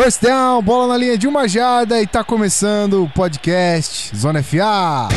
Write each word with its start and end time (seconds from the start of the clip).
First 0.00 0.22
down, 0.22 0.62
bola 0.62 0.92
na 0.92 0.96
linha 0.96 1.18
de 1.18 1.26
uma 1.26 1.48
jarda 1.48 2.00
e 2.00 2.06
tá 2.06 2.22
começando 2.22 3.02
o 3.02 3.10
podcast 3.10 4.16
Zona 4.16 4.40
FA. 4.44 5.08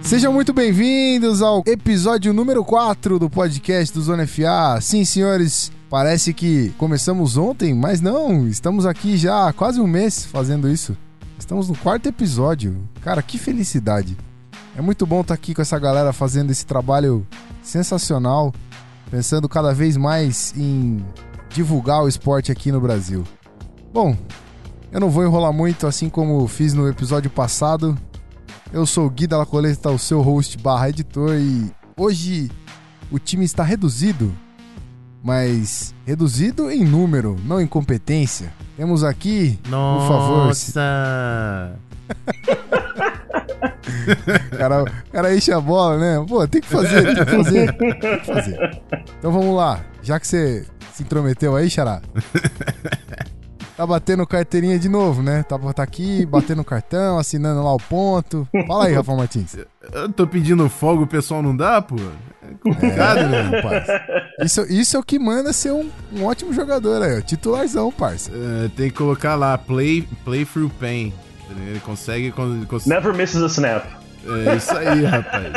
Sejam 0.00 0.32
muito 0.32 0.54
bem-vindos 0.54 1.42
ao 1.42 1.62
episódio 1.66 2.32
número 2.32 2.64
4 2.64 3.18
do 3.18 3.28
podcast 3.28 3.92
do 3.92 4.00
Zona 4.00 4.26
FA. 4.26 4.80
Sim, 4.80 5.04
senhores, 5.04 5.70
parece 5.90 6.32
que 6.32 6.72
começamos 6.78 7.36
ontem, 7.36 7.74
mas 7.74 8.00
não, 8.00 8.48
estamos 8.48 8.86
aqui 8.86 9.18
já 9.18 9.48
há 9.48 9.52
quase 9.52 9.78
um 9.78 9.86
mês 9.86 10.24
fazendo 10.24 10.70
isso. 10.70 10.96
Estamos 11.38 11.68
no 11.68 11.76
quarto 11.76 12.08
episódio. 12.08 12.88
Cara, 13.02 13.20
que 13.20 13.36
felicidade. 13.36 14.16
É 14.74 14.80
muito 14.80 15.04
bom 15.04 15.20
estar 15.20 15.34
aqui 15.34 15.54
com 15.54 15.60
essa 15.60 15.78
galera 15.78 16.14
fazendo 16.14 16.50
esse 16.50 16.64
trabalho 16.64 17.26
sensacional, 17.62 18.54
pensando 19.14 19.48
cada 19.48 19.72
vez 19.72 19.96
mais 19.96 20.52
em 20.56 21.00
divulgar 21.48 22.02
o 22.02 22.08
esporte 22.08 22.50
aqui 22.50 22.72
no 22.72 22.80
Brasil. 22.80 23.22
Bom, 23.92 24.16
eu 24.90 24.98
não 24.98 25.08
vou 25.08 25.22
enrolar 25.22 25.52
muito, 25.52 25.86
assim 25.86 26.08
como 26.08 26.48
fiz 26.48 26.74
no 26.74 26.88
episódio 26.88 27.30
passado. 27.30 27.96
Eu 28.72 28.84
sou 28.84 29.06
o 29.06 29.10
Gui 29.10 29.28
da 29.28 29.38
La 29.38 29.46
Coleta, 29.46 29.88
o 29.88 30.00
seu 30.00 30.20
host 30.20 30.58
barra 30.58 30.88
editor, 30.88 31.36
e 31.36 31.70
hoje 31.96 32.50
o 33.08 33.20
time 33.20 33.44
está 33.44 33.62
reduzido, 33.62 34.34
mas 35.22 35.94
reduzido 36.04 36.68
em 36.68 36.84
número, 36.84 37.36
não 37.44 37.60
em 37.60 37.68
competência. 37.68 38.52
Temos 38.76 39.04
aqui, 39.04 39.60
Nossa. 39.68 40.08
por 40.08 40.08
favor. 40.08 40.50
O 43.40 43.43
cara, 44.56 44.82
o 44.82 44.86
cara 45.12 45.34
enche 45.34 45.52
a 45.52 45.60
bola, 45.60 45.98
né? 45.98 46.24
Pô, 46.28 46.46
tem 46.46 46.60
que 46.60 46.68
fazer, 46.68 47.14
tem 47.14 47.24
que 47.24 47.30
fazer. 47.30 47.72
Tem 47.76 48.18
que 48.20 48.26
fazer. 48.26 48.82
Então 49.18 49.32
vamos 49.32 49.54
lá. 49.56 49.80
Já 50.02 50.18
que 50.20 50.26
você 50.26 50.66
se 50.92 51.02
intrometeu 51.02 51.56
aí, 51.56 51.68
Xará. 51.70 52.00
Tá 53.76 53.84
batendo 53.84 54.24
carteirinha 54.24 54.78
de 54.78 54.88
novo, 54.88 55.20
né? 55.20 55.42
Tá, 55.42 55.58
tá 55.72 55.82
aqui, 55.82 56.24
batendo 56.24 56.62
cartão, 56.62 57.18
assinando 57.18 57.60
lá 57.60 57.74
o 57.74 57.78
ponto. 57.78 58.46
Fala 58.68 58.86
aí, 58.86 58.94
Rafa 58.94 59.16
Martins. 59.16 59.56
Eu 59.92 60.12
tô 60.12 60.28
pedindo 60.28 60.68
folga, 60.68 61.02
o 61.02 61.06
pessoal 61.08 61.42
não 61.42 61.56
dá, 61.56 61.82
pô? 61.82 61.96
É 61.96 62.54
complicado, 62.62 63.18
É, 63.18 63.28
né? 63.28 63.42
rapaz. 63.42 63.86
Isso, 64.42 64.62
isso 64.72 64.96
é 64.96 65.00
o 65.00 65.02
que 65.02 65.18
manda 65.18 65.52
ser 65.52 65.72
um, 65.72 65.90
um 66.12 66.24
ótimo 66.24 66.52
jogador 66.52 67.02
aí, 67.02 67.18
ó. 67.18 67.20
Titularzão, 67.20 67.90
parça. 67.90 68.30
É, 68.32 68.68
tem 68.76 68.90
que 68.90 68.96
colocar 68.96 69.34
lá, 69.34 69.58
play, 69.58 70.06
play 70.24 70.44
through 70.44 70.70
pain. 70.78 71.12
Ele 71.50 71.80
consegue... 71.80 72.30
con- 72.32 72.64
cons- 72.68 72.86
Never 72.86 73.14
misses 73.14 73.42
a 73.42 73.46
snap. 73.46 73.84
É 74.46 74.56
isso 74.56 74.76
aí, 74.76 75.04
rapaz. 75.04 75.52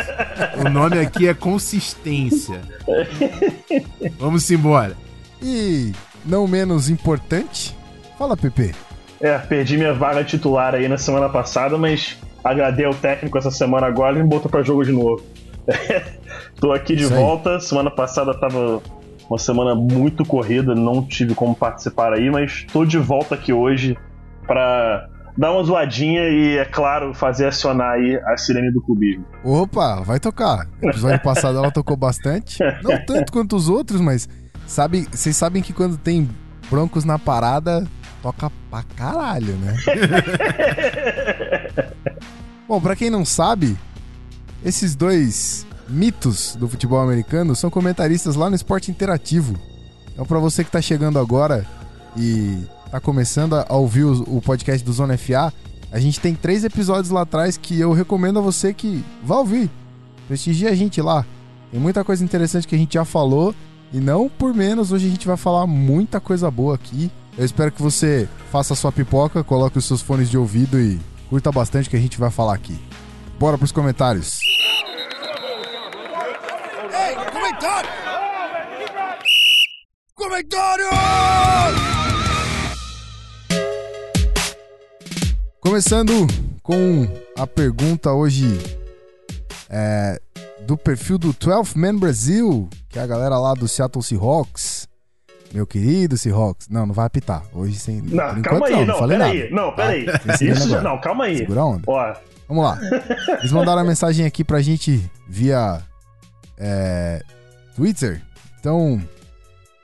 O 0.66 0.70
nome 0.70 1.00
aqui 1.00 1.28
é 1.28 1.34
consistência. 1.34 2.60
Vamos 4.20 4.50
embora. 4.52 4.94
E, 5.42 5.94
não 6.26 6.48
menos 6.48 6.90
importante, 6.90 7.76
fala, 8.18 8.36
Pepe. 8.36 8.74
É, 9.22 9.38
perdi 9.38 9.78
minha 9.78 9.94
vaga 9.94 10.24
titular 10.24 10.76
aí 10.76 10.88
na 10.88 10.98
semana 10.98 11.30
passada, 11.30 11.78
mas 11.78 12.18
agradei 12.44 12.86
ao 12.86 12.94
técnico 12.94 13.38
essa 13.38 13.50
semana 13.52 13.88
agora 13.88 14.18
e 14.20 14.22
me 14.24 14.28
botou 14.28 14.50
pra 14.52 14.62
jogo 14.64 14.84
de 14.84 14.92
novo. 14.92 15.24
Tô 16.60 16.72
aqui 16.72 16.96
de 16.96 17.06
volta. 17.06 17.60
Semana 17.60 17.90
passada 17.92 18.34
tava 18.34 18.82
uma 19.30 19.38
semana 19.40 19.76
muito 19.76 20.26
corrida, 20.26 20.74
não 20.76 21.04
tive 21.04 21.34
como 21.36 21.54
participar 21.56 22.14
aí, 22.14 22.30
mas 22.30 22.66
tô 22.72 22.86
de 22.86 22.98
volta 22.98 23.36
aqui 23.36 23.52
hoje 23.52 23.98
pra 24.46 25.06
dar 25.38 25.52
uma 25.52 25.64
zoadinha 25.64 26.28
e, 26.30 26.58
é 26.58 26.66
claro, 26.66 27.14
fazer 27.14 27.48
acionar 27.48 27.94
aí 27.94 28.20
a 28.26 28.38
sirene 28.38 28.72
do 28.72 28.82
clubismo. 28.82 29.26
Opa, 29.44 30.02
vai 30.02 30.20
tocar. 30.20 30.68
No 30.82 30.90
episódio 30.90 31.22
passado 31.22 31.58
ela 31.58 31.72
tocou 31.72 31.96
bastante. 31.96 32.60
Não 32.84 32.98
tanto 33.06 33.32
quanto 33.32 33.56
os 33.56 33.70
outros, 33.70 34.02
mas 34.02 34.28
sabe, 34.66 35.08
vocês 35.12 35.36
sabem 35.36 35.62
que 35.62 35.74
quando 35.74 35.98
tem 35.98 36.30
Broncos 36.70 37.06
na 37.06 37.20
parada, 37.20 37.88
toca 38.22 38.52
pra 38.70 38.84
caralho, 38.96 39.54
né? 39.58 39.76
Bom, 42.68 42.82
pra 42.82 42.96
quem 42.96 43.10
não 43.10 43.24
sabe, 43.24 43.78
esses 44.66 44.96
dois 44.96 45.66
mitos 45.88 46.56
do 46.56 46.68
futebol 46.68 47.00
americano 47.00 47.56
são 47.56 47.70
comentaristas 47.70 48.36
lá 48.36 48.50
no 48.50 48.56
Esporte 48.56 48.92
Interativo. 48.92 49.58
Então, 50.12 50.26
pra 50.26 50.40
você 50.40 50.64
que 50.64 50.72
tá 50.72 50.82
chegando 50.82 51.20
agora 51.20 51.66
e 52.18 52.66
tá 52.90 53.00
começando 53.00 53.56
a 53.56 53.76
ouvir 53.76 54.04
o, 54.04 54.42
podcast 54.42 54.84
do 54.84 54.94
Zona 54.94 55.18
FA, 55.18 55.54
a 55.92 56.00
gente 56.00 56.20
tem 56.20 56.34
três 56.34 56.64
episódios 56.64 57.10
lá 57.10 57.22
atrás 57.22 57.58
que 57.58 57.80
eu 57.80 57.94
recomendo 57.94 58.40
a 58.40 58.42
você 58.42 58.74
que 58.74 59.04
vá 59.24 59.38
ouvir. 59.38 59.70
Prestigie 60.28 60.68
a 60.68 60.76
gente 60.76 61.02
lá. 61.02 61.26
Tem 61.72 61.80
muita 61.80 62.04
coisa 62.04 62.24
interessante 62.24 62.68
que 62.68 62.76
a 62.76 62.78
gente 62.78 62.94
já 62.94 63.06
falou. 63.06 63.54
E 63.94 64.00
não 64.00 64.28
por 64.28 64.54
menos, 64.54 64.92
hoje 64.92 65.08
a 65.08 65.10
gente 65.10 65.26
vai 65.26 65.38
falar 65.38 65.66
muita 65.66 66.20
coisa 66.20 66.52
boa 66.52 66.76
aqui. 66.76 67.10
Eu 67.38 67.46
espero 67.46 67.72
que 67.72 67.82
você 67.82 68.28
faça 68.52 68.74
a 68.74 68.76
sua 68.76 68.92
pipoca, 68.92 69.44
coloque 69.44 69.78
os 69.78 69.86
seus 69.86 70.02
fones 70.02 70.30
de 70.30 70.38
ouvido 70.38 70.80
e 70.80 71.00
curta 71.30 71.52
bastante 71.52 71.88
o 71.88 71.90
que 71.90 71.96
a 71.96 72.00
gente 72.00 72.20
vai 72.20 72.30
falar 72.30 72.56
aqui. 72.56 72.78
Bora 73.40 73.58
pros 73.58 73.72
comentários. 73.72 74.40
comentário! 77.32 77.90
Comentário! 80.16 81.97
Começando 85.68 86.26
com 86.64 87.06
a 87.38 87.46
pergunta 87.46 88.14
hoje 88.14 88.58
é, 89.70 90.18
do 90.66 90.78
perfil 90.78 91.18
do 91.18 91.34
12 91.34 91.78
Man 91.78 91.98
Brasil, 91.98 92.70
que 92.88 92.98
é 92.98 93.02
a 93.02 93.06
galera 93.06 93.38
lá 93.38 93.54
do 93.54 93.68
Seattle 93.68 94.02
Seahawks. 94.02 94.88
Meu 95.54 95.68
querido 95.68 96.18
Seahawks. 96.18 96.70
Não, 96.70 96.86
não 96.86 96.94
vai 96.94 97.06
apitar. 97.06 97.44
Hoje 97.52 97.78
sem. 97.78 98.02
Não, 98.02 98.42
calma 98.42 98.68
aí, 98.68 98.86
não, 98.86 98.98
falei 98.98 99.18
peraí. 99.18 99.40
nada. 99.50 99.62
Não, 99.62 99.76
peraí. 99.76 100.06
Tá? 100.06 100.38
Segura 100.38 100.58
Isso 100.58 100.68
agora. 100.68 100.82
não, 100.84 101.02
calma 101.02 101.26
aí. 101.26 101.38
Segura 101.40 101.60
a 101.60 101.66
onda. 101.66 101.84
Ó, 101.86 102.14
Vamos 102.48 102.64
lá. 102.64 102.80
Eles 103.40 103.52
mandaram 103.52 103.82
a 103.82 103.84
mensagem 103.86 104.26
aqui 104.26 104.46
pra 104.46 104.62
gente 104.62 105.04
via 105.28 105.82
é, 106.58 107.22
Twitter. 107.76 108.22
Então, 108.58 109.02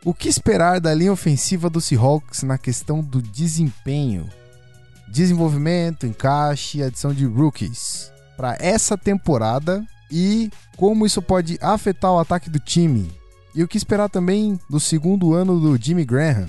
o 0.06 0.14
que 0.14 0.30
esperar 0.30 0.80
da 0.80 0.94
linha 0.94 1.12
ofensiva 1.12 1.70
do 1.70 1.82
Seahawks 1.82 2.42
na 2.44 2.58
questão 2.58 3.02
do 3.02 3.22
desempenho, 3.22 4.30
desenvolvimento, 5.14 6.08
encaixe 6.08 6.80
e 6.80 6.84
adição 6.84 7.14
de 7.14 7.24
rookies 7.24 8.12
para 8.36 8.58
essa 8.60 8.98
temporada 8.98 9.86
e 10.12 10.50
como 10.76 11.06
isso 11.06 11.22
pode 11.22 11.60
afetar 11.62 12.12
o 12.12 12.20
ataque 12.20 12.50
do 12.50 12.60
time? 12.60 13.12
E 13.54 13.62
o 13.62 13.68
que 13.68 13.78
esperar 13.78 14.10
também 14.10 14.60
do 14.68 14.80
segundo 14.80 15.36
ano 15.36 15.60
do 15.60 15.78
Jimmy 15.80 16.04
Graham? 16.04 16.48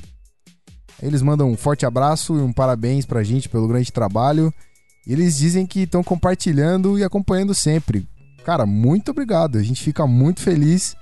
Eles 1.02 1.20
mandam 1.20 1.50
um 1.50 1.56
forte 1.58 1.84
abraço 1.84 2.38
e 2.38 2.40
um 2.40 2.54
parabéns 2.54 3.04
pra 3.04 3.22
gente 3.22 3.50
pelo 3.50 3.68
grande 3.68 3.92
trabalho. 3.92 4.52
Eles 5.06 5.36
dizem 5.36 5.66
que 5.66 5.80
estão 5.80 6.02
compartilhando 6.02 6.98
e 6.98 7.04
acompanhando 7.04 7.54
sempre. 7.54 8.08
Cara, 8.46 8.64
muito 8.64 9.10
obrigado. 9.10 9.58
A 9.58 9.62
gente 9.62 9.82
fica 9.82 10.06
muito 10.06 10.40
feliz 10.40 10.96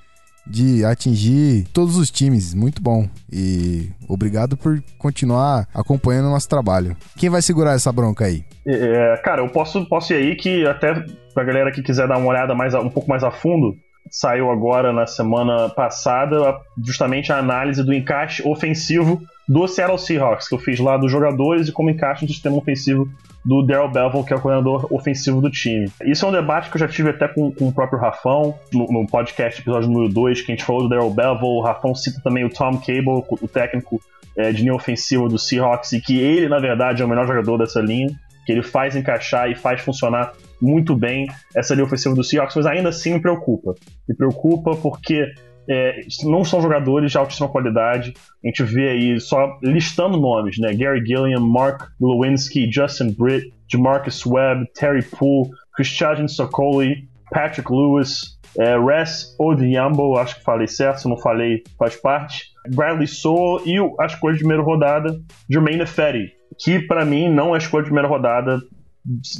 de 0.46 0.84
atingir 0.84 1.66
todos 1.72 1.96
os 1.96 2.10
times. 2.10 2.54
Muito 2.54 2.82
bom. 2.82 3.08
E 3.32 3.90
obrigado 4.08 4.56
por 4.56 4.82
continuar 4.98 5.68
acompanhando 5.74 6.26
o 6.26 6.30
nosso 6.30 6.48
trabalho. 6.48 6.96
Quem 7.16 7.30
vai 7.30 7.42
segurar 7.42 7.74
essa 7.74 7.92
bronca 7.92 8.24
aí? 8.24 8.44
É, 8.66 9.16
cara, 9.24 9.42
eu 9.42 9.48
posso, 9.48 9.84
posso 9.86 10.12
ir 10.12 10.16
aí 10.16 10.36
que 10.36 10.66
até 10.66 11.04
pra 11.34 11.44
galera 11.44 11.72
que 11.72 11.82
quiser 11.82 12.06
dar 12.06 12.18
uma 12.18 12.28
olhada 12.28 12.54
mais, 12.54 12.74
um 12.74 12.90
pouco 12.90 13.08
mais 13.08 13.24
a 13.24 13.30
fundo, 13.30 13.74
saiu 14.10 14.50
agora 14.50 14.92
na 14.92 15.06
semana 15.06 15.68
passada 15.70 16.56
justamente 16.84 17.32
a 17.32 17.38
análise 17.38 17.82
do 17.82 17.94
encaixe 17.94 18.46
ofensivo 18.46 19.20
do 19.48 19.66
Seattle 19.66 19.98
Seahawks, 19.98 20.48
que 20.48 20.54
eu 20.54 20.58
fiz 20.58 20.78
lá 20.78 20.96
dos 20.96 21.10
jogadores 21.10 21.68
e 21.68 21.72
como 21.72 21.90
encaixa 21.90 22.24
no 22.24 22.32
sistema 22.32 22.56
ofensivo 22.56 23.08
do 23.44 23.62
Daryl 23.62 23.88
Bevel, 23.88 24.24
que 24.24 24.32
é 24.32 24.36
o 24.36 24.40
coordenador 24.40 24.86
ofensivo 24.92 25.40
do 25.40 25.50
time. 25.50 25.90
Isso 26.04 26.24
é 26.24 26.28
um 26.28 26.32
debate 26.32 26.70
que 26.70 26.76
eu 26.76 26.80
já 26.80 26.88
tive 26.88 27.10
até 27.10 27.26
com, 27.26 27.50
com 27.52 27.68
o 27.68 27.72
próprio 27.72 27.98
Rafão, 27.98 28.54
no, 28.72 28.86
no 28.86 29.06
podcast 29.06 29.60
episódio 29.60 29.88
número 29.88 30.12
2, 30.12 30.42
que 30.42 30.52
a 30.52 30.54
gente 30.54 30.64
falou 30.64 30.82
do 30.82 30.88
Daryl 30.88 31.10
Bevel, 31.10 31.40
o 31.42 31.62
Rafão 31.62 31.94
cita 31.94 32.20
também 32.22 32.44
o 32.44 32.50
Tom 32.50 32.78
Cable, 32.78 33.24
o 33.28 33.48
técnico 33.48 34.00
é, 34.36 34.52
de 34.52 34.62
linha 34.62 34.74
ofensiva 34.74 35.28
do 35.28 35.38
Seahawks, 35.38 35.92
e 35.92 36.00
que 36.00 36.20
ele, 36.20 36.48
na 36.48 36.58
verdade, 36.58 37.02
é 37.02 37.04
o 37.04 37.08
melhor 37.08 37.26
jogador 37.26 37.58
dessa 37.58 37.80
linha, 37.80 38.08
que 38.46 38.52
ele 38.52 38.62
faz 38.62 38.96
encaixar 38.96 39.50
e 39.50 39.54
faz 39.54 39.80
funcionar 39.80 40.32
muito 40.60 40.94
bem 40.96 41.26
essa 41.54 41.74
linha 41.74 41.84
ofensiva 41.84 42.14
do 42.14 42.22
Seahawks, 42.22 42.56
mas 42.56 42.66
ainda 42.66 42.88
assim 42.88 43.14
me 43.14 43.20
preocupa. 43.20 43.74
Me 44.08 44.14
preocupa 44.14 44.76
porque 44.76 45.32
é, 45.68 46.00
não 46.24 46.44
são 46.44 46.60
jogadores 46.60 47.10
de 47.12 47.18
altíssima 47.18 47.48
qualidade. 47.48 48.14
A 48.44 48.46
gente 48.48 48.62
vê 48.62 48.88
aí 48.90 49.20
só 49.20 49.58
listando 49.62 50.18
nomes, 50.18 50.58
né? 50.58 50.72
Gary 50.74 51.04
Gilliam, 51.04 51.40
Mark 51.40 51.88
Lewinsky, 52.00 52.70
Justin 52.70 53.12
Britt, 53.12 53.52
Jamarcus 53.70 54.24
Webb, 54.26 54.66
Terry 54.74 55.02
Poole, 55.02 55.50
Christian 55.74 56.28
Sokoli, 56.28 57.08
Patrick 57.30 57.70
Lewis, 57.72 58.38
é, 58.58 58.78
Res 58.78 59.34
Odiambo, 59.38 60.18
acho 60.18 60.36
que 60.36 60.44
falei 60.44 60.66
certo, 60.66 61.00
se 61.02 61.08
não 61.08 61.16
falei, 61.16 61.62
faz 61.78 61.96
parte. 61.96 62.52
Bradley 62.74 63.06
Sowell 63.08 63.62
e 63.66 63.80
o- 63.80 63.96
a 63.98 64.06
escolha 64.06 64.34
de 64.34 64.40
primeira 64.40 64.62
rodada, 64.62 65.18
Jermaine 65.50 65.86
Fetty, 65.86 66.32
que 66.58 66.78
pra 66.80 67.04
mim 67.04 67.28
não 67.32 67.52
é 67.52 67.54
a 67.54 67.58
escolha 67.58 67.82
de 67.82 67.88
primeira 67.88 68.08
rodada 68.08 68.60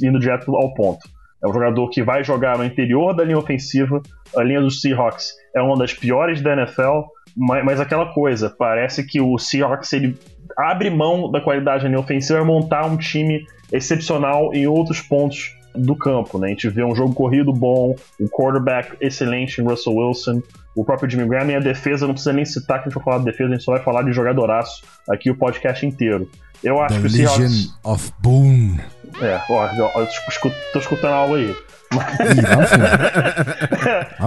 indo 0.01 0.19
direto 0.19 0.53
ao 0.55 0.73
ponto. 0.73 0.99
É 1.43 1.47
um 1.47 1.53
jogador 1.53 1.89
que 1.89 2.01
vai 2.01 2.23
jogar 2.23 2.57
no 2.57 2.63
interior 2.63 3.13
da 3.13 3.23
linha 3.23 3.37
ofensiva. 3.37 4.01
A 4.35 4.43
linha 4.43 4.61
dos 4.61 4.79
Seahawks 4.79 5.33
é 5.53 5.61
uma 5.61 5.77
das 5.77 5.93
piores 5.93 6.41
da 6.41 6.53
NFL. 6.53 7.01
Mas, 7.35 7.65
mas 7.65 7.79
aquela 7.81 8.13
coisa, 8.13 8.49
parece 8.49 9.05
que 9.05 9.19
o 9.19 9.37
Seahawks 9.37 9.91
ele 9.91 10.17
abre 10.57 10.89
mão 10.89 11.29
da 11.31 11.41
qualidade 11.41 11.85
linha 11.87 11.99
ofensiva 11.99 12.39
e 12.39 12.45
montar 12.45 12.85
um 12.85 12.95
time 12.95 13.45
excepcional 13.71 14.53
em 14.53 14.67
outros 14.67 15.01
pontos 15.01 15.55
do 15.75 15.95
campo, 15.95 16.37
né? 16.37 16.47
A 16.47 16.49
gente 16.51 16.69
vê 16.69 16.83
um 16.83 16.95
jogo 16.95 17.13
corrido 17.13 17.51
bom, 17.51 17.95
um 18.21 18.27
quarterback 18.27 18.95
excelente 19.01 19.59
em 19.59 19.63
Russell 19.63 19.95
Wilson, 19.95 20.41
o 20.75 20.85
próprio 20.85 21.09
Jimmy 21.09 21.27
Graham 21.27 21.51
e 21.51 21.55
a 21.55 21.59
defesa, 21.59 22.05
não 22.05 22.13
precisa 22.13 22.33
nem 22.33 22.45
citar 22.45 22.79
que 22.79 22.87
a 22.87 22.89
gente 22.89 22.95
vai 22.95 23.03
falar 23.03 23.17
de 23.19 23.25
defesa, 23.25 23.49
a 23.49 23.53
gente 23.53 23.63
só 23.63 23.71
vai 23.71 23.81
falar 23.81 24.03
de 24.03 24.13
jogadoraço 24.13 24.83
aqui 25.09 25.31
o 25.31 25.35
podcast 25.35 25.85
inteiro. 25.85 26.29
Eu 26.63 26.81
acho 26.81 26.95
The 26.95 27.01
que 27.01 27.07
o 27.07 27.11
Legion 27.11 27.49
Seahawks... 27.49 27.79
of 27.83 28.11
Boone. 28.19 28.79
É, 29.21 29.41
ó, 29.49 29.69
ó, 29.95 29.99
eu 29.99 30.05
escuto- 30.05 30.55
tô 30.71 30.79
escutando 30.79 31.13
algo 31.13 31.35
aí. 31.35 31.55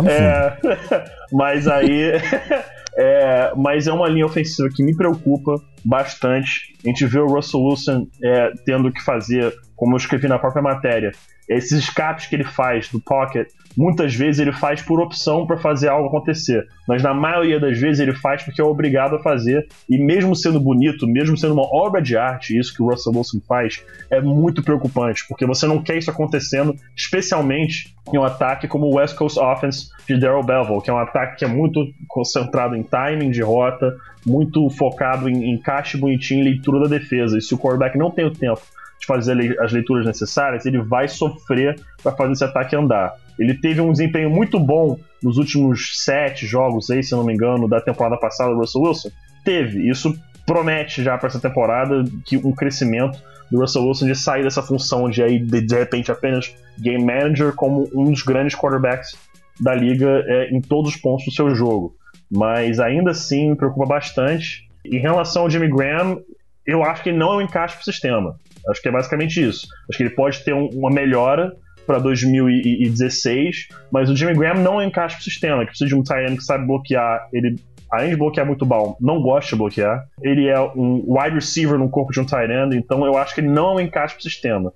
É, 0.08 0.56
mas 1.32 1.66
aí. 1.66 2.12
é, 2.96 3.52
mas 3.56 3.86
é 3.86 3.92
uma 3.92 4.08
linha 4.08 4.26
ofensiva 4.26 4.68
que 4.74 4.82
me 4.84 4.96
preocupa 4.96 5.60
bastante. 5.84 6.74
A 6.84 6.88
gente 6.88 7.04
vê 7.06 7.18
o 7.18 7.26
Russell 7.26 7.60
Wilson 7.62 8.06
é, 8.22 8.50
tendo 8.64 8.92
que 8.92 9.02
fazer, 9.02 9.52
como 9.74 9.94
eu 9.94 9.98
escrevi 9.98 10.28
na 10.28 10.38
própria 10.38 10.62
matéria, 10.62 11.12
esses 11.48 11.78
escapes 11.78 12.26
que 12.26 12.34
ele 12.34 12.44
faz 12.44 12.88
do 12.88 13.00
pocket, 13.00 13.48
muitas 13.76 14.14
vezes 14.14 14.40
ele 14.40 14.52
faz 14.52 14.82
por 14.82 15.00
opção 15.00 15.46
para 15.46 15.56
fazer 15.56 15.88
algo 15.88 16.08
acontecer. 16.08 16.66
Mas 16.88 17.02
na 17.02 17.12
maioria 17.12 17.60
das 17.60 17.78
vezes 17.78 18.00
ele 18.00 18.14
faz 18.14 18.43
porque 18.43 18.60
é 18.60 18.64
obrigado 18.64 19.16
a 19.16 19.22
fazer. 19.22 19.69
E 19.88 19.98
mesmo 19.98 20.34
sendo 20.34 20.58
bonito, 20.58 21.06
mesmo 21.06 21.37
sendo 21.37 21.54
uma 21.54 21.66
obra 21.75 22.00
de 22.00 22.16
arte, 22.16 22.58
isso 22.58 22.75
que 22.75 22.82
o 22.82 22.87
Russell 22.90 23.12
Wilson 23.14 23.40
faz, 23.46 23.84
é 24.10 24.20
muito 24.20 24.62
preocupante, 24.62 25.26
porque 25.28 25.46
você 25.46 25.66
não 25.66 25.82
quer 25.82 25.98
isso 25.98 26.10
acontecendo, 26.10 26.75
especialmente 26.96 27.94
em 28.12 28.19
um 28.19 28.25
ataque 28.25 28.69
como 28.69 28.87
o 28.87 28.96
West 28.96 29.16
Coast 29.16 29.38
Offense 29.38 29.90
de 30.08 30.19
Daryl 30.19 30.43
Bevell, 30.43 30.81
que 30.81 30.90
é 30.90 30.93
um 30.93 30.98
ataque 30.98 31.38
que 31.38 31.44
é 31.44 31.48
muito 31.48 31.81
concentrado 32.08 32.76
em 32.76 32.82
timing 32.82 33.31
de 33.31 33.43
rota, 33.43 33.96
muito 34.25 34.69
focado 34.70 35.28
em 35.28 35.52
encaixe 35.52 35.96
bonitinho 35.96 36.40
e 36.40 36.44
leitura 36.44 36.81
da 36.81 36.88
defesa. 36.88 37.37
E 37.37 37.43
se 37.43 37.54
o 37.54 37.58
quarterback 37.58 37.98
não 37.98 38.10
tem 38.10 38.25
o 38.25 38.32
tempo 38.32 38.62
de 39.00 39.06
fazer 39.06 39.60
as 39.60 39.72
leituras 39.72 40.06
necessárias, 40.06 40.64
ele 40.66 40.82
vai 40.82 41.08
sofrer 41.08 41.81
para 42.02 42.12
fazer 42.12 42.32
esse 42.32 42.44
ataque 42.44 42.75
andar. 42.75 43.12
Ele 43.38 43.54
teve 43.54 43.81
um 43.81 43.93
desempenho 43.93 44.31
muito 44.31 44.58
bom 44.58 44.98
nos 45.22 45.37
últimos 45.37 46.02
sete 46.04 46.46
jogos, 46.46 46.90
aí, 46.90 47.02
se 47.02 47.12
não 47.12 47.25
me 47.25 47.34
engano, 47.34 47.69
da 47.69 47.81
temporada 47.81 48.16
passada 48.16 48.52
do 48.52 48.58
Russell 48.58 48.82
Wilson. 48.82 49.10
Teve. 49.44 49.88
Isso 49.88 50.19
promete 50.46 51.02
já 51.02 51.19
para 51.19 51.28
essa 51.28 51.40
temporada 51.40 52.04
que 52.25 52.37
um 52.37 52.52
crescimento 52.52 53.20
do 53.50 53.60
Russell 53.60 53.84
Wilson 53.84 54.06
de 54.06 54.14
sair 54.14 54.43
dessa 54.43 54.62
função 54.62 55.10
de 55.10 55.22
aí 55.22 55.38
de, 55.38 55.60
de 55.60 55.75
repente 55.76 56.10
apenas 56.10 56.54
game 56.78 57.04
manager 57.04 57.52
como 57.54 57.88
um 57.94 58.10
dos 58.10 58.22
grandes 58.22 58.56
quarterbacks 58.56 59.16
da 59.60 59.75
liga 59.75 60.25
é, 60.26 60.50
em 60.50 60.60
todos 60.60 60.94
os 60.94 61.00
pontos 61.00 61.25
do 61.26 61.32
seu 61.32 61.54
jogo. 61.54 61.94
Mas 62.31 62.81
ainda 62.81 63.10
assim 63.10 63.50
me 63.50 63.56
preocupa 63.56 63.87
bastante. 63.87 64.69
Em 64.84 64.98
relação 64.98 65.43
ao 65.43 65.50
Jimmy 65.50 65.69
Graham, 65.69 66.20
eu 66.66 66.82
acho 66.82 67.02
que 67.02 67.10
ele 67.10 67.19
não 67.19 67.32
é 67.34 67.37
um 67.37 67.40
encaixe 67.40 67.75
para 67.75 67.82
o 67.82 67.84
sistema. 67.84 68.37
Acho 68.70 68.82
que 68.82 68.88
é 68.88 68.92
basicamente 68.92 69.40
isso. 69.46 69.66
Acho 69.88 69.96
que 69.96 70.02
ele 70.04 70.10
pode 70.14 70.44
ter 70.44 70.54
um- 70.54 70.68
uma 70.72 70.90
melhora 70.90 71.52
para 71.86 71.98
2016, 71.98 73.68
mas 73.90 74.10
o 74.10 74.16
Jimmy 74.16 74.34
Graham 74.34 74.60
não 74.62 74.80
é 74.80 74.84
encaixe 74.86 75.16
para 75.16 75.20
o 75.20 75.24
sistema. 75.24 75.60
Que 75.60 75.66
precisa 75.70 75.88
de 75.88 75.94
um 75.94 76.02
end 76.26 76.36
que 76.36 76.44
sabe 76.44 76.66
bloquear. 76.66 77.28
Ele, 77.32 77.56
além 77.90 78.10
de 78.10 78.16
bloquear 78.16 78.46
muito 78.46 78.66
bom, 78.66 78.96
não 79.00 79.20
gosta 79.20 79.50
de 79.50 79.56
bloquear. 79.56 80.04
Ele 80.22 80.48
é 80.48 80.60
um 80.60 81.04
wide 81.06 81.34
receiver 81.36 81.78
no 81.78 81.88
corpo 81.88 82.12
de 82.12 82.20
um 82.20 82.24
tight 82.26 82.50
end, 82.52 82.76
então 82.76 83.04
eu 83.04 83.16
acho 83.16 83.34
que 83.34 83.40
ele 83.40 83.48
não 83.48 83.72
é 83.72 83.74
um 83.76 83.80
encaixe 83.80 84.14
para 84.14 84.20
o 84.20 84.24
sistema. 84.24 84.72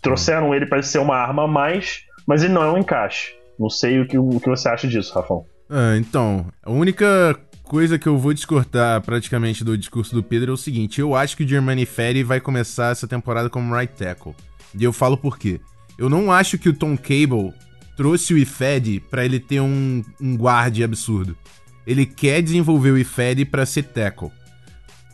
Trouxeram 0.00 0.54
ele 0.54 0.66
para 0.66 0.82
ser 0.82 0.98
uma 0.98 1.16
arma 1.16 1.44
a 1.44 1.48
mais, 1.48 2.02
mas 2.26 2.42
ele 2.42 2.52
não 2.52 2.62
é 2.62 2.70
um 2.72 2.78
encaixe. 2.78 3.34
Não 3.58 3.68
sei 3.68 4.00
o 4.00 4.06
que, 4.06 4.16
o 4.18 4.40
que 4.40 4.48
você 4.48 4.68
acha 4.68 4.86
disso, 4.88 5.14
Rafão. 5.14 5.44
Ah, 5.68 5.96
então, 5.96 6.46
a 6.64 6.70
única 6.70 7.36
coisa 7.70 8.00
que 8.00 8.08
eu 8.08 8.18
vou 8.18 8.34
discordar 8.34 9.00
praticamente 9.00 9.62
do 9.62 9.78
discurso 9.78 10.12
do 10.12 10.24
Pedro 10.24 10.50
é 10.50 10.54
o 10.54 10.56
seguinte: 10.56 11.00
eu 11.00 11.14
acho 11.14 11.36
que 11.36 11.44
o 11.44 11.48
Germani 11.48 11.86
Ferry 11.86 12.24
vai 12.24 12.40
começar 12.40 12.90
essa 12.90 13.06
temporada 13.06 13.48
como 13.48 13.72
right 13.72 13.94
tackle. 13.96 14.34
E 14.76 14.82
eu 14.82 14.92
falo 14.92 15.16
por 15.16 15.38
quê. 15.38 15.60
Eu 15.96 16.10
não 16.10 16.32
acho 16.32 16.58
que 16.58 16.68
o 16.68 16.72
Tom 16.72 16.96
Cable 16.96 17.54
trouxe 17.96 18.34
o 18.34 18.38
IFED 18.38 19.04
pra 19.08 19.24
ele 19.24 19.38
ter 19.38 19.60
um, 19.60 20.02
um 20.20 20.36
guarde 20.36 20.82
absurdo. 20.82 21.36
Ele 21.86 22.04
quer 22.04 22.42
desenvolver 22.42 22.90
o 22.90 22.98
IFED 22.98 23.44
pra 23.44 23.64
ser 23.64 23.84
tackle. 23.84 24.32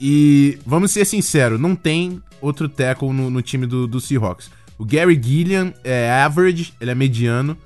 E 0.00 0.58
vamos 0.64 0.92
ser 0.92 1.04
sinceros, 1.04 1.60
não 1.60 1.76
tem 1.76 2.22
outro 2.40 2.70
tackle 2.70 3.12
no, 3.12 3.28
no 3.28 3.42
time 3.42 3.66
do, 3.66 3.86
do 3.86 4.00
Seahawks. 4.00 4.50
O 4.78 4.84
Gary 4.86 5.20
Gilliam 5.22 5.74
é 5.84 6.10
average, 6.10 6.72
ele 6.80 6.90
é 6.90 6.94
mediano, 6.94 7.56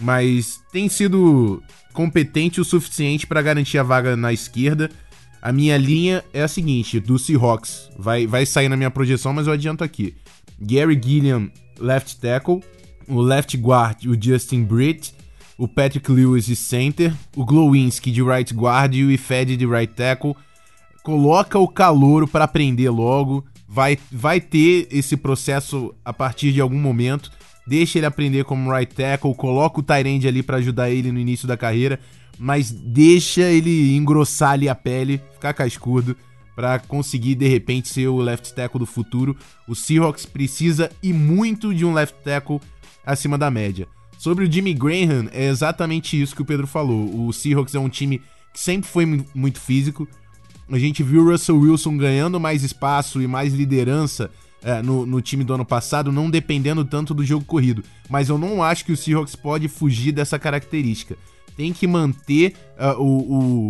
mas 0.00 0.60
tem 0.72 0.88
sido 0.88 1.60
competente 1.92 2.60
o 2.60 2.64
suficiente 2.64 3.26
para 3.26 3.42
garantir 3.42 3.78
a 3.78 3.82
vaga 3.82 4.16
na 4.16 4.32
esquerda. 4.32 4.90
A 5.40 5.52
minha 5.52 5.76
linha 5.76 6.24
é 6.32 6.42
a 6.42 6.48
seguinte, 6.48 7.00
do 7.00 7.18
Seahawks, 7.18 7.90
vai, 7.98 8.26
vai 8.26 8.46
sair 8.46 8.68
na 8.68 8.76
minha 8.76 8.90
projeção, 8.90 9.32
mas 9.32 9.46
eu 9.46 9.52
adianto 9.52 9.82
aqui. 9.82 10.14
Gary 10.60 11.00
Gilliam, 11.02 11.50
left 11.78 12.16
tackle, 12.18 12.60
o 13.08 13.20
left 13.20 13.56
guard, 13.56 14.04
o 14.06 14.16
Justin 14.20 14.62
Britt, 14.62 15.12
o 15.58 15.66
Patrick 15.68 16.10
Lewis 16.10 16.46
de 16.46 16.56
center, 16.56 17.12
o 17.36 17.44
Glowinski 17.44 18.10
de 18.10 18.22
right 18.22 18.54
guard 18.54 18.94
e 18.94 19.04
o 19.04 19.10
Ifed 19.10 19.56
de 19.56 19.66
right 19.66 19.92
tackle. 19.92 20.34
Coloca 21.02 21.58
o 21.58 21.68
calouro 21.68 22.28
para 22.28 22.44
aprender 22.44 22.90
logo, 22.90 23.44
vai, 23.68 23.98
vai 24.10 24.40
ter 24.40 24.86
esse 24.90 25.16
processo 25.16 25.94
a 26.04 26.12
partir 26.12 26.52
de 26.52 26.60
algum 26.60 26.78
momento. 26.78 27.30
Deixa 27.66 27.98
ele 27.98 28.06
aprender 28.06 28.44
como 28.44 28.72
right 28.72 28.92
tackle, 28.94 29.34
coloca 29.34 29.80
o 29.80 29.82
Tyrande 29.82 30.26
ali 30.26 30.42
para 30.42 30.56
ajudar 30.56 30.90
ele 30.90 31.12
no 31.12 31.18
início 31.18 31.46
da 31.46 31.56
carreira, 31.56 32.00
mas 32.38 32.70
deixa 32.70 33.42
ele 33.42 33.94
engrossar 33.96 34.52
ali 34.52 34.68
a 34.68 34.74
pele, 34.74 35.20
ficar 35.34 35.52
cascudo 35.52 36.16
para 36.56 36.78
conseguir 36.80 37.34
de 37.34 37.46
repente 37.48 37.88
ser 37.88 38.08
o 38.08 38.18
left 38.18 38.52
tackle 38.54 38.80
do 38.80 38.86
futuro. 38.86 39.36
O 39.68 39.74
Seahawks 39.74 40.26
precisa 40.26 40.90
e 41.02 41.12
muito 41.12 41.72
de 41.72 41.84
um 41.84 41.92
left 41.94 42.16
tackle 42.24 42.60
acima 43.06 43.38
da 43.38 43.50
média. 43.50 43.86
Sobre 44.18 44.44
o 44.44 44.52
Jimmy 44.52 44.74
Graham, 44.74 45.28
é 45.32 45.48
exatamente 45.48 46.20
isso 46.20 46.34
que 46.36 46.42
o 46.42 46.44
Pedro 46.44 46.66
falou. 46.66 47.26
O 47.26 47.32
Seahawks 47.32 47.74
é 47.74 47.78
um 47.78 47.88
time 47.88 48.20
que 48.52 48.60
sempre 48.60 48.88
foi 48.88 49.06
mu- 49.06 49.24
muito 49.34 49.60
físico. 49.60 50.06
A 50.70 50.78
gente 50.78 51.02
viu 51.02 51.22
o 51.22 51.30
Russell 51.30 51.58
Wilson 51.58 51.96
ganhando 51.96 52.38
mais 52.38 52.62
espaço 52.62 53.20
e 53.20 53.26
mais 53.26 53.52
liderança 53.54 54.30
é, 54.62 54.82
no, 54.82 55.04
no 55.06 55.20
time 55.20 55.44
do 55.44 55.54
ano 55.54 55.64
passado, 55.64 56.12
não 56.12 56.30
dependendo 56.30 56.84
tanto 56.84 57.12
do 57.14 57.24
jogo 57.24 57.44
corrido. 57.44 57.82
Mas 58.08 58.28
eu 58.28 58.38
não 58.38 58.62
acho 58.62 58.84
que 58.84 58.92
o 58.92 58.96
Seahawks 58.96 59.34
pode 59.36 59.68
fugir 59.68 60.12
dessa 60.12 60.38
característica. 60.38 61.16
Tem 61.56 61.72
que 61.72 61.86
manter 61.86 62.54
ah, 62.78 62.94
o, 62.98 63.06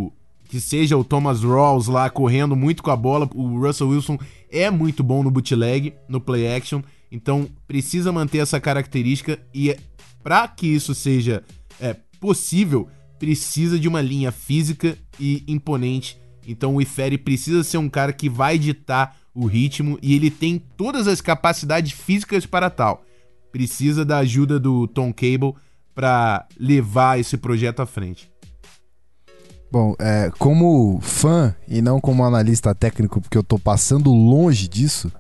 o- 0.07 0.13
que 0.49 0.61
seja 0.61 0.99
o 0.99 1.03
Thomas 1.05 1.43
Rawls 1.43 1.87
lá 1.89 2.11
correndo 2.11 2.55
muito 2.55 2.83
com 2.83 2.91
a 2.91 2.97
bola. 2.97 3.29
O 3.35 3.59
Russell 3.59 3.89
Wilson 3.89 4.19
é 4.51 4.71
muito 4.71 5.03
bom 5.03 5.23
no 5.23 5.31
bootleg, 5.31 5.95
no 6.07 6.21
play 6.21 6.47
action. 6.55 6.83
Então 7.11 7.49
precisa 7.67 8.13
manter 8.13 8.39
essa 8.39 8.61
característica 8.61 9.39
e 9.55 9.75
para 10.23 10.47
que 10.47 10.67
isso 10.67 10.95
seja 10.95 11.43
é, 11.81 11.97
possível, 12.21 12.87
precisa 13.19 13.79
de 13.79 13.89
uma 13.89 14.03
linha 14.03 14.31
física 14.31 14.97
e 15.19 15.43
imponente. 15.49 16.19
Então 16.47 16.75
o 16.77 16.83
Ifere 16.83 17.17
precisa 17.17 17.65
ser 17.65 17.79
um 17.79 17.89
cara 17.89 18.13
que 18.13 18.29
vai 18.29 18.59
ditar 18.59 19.17
o 19.35 19.47
ritmo 19.47 19.99
e 20.03 20.15
ele 20.15 20.31
tem 20.31 20.59
todas 20.77 21.07
as 21.07 21.21
capacidades 21.21 21.93
físicas 21.93 22.47
para 22.47 22.71
tal. 22.71 23.05
Precisa 23.51 24.05
da 24.05 24.19
ajuda 24.19 24.59
do 24.59 24.87
Tom 24.87 25.13
Cable 25.13 25.55
para 25.95 26.47
levar 26.59 27.19
esse 27.19 27.37
projeto 27.37 27.81
à 27.81 27.87
frente. 27.87 28.31
Bom, 29.71 29.95
é, 29.99 30.31
como 30.39 31.01
fã 31.01 31.55
e 31.67 31.81
não 31.81 31.99
como 31.99 32.25
analista 32.25 32.75
técnico, 32.75 33.21
porque 33.21 33.39
eu 33.39 33.43
tô 33.43 33.59
passando 33.59 34.13
longe 34.13 34.69
disso, 34.69 35.11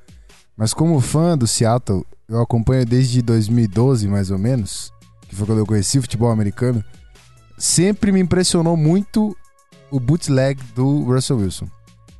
mas 0.56 0.74
como 0.74 1.00
fã 1.00 1.36
do 1.36 1.46
Seattle, 1.46 2.04
eu 2.28 2.40
acompanho 2.40 2.84
desde 2.84 3.22
2012, 3.22 4.08
mais 4.08 4.30
ou 4.30 4.38
menos, 4.38 4.92
que 5.26 5.34
foi 5.34 5.46
quando 5.46 5.60
eu 5.60 5.66
conheci 5.66 5.98
o 5.98 6.02
futebol 6.02 6.30
americano. 6.30 6.84
Sempre 7.56 8.12
me 8.12 8.20
impressionou 8.20 8.76
muito 8.76 9.34
o 9.90 9.98
bootleg 9.98 10.62
do 10.74 11.04
Russell 11.04 11.38
Wilson. 11.38 11.68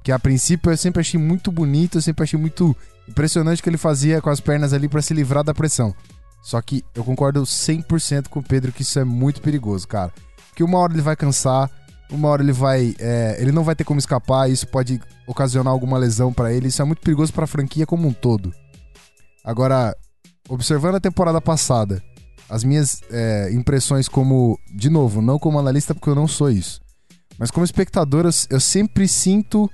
Que 0.03 0.13
a 0.13 0.19
princípio 0.19 0.73
eu 0.73 0.77
sempre 0.77 1.01
achei 1.01 1.19
muito 1.19 1.53
bonito, 1.53 1.99
eu 1.99 2.03
sempre 2.03 2.25
achei 2.25 2.39
muito 2.39 2.77
impressionante 3.09 3.61
o 3.61 3.63
que 3.63 3.69
ele 3.69 3.77
fazia 3.77 4.21
com 4.21 4.31
as 4.31 4.41
pernas 4.41 4.73
ali 4.73 4.89
para 4.89 5.03
se 5.03 5.15
livrar 5.15 5.45
da 5.45 5.55
pressão. 5.55 5.95
Só 6.43 6.61
que 6.61 6.85
eu 6.95 7.05
concordo 7.05 7.43
100% 7.43 8.29
com 8.29 8.41
o 8.41 8.43
Pedro 8.43 8.73
que 8.73 8.83
isso 8.83 8.99
é 8.99 9.05
muito 9.05 9.41
perigoso, 9.41 9.87
cara. 9.87 10.13
Porque 10.49 10.65
uma 10.65 10.79
hora 10.79 10.93
ele 10.93 11.03
vai 11.03 11.15
cansar, 11.15 11.71
uma 12.11 12.29
hora 12.29 12.43
ele 12.43 12.53
vai. 12.53 12.95
é, 12.99 13.37
ele 13.39 13.53
não 13.53 13.63
vai 13.63 13.77
ter 13.77 13.85
como 13.85 14.01
escapar, 14.01 14.51
isso 14.51 14.67
pode 14.67 15.01
ocasionar 15.27 15.73
alguma 15.73 15.99
lesão 15.99 16.33
pra 16.33 16.53
ele. 16.53 16.69
Isso 16.69 16.83
é 16.83 16.85
muito 16.85 17.01
perigoso 17.01 17.33
pra 17.33 17.47
franquia 17.47 17.87
como 17.87 18.09
um 18.09 18.13
todo. 18.13 18.53
Agora, 19.45 19.97
observando 20.49 20.97
a 20.97 21.01
temporada 21.01 21.41
passada, 21.41 22.03
as 22.51 22.65
minhas 22.65 23.01
é, 23.11 23.51
impressões 23.53 24.09
como. 24.09 24.59
De 24.75 24.91
novo, 24.91 25.23
não 25.23 25.39
como 25.39 25.59
analista, 25.59 25.95
porque 25.95 26.11
eu 26.11 26.15
não 26.15 26.29
sou 26.29 26.51
isso. 26.51 26.81
Mas 27.39 27.51
como 27.51 27.65
espectador, 27.65 28.27
eu, 28.27 28.31
eu 28.51 28.61
sempre 28.61 29.09
sinto 29.09 29.71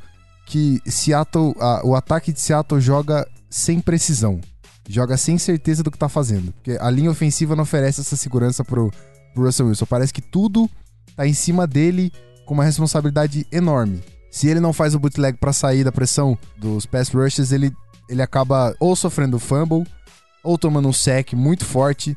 que 0.48 0.80
Seattle, 0.86 1.54
a- 1.60 1.82
o 1.84 1.94
ataque 1.94 2.32
de 2.32 2.40
Seattle 2.40 2.80
joga 2.80 3.26
sem 3.50 3.80
precisão. 3.80 4.40
Joga 4.88 5.16
sem 5.18 5.36
certeza 5.36 5.82
do 5.82 5.90
que 5.90 5.98
tá 5.98 6.08
fazendo. 6.08 6.50
Porque 6.52 6.78
a 6.80 6.90
linha 6.90 7.10
ofensiva 7.10 7.54
não 7.54 7.62
oferece 7.62 8.00
essa 8.00 8.16
segurança 8.16 8.64
pro, 8.64 8.90
pro 9.34 9.44
Russell 9.44 9.66
Wilson. 9.66 9.84
Parece 9.86 10.12
que 10.12 10.22
tudo 10.22 10.68
tá 11.14 11.26
em 11.26 11.34
cima 11.34 11.66
dele 11.66 12.10
com 12.46 12.54
uma 12.54 12.64
responsabilidade 12.64 13.46
enorme. 13.52 14.02
Se 14.30 14.48
ele 14.48 14.60
não 14.60 14.72
faz 14.72 14.94
o 14.94 14.98
bootleg 14.98 15.36
para 15.38 15.52
sair 15.52 15.84
da 15.84 15.92
pressão 15.92 16.36
dos 16.56 16.86
pass 16.86 17.10
rushes, 17.10 17.52
ele, 17.52 17.70
ele 18.08 18.22
acaba 18.22 18.74
ou 18.80 18.96
sofrendo 18.96 19.38
fumble, 19.38 19.86
ou 20.42 20.56
tomando 20.56 20.88
um 20.88 20.92
sec 20.92 21.34
muito 21.34 21.64
forte, 21.66 22.16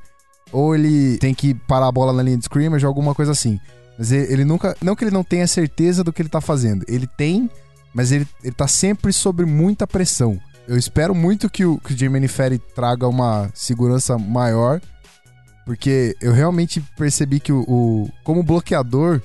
ou 0.51 0.73
ele 0.75 1.17
tem 1.17 1.33
que 1.33 1.53
parar 1.53 1.87
a 1.87 1.91
bola 1.91 2.13
na 2.13 2.23
linha 2.23 2.37
de 2.37 2.43
scrimmage, 2.43 2.85
alguma 2.85 3.13
coisa 3.13 3.31
assim. 3.33 3.59
Mas 3.97 4.11
ele, 4.11 4.31
ele, 4.33 4.45
nunca. 4.45 4.75
Não 4.81 4.95
que 4.95 5.03
ele 5.03 5.11
não 5.11 5.23
tenha 5.23 5.45
certeza 5.47 6.03
do 6.03 6.13
que 6.13 6.21
ele 6.21 6.29
tá 6.29 6.39
fazendo. 6.41 6.85
Ele 6.87 7.07
tem, 7.17 7.49
mas 7.93 8.11
ele, 8.11 8.27
ele 8.43 8.53
tá 8.53 8.67
sempre 8.67 9.11
sob 9.11 9.45
muita 9.45 9.85
pressão. 9.85 10.39
Eu 10.67 10.77
espero 10.77 11.13
muito 11.13 11.49
que 11.49 11.65
o, 11.65 11.77
que 11.77 11.93
o 11.93 11.97
Jermaine 11.97 12.27
Ferry 12.27 12.57
traga 12.57 13.07
uma 13.07 13.49
segurança 13.53 14.17
maior, 14.17 14.81
porque 15.65 16.15
eu 16.21 16.31
realmente 16.31 16.81
percebi 16.97 17.39
que 17.39 17.51
o, 17.51 17.61
o 17.67 18.09
como 18.23 18.43
bloqueador, 18.43 19.21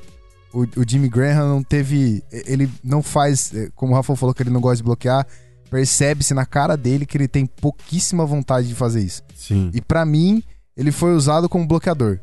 o, 0.52 0.62
o, 0.62 0.85
Jimmy 0.87 1.08
Graham 1.08 1.49
não 1.49 1.62
teve. 1.62 2.23
Ele 2.30 2.70
não 2.82 3.02
faz. 3.02 3.54
Eh, 3.54 3.70
como 3.75 3.92
o 3.92 3.94
Rafa 3.94 4.16
falou 4.16 4.35
que 4.35 4.42
ele 4.42 4.50
não 4.50 4.61
gosta 4.61 4.78
de 4.78 4.82
bloquear, 4.82 5.26
percebe-se 5.70 6.35
na 6.35 6.46
cara 6.46 6.76
dele 6.76 7.06
que 7.06 7.16
ele 7.16 7.28
tem 7.28 7.46
pouquíssima 7.46 8.25
vontade 8.25 8.68
de 8.68 8.75
fazer 8.75 9.00
isso. 9.02 9.23
Sim. 9.35 9.70
E 9.75 9.80
para 9.80 10.04
mim, 10.04 10.42
ele 10.76 10.90
foi 10.90 11.14
usado 11.14 11.49
como 11.49 11.66
bloqueador. 11.66 12.18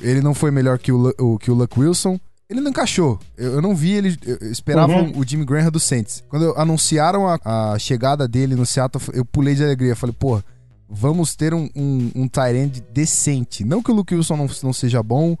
Ele 0.00 0.20
não 0.20 0.34
foi 0.34 0.50
melhor 0.50 0.78
que 0.78 0.90
o, 0.90 1.14
o 1.18 1.38
que 1.38 1.50
o 1.50 1.54
Luck 1.54 1.78
Wilson. 1.78 2.18
Ele 2.52 2.60
não 2.60 2.70
encaixou. 2.70 3.18
Eu, 3.34 3.54
eu 3.54 3.62
não 3.62 3.74
vi 3.74 3.92
ele. 3.92 4.14
Eu 4.26 4.52
esperava 4.52 4.92
uhum. 4.92 5.18
o 5.18 5.26
Jimmy 5.26 5.42
Graham 5.46 5.70
do 5.70 5.80
Saints. 5.80 6.22
Quando 6.28 6.52
anunciaram 6.58 7.26
a, 7.26 7.40
a, 7.42 7.78
chegada 7.78 8.28
dele 8.28 8.54
no 8.54 8.66
Seattle, 8.66 9.02
eu 9.14 9.24
pulei 9.24 9.54
de 9.54 9.64
alegria. 9.64 9.96
Falei, 9.96 10.14
pô, 10.16 10.38
vamos 10.86 11.34
ter 11.34 11.54
um, 11.54 11.70
um, 11.74 12.10
um 12.14 12.28
Tyrande 12.28 12.82
decente. 12.92 13.64
Não 13.64 13.82
que 13.82 13.90
o 13.90 13.94
Luke 13.94 14.14
Wilson 14.14 14.36
não, 14.36 14.46
não 14.64 14.72
seja 14.74 15.02
bom. 15.02 15.34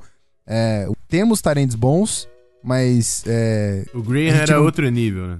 É, 0.46 0.88
temos 1.06 1.42
Tyrands 1.42 1.74
bons, 1.74 2.26
mas. 2.64 3.22
É, 3.26 3.84
o 3.92 4.02
Graham 4.02 4.34
era 4.34 4.56
não... 4.56 4.64
outro 4.64 4.88
nível, 4.88 5.26
né? 5.26 5.38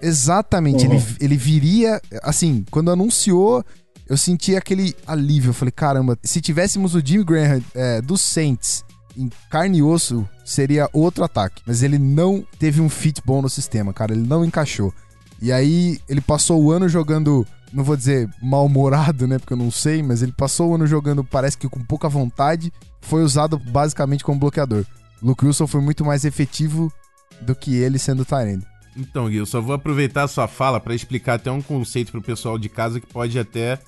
Exatamente. 0.00 0.86
Uhum. 0.86 0.94
Ele, 0.94 1.04
ele 1.20 1.36
viria. 1.36 2.00
Assim, 2.22 2.64
quando 2.70 2.90
anunciou, 2.90 3.62
eu 4.08 4.16
senti 4.16 4.56
aquele 4.56 4.96
alívio. 5.06 5.50
Eu 5.50 5.54
falei, 5.54 5.70
caramba, 5.70 6.18
se 6.22 6.40
tivéssemos 6.40 6.94
o 6.94 7.02
Jimmy 7.04 7.24
Graham 7.24 7.60
é, 7.74 8.00
do 8.00 8.16
Saints 8.16 8.82
em 9.16 9.30
carne 9.48 9.78
e 9.78 9.82
osso, 9.82 10.28
seria 10.44 10.88
outro 10.92 11.24
ataque. 11.24 11.62
Mas 11.66 11.82
ele 11.82 11.98
não 11.98 12.44
teve 12.58 12.80
um 12.80 12.88
fit 12.88 13.22
bom 13.24 13.42
no 13.42 13.48
sistema, 13.48 13.92
cara. 13.92 14.12
Ele 14.12 14.26
não 14.26 14.44
encaixou. 14.44 14.92
E 15.40 15.52
aí 15.52 15.98
ele 16.08 16.20
passou 16.20 16.62
o 16.62 16.70
ano 16.70 16.88
jogando, 16.88 17.46
não 17.72 17.82
vou 17.82 17.96
dizer 17.96 18.28
mal-humorado, 18.42 19.26
né? 19.26 19.38
Porque 19.38 19.52
eu 19.52 19.58
não 19.58 19.70
sei, 19.70 20.02
mas 20.02 20.22
ele 20.22 20.32
passou 20.32 20.70
o 20.70 20.74
ano 20.74 20.86
jogando, 20.86 21.24
parece 21.24 21.56
que 21.56 21.68
com 21.68 21.80
pouca 21.80 22.08
vontade. 22.08 22.72
Foi 23.00 23.22
usado 23.22 23.58
basicamente 23.58 24.22
como 24.22 24.38
bloqueador. 24.38 24.84
Luke 25.22 25.44
Wilson 25.44 25.66
foi 25.66 25.80
muito 25.80 26.04
mais 26.04 26.24
efetivo 26.24 26.92
do 27.40 27.54
que 27.54 27.74
ele 27.76 27.98
sendo 27.98 28.24
Tyrande. 28.24 28.66
Então, 28.96 29.28
Gui, 29.28 29.36
eu 29.36 29.46
só 29.46 29.60
vou 29.60 29.74
aproveitar 29.74 30.24
a 30.24 30.28
sua 30.28 30.48
fala 30.48 30.80
para 30.80 30.94
explicar 30.94 31.34
até 31.34 31.50
um 31.50 31.62
conceito 31.62 32.10
pro 32.12 32.20
pessoal 32.20 32.58
de 32.58 32.68
casa 32.68 33.00
que 33.00 33.06
pode 33.06 33.38
até, 33.38 33.78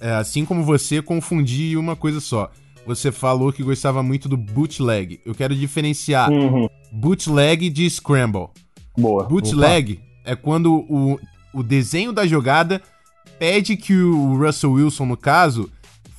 é, 0.00 0.12
assim 0.12 0.44
como 0.44 0.62
você, 0.62 1.00
confundir 1.00 1.78
uma 1.78 1.96
coisa 1.96 2.20
só 2.20 2.50
você 2.88 3.12
falou 3.12 3.52
que 3.52 3.62
gostava 3.62 4.02
muito 4.02 4.28
do 4.28 4.36
bootleg. 4.36 5.20
Eu 5.24 5.34
quero 5.34 5.54
diferenciar 5.54 6.30
uhum. 6.30 6.68
bootleg 6.90 7.68
de 7.68 7.88
scramble. 7.90 8.48
Boa. 8.96 9.24
Bootleg 9.24 9.92
Opa. 9.92 10.02
é 10.24 10.34
quando 10.34 10.86
o, 10.88 11.20
o 11.52 11.62
desenho 11.62 12.12
da 12.12 12.26
jogada 12.26 12.80
pede 13.38 13.76
que 13.76 13.94
o 13.94 14.38
Russell 14.38 14.72
Wilson, 14.72 15.04
no 15.04 15.16
caso, 15.18 15.70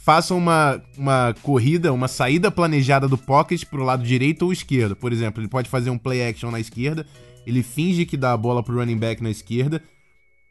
faça 0.03 0.35
uma, 0.35 0.79
uma 0.95 1.35
corrida, 1.41 1.91
uma 1.91 2.07
saída 2.07 2.51
planejada 2.51 3.07
do 3.07 3.17
pocket 3.17 3.65
pro 3.65 3.83
lado 3.83 4.03
direito 4.03 4.43
ou 4.43 4.53
esquerdo. 4.53 4.95
Por 4.95 5.11
exemplo, 5.11 5.41
ele 5.41 5.49
pode 5.49 5.69
fazer 5.69 5.89
um 5.89 5.97
play 5.97 6.27
action 6.27 6.51
na 6.51 6.59
esquerda, 6.59 7.05
ele 7.47 7.63
finge 7.63 8.05
que 8.05 8.15
dá 8.15 8.31
a 8.31 8.37
bola 8.37 8.61
pro 8.61 8.77
running 8.77 8.97
back 8.97 9.23
na 9.23 9.31
esquerda, 9.31 9.81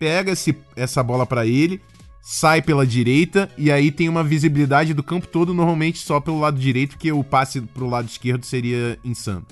pega 0.00 0.32
esse, 0.32 0.56
essa 0.74 1.00
bola 1.00 1.24
para 1.24 1.46
ele, 1.46 1.80
sai 2.22 2.60
pela 2.60 2.86
direita 2.86 3.50
e 3.56 3.70
aí 3.70 3.90
tem 3.90 4.08
uma 4.08 4.22
visibilidade 4.22 4.92
do 4.92 5.02
campo 5.02 5.26
todo, 5.26 5.54
normalmente 5.54 5.98
só 5.98 6.20
pelo 6.20 6.40
lado 6.40 6.58
direito, 6.58 6.90
porque 6.90 7.10
o 7.10 7.24
passe 7.24 7.60
pro 7.60 7.88
lado 7.88 8.06
esquerdo 8.06 8.44
seria 8.44 8.98
insano. 9.04 9.46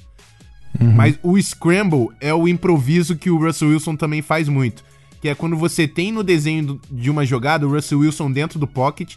Uhum. 0.80 0.92
Mas 0.92 1.18
o 1.23 1.40
scramble 1.40 2.08
é 2.20 2.35
o 2.35 2.46
improviso 2.46 3.16
que 3.16 3.30
o 3.30 3.38
Russell 3.38 3.68
Wilson 3.68 3.96
também 3.96 4.23
faz 4.23 4.49
muito. 4.49 4.85
Que 5.20 5.28
é 5.28 5.35
quando 5.35 5.56
você 5.56 5.88
tem 5.88 6.12
no 6.12 6.23
desenho 6.23 6.80
de 6.90 7.11
uma 7.11 7.25
jogada 7.25 7.66
o 7.66 7.70
Russell 7.70 8.00
Wilson 8.00 8.30
dentro 8.30 8.58
do 8.58 8.66
pocket, 8.66 9.14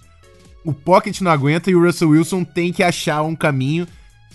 o 0.63 0.73
pocket 0.73 1.19
não 1.21 1.31
aguenta 1.31 1.69
e 1.69 1.75
o 1.75 1.83
Russell 1.83 2.09
Wilson 2.09 2.43
tem 2.43 2.71
que 2.71 2.83
achar 2.83 3.21
um 3.23 3.35
caminho. 3.35 3.87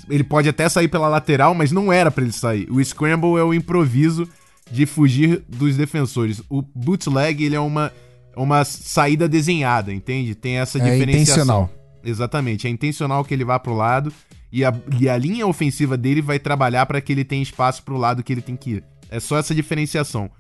Ele 0.09 0.25
pode 0.25 0.49
até 0.49 0.69
sair 0.69 0.89
pela 0.89 1.09
lateral, 1.09 1.55
mas 1.55 1.73
não 1.73 1.93
era 1.93 2.11
para 2.11 2.25
ele 2.25 2.33
sair. 2.33 2.67
O 2.71 2.83
scramble 2.85 3.39
é 3.39 3.43
o 3.43 3.55
improviso 3.55 4.29
de 4.71 4.87
fugir 4.87 5.43
dos 5.49 5.77
defensores. 5.77 6.43
O 6.49 6.63
bootleg 6.63 7.43
ele 7.43 7.55
é 7.55 7.61
uma 7.61 7.93
uma 8.37 8.65
saída 8.65 9.29
desenhada, 9.29 9.93
entende? 9.93 10.35
Tem 10.35 10.59
essa 10.59 10.79
é 10.79 10.83
diferenciação. 10.83 11.15
intencional. 11.15 11.71
Exatamente, 12.05 12.67
é 12.67 12.71
intencional 12.71 13.25
que 13.25 13.33
ele 13.33 13.45
vá 13.45 13.59
pro 13.59 13.75
lado 13.75 14.13
e 14.53 14.65
a, 14.65 14.73
e 15.01 15.09
a 15.09 15.17
linha 15.17 15.47
ofensiva 15.47 15.97
dele 15.97 16.21
vai 16.21 16.39
trabalhar 16.39 16.87
para 16.87 17.01
que 17.01 17.13
ele 17.13 17.25
tenha 17.25 17.43
espaço 17.43 17.83
pro 17.83 17.97
lado 17.97 18.23
que 18.23 18.33
ele 18.33 18.43
tem 18.43 18.57
que 18.57 18.73
ir. 18.73 18.85
É 19.11 19.19
só 19.19 19.39
essa 19.39 19.55
diferenciação. 19.55 20.31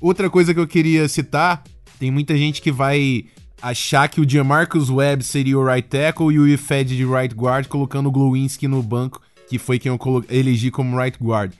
Outra 0.00 0.28
coisa 0.28 0.52
que 0.52 0.60
eu 0.60 0.66
queria 0.66 1.08
citar, 1.08 1.64
tem 1.98 2.10
muita 2.10 2.36
gente 2.36 2.60
que 2.60 2.70
vai 2.70 3.24
achar 3.60 4.08
que 4.08 4.20
o 4.20 4.28
Jamarcus 4.28 4.90
Webb 4.90 5.24
seria 5.24 5.58
o 5.58 5.64
right 5.64 5.88
tackle 5.88 6.32
e 6.32 6.38
o 6.38 6.46
Ifed 6.46 6.94
de 6.96 7.04
right 7.04 7.34
guard, 7.34 7.66
colocando 7.66 8.08
o 8.08 8.12
Glowinski 8.12 8.68
no 8.68 8.82
banco, 8.82 9.20
que 9.48 9.58
foi 9.58 9.78
quem 9.78 9.90
eu 9.90 10.24
elegi 10.28 10.70
como 10.70 10.96
right 10.96 11.18
guard. 11.18 11.52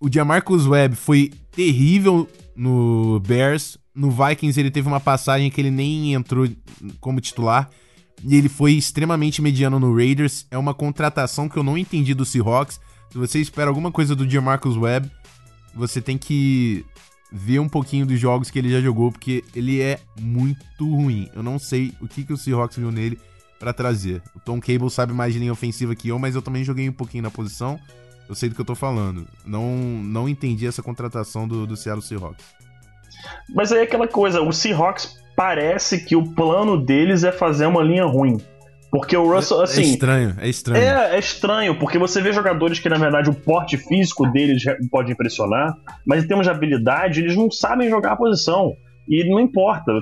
O 0.00 0.10
Jamarcus 0.10 0.66
Webb 0.66 0.96
foi 0.96 1.30
terrível 1.54 2.28
no 2.56 3.20
Bears, 3.20 3.78
no 3.94 4.10
Vikings 4.10 4.58
ele 4.58 4.70
teve 4.70 4.88
uma 4.88 5.00
passagem 5.00 5.50
que 5.50 5.60
ele 5.60 5.70
nem 5.70 6.14
entrou 6.14 6.48
como 7.00 7.20
titular. 7.20 7.70
E 8.24 8.36
ele 8.36 8.48
foi 8.48 8.72
extremamente 8.72 9.42
mediano 9.42 9.80
no 9.80 9.94
Raiders. 9.94 10.46
É 10.50 10.56
uma 10.56 10.74
contratação 10.74 11.48
que 11.48 11.56
eu 11.56 11.62
não 11.62 11.76
entendi 11.76 12.14
do 12.14 12.24
Seahawks. 12.24 12.80
Se 13.10 13.18
você 13.18 13.40
espera 13.40 13.68
alguma 13.68 13.90
coisa 13.90 14.14
do 14.14 14.28
Jamarcus 14.28 14.76
Webb, 14.76 15.10
você 15.74 16.00
tem 16.00 16.16
que 16.16 16.84
ver 17.32 17.58
um 17.58 17.68
pouquinho 17.68 18.06
dos 18.06 18.20
jogos 18.20 18.50
que 18.50 18.58
ele 18.58 18.70
já 18.70 18.80
jogou, 18.80 19.10
porque 19.10 19.42
ele 19.54 19.80
é 19.80 19.98
muito 20.20 20.84
ruim. 20.84 21.28
Eu 21.34 21.42
não 21.42 21.58
sei 21.58 21.92
o 22.00 22.06
que, 22.06 22.24
que 22.24 22.32
o 22.32 22.36
Seahawks 22.36 22.76
viu 22.76 22.92
nele 22.92 23.18
para 23.58 23.72
trazer. 23.72 24.22
O 24.36 24.40
Tom 24.40 24.60
Cable 24.60 24.90
sabe 24.90 25.12
mais 25.12 25.32
de 25.32 25.40
linha 25.40 25.52
ofensiva 25.52 25.94
que 25.94 26.08
eu, 26.08 26.18
mas 26.18 26.34
eu 26.34 26.42
também 26.42 26.62
joguei 26.62 26.88
um 26.88 26.92
pouquinho 26.92 27.22
na 27.22 27.30
posição. 27.30 27.78
Eu 28.28 28.34
sei 28.34 28.48
do 28.48 28.54
que 28.54 28.60
eu 28.60 28.64
tô 28.64 28.74
falando. 28.74 29.26
Não, 29.44 29.76
não 30.02 30.28
entendi 30.28 30.66
essa 30.66 30.82
contratação 30.82 31.48
do, 31.48 31.66
do 31.66 31.76
Seattle 31.76 32.06
Seahawks. 32.06 32.44
Mas 33.54 33.72
aí 33.72 33.80
é 33.80 33.82
aquela 33.82 34.08
coisa, 34.08 34.40
o 34.40 34.52
Seahawks 34.52 35.16
parece 35.36 36.04
que 36.04 36.14
o 36.14 36.34
plano 36.34 36.76
deles 36.76 37.24
é 37.24 37.32
fazer 37.32 37.66
uma 37.66 37.82
linha 37.82 38.04
ruim. 38.04 38.38
Porque 38.90 39.16
o 39.16 39.26
Russell, 39.34 39.62
é, 39.62 39.64
assim. 39.64 39.80
É 39.80 39.84
estranho, 39.84 40.36
é 40.38 40.48
estranho. 40.48 40.84
É, 40.84 41.16
é 41.16 41.18
estranho, 41.18 41.78
porque 41.78 41.98
você 41.98 42.20
vê 42.20 42.30
jogadores 42.30 42.78
que, 42.78 42.90
na 42.90 42.98
verdade, 42.98 43.30
o 43.30 43.34
porte 43.34 43.78
físico 43.78 44.30
deles 44.30 44.62
pode 44.90 45.10
impressionar, 45.10 45.74
mas 46.06 46.22
em 46.22 46.28
termos 46.28 46.44
de 46.44 46.50
habilidade, 46.50 47.20
eles 47.20 47.34
não 47.34 47.50
sabem 47.50 47.88
jogar 47.88 48.12
a 48.12 48.16
posição. 48.16 48.76
E 49.08 49.28
não 49.28 49.40
importa. 49.40 49.92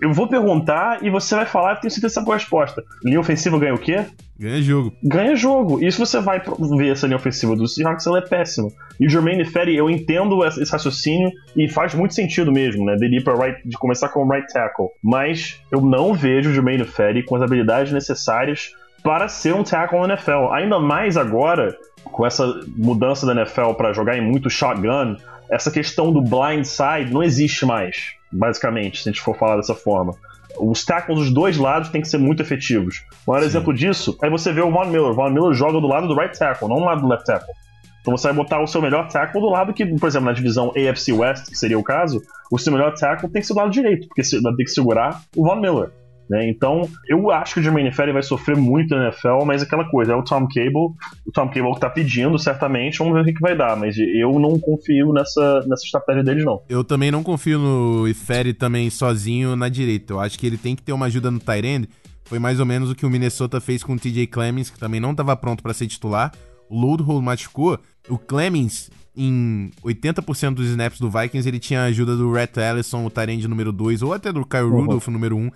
Eu 0.00 0.12
vou 0.12 0.28
perguntar 0.28 1.04
e 1.04 1.10
você 1.10 1.34
vai 1.34 1.46
falar, 1.46 1.72
eu 1.72 1.80
tenho 1.80 1.90
certeza 1.90 2.20
dessa 2.20 2.32
resposta. 2.32 2.84
Linha 3.04 3.20
ofensiva 3.20 3.58
ganha 3.58 3.74
o 3.74 3.78
quê? 3.78 4.04
Ganha 4.38 4.60
jogo. 4.60 4.92
Ganha 5.02 5.36
jogo. 5.36 5.84
E 5.84 5.90
se 5.90 5.98
você 5.98 6.20
vai 6.20 6.40
ver 6.76 6.92
essa 6.92 7.06
linha 7.06 7.16
ofensiva 7.16 7.54
do 7.54 7.66
Seahawks, 7.66 8.06
ela 8.06 8.18
é 8.18 8.22
péssima. 8.22 8.68
E 8.98 9.06
o 9.06 9.10
Jermaine 9.10 9.44
Ferry, 9.44 9.76
eu 9.76 9.90
entendo 9.90 10.44
esse 10.44 10.70
raciocínio 10.70 11.30
e 11.56 11.68
faz 11.68 11.94
muito 11.94 12.14
sentido 12.14 12.52
mesmo, 12.52 12.84
né? 12.84 12.96
Dele 12.96 13.18
ir 13.18 13.24
pra 13.24 13.34
right, 13.34 13.68
de 13.68 13.76
começar 13.76 14.08
com 14.08 14.28
right 14.28 14.52
tackle. 14.52 14.86
Mas 15.02 15.60
eu 15.70 15.80
não 15.80 16.14
vejo 16.14 16.50
o 16.50 16.52
Jermaine 16.52 16.84
Ferry 16.84 17.24
com 17.24 17.36
as 17.36 17.42
habilidades 17.42 17.92
necessárias 17.92 18.72
para 19.02 19.28
ser 19.28 19.54
um 19.54 19.64
tackle 19.64 20.00
na 20.00 20.14
NFL. 20.14 20.52
Ainda 20.52 20.78
mais 20.78 21.16
agora, 21.16 21.76
com 22.04 22.24
essa 22.26 22.46
mudança 22.76 23.26
da 23.26 23.32
NFL 23.32 23.72
para 23.76 23.92
jogar 23.92 24.16
em 24.16 24.20
muito 24.20 24.48
shotgun, 24.48 25.16
essa 25.52 25.70
questão 25.70 26.12
do 26.12 26.22
blind 26.22 26.64
side 26.64 27.12
não 27.12 27.22
existe 27.22 27.66
mais 27.66 28.20
basicamente, 28.32 29.02
se 29.02 29.08
a 29.08 29.12
gente 29.12 29.22
for 29.22 29.36
falar 29.36 29.56
dessa 29.56 29.74
forma. 29.74 30.14
Os 30.58 30.84
tackles 30.84 31.18
dos 31.18 31.32
dois 31.32 31.56
lados 31.56 31.90
têm 31.90 32.00
que 32.00 32.08
ser 32.08 32.18
muito 32.18 32.42
efetivos. 32.42 33.04
O 33.26 33.30
maior 33.30 33.42
Sim. 33.42 33.48
exemplo 33.48 33.74
disso 33.74 34.18
é 34.22 34.28
você 34.28 34.52
ver 34.52 34.62
o 34.62 34.70
Von 34.70 34.86
Miller. 34.86 35.10
O 35.10 35.14
Von 35.14 35.30
Miller 35.30 35.54
joga 35.54 35.80
do 35.80 35.86
lado 35.86 36.08
do 36.08 36.14
right 36.14 36.36
tackle, 36.38 36.68
não 36.68 36.76
do 36.76 36.84
lado 36.84 37.00
do 37.02 37.08
left 37.08 37.24
tackle. 37.24 37.54
Então 38.00 38.16
você 38.16 38.28
vai 38.28 38.36
botar 38.36 38.60
o 38.60 38.66
seu 38.66 38.82
melhor 38.82 39.08
tackle 39.08 39.40
do 39.40 39.48
lado 39.48 39.72
que, 39.72 39.86
por 39.86 40.08
exemplo, 40.08 40.26
na 40.26 40.32
divisão 40.32 40.70
AFC 40.70 41.12
West, 41.12 41.48
que 41.48 41.56
seria 41.56 41.78
o 41.78 41.84
caso, 41.84 42.20
o 42.50 42.58
seu 42.58 42.72
melhor 42.72 42.94
tackle 42.94 43.30
tem 43.30 43.40
que 43.40 43.46
ser 43.46 43.54
do 43.54 43.60
lado 43.60 43.70
direito, 43.70 44.08
porque 44.08 44.24
você 44.24 44.42
ter 44.42 44.64
que 44.64 44.70
segurar 44.70 45.22
o 45.36 45.44
Von 45.44 45.56
Miller. 45.56 45.90
Né? 46.32 46.48
Então, 46.48 46.88
eu 47.06 47.30
acho 47.30 47.52
que 47.52 47.60
o 47.60 47.62
Jermaine 47.62 47.92
Ferry 47.92 48.10
vai 48.10 48.22
sofrer 48.22 48.56
muito 48.56 48.94
na 48.94 49.08
NFL, 49.08 49.44
mas 49.44 49.60
aquela 49.60 49.84
coisa, 49.84 50.14
é 50.14 50.16
o 50.16 50.24
Tom 50.24 50.48
Cable, 50.48 50.94
o 51.26 51.30
Tom 51.30 51.46
Cable 51.48 51.74
que 51.74 51.80
tá 51.80 51.90
pedindo, 51.90 52.38
certamente, 52.38 53.00
vamos 53.00 53.12
ver 53.12 53.20
o 53.20 53.24
que, 53.26 53.34
que 53.34 53.40
vai 53.42 53.54
dar, 53.54 53.76
mas 53.76 53.98
eu 53.98 54.38
não 54.38 54.58
confio 54.58 55.12
nessa, 55.12 55.60
nessa 55.66 55.84
estratégia 55.84 56.24
dele, 56.24 56.42
não. 56.42 56.62
Eu 56.70 56.82
também 56.82 57.10
não 57.10 57.22
confio 57.22 57.58
no 57.58 58.14
Ferry 58.14 58.54
também 58.54 58.88
sozinho 58.88 59.54
na 59.54 59.68
direita, 59.68 60.14
eu 60.14 60.20
acho 60.20 60.38
que 60.38 60.46
ele 60.46 60.56
tem 60.56 60.74
que 60.74 60.82
ter 60.82 60.94
uma 60.94 61.04
ajuda 61.04 61.30
no 61.30 61.38
Tyrande, 61.38 61.86
foi 62.24 62.38
mais 62.38 62.58
ou 62.58 62.64
menos 62.64 62.90
o 62.90 62.94
que 62.94 63.04
o 63.04 63.10
Minnesota 63.10 63.60
fez 63.60 63.84
com 63.84 63.92
o 63.92 63.98
TJ 63.98 64.26
Clemens, 64.28 64.70
que 64.70 64.78
também 64.78 65.00
não 65.00 65.10
estava 65.10 65.36
pronto 65.36 65.62
para 65.62 65.74
ser 65.74 65.86
titular, 65.86 66.32
o 66.66 66.80
Loadhold 66.80 67.22
machucou, 67.22 67.78
o 68.08 68.16
Clemens, 68.16 68.90
em 69.14 69.70
80% 69.84 70.54
dos 70.54 70.66
snaps 70.68 70.98
do 70.98 71.10
Vikings, 71.10 71.46
ele 71.46 71.58
tinha 71.58 71.82
a 71.82 71.84
ajuda 71.84 72.16
do 72.16 72.32
Rhett 72.32 72.58
Ellison, 72.58 73.04
o 73.04 73.10
Tyrande 73.10 73.46
número 73.46 73.70
2, 73.70 74.00
ou 74.00 74.14
até 74.14 74.32
do 74.32 74.46
Kyle 74.46 74.62
uhum. 74.62 74.80
Rudolph, 74.80 75.08
número 75.08 75.36
1, 75.36 75.40
um, 75.40 75.50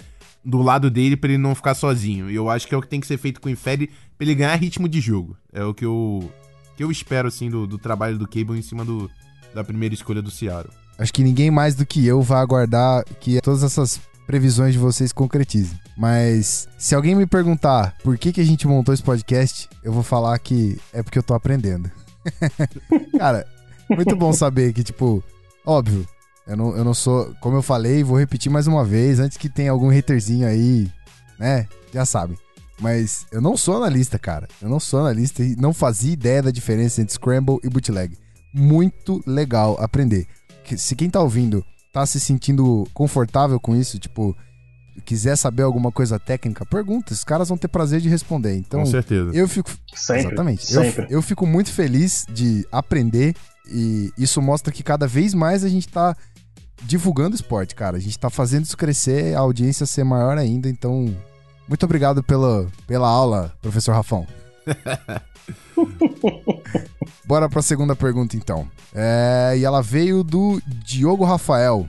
do 0.46 0.62
lado 0.62 0.88
dele 0.88 1.16
para 1.16 1.30
ele 1.30 1.42
não 1.42 1.56
ficar 1.56 1.74
sozinho. 1.74 2.30
E 2.30 2.36
eu 2.36 2.48
acho 2.48 2.68
que 2.68 2.74
é 2.74 2.78
o 2.78 2.80
que 2.80 2.88
tem 2.88 3.00
que 3.00 3.06
ser 3.06 3.18
feito 3.18 3.40
com 3.40 3.48
o 3.48 3.52
Inferi 3.52 3.88
pra 4.16 4.24
ele 4.24 4.34
ganhar 4.36 4.54
ritmo 4.54 4.88
de 4.88 5.00
jogo. 5.00 5.36
É 5.52 5.64
o 5.64 5.74
que 5.74 5.84
eu, 5.84 6.30
que 6.76 6.84
eu 6.84 6.90
espero, 6.90 7.26
assim, 7.26 7.50
do, 7.50 7.66
do 7.66 7.76
trabalho 7.76 8.16
do 8.16 8.28
Cable 8.28 8.56
em 8.56 8.62
cima 8.62 8.84
do, 8.84 9.10
da 9.52 9.64
primeira 9.64 9.92
escolha 9.92 10.22
do 10.22 10.30
Seattle. 10.30 10.72
Acho 10.96 11.12
que 11.12 11.24
ninguém 11.24 11.50
mais 11.50 11.74
do 11.74 11.84
que 11.84 12.06
eu 12.06 12.22
vai 12.22 12.40
aguardar 12.40 13.04
que 13.20 13.40
todas 13.40 13.64
essas 13.64 14.00
previsões 14.26 14.72
de 14.72 14.78
vocês 14.78 15.12
concretizem. 15.12 15.78
Mas 15.96 16.68
se 16.78 16.94
alguém 16.94 17.14
me 17.14 17.26
perguntar 17.26 17.96
por 18.02 18.16
que, 18.16 18.32
que 18.32 18.40
a 18.40 18.44
gente 18.44 18.68
montou 18.68 18.94
esse 18.94 19.02
podcast, 19.02 19.68
eu 19.82 19.92
vou 19.92 20.02
falar 20.02 20.38
que 20.38 20.78
é 20.92 21.02
porque 21.02 21.18
eu 21.18 21.22
tô 21.22 21.34
aprendendo. 21.34 21.90
Cara, 23.18 23.46
muito 23.90 24.14
bom 24.14 24.32
saber 24.32 24.72
que, 24.72 24.82
tipo, 24.82 25.22
óbvio, 25.64 26.06
eu 26.46 26.56
não, 26.56 26.76
eu 26.76 26.84
não 26.84 26.94
sou, 26.94 27.34
como 27.40 27.56
eu 27.56 27.62
falei, 27.62 28.04
vou 28.04 28.18
repetir 28.18 28.50
mais 28.50 28.66
uma 28.66 28.84
vez, 28.84 29.18
antes 29.18 29.36
que 29.36 29.48
tenha 29.48 29.70
algum 29.70 29.90
haterzinho 29.96 30.46
aí, 30.46 30.88
né? 31.38 31.66
Já 31.92 32.06
sabe. 32.06 32.38
Mas 32.80 33.26
eu 33.32 33.40
não 33.40 33.56
sou 33.56 33.76
analista, 33.76 34.18
cara. 34.18 34.46
Eu 34.60 34.68
não 34.68 34.78
sou 34.78 35.00
analista 35.00 35.42
e 35.42 35.56
não 35.56 35.72
fazia 35.72 36.12
ideia 36.12 36.42
da 36.42 36.50
diferença 36.50 37.00
entre 37.00 37.14
Scramble 37.14 37.58
e 37.64 37.68
Bootleg. 37.68 38.16
Muito 38.52 39.22
legal 39.26 39.76
aprender. 39.80 40.26
Se 40.76 40.94
quem 40.94 41.08
tá 41.08 41.20
ouvindo 41.20 41.64
tá 41.92 42.04
se 42.04 42.20
sentindo 42.20 42.86
confortável 42.92 43.58
com 43.58 43.74
isso, 43.74 43.98
tipo, 43.98 44.36
quiser 45.04 45.36
saber 45.36 45.62
alguma 45.62 45.90
coisa 45.90 46.18
técnica, 46.18 46.66
pergunta. 46.66 47.12
Os 47.12 47.24
caras 47.24 47.48
vão 47.48 47.56
ter 47.56 47.68
prazer 47.68 48.00
de 48.00 48.08
responder. 48.08 48.54
Então, 48.54 48.80
com 48.80 48.86
certeza. 48.86 49.30
Eu 49.32 49.48
fico. 49.48 49.70
Sempre, 49.94 50.26
exatamente. 50.26 50.66
Sempre. 50.66 51.04
Eu, 51.04 51.18
eu 51.18 51.22
fico 51.22 51.46
muito 51.46 51.72
feliz 51.72 52.26
de 52.28 52.66
aprender 52.70 53.34
e 53.70 54.12
isso 54.18 54.40
mostra 54.42 54.72
que 54.72 54.82
cada 54.82 55.06
vez 55.06 55.34
mais 55.34 55.64
a 55.64 55.68
gente 55.68 55.88
tá 55.88 56.14
divulgando 56.82 57.34
esporte, 57.34 57.74
cara. 57.74 57.96
A 57.96 58.00
gente 58.00 58.18
tá 58.18 58.30
fazendo 58.30 58.64
isso 58.64 58.76
crescer, 58.76 59.34
a 59.34 59.40
audiência 59.40 59.86
ser 59.86 60.04
maior 60.04 60.38
ainda. 60.38 60.68
Então, 60.68 61.14
muito 61.68 61.84
obrigado 61.84 62.22
pela, 62.22 62.66
pela 62.86 63.08
aula, 63.08 63.52
professor 63.60 63.92
Rafão. 63.92 64.26
Bora 67.24 67.48
pra 67.48 67.62
segunda 67.62 67.96
pergunta, 67.96 68.36
então. 68.36 68.68
É, 68.94 69.54
e 69.56 69.64
ela 69.64 69.82
veio 69.82 70.22
do 70.22 70.60
Diogo 70.66 71.24
Rafael. 71.24 71.88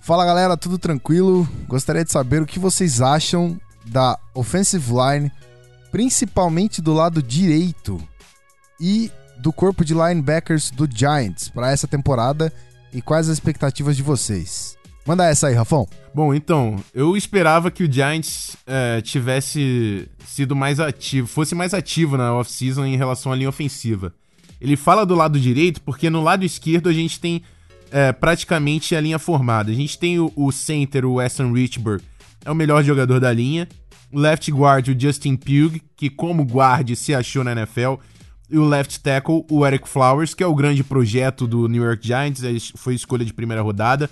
Fala 0.00 0.24
galera, 0.24 0.56
tudo 0.56 0.78
tranquilo? 0.78 1.48
Gostaria 1.66 2.04
de 2.04 2.12
saber 2.12 2.40
o 2.42 2.46
que 2.46 2.58
vocês 2.58 3.00
acham 3.00 3.60
da 3.86 4.18
offensive 4.34 4.90
line, 4.92 5.32
principalmente 5.90 6.80
do 6.80 6.92
lado 6.92 7.22
direito 7.22 7.98
e 8.80 9.10
do 9.38 9.52
corpo 9.52 9.84
de 9.84 9.94
linebackers 9.94 10.70
do 10.70 10.88
Giants 10.90 11.48
para 11.48 11.70
essa 11.70 11.86
temporada 11.86 12.52
e 12.92 13.02
quais 13.02 13.28
as 13.28 13.34
expectativas 13.34 13.96
de 13.96 14.02
vocês. 14.02 14.76
Manda 15.06 15.24
essa 15.24 15.46
aí, 15.46 15.54
Rafão. 15.54 15.86
Bom, 16.14 16.34
então, 16.34 16.76
eu 16.92 17.16
esperava 17.16 17.70
que 17.70 17.82
o 17.82 17.90
Giants 17.90 18.56
é, 18.66 19.00
tivesse 19.00 20.06
sido 20.26 20.54
mais 20.54 20.78
ativo, 20.78 21.26
fosse 21.26 21.54
mais 21.54 21.72
ativo 21.72 22.16
na 22.16 22.34
off-season 22.34 22.84
em 22.84 22.96
relação 22.96 23.32
à 23.32 23.36
linha 23.36 23.48
ofensiva. 23.48 24.12
Ele 24.60 24.76
fala 24.76 25.06
do 25.06 25.14
lado 25.14 25.40
direito 25.40 25.80
porque 25.80 26.10
no 26.10 26.22
lado 26.22 26.44
esquerdo 26.44 26.88
a 26.88 26.92
gente 26.92 27.18
tem 27.18 27.42
é, 27.90 28.12
praticamente 28.12 28.94
a 28.94 29.00
linha 29.00 29.18
formada. 29.18 29.70
A 29.70 29.74
gente 29.74 29.98
tem 29.98 30.18
o, 30.18 30.30
o 30.36 30.52
center, 30.52 31.04
o 31.06 31.14
Weston 31.14 31.52
Richburg, 31.52 32.04
é 32.44 32.50
o 32.50 32.54
melhor 32.54 32.84
jogador 32.84 33.20
da 33.20 33.32
linha. 33.32 33.68
Left 34.12 34.50
guard, 34.50 34.88
o 34.88 34.98
Justin 34.98 35.36
Pugh, 35.36 35.80
que 35.96 36.08
como 36.08 36.42
guard 36.42 36.94
se 36.94 37.14
achou 37.14 37.44
na 37.44 37.52
NFL. 37.52 37.94
E 38.50 38.56
o 38.56 38.64
left 38.64 39.00
tackle, 39.00 39.44
o 39.50 39.66
Eric 39.66 39.88
Flowers, 39.88 40.32
que 40.32 40.42
é 40.42 40.46
o 40.46 40.54
grande 40.54 40.82
projeto 40.82 41.46
do 41.46 41.68
New 41.68 41.84
York 41.84 42.06
Giants, 42.06 42.72
foi 42.76 42.94
escolha 42.94 43.24
de 43.24 43.32
primeira 43.32 43.62
rodada. 43.62 44.08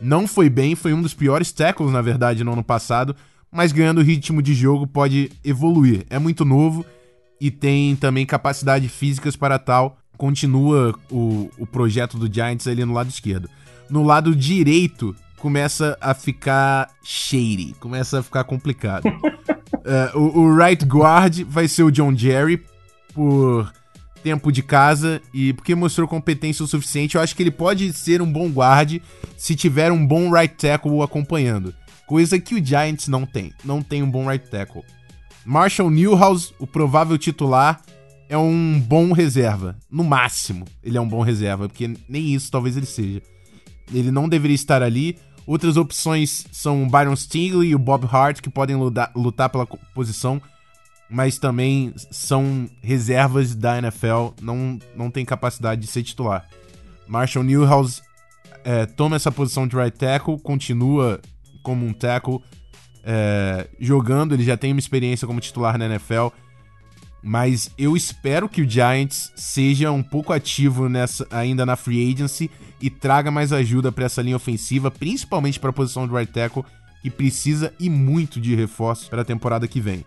Não 0.00 0.26
foi 0.26 0.50
bem, 0.50 0.74
foi 0.74 0.92
um 0.92 1.00
dos 1.00 1.14
piores 1.14 1.50
tackles, 1.52 1.92
na 1.92 2.02
verdade, 2.02 2.44
no 2.44 2.52
ano 2.52 2.64
passado, 2.64 3.16
mas 3.50 3.72
ganhando 3.72 4.02
ritmo 4.02 4.42
de 4.42 4.54
jogo 4.54 4.86
pode 4.86 5.30
evoluir. 5.42 6.04
É 6.10 6.18
muito 6.18 6.44
novo 6.44 6.84
e 7.40 7.50
tem 7.50 7.96
também 7.96 8.26
capacidade 8.26 8.88
físicas 8.88 9.34
para 9.34 9.58
tal 9.58 10.00
continua 10.20 10.94
o, 11.10 11.50
o 11.56 11.66
projeto 11.66 12.18
do 12.18 12.32
Giants 12.32 12.66
ali 12.66 12.84
no 12.84 12.92
lado 12.92 13.08
esquerdo. 13.08 13.48
No 13.88 14.04
lado 14.04 14.36
direito, 14.36 15.16
começa 15.38 15.96
a 15.98 16.12
ficar 16.12 16.90
shady, 17.02 17.74
começa 17.80 18.18
a 18.18 18.22
ficar 18.22 18.44
complicado. 18.44 19.06
uh, 19.06 20.12
o, 20.20 20.40
o, 20.40 20.54
right 20.54 20.84
guard 20.84 21.42
vai 21.48 21.66
ser 21.66 21.84
o 21.84 21.90
John 21.90 22.14
Jerry, 22.14 22.62
por 23.14 23.72
tempo 24.22 24.52
de 24.52 24.62
casa 24.62 25.20
e 25.32 25.52
porque 25.52 25.74
mostrou 25.74 26.06
competência 26.08 26.64
o 26.64 26.68
suficiente. 26.68 27.14
Eu 27.14 27.20
acho 27.20 27.34
que 27.34 27.42
ele 27.42 27.50
pode 27.50 27.92
ser 27.92 28.22
um 28.22 28.30
bom 28.30 28.48
guard 28.48 29.00
se 29.36 29.54
tiver 29.56 29.90
um 29.90 30.06
bom 30.06 30.30
right 30.30 30.54
tackle 30.54 31.02
acompanhando. 31.02 31.74
Coisa 32.06 32.38
que 32.40 32.54
o 32.54 32.64
Giants 32.64 33.08
não 33.08 33.24
tem. 33.24 33.52
Não 33.64 33.82
tem 33.82 34.02
um 34.02 34.10
bom 34.10 34.28
right 34.28 34.48
tackle. 34.50 34.82
Marshall 35.44 35.90
Newhouse, 35.90 36.52
o 36.58 36.66
provável 36.66 37.16
titular, 37.16 37.80
é 38.28 38.36
um 38.36 38.80
bom 38.80 39.12
reserva. 39.12 39.76
No 39.90 40.04
máximo, 40.04 40.64
ele 40.82 40.96
é 40.96 41.00
um 41.00 41.08
bom 41.08 41.22
reserva, 41.22 41.68
porque 41.68 41.92
nem 42.08 42.34
isso 42.34 42.50
talvez 42.50 42.76
ele 42.76 42.86
seja. 42.86 43.22
Ele 43.92 44.10
não 44.10 44.28
deveria 44.28 44.54
estar 44.54 44.82
ali. 44.82 45.18
Outras 45.46 45.76
opções 45.76 46.46
são 46.52 46.84
o 46.84 46.86
Byron 46.88 47.16
Stingley 47.16 47.70
e 47.70 47.74
o 47.74 47.78
Bob 47.78 48.06
Hart, 48.06 48.40
que 48.40 48.48
podem 48.48 48.76
lutar, 48.76 49.10
lutar 49.16 49.48
pela 49.48 49.66
posição, 49.66 50.40
mas 51.10 51.38
também 51.38 51.92
são 52.10 52.68
reservas 52.82 53.54
da 53.54 53.78
NFL, 53.78 54.28
não, 54.40 54.78
não 54.94 55.10
tem 55.10 55.24
capacidade 55.24 55.80
de 55.80 55.86
ser 55.86 56.02
titular. 56.02 56.46
Marshall 57.08 57.44
Newhouse 57.44 58.00
é, 58.64 58.86
toma 58.86 59.16
essa 59.16 59.32
posição 59.32 59.66
de 59.66 59.76
right 59.76 59.96
tackle, 59.96 60.38
continua 60.38 61.20
como 61.62 61.84
um 61.84 61.92
tackle 61.92 62.40
é, 63.02 63.68
jogando, 63.80 64.34
ele 64.34 64.44
já 64.44 64.56
tem 64.56 64.72
uma 64.72 64.78
experiência 64.78 65.26
como 65.26 65.40
titular 65.40 65.76
na 65.76 65.86
NFL 65.86 66.28
mas 67.22 67.70
eu 67.76 67.96
espero 67.96 68.48
que 68.48 68.62
o 68.62 68.68
Giants 68.68 69.32
seja 69.36 69.92
um 69.92 70.02
pouco 70.02 70.32
ativo 70.32 70.88
nessa 70.88 71.26
ainda 71.30 71.66
na 71.66 71.76
free 71.76 72.12
agency 72.12 72.50
e 72.80 72.88
traga 72.88 73.30
mais 73.30 73.52
ajuda 73.52 73.92
para 73.92 74.06
essa 74.06 74.22
linha 74.22 74.36
ofensiva, 74.36 74.90
principalmente 74.90 75.60
para 75.60 75.70
a 75.70 75.72
posição 75.72 76.06
de 76.06 76.14
right 76.14 76.32
tackle, 76.32 76.64
que 77.02 77.10
precisa 77.10 77.74
e 77.78 77.90
muito 77.90 78.40
de 78.40 78.54
reforço 78.54 79.08
para 79.10 79.22
a 79.22 79.24
temporada 79.24 79.68
que 79.68 79.80
vem. 79.80 80.04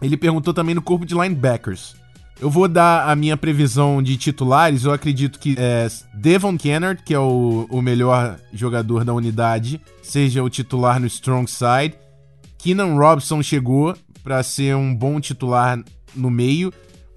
Ele 0.00 0.16
perguntou 0.16 0.52
também 0.52 0.74
no 0.74 0.82
corpo 0.82 1.06
de 1.06 1.14
linebackers. 1.14 1.96
Eu 2.38 2.50
vou 2.50 2.68
dar 2.68 3.08
a 3.08 3.16
minha 3.16 3.36
previsão 3.36 4.02
de 4.02 4.16
titulares. 4.16 4.84
Eu 4.84 4.92
acredito 4.92 5.38
que 5.38 5.54
é, 5.58 5.88
Devon 6.12 6.58
Kennard, 6.58 7.02
que 7.02 7.14
é 7.14 7.18
o, 7.18 7.66
o 7.70 7.80
melhor 7.80 8.38
jogador 8.52 9.04
da 9.04 9.14
unidade, 9.14 9.80
seja 10.02 10.42
o 10.42 10.50
titular 10.50 11.00
no 11.00 11.06
strong 11.06 11.50
side. 11.50 11.94
Keenan 12.58 12.94
Robson 12.94 13.42
chegou 13.42 13.96
para 14.22 14.42
ser 14.42 14.76
um 14.76 14.94
bom 14.94 15.18
titular 15.18 15.82
no 16.14 16.30
meio. 16.30 16.72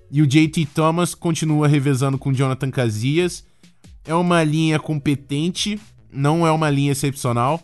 E 0.10 0.22
o 0.22 0.28
JT 0.28 0.68
Thomas 0.74 1.14
continua 1.14 1.68
revezando 1.68 2.18
com 2.18 2.34
Jonathan 2.34 2.72
Casillas. 2.72 3.44
É 4.06 4.16
uma 4.16 4.44
linha 4.44 4.80
competente, 4.80 5.80
não 6.12 6.48
é 6.48 6.52
uma 6.52 6.70
linha 6.70 6.94
excepcional. 6.94 7.62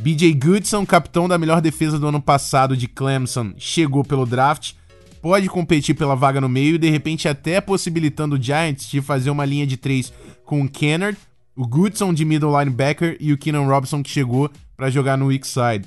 BJ 0.00 0.34
Goodson, 0.34 0.84
capitão 0.84 1.28
da 1.28 1.38
melhor 1.38 1.60
defesa 1.60 1.98
do 1.98 2.06
ano 2.06 2.20
passado 2.20 2.76
de 2.76 2.88
Clemson, 2.88 3.52
chegou 3.56 4.02
pelo 4.04 4.26
draft. 4.26 4.72
Pode 5.20 5.48
competir 5.48 5.94
pela 5.94 6.16
vaga 6.16 6.40
no 6.40 6.48
meio 6.48 6.74
e 6.74 6.78
de 6.78 6.90
repente 6.90 7.28
até 7.28 7.60
possibilitando 7.60 8.34
o 8.34 8.42
Giants 8.42 8.90
de 8.90 9.00
fazer 9.00 9.30
uma 9.30 9.44
linha 9.44 9.66
de 9.66 9.76
três 9.76 10.12
com 10.44 10.62
o 10.62 10.68
Kennard, 10.68 11.16
o 11.54 11.66
Goodson 11.66 12.12
de 12.12 12.24
middle 12.24 12.58
linebacker 12.58 13.16
e 13.20 13.32
o 13.32 13.38
Keenan 13.38 13.66
Robson 13.66 14.02
que 14.02 14.10
chegou 14.10 14.50
para 14.76 14.90
jogar 14.90 15.16
no 15.16 15.26
weak 15.26 15.46
side. 15.46 15.86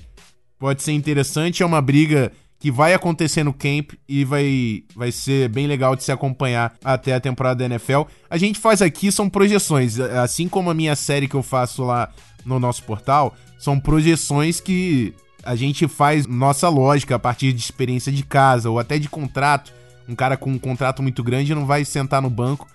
Pode 0.58 0.82
ser 0.82 0.94
interessante, 0.94 1.62
é 1.62 1.65
uma 1.65 1.82
briga 1.82 2.32
que 2.58 2.72
vai 2.72 2.94
acontecer 2.94 3.44
no 3.44 3.54
camp 3.54 3.91
e 4.08 4.24
vai, 4.24 4.84
vai 4.96 5.12
ser 5.12 5.50
bem 5.50 5.68
legal 5.68 5.96
de 5.96 6.04
se 6.04 6.12
acompanhar 6.12 6.74
até 6.84 7.13
a 7.13 7.20
temporada 7.20 7.60
da 7.60 7.65
NFL. 7.65 8.04
A 8.30 8.38
gente 8.38 8.58
faz 8.60 8.82
aqui 8.82 9.12
são 9.12 9.30
projeções, 9.30 10.00
assim 10.00 10.48
como 10.48 10.70
a 10.70 10.74
minha 10.74 10.96
série 10.96 11.28
que 11.28 11.36
eu 11.36 11.44
faço 11.44 11.84
lá 11.84 12.10
no 12.45 12.60
nosso 12.60 12.84
portal, 12.84 13.36
são 13.58 13.79
projeções 13.79 14.60
que 14.60 15.13
a 15.43 15.55
gente 15.55 15.88
faz 15.88 16.25
nossa 16.27 16.69
lógica 16.69 17.15
a 17.15 17.19
partir 17.19 17.53
de 17.53 17.60
experiência 17.60 18.12
de 18.12 18.23
casa 18.23 18.69
ou 18.69 18.79
até 18.79 18.97
de 18.97 19.10
contrato. 19.10 19.73
Um 20.08 20.15
cara 20.15 20.38
com 20.38 20.51
um 20.51 20.60
contrato 20.60 21.01
muito 21.01 21.23
grande 21.23 21.55
não 21.55 21.65
vai 21.65 21.84
sentar 21.84 22.21
no 22.21 22.29
banco 22.29 22.67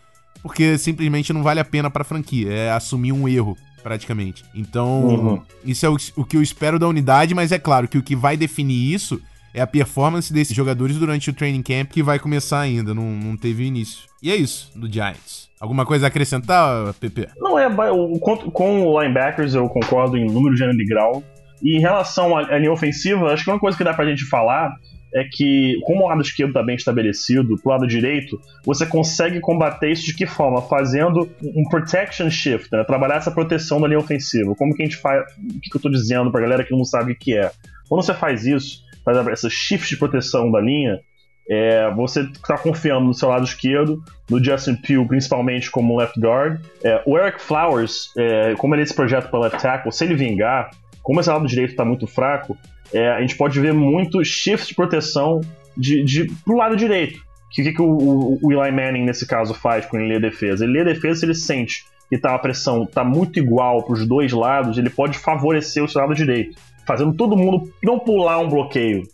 porque 0.42 0.78
simplesmente 0.78 1.32
não 1.32 1.42
vale 1.42 1.60
a 1.60 1.64
pena 1.64 1.90
para 1.90 2.02
a 2.02 2.04
franquia, 2.04 2.50
é 2.50 2.72
assumir 2.72 3.12
um 3.12 3.28
erro 3.28 3.56
praticamente. 3.82 4.44
Então, 4.54 5.04
uhum. 5.06 5.42
isso 5.64 5.86
é 5.86 5.88
o, 5.88 5.96
o 6.16 6.24
que 6.24 6.36
eu 6.36 6.42
espero 6.42 6.78
da 6.78 6.88
unidade, 6.88 7.34
mas 7.34 7.52
é 7.52 7.58
claro 7.58 7.88
que 7.88 7.98
o 7.98 8.02
que 8.02 8.16
vai 8.16 8.36
definir 8.36 8.92
isso 8.92 9.20
é 9.52 9.60
a 9.60 9.66
performance 9.66 10.32
desses 10.32 10.54
jogadores 10.54 10.96
durante 10.96 11.30
o 11.30 11.32
training 11.32 11.62
camp 11.62 11.90
que 11.90 12.02
vai 12.02 12.18
começar 12.18 12.60
ainda, 12.60 12.94
não, 12.94 13.10
não 13.10 13.36
teve 13.36 13.64
início. 13.64 14.09
E 14.22 14.30
é 14.30 14.36
isso, 14.36 14.70
do 14.78 14.90
Giants. 14.90 15.48
Alguma 15.60 15.84
coisa 15.84 16.06
a 16.06 16.08
acrescentar, 16.08 16.94
PP? 16.94 17.28
Não, 17.38 17.58
é, 17.58 17.68
com, 17.70 18.86
o 18.86 19.00
linebackers 19.00 19.54
eu 19.54 19.68
concordo 19.68 20.16
em 20.16 20.26
número, 20.26 20.54
de 20.54 20.84
grau. 20.86 21.22
E 21.62 21.76
em 21.76 21.80
relação 21.80 22.36
à 22.36 22.58
linha 22.58 22.72
ofensiva, 22.72 23.32
acho 23.32 23.44
que 23.44 23.50
uma 23.50 23.58
coisa 23.58 23.76
que 23.76 23.84
dá 23.84 23.92
pra 23.92 24.06
gente 24.06 24.24
falar 24.24 24.74
é 25.14 25.24
que, 25.24 25.78
como 25.84 26.04
o 26.04 26.08
lado 26.08 26.22
esquerdo 26.22 26.50
está 26.50 26.62
bem 26.62 26.76
estabelecido, 26.76 27.56
pro 27.60 27.72
lado 27.72 27.86
direito, 27.86 28.40
você 28.64 28.86
consegue 28.86 29.40
combater 29.40 29.90
isso 29.90 30.06
de 30.06 30.14
que 30.14 30.26
forma? 30.26 30.62
Fazendo 30.62 31.28
um 31.42 31.68
protection 31.68 32.30
shift, 32.30 32.68
né? 32.72 32.84
trabalhar 32.84 33.16
essa 33.16 33.30
proteção 33.30 33.80
da 33.80 33.88
linha 33.88 33.98
ofensiva. 33.98 34.54
Como 34.54 34.74
que 34.74 34.82
a 34.82 34.86
gente 34.86 34.96
faz. 34.96 35.22
O 35.36 35.60
que, 35.60 35.68
que 35.68 35.76
eu 35.76 35.78
estou 35.78 35.90
dizendo 35.90 36.30
pra 36.30 36.40
galera 36.40 36.64
que 36.64 36.72
não 36.72 36.84
sabe 36.84 37.12
o 37.12 37.16
que 37.16 37.36
é? 37.36 37.50
Quando 37.88 38.02
você 38.02 38.14
faz 38.14 38.46
isso, 38.46 38.82
faz 39.04 39.18
essa 39.28 39.50
shift 39.50 39.88
de 39.88 39.96
proteção 39.96 40.50
da 40.50 40.60
linha, 40.60 41.00
é, 41.48 41.90
você 41.94 42.22
está 42.22 42.56
confiando 42.56 43.06
no 43.06 43.14
seu 43.14 43.28
lado 43.28 43.44
esquerdo, 43.44 44.02
no 44.28 44.42
Justin 44.42 44.76
Pugh 44.76 45.06
principalmente 45.06 45.70
como 45.70 45.96
left 45.96 46.18
guard. 46.18 46.60
É, 46.82 47.02
o 47.06 47.18
Eric 47.18 47.40
Flowers, 47.42 48.12
é, 48.16 48.54
como 48.56 48.74
ele 48.74 48.82
é 48.82 48.84
esse 48.84 48.94
projeto 48.94 49.30
para 49.30 49.40
left 49.40 49.60
tackle, 49.60 49.92
se 49.92 50.04
ele 50.04 50.14
vingar, 50.14 50.70
como 51.02 51.20
esse 51.20 51.28
lado 51.28 51.46
direito 51.46 51.70
está 51.70 51.84
muito 51.84 52.06
fraco, 52.06 52.56
é, 52.92 53.08
a 53.10 53.20
gente 53.20 53.36
pode 53.36 53.58
ver 53.60 53.72
muito 53.72 54.24
shift 54.24 54.68
de 54.68 54.74
proteção 54.74 55.40
de, 55.76 56.04
de, 56.04 56.26
pro 56.44 56.56
lado 56.56 56.76
direito. 56.76 57.20
Que, 57.50 57.72
que 57.72 57.82
o, 57.82 57.86
o, 57.86 58.38
o, 58.42 58.52
Eli 58.52 58.70
Manning, 58.70 59.04
nesse 59.04 59.26
caso, 59.26 59.54
faz 59.54 59.84
quando 59.86 60.02
ele 60.02 60.12
lê 60.12 60.16
a 60.16 60.30
defesa? 60.30 60.64
Ele 60.64 60.74
lê 60.74 60.80
a 60.80 60.84
defesa 60.84 61.20
se 61.20 61.26
ele 61.26 61.34
sente 61.34 61.84
que 62.08 62.18
tá, 62.18 62.34
a 62.34 62.38
pressão 62.38 62.82
está 62.82 63.04
muito 63.04 63.38
igual 63.38 63.84
para 63.84 63.94
os 63.94 64.06
dois 64.06 64.32
lados, 64.32 64.76
ele 64.76 64.90
pode 64.90 65.16
favorecer 65.16 65.82
o 65.82 65.88
seu 65.88 66.00
lado 66.00 66.14
direito, 66.14 66.58
fazendo 66.84 67.14
todo 67.14 67.36
mundo 67.36 67.72
não 67.82 68.00
pular 68.00 68.38
um 68.38 68.48
bloqueio, 68.48 69.04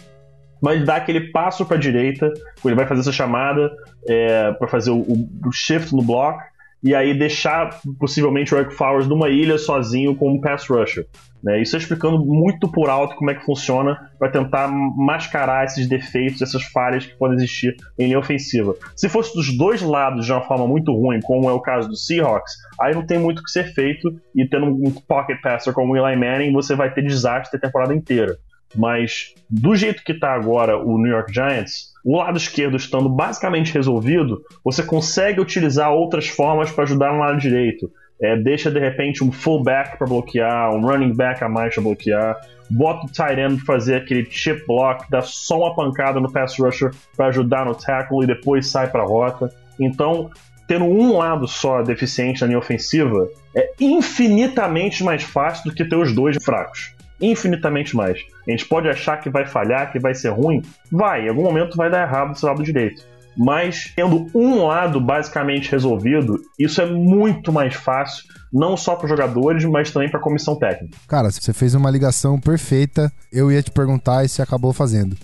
mas 0.60 0.84
dar 0.84 0.96
aquele 0.96 1.32
passo 1.32 1.64
para 1.64 1.76
a 1.76 1.80
direita, 1.80 2.32
ele 2.64 2.74
vai 2.74 2.86
fazer 2.86 3.00
essa 3.00 3.12
chamada 3.12 3.70
é, 4.08 4.52
para 4.52 4.68
fazer 4.68 4.90
o, 4.90 5.00
o, 5.00 5.52
shift 5.52 5.94
no 5.94 6.02
block 6.02 6.42
e 6.82 6.94
aí 6.94 7.18
deixar 7.18 7.80
possivelmente 7.98 8.54
o 8.54 8.58
Eric 8.58 8.74
Flowers 8.74 9.06
numa 9.06 9.28
ilha 9.28 9.58
sozinho 9.58 10.14
como 10.14 10.40
pass 10.40 10.66
rusher. 10.68 11.06
Né? 11.42 11.60
Isso 11.60 11.76
é 11.76 11.78
explicando 11.78 12.24
muito 12.24 12.70
por 12.70 12.88
alto 12.88 13.16
como 13.16 13.30
é 13.30 13.34
que 13.34 13.44
funciona 13.44 14.10
para 14.18 14.30
tentar 14.30 14.68
mascarar 14.68 15.64
esses 15.64 15.88
defeitos, 15.88 16.42
essas 16.42 16.64
falhas 16.64 17.06
que 17.06 17.16
podem 17.16 17.36
existir 17.36 17.76
em 17.98 18.06
linha 18.06 18.18
ofensiva. 18.18 18.74
Se 18.94 19.08
fosse 19.08 19.34
dos 19.34 19.56
dois 19.56 19.82
lados 19.82 20.26
de 20.26 20.32
uma 20.32 20.42
forma 20.42 20.66
muito 20.66 20.92
ruim, 20.92 21.20
como 21.20 21.48
é 21.48 21.52
o 21.52 21.60
caso 21.60 21.88
do 21.88 21.96
Seahawks, 21.96 22.52
aí 22.80 22.94
não 22.94 23.06
tem 23.06 23.18
muito 23.18 23.40
o 23.40 23.42
que 23.42 23.50
ser 23.50 23.72
feito 23.74 24.14
e 24.34 24.46
tendo 24.48 24.66
um 24.66 24.90
pocket 25.06 25.40
passer 25.40 25.72
como 25.72 25.92
o 25.92 25.96
Eli 25.96 26.16
Manning, 26.16 26.52
você 26.52 26.74
vai 26.74 26.92
ter 26.92 27.02
desastre 27.02 27.56
a 27.56 27.60
temporada 27.60 27.94
inteira. 27.94 28.36
Mas 28.76 29.34
do 29.48 29.74
jeito 29.74 30.04
que 30.04 30.12
está 30.12 30.34
agora 30.34 30.76
o 30.76 30.98
New 30.98 31.10
York 31.10 31.32
Giants, 31.32 31.92
o 32.04 32.18
lado 32.18 32.36
esquerdo 32.36 32.76
estando 32.76 33.08
basicamente 33.08 33.72
resolvido, 33.72 34.42
você 34.64 34.82
consegue 34.82 35.40
utilizar 35.40 35.90
outras 35.90 36.28
formas 36.28 36.70
para 36.70 36.84
ajudar 36.84 37.12
no 37.12 37.20
lado 37.20 37.38
direito. 37.38 37.90
É, 38.20 38.36
deixa 38.36 38.70
de 38.70 38.78
repente 38.78 39.22
um 39.22 39.30
fullback 39.30 39.98
para 39.98 40.06
bloquear, 40.06 40.74
um 40.74 40.80
running 40.80 41.14
back 41.14 41.42
a 41.44 41.48
mais 41.48 41.74
para 41.74 41.82
bloquear, 41.82 42.36
bota 42.70 43.06
o 43.06 43.10
tight 43.10 43.38
end 43.38 43.60
fazer 43.60 43.96
aquele 43.96 44.26
chip 44.30 44.64
block, 44.66 45.04
dá 45.10 45.20
só 45.20 45.58
uma 45.58 45.74
pancada 45.74 46.18
no 46.18 46.32
pass 46.32 46.58
rusher 46.58 46.92
para 47.16 47.26
ajudar 47.26 47.66
no 47.66 47.74
tackle 47.74 48.24
e 48.24 48.26
depois 48.26 48.66
sai 48.66 48.88
para 48.88 49.04
rota. 49.04 49.52
Então, 49.78 50.30
tendo 50.66 50.84
um 50.84 51.18
lado 51.18 51.46
só 51.46 51.82
deficiente 51.82 52.40
na 52.40 52.46
linha 52.46 52.58
ofensiva 52.58 53.28
é 53.54 53.72
infinitamente 53.78 55.04
mais 55.04 55.22
fácil 55.22 55.70
do 55.70 55.74
que 55.74 55.84
ter 55.84 55.96
os 55.96 56.12
dois 56.12 56.42
fracos 56.42 56.95
infinitamente 57.20 57.94
mais. 57.96 58.20
A 58.46 58.50
gente 58.50 58.66
pode 58.66 58.88
achar 58.88 59.18
que 59.18 59.30
vai 59.30 59.46
falhar, 59.46 59.92
que 59.92 59.98
vai 59.98 60.14
ser 60.14 60.30
ruim, 60.30 60.62
vai, 60.90 61.26
em 61.26 61.28
algum 61.28 61.42
momento 61.42 61.76
vai 61.76 61.90
dar 61.90 62.02
errado 62.02 62.38
do 62.38 62.46
lado 62.46 62.62
direito. 62.62 63.02
Mas 63.36 63.92
tendo 63.94 64.26
um 64.34 64.64
lado 64.64 64.98
basicamente 64.98 65.70
resolvido, 65.70 66.40
isso 66.58 66.80
é 66.80 66.86
muito 66.86 67.52
mais 67.52 67.74
fácil, 67.74 68.24
não 68.50 68.76
só 68.76 68.96
para 68.96 69.04
os 69.04 69.10
jogadores, 69.10 69.64
mas 69.66 69.90
também 69.90 70.08
para 70.08 70.18
a 70.18 70.22
comissão 70.22 70.56
técnica. 70.56 70.96
Cara, 71.06 71.30
você 71.30 71.52
fez 71.52 71.74
uma 71.74 71.90
ligação 71.90 72.40
perfeita. 72.40 73.12
Eu 73.30 73.52
ia 73.52 73.62
te 73.62 73.70
perguntar 73.70 74.24
e 74.24 74.28
você 74.28 74.40
acabou 74.40 74.72
fazendo. 74.72 75.16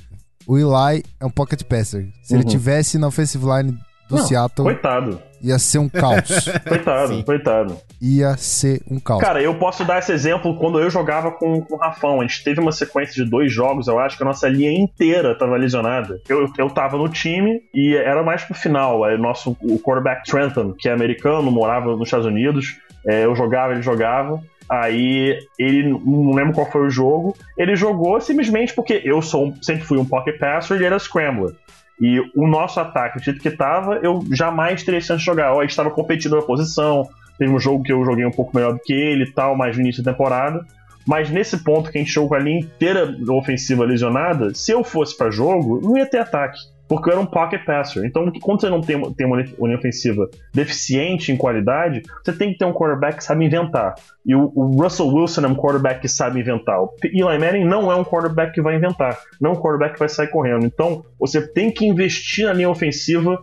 O 0.47 0.59
Eli 0.59 1.03
é 1.19 1.25
um 1.25 1.31
pocket 1.31 1.63
passer. 1.63 2.09
Se 2.23 2.35
uhum. 2.35 2.41
ele 2.41 2.49
tivesse 2.49 2.99
na 2.99 3.07
offensive 3.07 3.45
line 3.47 3.73
do 4.09 4.17
não, 4.17 4.27
Seattle. 4.27 4.65
Coitado. 4.65 5.32
Ia 5.43 5.59
ser 5.59 5.79
um 5.79 5.89
caos. 5.89 6.49
coitado, 6.69 7.15
Sim. 7.15 7.23
coitado. 7.23 7.77
Ia 8.01 8.37
ser 8.37 8.81
um 8.91 9.01
caos. 9.01 9.21
Cara, 9.21 9.43
eu 9.43 9.55
posso 9.55 9.85
dar 9.85 9.99
esse 9.99 10.13
exemplo 10.13 10.57
quando 10.57 10.79
eu 10.79 10.89
jogava 10.89 11.33
com, 11.33 11.61
com 11.61 11.75
o 11.75 11.79
Rafão. 11.79 12.21
A 12.21 12.27
gente 12.27 12.45
teve 12.45 12.61
uma 12.61 12.73
sequência 12.73 13.13
de 13.13 13.29
dois 13.29 13.53
jogos, 13.53 13.89
eu 13.89 13.99
acho 13.99 14.17
que 14.17 14.23
a 14.23 14.27
nossa 14.27 14.49
linha 14.49 14.71
inteira 14.71 15.37
tava 15.37 15.57
lesionada. 15.57 16.21
Eu, 16.29 16.49
eu 16.57 16.71
tava 16.71 16.97
no 16.97 17.09
time 17.09 17.61
e 17.75 17.97
era 17.97 18.23
mais 18.23 18.45
pro 18.45 18.55
final. 18.55 19.05
Aí, 19.05 19.19
nosso, 19.19 19.57
o 19.61 19.79
quarterback 19.79 20.25
Trenton, 20.31 20.73
que 20.73 20.89
é 20.89 20.93
americano, 20.93 21.51
morava 21.51 21.97
nos 21.97 22.07
Estados 22.07 22.27
Unidos. 22.27 22.77
É, 23.07 23.25
eu 23.25 23.35
jogava, 23.35 23.73
ele 23.73 23.83
jogava. 23.83 24.41
Aí 24.71 25.39
ele 25.59 25.89
não 25.89 26.33
lembro 26.33 26.55
qual 26.55 26.71
foi 26.71 26.87
o 26.87 26.91
jogo. 26.91 27.37
Ele 27.59 27.77
jogou 27.77 28.21
simplesmente 28.21 28.73
porque 28.75 29.03
eu 29.05 29.21
sou 29.21 29.53
sempre 29.61 29.85
fui 29.85 29.99
um 29.99 30.05
pocket 30.05 30.39
passer 30.39 30.77
e 30.77 30.79
ele 30.79 30.87
era 30.87 30.99
scrambler. 30.99 31.55
E 32.03 32.19
o 32.35 32.49
nosso 32.49 32.81
ataque, 32.81 33.21
do 33.21 33.25
jeito 33.25 33.41
que 33.41 33.47
estava, 33.47 34.01
eu 34.03 34.25
jamais 34.33 34.83
teria 34.83 35.01
chance 35.01 35.21
de 35.21 35.25
jogar. 35.25 35.55
Gente 35.61 35.71
estava 35.71 35.89
competindo 35.89 36.35
na 36.35 36.43
posição, 36.43 37.09
teve 37.39 37.53
um 37.53 37.61
jogo 37.61 37.85
que 37.85 37.93
eu 37.93 38.05
joguei 38.05 38.27
um 38.27 38.33
pouco 38.33 38.51
melhor 38.57 38.73
do 38.73 38.81
que 38.81 38.93
ele 38.93 39.23
e 39.23 39.31
tal, 39.31 39.57
mais 39.57 39.77
no 39.77 39.83
início 39.83 40.03
da 40.03 40.11
temporada. 40.11 40.67
Mas 41.07 41.31
nesse 41.31 41.63
ponto 41.63 41.93
que 41.93 41.99
a 41.99 42.01
gente 42.01 42.13
jogou 42.13 42.31
com 42.31 42.35
a 42.35 42.41
linha 42.41 42.59
inteira 42.59 43.17
ofensiva 43.29 43.85
lesionada, 43.85 44.53
se 44.53 44.73
eu 44.73 44.83
fosse 44.83 45.17
para 45.17 45.31
jogo, 45.31 45.81
não 45.81 45.97
ia 45.97 46.05
ter 46.05 46.19
ataque 46.19 46.59
porque 46.93 47.09
eu 47.09 47.15
era 47.15 47.23
um 47.23 47.27
pocket 47.27 47.65
passer. 47.65 48.05
Então, 48.05 48.31
quando 48.43 48.61
você 48.61 48.69
não 48.69 48.83
tem, 48.83 49.01
tem 49.15 49.27
uma 49.27 49.41
linha 49.41 49.79
ofensiva 49.79 50.29
deficiente 50.53 51.33
em 51.33 51.39
qualidade, 51.39 52.03
você 52.23 52.35
tem 52.35 52.53
que 52.53 52.59
ter 52.59 52.67
um 52.67 52.73
quarterback 52.75 53.17
que 53.17 53.25
sabe 53.25 53.47
inventar. 53.47 53.95
E 54.27 54.35
o, 54.35 54.53
o, 54.55 54.67
Russell 54.83 55.07
Wilson 55.07 55.41
é 55.41 55.49
um 55.49 55.55
quarterback 55.55 56.03
que 56.03 56.09
sabe 56.09 56.41
inventar. 56.41 56.79
O 56.83 56.91
Eli 57.03 57.39
Manning 57.39 57.65
não 57.65 57.91
é 57.91 57.97
um 57.97 58.05
quarterback 58.05 58.53
que 58.53 58.61
vai 58.61 58.77
inventar, 58.77 59.19
não 59.41 59.53
é 59.53 59.55
um 59.55 59.57
quarterback 59.57 59.95
que 59.95 60.01
vai 60.01 60.09
sair 60.11 60.29
correndo. 60.29 60.67
Então, 60.67 61.03
você 61.19 61.41
tem 61.41 61.73
que 61.73 61.87
investir 61.87 62.45
na 62.45 62.53
linha 62.53 62.69
ofensiva 62.69 63.43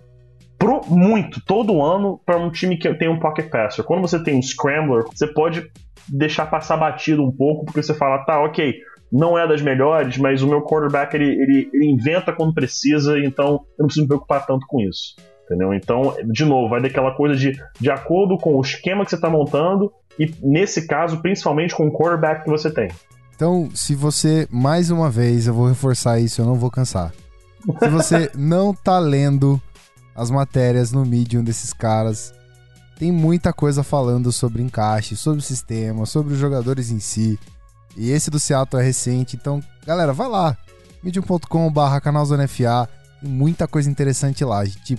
pro 0.56 0.82
muito, 0.88 1.44
todo 1.44 1.82
ano, 1.82 2.22
para 2.24 2.38
um 2.38 2.52
time 2.52 2.78
que 2.78 2.94
tem 2.94 3.10
um 3.10 3.18
pocket 3.18 3.50
passer. 3.50 3.84
Quando 3.84 4.02
você 4.02 4.24
tem 4.24 4.38
um 4.38 4.42
scrambler, 4.44 5.06
você 5.06 5.26
pode 5.26 5.66
deixar 6.08 6.46
passar 6.46 6.78
batido 6.78 7.26
um 7.26 7.32
pouco, 7.32 7.66
porque 7.66 7.82
você 7.82 7.96
fala, 7.96 8.20
tá, 8.26 8.40
ok, 8.44 8.76
não 9.12 9.38
é 9.38 9.48
das 9.48 9.62
melhores, 9.62 10.18
mas 10.18 10.42
o 10.42 10.48
meu 10.48 10.62
quarterback 10.62 11.16
ele, 11.16 11.26
ele, 11.26 11.70
ele, 11.74 11.86
inventa 11.92 12.32
quando 12.32 12.54
precisa, 12.54 13.18
então 13.20 13.66
eu 13.78 13.80
não 13.80 13.86
preciso 13.88 14.04
me 14.04 14.08
preocupar 14.08 14.46
tanto 14.46 14.66
com 14.68 14.80
isso. 14.82 15.16
Entendeu? 15.46 15.74
Então, 15.74 16.16
de 16.32 16.46
novo, 16.46 16.70
vai 16.70 16.82
daquela 16.82 17.12
coisa 17.16 17.36
de 17.36 17.60
de 17.80 17.90
acordo 17.90 18.38
com 18.38 18.56
o 18.56 18.62
esquema 18.62 19.04
que 19.04 19.10
você 19.10 19.16
está 19.16 19.30
montando 19.30 19.92
e, 20.20 20.32
nesse 20.44 20.86
caso, 20.86 21.22
principalmente 21.22 21.74
com 21.74 21.88
o 21.88 21.92
quarterback 21.92 22.44
que 22.44 22.50
você 22.50 22.70
tem. 22.70 22.90
Então, 23.36 23.70
se 23.74 23.96
você, 23.96 24.48
mais 24.52 24.92
uma 24.92 25.10
vez, 25.10 25.48
eu 25.48 25.54
vou 25.54 25.68
reforçar 25.68 26.20
isso, 26.20 26.42
eu 26.42 26.46
não 26.46 26.56
vou 26.56 26.70
cansar. 26.70 27.14
Se 27.80 27.88
você 27.88 28.30
não 28.36 28.74
tá 28.74 29.00
lendo 29.00 29.60
as 30.14 30.30
matérias 30.30 30.92
no 30.92 31.06
Medium 31.06 31.44
desses 31.44 31.72
caras, 31.72 32.34
tem 33.00 33.14
muita 33.14 33.54
coisa 33.54 33.82
falando 33.82 34.30
sobre 34.30 34.62
encaixe, 34.62 35.16
sobre 35.16 35.40
o 35.40 35.42
sistema, 35.42 36.06
sobre 36.06 36.34
os 36.34 36.40
jogadores 36.40 36.92
em 36.92 37.00
si. 37.00 37.40
E 38.00 38.12
esse 38.12 38.32
do 38.32 38.40
Seattle 38.40 38.82
é 38.82 38.86
recente, 38.86 39.36
então, 39.36 39.62
galera, 39.86 40.14
vai 40.14 40.30
lá. 40.30 40.58
medium.com/barra 41.04 42.00
canalzonefa. 42.00 42.90
Tem 43.22 43.30
muita 43.30 43.68
coisa 43.68 43.90
interessante 43.90 44.46
lá. 44.46 44.60
A 44.60 44.66
gente 44.66 44.98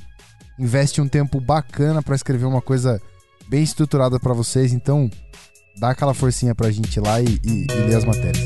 investe 0.58 1.00
um 1.00 1.08
tempo 1.08 1.40
bacana 1.40 2.02
para 2.02 2.14
escrever 2.14 2.44
uma 2.44 2.60
coisa 2.60 3.00
bem 3.48 3.62
estruturada 3.62 4.20
para 4.20 4.34
vocês, 4.34 4.74
então 4.74 5.10
dá 5.78 5.90
aquela 5.90 6.12
forcinha 6.12 6.54
pra 6.54 6.70
gente 6.70 7.00
lá 7.00 7.22
e, 7.22 7.40
e, 7.42 7.66
e 7.70 7.74
ler 7.86 7.96
as 7.96 8.04
matérias. 8.04 8.44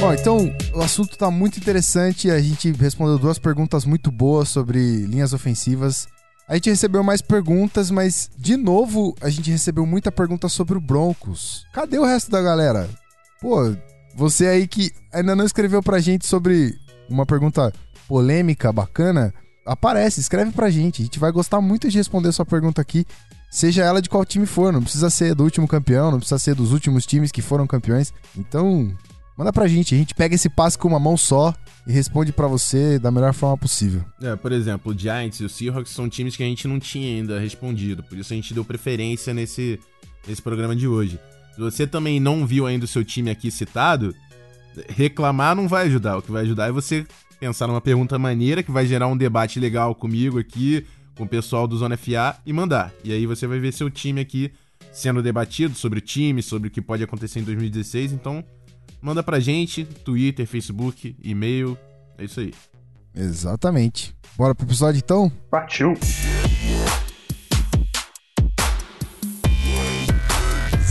Bom, 0.00 0.12
então 0.12 0.52
o 0.74 0.82
assunto 0.82 1.16
tá 1.16 1.30
muito 1.30 1.58
interessante. 1.60 2.28
A 2.28 2.40
gente 2.40 2.72
respondeu 2.72 3.20
duas 3.20 3.38
perguntas 3.38 3.84
muito 3.84 4.10
boas 4.10 4.48
sobre 4.48 5.06
linhas 5.06 5.32
ofensivas. 5.32 6.08
A 6.52 6.56
gente 6.56 6.68
recebeu 6.68 7.02
mais 7.02 7.22
perguntas, 7.22 7.90
mas 7.90 8.30
de 8.36 8.58
novo 8.58 9.16
a 9.22 9.30
gente 9.30 9.50
recebeu 9.50 9.86
muita 9.86 10.12
pergunta 10.12 10.50
sobre 10.50 10.76
o 10.76 10.80
Broncos. 10.82 11.64
Cadê 11.72 11.98
o 11.98 12.04
resto 12.04 12.30
da 12.30 12.42
galera? 12.42 12.90
Pô, 13.40 13.74
você 14.14 14.46
aí 14.46 14.68
que 14.68 14.92
ainda 15.10 15.34
não 15.34 15.46
escreveu 15.46 15.82
pra 15.82 15.98
gente 15.98 16.26
sobre 16.26 16.74
uma 17.08 17.24
pergunta 17.24 17.72
polêmica, 18.06 18.70
bacana, 18.70 19.32
aparece, 19.64 20.20
escreve 20.20 20.52
pra 20.52 20.68
gente. 20.68 21.00
A 21.00 21.04
gente 21.06 21.18
vai 21.18 21.32
gostar 21.32 21.58
muito 21.62 21.88
de 21.88 21.96
responder 21.96 22.30
sua 22.32 22.44
pergunta 22.44 22.82
aqui, 22.82 23.06
seja 23.50 23.82
ela 23.82 24.02
de 24.02 24.10
qual 24.10 24.22
time 24.22 24.44
for. 24.44 24.74
Não 24.74 24.82
precisa 24.82 25.08
ser 25.08 25.34
do 25.34 25.44
último 25.44 25.66
campeão, 25.66 26.10
não 26.10 26.18
precisa 26.18 26.38
ser 26.38 26.54
dos 26.54 26.70
últimos 26.70 27.06
times 27.06 27.32
que 27.32 27.40
foram 27.40 27.66
campeões. 27.66 28.12
Então, 28.36 28.94
manda 29.38 29.54
pra 29.54 29.66
gente. 29.66 29.94
A 29.94 29.98
gente 29.98 30.14
pega 30.14 30.34
esse 30.34 30.50
passe 30.50 30.76
com 30.76 30.88
uma 30.88 31.00
mão 31.00 31.16
só 31.16 31.54
e 31.86 31.92
responde 31.92 32.32
para 32.32 32.46
você 32.46 32.98
da 32.98 33.10
melhor 33.10 33.34
forma 33.34 33.56
possível. 33.58 34.04
É, 34.22 34.36
por 34.36 34.52
exemplo, 34.52 34.92
o 34.92 34.98
Giants 34.98 35.40
e 35.40 35.44
o 35.44 35.48
Seahawks 35.48 35.92
são 35.92 36.08
times 36.08 36.36
que 36.36 36.42
a 36.42 36.46
gente 36.46 36.68
não 36.68 36.78
tinha 36.78 37.16
ainda 37.16 37.38
respondido, 37.38 38.02
por 38.02 38.16
isso 38.16 38.32
a 38.32 38.36
gente 38.36 38.54
deu 38.54 38.64
preferência 38.64 39.34
nesse, 39.34 39.78
nesse 40.26 40.40
programa 40.40 40.76
de 40.76 40.86
hoje. 40.86 41.18
Se 41.54 41.60
você 41.60 41.86
também 41.86 42.18
não 42.18 42.46
viu 42.46 42.66
ainda 42.66 42.84
o 42.84 42.88
seu 42.88 43.04
time 43.04 43.30
aqui 43.30 43.50
citado, 43.50 44.14
reclamar 44.88 45.54
não 45.54 45.68
vai 45.68 45.86
ajudar. 45.86 46.16
O 46.16 46.22
que 46.22 46.32
vai 46.32 46.42
ajudar 46.42 46.68
é 46.68 46.72
você 46.72 47.06
pensar 47.38 47.66
numa 47.66 47.80
pergunta 47.80 48.18
maneira 48.18 48.62
que 48.62 48.70
vai 48.70 48.86
gerar 48.86 49.08
um 49.08 49.16
debate 49.16 49.60
legal 49.60 49.94
comigo 49.94 50.38
aqui, 50.38 50.86
com 51.14 51.24
o 51.24 51.28
pessoal 51.28 51.66
do 51.66 51.76
Zona 51.76 51.96
FA 51.96 52.36
e 52.46 52.52
mandar. 52.52 52.92
E 53.04 53.12
aí 53.12 53.26
você 53.26 53.46
vai 53.46 53.58
ver 53.58 53.72
seu 53.72 53.90
time 53.90 54.20
aqui 54.20 54.50
sendo 54.92 55.22
debatido 55.22 55.74
sobre 55.74 55.98
o 55.98 56.02
time, 56.02 56.42
sobre 56.42 56.68
o 56.68 56.70
que 56.70 56.80
pode 56.80 57.02
acontecer 57.02 57.40
em 57.40 57.44
2016. 57.44 58.12
Então, 58.12 58.44
manda 59.02 59.22
pra 59.22 59.40
gente, 59.40 59.84
Twitter, 59.84 60.46
Facebook, 60.46 61.16
e-mail. 61.20 61.76
É 62.16 62.24
isso 62.24 62.38
aí. 62.38 62.54
Exatamente. 63.14 64.14
Bora 64.36 64.54
pro 64.54 64.64
episódio 64.64 65.00
então? 65.04 65.30
Partiu! 65.50 65.94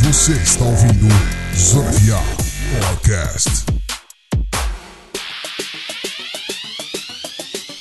Você 0.03 0.33
está 0.33 0.65
ouvindo 0.65 1.07
Zona 1.55 1.89
Podcast. 2.79 3.49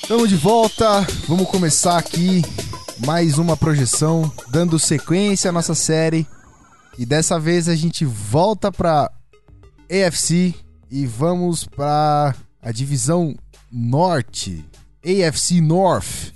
Estamos 0.02 0.28
de 0.28 0.36
volta. 0.36 1.00
Vamos 1.26 1.48
começar 1.48 1.98
aqui 1.98 2.42
mais 3.04 3.36
uma 3.36 3.56
projeção, 3.56 4.30
dando 4.48 4.78
sequência 4.78 5.48
à 5.48 5.52
nossa 5.52 5.74
série. 5.74 6.26
E 6.96 7.04
dessa 7.04 7.38
vez 7.38 7.68
a 7.68 7.74
gente 7.74 8.04
volta 8.04 8.70
para 8.70 9.10
AFC 9.90 10.54
e 10.88 11.04
vamos 11.04 11.64
para 11.64 12.34
a 12.62 12.70
divisão 12.70 13.34
Norte, 13.72 14.64
AFC 15.04 15.60
North. 15.60 16.32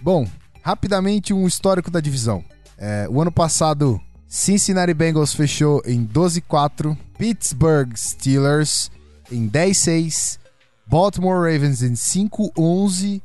Bom, 0.00 0.26
rapidamente 0.62 1.34
um 1.34 1.46
histórico 1.46 1.90
da 1.90 2.00
divisão. 2.00 2.44
É, 2.78 3.08
o 3.10 3.20
ano 3.20 3.32
passado, 3.32 4.00
Cincinnati 4.28 4.94
Bengals 4.94 5.34
fechou 5.34 5.82
em 5.84 6.06
12-4, 6.06 6.96
Pittsburgh 7.18 7.92
Steelers 7.96 8.90
em 9.30 9.48
10-6, 9.48 10.38
Baltimore 10.86 11.38
Ravens 11.38 11.82
em 11.82 11.94
5-11 11.94 13.20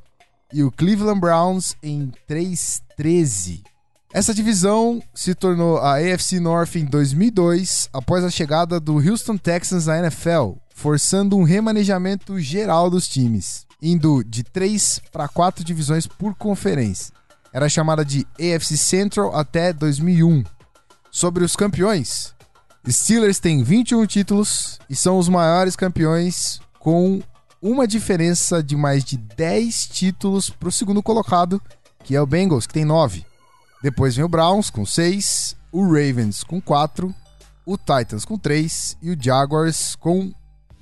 e 0.53 0.63
o 0.63 0.71
Cleveland 0.71 1.19
Browns 1.19 1.75
em 1.83 2.11
3-13. 2.27 3.61
Essa 4.17 4.33
divisão 4.33 4.99
se 5.13 5.35
tornou 5.35 5.77
a 5.77 5.97
AFC 5.97 6.39
North 6.39 6.75
em 6.75 6.85
2002, 6.85 7.87
após 7.93 8.23
a 8.23 8.31
chegada 8.31 8.79
do 8.79 8.95
Houston 8.95 9.37
Texans 9.37 9.87
à 9.87 9.99
NFL, 9.99 10.53
forçando 10.73 11.37
um 11.37 11.43
remanejamento 11.43 12.39
geral 12.39 12.89
dos 12.89 13.07
times, 13.07 13.67
indo 13.79 14.23
de 14.23 14.43
3 14.43 15.01
para 15.11 15.27
4 15.27 15.63
divisões 15.63 16.07
por 16.07 16.33
conferência. 16.33 17.13
Era 17.53 17.69
chamada 17.69 18.03
de 18.03 18.25
AFC 18.39 18.75
Central 18.75 19.35
até 19.35 19.71
2001. 19.71 20.43
Sobre 21.11 21.43
os 21.43 21.55
campeões, 21.55 22.33
Steelers 22.89 23.39
têm 23.39 23.61
21 23.61 24.03
títulos 24.07 24.79
e 24.89 24.95
são 24.95 25.19
os 25.19 25.29
maiores 25.29 25.75
campeões 25.75 26.59
com 26.79 27.21
uma 27.61 27.85
diferença 27.85 28.63
de 28.63 28.75
mais 28.75 29.03
de 29.03 29.15
10 29.15 29.89
títulos 29.89 30.49
para 30.49 30.69
o 30.69 30.71
segundo 30.71 31.03
colocado, 31.03 31.61
que 32.03 32.15
é 32.15 32.19
o 32.19 32.25
Bengals, 32.25 32.65
que 32.65 32.73
tem 32.73 32.83
9. 32.83 33.26
Depois 33.87 34.17
vem 34.17 34.25
o 34.25 34.27
Browns 34.27 34.69
com 34.69 34.85
6, 34.85 35.55
o 35.71 35.81
Ravens 35.81 36.43
com 36.43 36.59
4, 36.59 37.15
o 37.65 37.77
Titans 37.77 38.25
com 38.25 38.37
3 38.37 38.97
e 39.01 39.11
o 39.11 39.17
Jaguars 39.17 39.95
com 39.95 40.33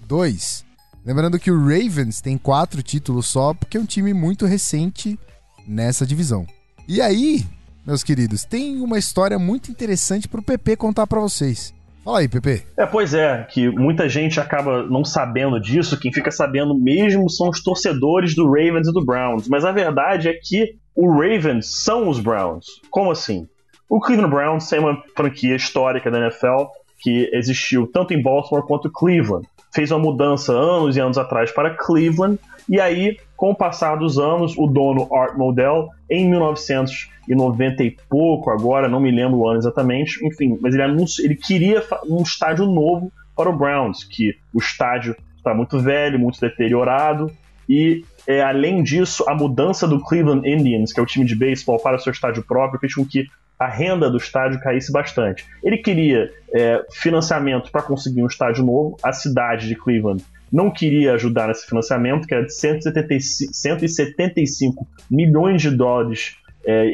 2. 0.08 0.66
Lembrando 1.06 1.38
que 1.38 1.52
o 1.52 1.60
Ravens 1.60 2.20
tem 2.20 2.36
4 2.36 2.82
títulos 2.82 3.28
só, 3.28 3.54
porque 3.54 3.78
é 3.78 3.80
um 3.80 3.86
time 3.86 4.12
muito 4.12 4.48
recente 4.48 5.20
nessa 5.68 6.04
divisão. 6.04 6.48
E 6.88 7.00
aí, 7.00 7.48
meus 7.86 8.04
queridos, 8.04 8.44
tem 8.44 8.82
uma 8.82 8.98
história 8.98 9.38
muito 9.38 9.70
interessante 9.70 10.28
para 10.28 10.40
o 10.40 10.44
PP 10.44 10.76
contar 10.76 11.06
para 11.06 11.22
vocês. 11.22 11.75
Fala 12.06 12.20
aí, 12.20 12.30
PP. 12.30 12.62
É, 12.78 12.86
pois 12.86 13.16
é, 13.16 13.48
que 13.50 13.68
muita 13.68 14.08
gente 14.08 14.40
acaba 14.40 14.84
não 14.84 15.04
sabendo 15.04 15.60
disso, 15.60 16.00
quem 16.00 16.14
fica 16.14 16.30
sabendo 16.30 16.78
mesmo 16.78 17.28
são 17.32 17.50
os 17.50 17.64
torcedores 17.64 18.36
do 18.36 18.46
Ravens 18.46 18.88
e 18.88 18.94
do 18.94 19.04
Browns. 19.04 19.48
Mas 19.48 19.66
a 19.66 19.72
verdade 19.72 20.30
é 20.30 20.34
que 20.34 20.76
o 20.96 21.10
Ravens 21.10 21.68
são 21.84 22.08
os 22.08 22.20
Browns. 22.20 22.68
Como 22.92 23.10
assim? 23.10 23.48
O 23.90 24.00
Cleveland 24.00 24.36
Browns 24.36 24.70
tem 24.70 24.80
uma 24.80 25.02
franquia 25.16 25.56
histórica 25.56 26.12
da 26.12 26.20
NFL 26.20 26.66
que 27.00 27.28
existiu 27.34 27.88
tanto 27.88 28.14
em 28.14 28.22
Baltimore 28.22 28.68
quanto 28.68 28.92
Cleveland. 28.92 29.48
Fez 29.74 29.90
uma 29.90 30.00
mudança 30.00 30.54
anos 30.54 30.96
e 30.96 31.00
anos 31.00 31.18
atrás 31.18 31.52
para 31.52 31.72
Cleveland, 31.72 32.40
e 32.70 32.80
aí, 32.80 33.18
com 33.36 33.52
o 33.52 33.56
passar 33.56 33.98
dos 33.98 34.18
anos, 34.18 34.58
o 34.58 34.68
dono 34.68 35.14
Art 35.14 35.36
Modell, 35.36 35.90
em 36.10 36.30
1990 36.30 37.84
e 37.84 37.98
pouco, 38.10 38.50
agora 38.50 38.88
não 38.88 39.00
me 39.00 39.12
lembro 39.12 39.40
o 39.40 39.48
ano 39.48 39.60
exatamente, 39.60 40.26
enfim, 40.26 40.58
mas 40.62 40.74
ele, 40.74 40.84
anuncio, 40.84 41.26
ele 41.26 41.36
queria 41.36 41.84
um 42.08 42.22
estádio 42.22 42.66
novo 42.66 43.12
para 43.36 43.50
o 43.50 43.58
Browns, 43.58 44.04
que 44.04 44.36
o 44.54 44.60
estádio 44.60 45.16
está 45.38 45.54
muito 45.54 45.80
velho, 45.80 46.18
muito 46.18 46.40
deteriorado, 46.40 47.32
e 47.68 48.06
é, 48.28 48.42
além 48.42 48.82
disso, 48.82 49.24
a 49.28 49.36
mudança 49.36 49.88
do 49.88 50.00
Cleveland 50.00 50.48
Indians, 50.48 50.94
que 50.94 51.00
é 51.00 51.04
o 51.04 51.06
time 51.06 51.26
de 51.26 51.36
beisebol, 51.36 51.80
para 51.80 51.98
o 51.98 52.00
seu 52.00 52.12
estádio 52.12 52.44
próprio, 52.44 52.80
fez 52.80 52.94
com 52.94 53.06
que 53.06 53.28
a 53.60 53.68
renda 53.68 54.10
do 54.10 54.18
estádio 54.18 54.60
caísse 54.60 54.92
bastante. 54.92 55.46
Ele 55.64 55.78
queria 55.78 56.30
é, 56.54 56.86
financiamento 56.92 57.72
para 57.72 57.82
conseguir 57.82 58.22
um 58.22 58.28
estádio 58.28 58.66
novo, 58.66 58.98
a 59.02 59.14
cidade 59.14 59.68
de 59.68 59.76
Cleveland 59.76 60.24
não 60.52 60.72
queria 60.72 61.14
ajudar 61.14 61.48
nesse 61.48 61.66
financiamento, 61.66 62.28
que 62.28 62.34
era 62.34 62.46
de 62.46 62.54
175, 62.54 63.54
175 63.54 64.88
milhões 65.10 65.62
de 65.62 65.72
dólares 65.72 66.36
é, 66.66 66.86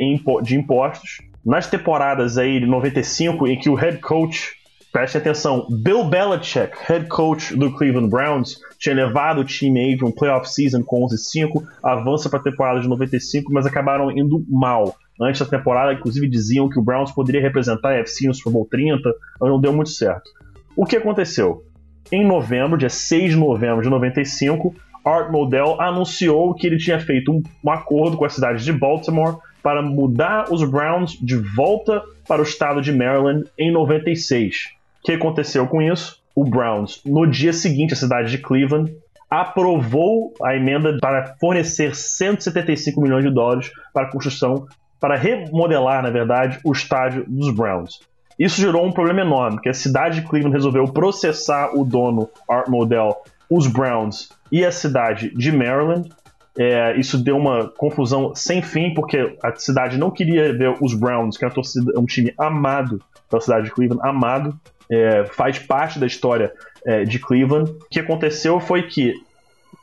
de 0.43 0.55
impostos. 0.55 1.19
Nas 1.43 1.67
temporadas 1.67 2.37
aí 2.37 2.59
de 2.59 2.65
95, 2.67 3.47
em 3.47 3.59
que 3.59 3.69
o 3.69 3.73
head 3.73 3.97
coach 3.97 4.61
Preste 4.91 5.17
atenção, 5.17 5.67
Bill 5.69 6.03
Belichick, 6.03 6.75
head 6.81 7.07
coach 7.07 7.55
do 7.55 7.71
Cleveland 7.71 8.09
Browns, 8.09 8.59
tinha 8.77 8.93
levado 8.93 9.39
o 9.39 9.45
time 9.45 9.79
aí 9.79 9.97
para 9.97 10.05
um 10.05 10.11
playoff 10.11 10.51
season 10.51 10.83
com 10.83 11.07
11-5, 11.07 11.63
avança 11.81 12.29
para 12.29 12.39
a 12.39 12.43
temporada 12.43 12.81
de 12.81 12.89
95, 12.89 13.53
mas 13.53 13.65
acabaram 13.65 14.11
indo 14.11 14.43
mal. 14.49 14.93
Antes 15.21 15.39
da 15.39 15.57
temporada, 15.57 15.93
inclusive, 15.93 16.27
diziam 16.27 16.67
que 16.67 16.77
o 16.77 16.81
Browns 16.81 17.09
poderia 17.13 17.39
representar 17.39 17.91
a 17.91 17.99
FC 17.99 18.27
no 18.27 18.33
Super 18.33 18.51
Bowl 18.51 18.67
30, 18.69 18.99
mas 19.39 19.49
não 19.49 19.61
deu 19.61 19.71
muito 19.71 19.91
certo. 19.91 20.29
O 20.75 20.85
que 20.85 20.97
aconteceu? 20.97 21.63
Em 22.11 22.25
novembro, 22.25 22.77
dia 22.77 22.89
6 22.89 23.31
de 23.31 23.37
novembro 23.37 23.81
de 23.81 23.89
95, 23.89 24.75
Art 25.05 25.31
Modell 25.31 25.79
anunciou 25.79 26.53
que 26.53 26.67
ele 26.67 26.77
tinha 26.77 26.99
feito 26.99 27.31
um, 27.31 27.41
um 27.63 27.71
acordo 27.71 28.17
com 28.17 28.25
a 28.25 28.29
cidade 28.29 28.65
de 28.65 28.73
Baltimore 28.73 29.37
para 29.63 29.81
mudar 29.81 30.51
os 30.51 30.61
Browns 30.69 31.17
de 31.21 31.37
volta 31.37 32.03
para 32.27 32.41
o 32.41 32.43
estado 32.43 32.81
de 32.81 32.91
Maryland 32.91 33.45
em 33.57 33.71
96. 33.71 34.71
O 34.99 35.05
que 35.05 35.13
aconteceu 35.13 35.65
com 35.67 35.81
isso? 35.81 36.21
O 36.35 36.43
Browns, 36.43 37.01
no 37.05 37.25
dia 37.25 37.53
seguinte, 37.53 37.93
a 37.93 37.97
cidade 37.97 38.29
de 38.29 38.39
Cleveland, 38.39 38.93
aprovou 39.29 40.33
a 40.43 40.53
emenda 40.53 40.97
para 40.99 41.35
fornecer 41.39 41.95
175 41.95 42.99
milhões 42.99 43.23
de 43.23 43.31
dólares 43.31 43.71
para 43.93 44.07
a 44.07 44.11
construção, 44.11 44.67
para 44.99 45.15
remodelar, 45.15 46.03
na 46.03 46.09
verdade, 46.09 46.59
o 46.65 46.73
estádio 46.73 47.23
dos 47.25 47.55
Browns. 47.55 48.01
Isso 48.41 48.59
gerou 48.59 48.83
um 48.83 48.91
problema 48.91 49.21
enorme, 49.21 49.61
que 49.61 49.69
a 49.69 49.73
cidade 49.73 50.19
de 50.19 50.27
Cleveland 50.27 50.55
resolveu 50.55 50.85
processar 50.85 51.75
o 51.75 51.85
dono, 51.85 52.27
Art 52.49 52.67
Modell, 52.69 53.17
os 53.47 53.67
Browns 53.67 54.29
e 54.51 54.65
a 54.65 54.71
cidade 54.71 55.29
de 55.35 55.51
Maryland. 55.51 56.09
É, 56.57 56.99
isso 56.99 57.23
deu 57.23 57.37
uma 57.37 57.69
confusão 57.77 58.33
sem 58.33 58.63
fim, 58.63 58.95
porque 58.95 59.37
a 59.43 59.53
cidade 59.55 59.95
não 59.95 60.09
queria 60.09 60.51
ver 60.57 60.75
os 60.81 60.95
Browns, 60.95 61.37
que 61.37 61.45
é 61.45 61.49
torcida, 61.51 61.93
um 61.99 62.05
time 62.07 62.33
amado 62.35 62.99
pela 63.29 63.39
cidade 63.39 63.65
de 63.65 63.71
Cleveland, 63.71 64.01
amado, 64.03 64.59
é, 64.89 65.23
faz 65.25 65.59
parte 65.59 65.99
da 65.99 66.07
história 66.07 66.51
é, 66.83 67.03
de 67.03 67.19
Cleveland. 67.19 67.69
O 67.69 67.89
que 67.91 67.99
aconteceu 67.99 68.59
foi 68.59 68.87
que, 68.87 69.13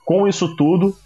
com 0.05 0.27
isso 0.27 0.57
tudo, 0.57 0.97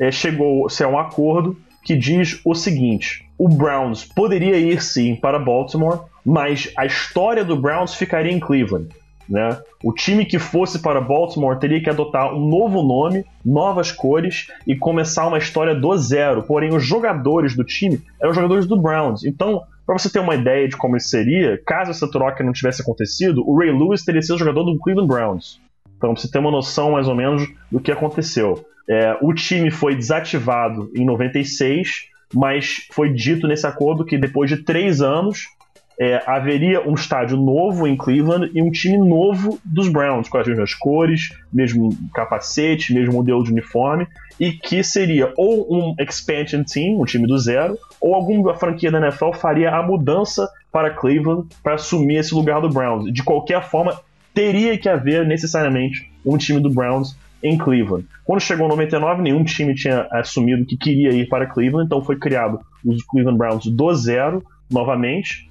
é, 0.00 0.10
chegou-se 0.10 0.82
a 0.82 0.88
um 0.88 0.98
acordo 0.98 1.56
que 1.84 1.94
diz 1.94 2.40
o 2.44 2.52
seguinte: 2.52 3.30
o 3.38 3.48
Browns 3.48 4.04
poderia 4.04 4.56
ir 4.56 4.82
sim 4.82 5.14
para 5.14 5.38
Baltimore, 5.38 6.00
mas 6.26 6.72
a 6.76 6.84
história 6.84 7.44
do 7.44 7.56
Browns 7.56 7.94
ficaria 7.94 8.32
em 8.32 8.40
Cleveland. 8.40 8.88
Né? 9.28 9.56
O 9.82 9.92
time 9.92 10.24
que 10.24 10.40
fosse 10.40 10.80
para 10.80 11.00
Baltimore 11.00 11.58
teria 11.58 11.80
que 11.80 11.88
adotar 11.88 12.34
um 12.34 12.48
novo 12.48 12.82
nome, 12.82 13.24
novas 13.44 13.92
cores 13.92 14.48
e 14.66 14.74
começar 14.76 15.26
uma 15.26 15.38
história 15.38 15.74
do 15.74 15.96
zero. 15.96 16.42
Porém, 16.42 16.74
os 16.74 16.84
jogadores 16.84 17.54
do 17.54 17.62
time 17.62 18.02
eram 18.20 18.34
jogadores 18.34 18.66
do 18.66 18.76
Browns. 18.76 19.24
Então, 19.24 19.62
para 19.86 19.96
você 19.96 20.10
ter 20.10 20.18
uma 20.18 20.34
ideia 20.34 20.68
de 20.68 20.76
como 20.76 20.96
isso 20.96 21.08
seria, 21.08 21.60
caso 21.64 21.92
essa 21.92 22.10
troca 22.10 22.42
não 22.42 22.52
tivesse 22.52 22.82
acontecido, 22.82 23.48
o 23.48 23.56
Ray 23.56 23.70
Lewis 23.70 24.04
teria 24.04 24.22
sido 24.22 24.38
jogador 24.38 24.64
do 24.64 24.78
Cleveland 24.78 25.08
Browns. 25.08 25.60
Então, 25.96 26.12
pra 26.12 26.20
você 26.20 26.30
ter 26.30 26.40
uma 26.40 26.50
noção 26.50 26.92
mais 26.92 27.06
ou 27.06 27.14
menos 27.14 27.48
do 27.70 27.80
que 27.80 27.92
aconteceu. 27.92 28.64
É, 28.88 29.16
o 29.20 29.32
time 29.32 29.70
foi 29.70 29.94
desativado 29.94 30.90
em 30.94 31.04
96, 31.04 32.06
mas 32.34 32.86
foi 32.92 33.12
dito 33.12 33.46
nesse 33.46 33.66
acordo 33.66 34.04
que 34.04 34.18
depois 34.18 34.50
de 34.50 34.58
três 34.58 35.00
anos 35.00 35.55
é, 35.98 36.22
haveria 36.26 36.86
um 36.86 36.94
estádio 36.94 37.36
novo 37.36 37.86
em 37.86 37.96
Cleveland 37.96 38.50
e 38.54 38.62
um 38.62 38.70
time 38.70 38.98
novo 38.98 39.58
dos 39.64 39.88
Browns, 39.88 40.28
com 40.28 40.38
as 40.38 40.46
mesmas 40.46 40.74
cores, 40.74 41.30
mesmo 41.52 41.90
capacete, 42.14 42.92
mesmo 42.92 43.14
modelo 43.14 43.42
de 43.42 43.50
uniforme, 43.50 44.06
e 44.38 44.52
que 44.52 44.82
seria 44.82 45.32
ou 45.36 45.66
um 45.70 45.94
expansion 45.98 46.62
team, 46.62 47.00
um 47.00 47.04
time 47.04 47.26
do 47.26 47.38
zero, 47.38 47.78
ou 48.00 48.14
alguma 48.14 48.54
franquia 48.54 48.90
da 48.90 48.98
NFL 48.98 49.32
faria 49.32 49.70
a 49.70 49.82
mudança 49.82 50.48
para 50.70 50.90
Cleveland 50.90 51.48
para 51.62 51.74
assumir 51.74 52.16
esse 52.16 52.34
lugar 52.34 52.60
do 52.60 52.68
Browns. 52.68 53.10
De 53.12 53.22
qualquer 53.22 53.62
forma, 53.64 53.98
teria 54.34 54.76
que 54.76 54.88
haver 54.88 55.26
necessariamente 55.26 56.10
um 56.24 56.36
time 56.36 56.60
do 56.60 56.68
Browns 56.68 57.16
em 57.42 57.56
Cleveland. 57.56 58.06
Quando 58.24 58.40
chegou 58.40 58.68
99, 58.68 59.22
nenhum 59.22 59.44
time 59.44 59.74
tinha 59.74 60.06
assumido 60.10 60.66
que 60.66 60.76
queria 60.76 61.10
ir 61.10 61.28
para 61.28 61.46
Cleveland, 61.46 61.86
então 61.86 62.02
foi 62.02 62.18
criado 62.18 62.60
os 62.84 63.02
Cleveland 63.04 63.38
Browns 63.38 63.66
do 63.66 63.94
zero 63.94 64.44
novamente 64.70 65.48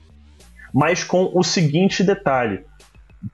mas 0.76 1.06
com 1.06 1.32
o 1.34 1.42
seguinte 1.42 2.04
detalhe: 2.04 2.60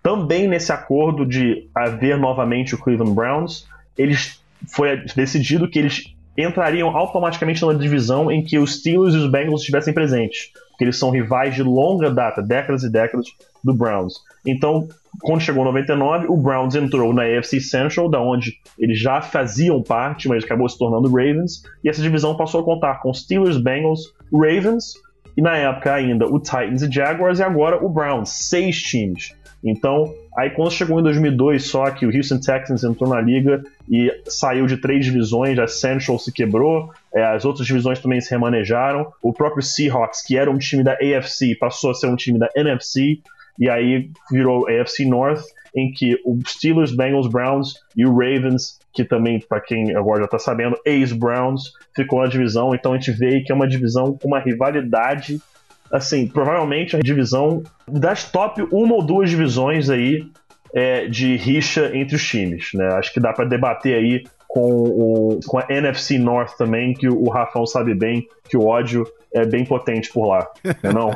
também 0.04 0.48
nesse 0.48 0.72
acordo 0.72 1.26
de 1.26 1.68
haver 1.74 2.16
novamente 2.16 2.76
o 2.76 2.78
Cleveland 2.78 3.16
Browns, 3.16 3.68
eles 3.98 4.40
foi 4.68 5.04
decidido 5.16 5.68
que 5.68 5.80
eles 5.80 6.14
entrariam 6.38 6.96
automaticamente 6.96 7.60
numa 7.64 7.74
divisão 7.74 8.32
em 8.32 8.44
que 8.44 8.60
os 8.60 8.78
Steelers 8.78 9.16
e 9.16 9.18
os 9.18 9.30
Bengals 9.30 9.62
estivessem 9.62 9.92
presentes, 9.92 10.52
porque 10.70 10.84
eles 10.84 10.98
são 10.98 11.10
rivais 11.10 11.56
de 11.56 11.64
longa 11.64 12.12
data, 12.12 12.44
décadas 12.44 12.84
e 12.84 12.92
décadas 12.92 13.26
do 13.64 13.74
Browns. 13.74 14.14
Então, 14.46 14.88
quando 15.22 15.42
chegou 15.42 15.66
99, 15.66 16.28
o 16.30 16.38
Browns 16.38 16.76
entrou 16.76 17.12
na 17.12 17.24
AFC 17.24 17.60
Central, 17.60 18.08
da 18.08 18.22
onde 18.22 18.54
eles 18.78 19.00
já 19.00 19.20
faziam 19.20 19.82
parte, 19.82 20.30
mas 20.30 20.44
acabou 20.44 20.70
se 20.70 20.78
tornando 20.78 21.10
Ravens, 21.10 21.64
e 21.84 21.90
essa 21.90 22.02
divisão 22.02 22.38
passou 22.38 22.62
a 22.62 22.64
contar 22.64 23.02
com 23.02 23.14
Steelers, 23.14 23.58
Bengals, 23.58 24.14
Ravens 24.32 24.94
e 25.36 25.42
na 25.42 25.56
época 25.58 25.94
ainda 25.94 26.26
o 26.28 26.40
Titans 26.40 26.82
e 26.82 26.92
Jaguars 26.92 27.40
e 27.40 27.44
agora 27.44 27.84
o 27.84 27.90
Browns, 27.90 28.30
seis 28.30 28.82
times. 28.82 29.34
Então, 29.64 30.12
aí 30.36 30.50
quando 30.50 30.72
chegou 30.72 31.00
em 31.00 31.04
2002 31.04 31.66
só 31.66 31.90
que 31.92 32.06
o 32.06 32.16
Houston 32.16 32.40
Texans 32.40 32.84
entrou 32.84 33.10
na 33.10 33.22
liga 33.22 33.64
e 33.90 34.12
saiu 34.26 34.66
de 34.66 34.78
três 34.78 35.06
divisões, 35.06 35.60
a 35.60 35.68
Central 35.68 36.18
se 36.18 36.32
quebrou, 36.32 36.92
é, 37.14 37.24
as 37.24 37.46
outras 37.46 37.68
divisões 37.68 38.00
também 38.00 38.20
se 38.20 38.32
remanejaram, 38.32 39.12
o 39.22 39.32
próprio 39.32 39.62
Seahawks, 39.62 40.24
que 40.24 40.38
era 40.38 40.50
um 40.50 40.58
time 40.58 40.84
da 40.84 40.94
AFC, 40.94 41.56
passou 41.56 41.92
a 41.92 41.94
ser 41.94 42.08
um 42.08 42.16
time 42.16 42.40
da 42.40 42.50
NFC, 42.56 43.20
e 43.60 43.70
aí 43.70 44.10
virou 44.32 44.68
AFC 44.68 45.06
North, 45.06 45.44
em 45.76 45.92
que 45.92 46.20
o 46.26 46.40
Steelers, 46.48 46.92
Bengals, 46.92 47.28
Browns 47.28 47.76
e 47.96 48.06
o 48.06 48.12
Ravens, 48.12 48.80
que 48.94 49.04
também, 49.04 49.40
para 49.40 49.62
quem 49.62 49.96
agora 49.96 50.20
já 50.20 50.26
está 50.26 50.40
sabendo, 50.40 50.78
ex-Browns, 50.86 51.74
ficou 51.96 52.22
na 52.22 52.28
divisão. 52.28 52.76
Então 52.76 52.94
a 52.94 52.96
gente 52.96 53.12
vê 53.12 53.42
que 53.42 53.52
é 53.52 53.56
uma 53.56 53.68
divisão 53.68 54.18
com 54.18 54.28
uma 54.28 54.40
rivalidade, 54.40 55.40
assim, 55.92 56.28
provavelmente 56.28 56.96
a 56.96 57.00
divisão 57.00 57.64
das 57.88 58.30
top 58.30 58.66
uma 58.72 58.96
ou 58.96 59.04
duas 59.04 59.30
divisões 59.30 59.90
aí 59.90 60.26
é, 60.74 61.08
de 61.08 61.36
rixa 61.36 61.92
entre 61.94 62.16
os 62.16 62.26
times, 62.26 62.70
né? 62.74 62.88
Acho 62.94 63.14
que 63.14 63.20
dá 63.20 63.34
para 63.34 63.46
debater 63.46 63.96
aí 63.96 64.24
com, 64.52 64.70
o, 64.70 65.40
com 65.48 65.60
a 65.60 65.66
NFC 65.70 66.18
North 66.18 66.58
também, 66.58 66.94
que 66.94 67.08
o 67.08 67.30
Rafão 67.30 67.66
sabe 67.66 67.96
bem 67.96 68.28
que 68.50 68.58
o 68.58 68.66
ódio 68.66 69.08
é 69.34 69.46
bem 69.46 69.64
potente 69.64 70.12
por 70.12 70.28
lá, 70.28 70.46
não? 70.84 71.10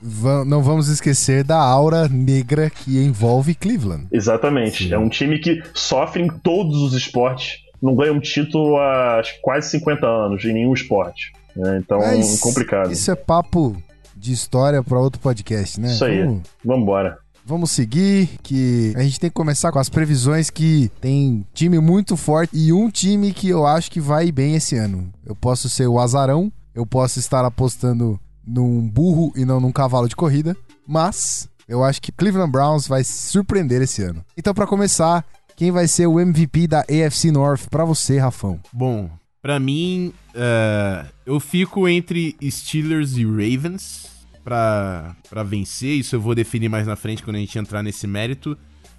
É 0.00 0.44
não? 0.46 0.62
vamos 0.62 0.86
esquecer 0.86 1.42
da 1.42 1.58
aura 1.58 2.06
negra 2.06 2.70
que 2.70 3.02
envolve 3.02 3.56
Cleveland. 3.56 4.06
Exatamente. 4.12 4.84
Sim. 4.84 4.94
É 4.94 4.98
um 4.98 5.08
time 5.08 5.40
que 5.40 5.60
sofre 5.74 6.22
em 6.22 6.28
todos 6.28 6.80
os 6.82 6.94
esportes. 6.94 7.64
Não 7.82 7.96
ganha 7.96 8.12
um 8.12 8.20
título 8.20 8.76
há 8.78 9.20
quase 9.42 9.70
50 9.70 10.06
anos 10.06 10.44
em 10.44 10.52
nenhum 10.52 10.72
esporte. 10.72 11.32
Né? 11.56 11.80
Então, 11.82 11.98
Mas 11.98 12.38
é 12.38 12.40
complicado. 12.40 12.92
Isso 12.92 13.10
é 13.10 13.16
papo 13.16 13.76
de 14.14 14.32
história 14.32 14.84
para 14.84 15.00
outro 15.00 15.20
podcast, 15.20 15.80
né? 15.80 15.88
Isso 15.88 16.04
aí. 16.04 16.22
Vamos 16.64 16.82
embora. 16.82 17.18
Vamos 17.50 17.72
seguir, 17.72 18.28
que 18.44 18.92
a 18.94 19.02
gente 19.02 19.18
tem 19.18 19.28
que 19.28 19.34
começar 19.34 19.72
com 19.72 19.80
as 19.80 19.88
previsões 19.88 20.50
que 20.50 20.88
tem 21.00 21.44
time 21.52 21.80
muito 21.80 22.16
forte 22.16 22.56
e 22.56 22.72
um 22.72 22.88
time 22.88 23.32
que 23.32 23.48
eu 23.48 23.66
acho 23.66 23.90
que 23.90 24.00
vai 24.00 24.30
bem 24.30 24.54
esse 24.54 24.76
ano. 24.76 25.12
Eu 25.26 25.34
posso 25.34 25.68
ser 25.68 25.88
o 25.88 25.98
azarão, 25.98 26.52
eu 26.72 26.86
posso 26.86 27.18
estar 27.18 27.44
apostando 27.44 28.20
num 28.46 28.88
burro 28.88 29.32
e 29.34 29.44
não 29.44 29.58
num 29.58 29.72
cavalo 29.72 30.08
de 30.08 30.14
corrida, 30.14 30.56
mas 30.86 31.48
eu 31.66 31.82
acho 31.82 32.00
que 32.00 32.12
Cleveland 32.12 32.52
Browns 32.52 32.86
vai 32.86 33.02
surpreender 33.02 33.82
esse 33.82 34.00
ano. 34.00 34.24
Então, 34.36 34.54
para 34.54 34.64
começar, 34.64 35.26
quem 35.56 35.72
vai 35.72 35.88
ser 35.88 36.06
o 36.06 36.20
MVP 36.20 36.68
da 36.68 36.82
AFC 36.82 37.32
North 37.32 37.66
para 37.68 37.84
você, 37.84 38.16
Rafão? 38.16 38.60
Bom, 38.72 39.10
para 39.42 39.58
mim, 39.58 40.14
uh, 40.36 41.04
eu 41.26 41.40
fico 41.40 41.88
entre 41.88 42.36
Steelers 42.48 43.16
e 43.16 43.24
Ravens 43.24 44.19
para 44.44 45.42
vencer. 45.46 45.98
Isso 45.98 46.16
eu 46.16 46.20
vou 46.20 46.34
definir 46.34 46.68
mais 46.68 46.86
na 46.86 46.96
frente 46.96 47.22
quando 47.22 47.36
a 47.36 47.40
gente 47.40 47.58
entrar 47.58 47.82
nesse 47.82 48.06
mérito. 48.06 48.56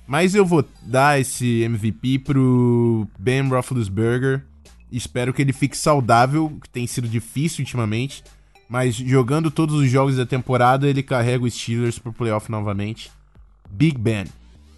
Mas 0.08 0.36
eu 0.36 0.46
vou 0.46 0.68
dar 0.84 1.20
esse 1.20 1.62
MVP 1.64 2.20
pro 2.20 3.08
Ben 3.18 3.48
Roethlisberger. 3.48 4.44
Espero 4.92 5.34
que 5.34 5.42
ele 5.42 5.54
fique 5.54 5.78
saudável, 5.78 6.58
que 6.62 6.70
tem 6.70 6.86
sido 6.86 7.08
difícil 7.08 7.62
ultimamente. 7.64 8.24
Mas 8.68 8.96
jogando 8.96 9.52
todos 9.52 9.76
os 9.76 9.90
jogos 9.90 10.18
da 10.18 10.26
temporada, 10.26 10.88
ele 10.88 11.04
carrega 11.04 11.46
os 11.46 11.54
Steelers 11.54 12.00
pro 12.00 12.14
playoff 12.14 12.50
novamente. 12.50 13.12
Big 13.70 13.98
Ben. 13.98 14.26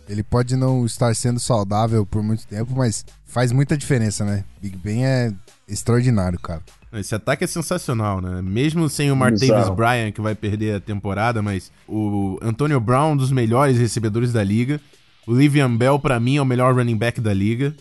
Ele 0.08 0.22
pode 0.22 0.56
não 0.56 0.86
estar 0.86 1.16
sendo 1.16 1.40
saudável 1.40 2.06
por 2.06 2.22
muito 2.22 2.46
tempo, 2.46 2.76
mas 2.76 3.06
faz 3.26 3.52
muita 3.52 3.78
diferença, 3.78 4.26
né? 4.26 4.44
Big 4.62 4.78
Ben 4.78 5.06
é 5.06 5.34
extraordinário, 5.68 6.40
cara. 6.40 6.62
Esse 6.94 7.16
ataque 7.16 7.44
é 7.44 7.48
sensacional, 7.48 8.22
né? 8.22 8.42
Mesmo 8.42 8.88
sem 8.88 9.12
o 9.12 9.16
Martavis 9.16 9.70
Bryant, 9.70 10.12
que 10.12 10.22
vai 10.22 10.36
perder 10.36 10.76
a 10.76 10.80
temporada, 10.80 11.42
mas 11.42 11.72
o 11.88 12.38
Antonio 12.42 12.80
Brown, 12.80 13.14
um 13.14 13.18
dos 13.18 13.32
melhores 13.32 13.78
recebedores 13.78 14.32
da 14.32 14.44
liga. 14.44 14.80
O 15.26 15.34
Livian 15.34 15.76
Bell, 15.76 15.98
para 15.98 16.20
mim, 16.20 16.38
é 16.38 16.42
o 16.42 16.46
melhor 16.46 16.76
running 16.76 16.98
back 16.98 17.20
da 17.20 17.34
liga. 17.34 17.74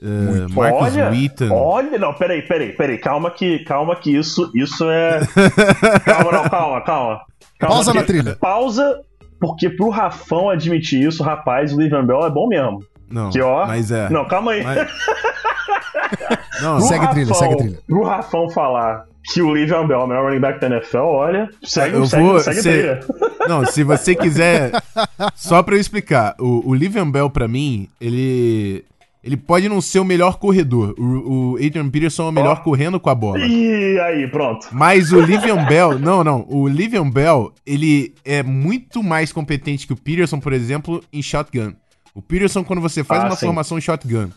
Uh, 0.00 0.52
Marcus 0.52 0.94
olha, 0.94 1.10
Wheaton. 1.10 1.50
Olha, 1.50 1.98
não, 1.98 2.12
peraí, 2.12 2.42
peraí, 2.42 2.72
peraí, 2.72 2.98
calma 2.98 3.30
que, 3.30 3.60
calma 3.60 3.96
que 3.96 4.14
isso, 4.14 4.50
isso 4.54 4.84
é. 4.88 5.20
calma, 6.04 6.32
não, 6.32 6.48
calma, 6.48 6.80
calma. 6.82 7.20
calma 7.58 7.74
pausa 7.74 7.94
na 7.94 8.02
trilha. 8.02 8.36
Pausa, 8.36 9.00
porque 9.40 9.70
pro 9.70 9.88
Rafão 9.88 10.50
admitir 10.50 11.08
isso, 11.08 11.22
rapaz, 11.22 11.72
o 11.72 11.80
Livian 11.80 12.04
Bell 12.04 12.26
é 12.26 12.30
bom 12.30 12.46
mesmo. 12.46 12.84
Não, 13.10 13.30
que, 13.30 13.40
ó, 13.40 13.66
mas 13.66 13.90
é. 13.90 14.08
Não, 14.10 14.26
calma 14.26 14.52
aí. 14.52 14.62
Mas... 14.62 14.90
não, 16.62 16.80
segue 16.80 17.00
Rafão, 17.00 17.14
trilha, 17.14 17.34
segue 17.34 17.56
trilha. 17.56 17.78
Pro 17.86 18.04
Rafão 18.04 18.50
falar 18.50 19.06
que 19.32 19.42
o 19.42 19.54
Livian 19.54 19.86
Bell 19.86 20.00
é 20.00 20.04
o 20.04 20.06
melhor 20.06 20.24
running 20.24 20.40
back 20.40 20.60
da 20.60 20.68
NFL, 20.68 20.98
olha, 20.98 21.50
segue, 21.62 21.96
eu 21.96 22.06
segue, 22.06 22.22
vou, 22.22 22.40
segue 22.40 22.62
se... 22.62 22.70
trilha. 22.70 23.00
Não, 23.48 23.64
se 23.64 23.82
você 23.82 24.14
quiser, 24.14 24.72
só 25.34 25.62
pra 25.62 25.76
eu 25.76 25.80
explicar, 25.80 26.34
o, 26.38 26.70
o 26.70 26.74
Livian 26.74 27.10
Bell 27.10 27.30
pra 27.30 27.46
mim, 27.46 27.88
ele 28.00 28.84
ele 29.26 29.36
pode 29.36 29.68
não 29.68 29.80
ser 29.80 29.98
o 29.98 30.04
melhor 30.04 30.38
corredor. 30.38 30.94
O, 30.96 31.54
o 31.54 31.56
Adrian 31.56 31.90
Peterson 31.90 32.26
é 32.26 32.28
o 32.28 32.32
melhor 32.32 32.58
oh. 32.60 32.62
correndo 32.62 33.00
com 33.00 33.10
a 33.10 33.14
bola. 33.14 33.40
E 33.40 33.98
aí, 33.98 34.28
pronto. 34.28 34.68
Mas 34.70 35.10
o 35.10 35.20
Livian 35.20 35.64
Bell, 35.64 35.98
não, 35.98 36.22
não. 36.22 36.46
O 36.48 36.68
Livian 36.68 37.10
Bell, 37.10 37.52
ele 37.66 38.14
é 38.24 38.44
muito 38.44 39.02
mais 39.02 39.32
competente 39.32 39.84
que 39.84 39.92
o 39.92 39.96
Peterson, 39.96 40.38
por 40.38 40.52
exemplo, 40.52 41.02
em 41.12 41.20
shotgun. 41.20 41.72
O 42.16 42.22
Peterson, 42.22 42.64
quando 42.64 42.80
você 42.80 43.04
faz 43.04 43.22
ah, 43.22 43.26
uma 43.26 43.36
sim. 43.36 43.44
formação 43.44 43.78
shotgun, 43.78 44.30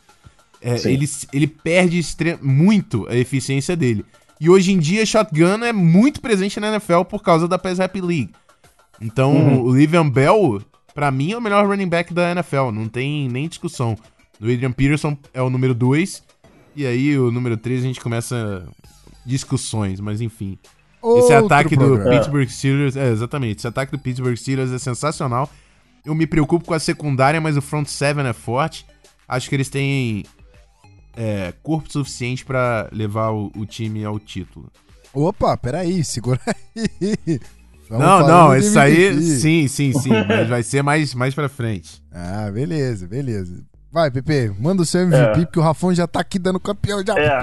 é, 0.62 0.76
ele, 0.92 1.10
ele 1.32 1.48
perde 1.48 2.02
muito 2.42 3.08
a 3.10 3.16
eficiência 3.16 3.74
dele. 3.74 4.04
E 4.38 4.50
hoje 4.50 4.74
em 4.74 4.78
dia, 4.78 5.06
shotgun 5.06 5.64
é 5.64 5.72
muito 5.72 6.20
presente 6.20 6.60
na 6.60 6.68
NFL 6.68 7.04
por 7.04 7.24
causa 7.24 7.48
da 7.48 7.58
PES 7.58 7.78
Rap 7.78 8.02
League. 8.02 8.32
Então, 9.00 9.34
uhum. 9.34 9.62
o 9.62 9.74
Livian 9.74 10.10
Bell, 10.10 10.62
para 10.94 11.10
mim, 11.10 11.32
é 11.32 11.38
o 11.38 11.42
melhor 11.42 11.66
running 11.66 11.88
back 11.88 12.14
da 12.14 12.32
NFL. 12.32 12.72
Não 12.74 12.90
tem 12.90 13.30
nem 13.30 13.48
discussão. 13.48 13.96
O 14.42 14.44
Adrian 14.44 14.74
Peterson 14.74 15.18
é 15.34 15.42
o 15.42 15.50
número 15.50 15.74
2. 15.74 16.22
E 16.76 16.86
aí 16.86 17.18
o 17.18 17.32
número 17.32 17.56
3 17.56 17.80
a 17.82 17.88
gente 17.88 18.02
começa 18.02 18.68
discussões, 19.26 20.02
mas 20.02 20.20
enfim. 20.20 20.60
Outro 21.02 21.24
esse 21.24 21.34
ataque 21.34 21.78
programa. 21.78 22.04
do 22.04 22.10
Pittsburgh 22.10 22.50
Steelers, 22.50 22.98
é, 22.98 23.10
exatamente, 23.10 23.60
esse 23.60 23.68
ataque 23.68 23.94
do 23.94 24.00
Pittsburgh 24.00 24.36
Steelers 24.36 24.74
é 24.74 24.78
sensacional. 24.78 25.50
Eu 26.06 26.16
me 26.16 26.26
preocupo 26.26 26.66
com 26.66 26.74
a 26.74 26.80
secundária, 26.80 27.42
mas 27.42 27.58
o 27.58 27.62
front 27.62 27.88
seven 27.88 28.26
é 28.26 28.34
forte. 28.34 28.86
Acho 29.28 29.50
que 29.50 29.56
eles 29.56 29.70
têm 29.70 30.26
é, 31.16 31.54
corpo 31.62 31.92
suficiente 31.92 32.46
para 32.46 32.90
levar 32.92 33.32
o, 33.32 33.52
o, 33.56 33.66
time 33.66 34.04
ao 34.04 34.20
título. 34.20 34.72
Opa, 35.14 35.56
peraí, 35.58 36.04
segura 36.04 36.40
aí. 36.46 37.40
Vamos 37.90 38.06
não, 38.06 38.28
não, 38.28 38.56
isso 38.56 38.78
aí, 38.78 39.20
sim, 39.20 39.68
sim, 39.68 39.92
sim, 39.94 40.12
mas 40.28 40.48
vai 40.48 40.62
ser 40.62 40.84
mais, 40.84 41.14
mais 41.16 41.34
pra 41.34 41.50
frente. 41.50 42.04
Ah, 42.12 42.50
beleza, 42.52 43.08
beleza. 43.08 43.64
Vai, 43.92 44.12
Pepe, 44.12 44.52
manda 44.60 44.84
o 44.84 44.86
seu 44.86 45.02
MVP, 45.02 45.42
é. 45.42 45.46
porque 45.46 45.60
o 45.60 45.64
Rafão 45.64 45.92
já 45.92 46.06
tá 46.06 46.20
aqui 46.20 46.38
dando 46.38 46.60
campeão 46.60 47.04
já 47.04 47.16
é. 47.18 47.40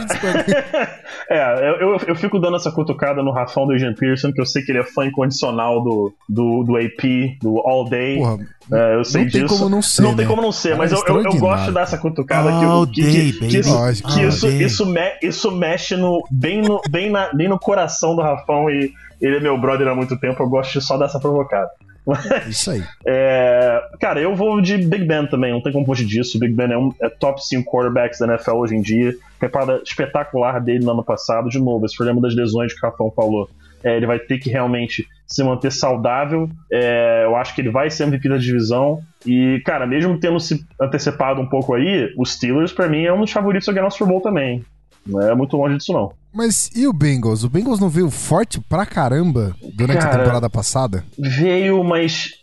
é, 1.29 1.71
eu, 1.83 1.99
eu 2.07 2.15
fico 2.15 2.39
dando 2.39 2.57
essa 2.57 2.71
cutucada 2.71 3.21
no 3.21 3.33
Rafão 3.33 3.67
do 3.67 3.73
Adrian 3.73 3.95
Pearson, 3.95 4.33
que 4.33 4.41
eu 4.41 4.47
sei 4.47 4.63
que 4.63 4.71
ele 4.71 4.79
é 4.79 4.85
fã 4.85 5.05
incondicional 5.07 5.83
do, 5.83 6.15
do, 6.29 6.63
do 6.63 6.77
AP, 6.77 7.37
do 7.43 7.59
All 7.67 7.89
Day. 7.89 8.19
Porra, 8.19 8.39
é, 8.73 8.95
eu 8.95 9.05
sei 9.05 9.23
não 9.23 9.29
disso. 9.29 9.39
Tem 9.49 9.59
como 9.59 9.69
não 9.69 9.83
ser, 9.83 10.03
não 10.03 10.11
né? 10.13 10.17
tem 10.19 10.27
como 10.27 10.43
não 10.43 10.53
ser, 10.53 10.77
mas 10.77 10.93
eu, 10.93 11.03
eu, 11.05 11.23
eu, 11.25 11.37
gosto 11.37 11.65
de 11.65 11.73
dar 11.73 11.81
essa 11.81 11.99
cutucada 11.99 12.49
All 12.49 12.87
que, 12.87 13.03
day, 13.03 13.33
que, 13.33 13.39
que, 13.49 13.59
isso, 13.59 14.03
que 14.05 14.23
isso, 14.23 14.47
isso, 14.49 14.87
me, 14.87 15.19
isso 15.21 15.51
mexe 15.51 15.97
no, 15.97 16.23
bem, 16.31 16.63
no, 16.63 16.81
bem, 16.89 17.11
na, 17.11 17.33
bem 17.35 17.49
no 17.49 17.59
coração 17.59 18.15
do 18.15 18.23
Rafão 18.23 18.71
e 18.71 18.93
ele 19.21 19.37
é 19.39 19.41
meu 19.41 19.59
brother 19.59 19.89
há 19.89 19.95
muito 19.97 20.17
tempo, 20.19 20.41
eu 20.43 20.49
gosto 20.49 20.79
de 20.79 20.85
só 20.85 20.97
dessa 20.97 21.19
provocada. 21.19 21.69
Isso 22.49 22.71
aí. 22.71 22.83
É, 23.05 23.81
cara, 24.01 24.21
eu 24.21 24.35
vou 24.35 24.61
de 24.61 24.79
Big 24.79 25.05
Ben 25.05 25.27
também, 25.27 25.53
não 25.53 25.61
tem 25.61 25.73
como 25.73 25.85
fugir 25.85 26.07
disso. 26.07 26.39
Big 26.39 26.53
Ben 26.53 26.73
é 26.73 26.79
um 26.79 26.93
é 27.03 27.09
top 27.09 27.45
5 27.45 27.69
quarterbacks 27.71 28.19
da 28.21 28.27
NFL 28.27 28.53
hoje 28.53 28.77
em 28.77 28.81
dia. 28.81 29.15
Temporada 29.41 29.81
espetacular 29.85 30.61
dele 30.61 30.85
no 30.85 30.93
ano 30.93 31.05
passado. 31.05 31.49
De 31.49 31.59
novo, 31.59 31.85
esse 31.85 32.01
uma 32.01 32.21
das 32.21 32.35
lesões 32.35 32.73
que 32.73 32.85
o 32.85 32.91
Rafão 32.91 33.11
falou. 33.11 33.49
É, 33.83 33.97
ele 33.97 34.07
vai 34.07 34.19
ter 34.19 34.39
que 34.39 34.51
realmente 34.51 35.07
se 35.27 35.43
manter 35.43 35.71
saudável. 35.73 36.49
É, 36.73 37.25
eu 37.25 37.37
acho 37.37 37.55
que 37.55 37.61
ele 37.61 37.71
vai 37.71 37.91
ser 37.91 38.05
MVP 38.05 38.29
da 38.29 38.39
divisão. 38.39 39.01
E, 39.25 39.61
cara, 39.65 39.87
mesmo 39.87 40.19
tendo 40.19 40.39
se 40.41 40.65
antecipado 40.81 41.41
um 41.41 41.47
pouco 41.47 41.75
aí, 41.75 42.13
os 42.17 42.33
Steelers, 42.33 42.73
para 42.73 42.89
mim, 42.89 43.05
é 43.05 43.13
um 43.13 43.21
dos 43.21 43.33
favoritos 43.33 43.69
a 43.69 43.73
ganhar 43.73 43.87
o 43.87 43.91
Super 43.91 44.09
Bowl 44.09 44.21
também. 44.21 44.65
Não 45.07 45.21
é 45.21 45.35
muito 45.35 45.57
longe 45.57 45.77
disso, 45.77 45.93
não. 45.93 46.13
Mas 46.37 46.71
e 46.77 46.87
o 46.87 46.93
Bengals? 46.93 47.45
O 47.45 47.49
Bengals 47.49 47.81
não 47.81 47.89
veio 47.89 48.11
forte 48.11 48.61
pra 48.61 48.85
caramba 48.85 49.57
durante 49.75 50.01
Cara, 50.01 50.15
a 50.15 50.19
temporada 50.19 50.51
passada? 50.51 51.03
Veio, 51.19 51.83
mas 51.83 52.35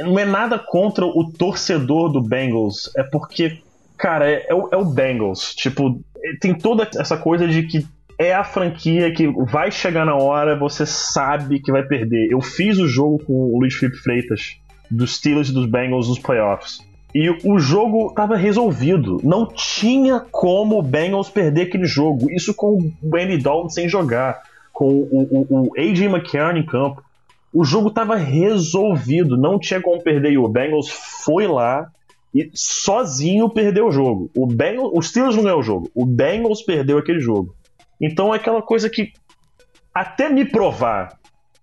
não 0.00 0.18
é 0.18 0.24
nada 0.24 0.58
contra 0.58 1.04
o 1.04 1.30
torcedor 1.30 2.10
do 2.10 2.22
Bengals, 2.22 2.90
é 2.96 3.02
porque, 3.02 3.58
cara, 3.98 4.26
é, 4.26 4.46
é, 4.48 4.54
o, 4.54 4.68
é 4.72 4.76
o 4.78 4.84
Bengals. 4.86 5.54
Tipo, 5.54 6.00
tem 6.40 6.54
toda 6.54 6.88
essa 6.96 7.18
coisa 7.18 7.46
de 7.46 7.64
que 7.64 7.86
é 8.18 8.34
a 8.34 8.42
franquia 8.42 9.12
que 9.12 9.28
vai 9.44 9.70
chegar 9.70 10.06
na 10.06 10.16
hora, 10.16 10.58
você 10.58 10.86
sabe 10.86 11.60
que 11.60 11.70
vai 11.70 11.82
perder. 11.82 12.32
Eu 12.32 12.40
fiz 12.40 12.78
o 12.78 12.88
jogo 12.88 13.22
com 13.26 13.34
o 13.34 13.60
Luiz 13.60 13.74
Felipe 13.74 13.98
Freitas, 13.98 14.56
dos 14.90 15.16
Steelers 15.16 15.50
e 15.50 15.52
dos 15.52 15.66
Bengals 15.66 16.08
nos 16.08 16.18
playoffs. 16.18 16.78
E 17.14 17.30
o 17.30 17.58
jogo 17.58 18.08
estava 18.08 18.36
resolvido. 18.36 19.18
Não 19.24 19.46
tinha 19.46 20.20
como 20.20 20.78
o 20.78 20.82
Bengals 20.82 21.30
perder 21.30 21.62
aquele 21.62 21.86
jogo. 21.86 22.30
Isso 22.30 22.54
com 22.54 22.92
o 23.02 23.16
Andy 23.16 23.38
Dalton 23.38 23.70
sem 23.70 23.88
jogar, 23.88 24.42
com 24.72 24.88
o, 24.88 25.46
o, 25.50 25.68
o 25.68 25.72
AJ 25.78 26.02
McCarron 26.02 26.58
em 26.58 26.66
campo. 26.66 27.02
O 27.52 27.64
jogo 27.64 27.88
estava 27.88 28.14
resolvido. 28.14 29.38
Não 29.38 29.58
tinha 29.58 29.80
como 29.80 30.02
perder. 30.02 30.32
E 30.32 30.38
o 30.38 30.48
Bengals 30.48 30.90
foi 31.24 31.46
lá 31.46 31.90
e 32.34 32.50
sozinho 32.54 33.48
perdeu 33.48 33.86
o 33.86 33.92
jogo. 33.92 34.30
O 34.36 34.46
Bengals, 34.46 34.92
os 34.94 35.08
Steelers 35.08 35.34
não 35.34 35.42
ganhou 35.42 35.60
o 35.60 35.62
jogo. 35.62 35.90
O 35.94 36.04
Bengals 36.04 36.62
perdeu 36.62 36.98
aquele 36.98 37.20
jogo. 37.20 37.54
Então 38.00 38.32
é 38.32 38.36
aquela 38.36 38.62
coisa 38.62 38.88
que 38.90 39.12
até 39.94 40.28
me 40.28 40.44
provar 40.44 41.18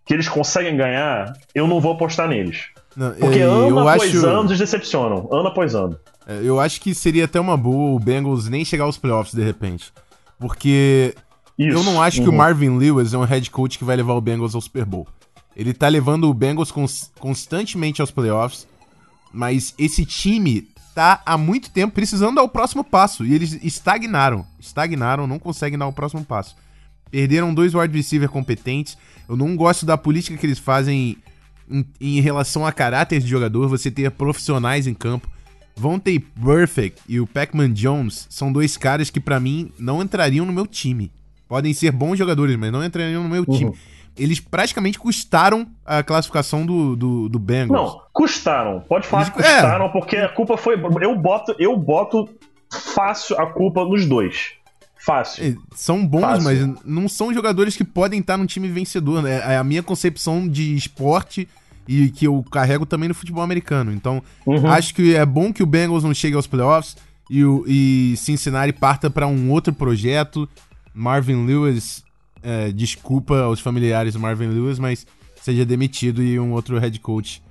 que 0.05 0.13
eles 0.13 0.27
conseguem 0.27 0.77
ganhar, 0.77 1.33
eu 1.53 1.67
não 1.67 1.79
vou 1.79 1.93
apostar 1.93 2.27
neles. 2.27 2.67
Não, 2.95 3.11
Porque 3.11 3.39
ano 3.39 3.79
após 3.79 4.03
acho... 4.03 4.25
ano 4.25 4.49
eles 4.49 4.59
decepcionam. 4.59 5.27
Ano 5.31 5.47
após 5.47 5.75
ano. 5.75 5.97
É, 6.27 6.39
eu 6.43 6.59
acho 6.59 6.79
que 6.79 6.95
seria 6.95 7.25
até 7.25 7.39
uma 7.39 7.57
boa 7.57 7.95
o 7.95 7.99
Bengals 7.99 8.47
nem 8.47 8.63
chegar 8.63 8.85
aos 8.85 8.97
playoffs 8.97 9.33
de 9.33 9.43
repente. 9.43 9.91
Porque 10.39 11.13
Isso. 11.57 11.77
eu 11.77 11.83
não 11.83 12.01
acho 12.01 12.19
uhum. 12.19 12.23
que 12.23 12.29
o 12.29 12.31
uhum. 12.31 12.37
Marvin 12.37 12.77
Lewis 12.77 13.13
é 13.13 13.17
um 13.17 13.23
head 13.23 13.49
coach 13.51 13.77
que 13.77 13.83
vai 13.83 13.95
levar 13.95 14.13
o 14.13 14.21
Bengals 14.21 14.55
ao 14.55 14.61
Super 14.61 14.85
Bowl. 14.85 15.07
Ele 15.55 15.73
tá 15.73 15.87
levando 15.87 16.29
o 16.29 16.33
Bengals 16.33 16.71
cons 16.71 17.11
constantemente 17.19 18.01
aos 18.01 18.11
playoffs, 18.11 18.67
mas 19.31 19.73
esse 19.77 20.05
time 20.05 20.67
tá 20.93 21.21
há 21.25 21.37
muito 21.37 21.69
tempo 21.71 21.93
precisando 21.93 22.35
dar 22.35 22.43
o 22.43 22.49
próximo 22.49 22.83
passo 22.83 23.25
e 23.25 23.33
eles 23.33 23.59
estagnaram. 23.63 24.45
Estagnaram, 24.59 25.27
não 25.27 25.37
conseguem 25.37 25.77
dar 25.77 25.87
o 25.87 25.93
próximo 25.93 26.23
passo. 26.23 26.55
Perderam 27.11 27.53
dois 27.53 27.73
wide 27.73 27.95
receiver 27.95 28.29
competentes. 28.29 28.97
Eu 29.27 29.37
não 29.37 29.55
gosto 29.55 29.85
da 29.85 29.97
política 29.97 30.37
que 30.37 30.45
eles 30.45 30.59
fazem 30.59 31.17
em, 31.69 31.85
em 31.99 32.21
relação 32.21 32.65
a 32.65 32.71
caráter 32.71 33.19
de 33.19 33.27
jogador, 33.27 33.67
você 33.67 33.89
ter 33.91 34.11
profissionais 34.11 34.87
em 34.87 34.93
campo. 34.93 35.29
Ter 36.03 36.19
Perfect 36.41 37.01
e 37.07 37.19
o 37.19 37.27
Pac-Man 37.27 37.73
Jones 37.73 38.27
são 38.29 38.51
dois 38.51 38.77
caras 38.77 39.09
que 39.09 39.19
para 39.19 39.41
mim 39.41 39.71
não 39.77 40.01
entrariam 40.01 40.45
no 40.45 40.53
meu 40.53 40.65
time. 40.65 41.11
Podem 41.49 41.73
ser 41.73 41.91
bons 41.91 42.17
jogadores, 42.17 42.55
mas 42.55 42.71
não 42.71 42.83
entrariam 42.83 43.21
no 43.23 43.29
meu 43.29 43.43
uhum. 43.45 43.57
time. 43.57 43.73
Eles 44.17 44.39
praticamente 44.39 44.97
custaram 44.97 45.67
a 45.85 46.01
classificação 46.01 46.65
do, 46.65 46.95
do, 46.95 47.29
do 47.29 47.37
Bengals. 47.37 47.93
Não, 47.93 48.01
custaram. 48.13 48.79
Pode 48.79 49.05
falar 49.05 49.23
Eles, 49.23 49.33
que 49.33 49.43
custaram, 49.43 49.85
é. 49.85 49.89
porque 49.89 50.15
a 50.15 50.29
culpa 50.29 50.55
foi. 50.55 50.75
Eu 51.01 51.15
boto, 51.17 51.53
eu 51.59 51.75
boto 51.75 52.29
fácil 52.71 53.37
a 53.37 53.45
culpa 53.47 53.83
nos 53.83 54.05
dois. 54.05 54.53
Fácil. 55.05 55.45
É, 55.45 55.55
são 55.75 56.05
bons, 56.05 56.21
Fácil. 56.21 56.43
mas 56.43 56.83
não 56.83 57.07
são 57.07 57.31
jogadores 57.31 57.77
que 57.77 57.83
podem 57.83 58.21
estar 58.21 58.37
num 58.37 58.47
time 58.47 58.67
vencedor. 58.67 59.21
Né? 59.21 59.35
É 59.53 59.55
a 59.55 59.63
minha 59.63 59.83
concepção 59.83 60.47
de 60.47 60.75
esporte 60.75 61.47
e 61.87 62.09
que 62.09 62.25
eu 62.25 62.43
carrego 62.51 62.87
também 62.87 63.07
no 63.07 63.13
futebol 63.13 63.43
americano. 63.43 63.91
Então, 63.91 64.23
uhum. 64.47 64.67
acho 64.67 64.95
que 64.95 65.15
é 65.15 65.23
bom 65.23 65.53
que 65.53 65.61
o 65.61 65.65
Bengals 65.67 66.03
não 66.03 66.11
chegue 66.11 66.35
aos 66.35 66.47
playoffs 66.47 66.97
e, 67.29 67.45
o, 67.45 67.63
e 67.67 68.15
Cincinnati 68.17 68.73
parta 68.73 69.07
para 69.07 69.27
um 69.27 69.51
outro 69.51 69.71
projeto. 69.71 70.49
Marvin 70.91 71.45
Lewis, 71.45 72.03
é, 72.41 72.71
desculpa 72.71 73.41
aos 73.41 73.59
familiares 73.59 74.13
do 74.13 74.19
Marvin 74.19 74.47
Lewis, 74.47 74.79
mas 74.79 75.05
seja 75.35 75.63
demitido 75.63 76.23
e 76.23 76.39
um 76.39 76.51
outro 76.53 76.79
head 76.79 76.99
coach 76.99 77.43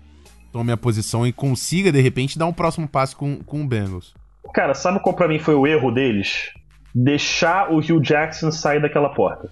tome 0.50 0.72
a 0.72 0.76
posição 0.76 1.24
e 1.24 1.32
consiga, 1.32 1.92
de 1.92 2.00
repente, 2.00 2.36
dar 2.36 2.46
um 2.46 2.52
próximo 2.52 2.88
passo 2.88 3.16
com, 3.16 3.36
com 3.44 3.62
o 3.62 3.66
Bengals. 3.66 4.12
Cara, 4.52 4.74
sabe 4.74 5.00
qual 5.00 5.14
pra 5.14 5.28
mim 5.28 5.38
foi 5.38 5.54
o 5.54 5.66
erro 5.66 5.92
deles? 5.92 6.50
Deixar 6.94 7.72
o 7.72 7.78
Hugh 7.78 8.00
Jackson 8.00 8.50
sair 8.52 8.80
daquela 8.80 9.08
porta. 9.08 9.50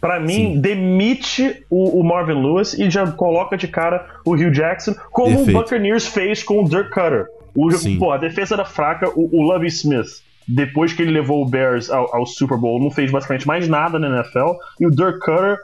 Para 0.00 0.20
mim, 0.20 0.54
Sim. 0.54 0.60
demite 0.60 1.64
o, 1.70 1.98
o, 1.98 2.04
Marvin 2.04 2.34
Lewis 2.34 2.74
e 2.74 2.90
já 2.90 3.10
coloca 3.10 3.56
de 3.56 3.66
cara 3.66 4.06
o 4.24 4.34
Hugh 4.34 4.50
Jackson, 4.50 4.94
como 5.10 5.34
Perfeito. 5.34 5.58
o 5.58 5.62
Buccaneers 5.62 6.06
fez 6.06 6.42
com 6.42 6.62
o 6.62 6.68
Dirk 6.68 6.90
Cutter. 6.90 7.26
O, 7.54 7.68
pô, 7.98 8.12
a 8.12 8.18
defesa 8.18 8.54
era 8.54 8.66
fraca, 8.66 9.08
o, 9.08 9.30
o 9.32 9.42
Lovie 9.42 9.68
Smith, 9.68 10.22
depois 10.46 10.92
que 10.92 11.00
ele 11.00 11.10
levou 11.10 11.42
o 11.42 11.46
Bears 11.48 11.90
ao, 11.90 12.14
ao, 12.14 12.26
Super 12.26 12.58
Bowl, 12.58 12.78
não 12.78 12.90
fez 12.90 13.10
basicamente 13.10 13.46
mais 13.46 13.66
nada 13.66 13.98
na 13.98 14.08
NFL, 14.08 14.52
e 14.78 14.86
o 14.86 14.90
Dirk 14.90 15.20
Cutter 15.20 15.58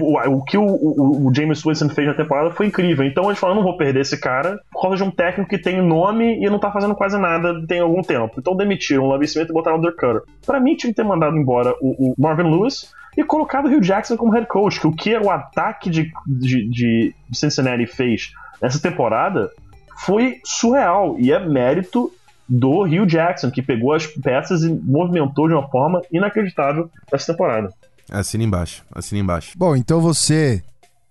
O, 0.00 0.18
o, 0.36 0.44
que 0.44 0.58
o, 0.58 0.64
o, 0.64 1.28
o, 1.28 1.34
James 1.34 1.62
Winston 1.62 1.88
fez 1.90 2.08
na 2.08 2.14
temporada 2.14 2.50
foi 2.50 2.66
incrível. 2.66 3.04
Então 3.06 3.26
eles 3.26 3.38
falaram: 3.38 3.60
não 3.60 3.66
vou 3.66 3.76
perder 3.76 4.00
esse 4.00 4.18
cara 4.20 4.60
por 4.72 4.82
causa 4.82 4.96
de 4.96 5.02
um 5.04 5.10
técnico 5.10 5.48
que 5.48 5.58
tem 5.58 5.80
nome 5.80 6.44
e 6.44 6.50
não 6.50 6.58
tá 6.58 6.72
fazendo 6.72 6.94
quase 6.94 7.16
nada 7.18 7.64
tem 7.68 7.80
algum 7.80 8.02
tempo. 8.02 8.34
Então 8.38 8.56
demitiram 8.56 9.04
o 9.04 9.06
Love 9.06 9.26
Smith 9.26 9.48
e 9.48 9.52
botaram 9.52 9.78
o 9.78 9.80
Dirk. 9.80 9.96
Pra 10.44 10.58
mim, 10.58 10.74
tinha 10.74 10.90
que 10.92 10.96
ter 10.96 11.04
mandado 11.04 11.36
embora 11.36 11.72
o, 11.80 12.14
Marvin 12.18 12.50
Lewis 12.50 12.92
e 13.16 13.22
colocado 13.22 13.66
o 13.66 13.68
Hugh 13.68 13.80
Jackson 13.80 14.16
como 14.16 14.32
head 14.32 14.46
coach. 14.46 14.80
Que 14.80 14.86
o 14.88 14.92
que 14.92 15.16
o 15.16 15.30
ataque 15.30 15.88
de, 15.88 16.10
de, 16.26 16.68
de 16.68 17.14
Cincinnati 17.32 17.86
fez 17.86 18.32
nessa 18.60 18.80
temporada 18.80 19.50
foi 19.98 20.40
surreal. 20.44 21.14
E 21.18 21.32
é 21.32 21.38
mérito 21.38 22.10
do 22.48 22.82
Hugh 22.82 23.06
Jackson, 23.06 23.52
que 23.52 23.62
pegou 23.62 23.92
as 23.92 24.08
peças 24.08 24.64
e 24.64 24.68
movimentou 24.68 25.46
de 25.46 25.54
uma 25.54 25.68
forma 25.68 26.02
inacreditável 26.10 26.90
essa 27.12 27.32
temporada. 27.32 27.72
Assina 28.10 28.42
embaixo, 28.42 28.84
assina 28.92 29.20
embaixo. 29.20 29.52
Bom, 29.56 29.76
então 29.76 30.00
você, 30.00 30.62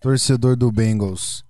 torcedor 0.01 0.57
do 0.57 0.69
Bengals, 0.69 1.45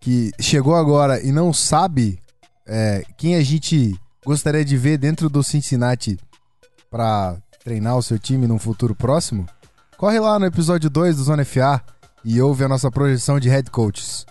que 0.00 0.32
chegou 0.40 0.74
agora 0.74 1.24
e 1.24 1.30
não 1.30 1.52
sabe 1.52 2.18
é, 2.66 3.04
quem 3.16 3.36
a 3.36 3.42
gente 3.42 3.98
gostaria 4.24 4.64
de 4.64 4.76
ver 4.76 4.98
dentro 4.98 5.28
do 5.28 5.44
Cincinnati 5.44 6.18
para 6.90 7.36
treinar 7.62 7.96
o 7.96 8.02
seu 8.02 8.18
time 8.18 8.48
num 8.48 8.58
futuro 8.58 8.94
próximo, 8.94 9.46
corre 9.96 10.18
lá 10.18 10.38
no 10.38 10.46
episódio 10.46 10.90
2 10.90 11.16
do 11.16 11.22
Zona 11.22 11.44
FA 11.44 11.80
e 12.24 12.40
ouve 12.42 12.64
a 12.64 12.68
nossa 12.68 12.90
projeção 12.90 13.38
de 13.38 13.48
head 13.48 13.70
coaches. 13.70 14.26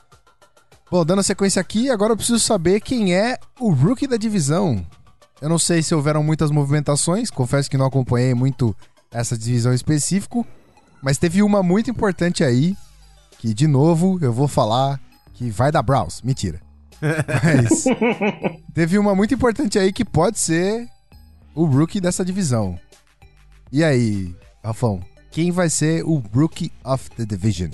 Bom, 0.91 1.05
dando 1.05 1.23
sequência 1.23 1.61
aqui, 1.61 1.89
agora 1.89 2.13
eu 2.13 2.17
preciso 2.17 2.39
saber 2.39 2.81
quem 2.81 3.15
é 3.15 3.37
o 3.59 3.71
rookie 3.71 4.07
da 4.07 4.17
divisão. 4.17 4.85
Eu 5.41 5.47
não 5.47 5.59
sei 5.59 5.81
se 5.81 5.95
houveram 5.95 6.23
muitas 6.23 6.51
movimentações, 6.51 7.29
confesso 7.29 7.69
que 7.69 7.77
não 7.77 7.85
acompanhei 7.85 8.33
muito 8.33 8.75
essa 9.11 9.37
divisão 9.37 9.73
específico, 9.73 10.45
mas 11.01 11.17
teve 11.17 11.41
uma 11.41 11.63
muito 11.63 11.89
importante 11.89 12.43
aí, 12.43 12.75
que 13.39 13.53
de 13.53 13.67
novo 13.67 14.19
eu 14.21 14.31
vou 14.31 14.47
falar 14.47 14.99
que 15.33 15.49
vai 15.49 15.71
dar 15.71 15.81
Browns. 15.81 16.21
Mentira. 16.21 16.61
Mas 17.01 17.85
teve 18.73 18.99
uma 18.99 19.15
muito 19.15 19.33
importante 19.33 19.79
aí 19.79 19.93
que 19.93 20.03
pode 20.03 20.37
ser 20.37 20.85
o 21.55 21.63
rookie 21.63 22.01
dessa 22.01 22.25
divisão. 22.25 22.77
E 23.71 23.85
aí, 23.85 24.35
Rafão, 24.61 24.99
quem 25.31 25.49
vai 25.49 25.69
ser 25.69 26.03
o 26.03 26.17
rookie 26.17 26.73
of 26.83 27.09
the 27.11 27.25
division? 27.25 27.71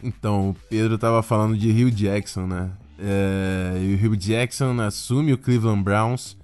Então, 0.00 0.50
o 0.50 0.56
Pedro 0.70 0.96
tava 0.96 1.24
falando 1.24 1.58
de 1.58 1.68
Hugh 1.70 1.90
Jackson, 1.90 2.46
né? 2.46 2.70
É, 3.00 3.78
e 3.80 3.94
o 3.96 4.06
Hugh 4.06 4.16
Jackson 4.16 4.80
assume 4.80 5.32
o 5.32 5.38
Cleveland 5.38 5.82
Browns 5.82 6.36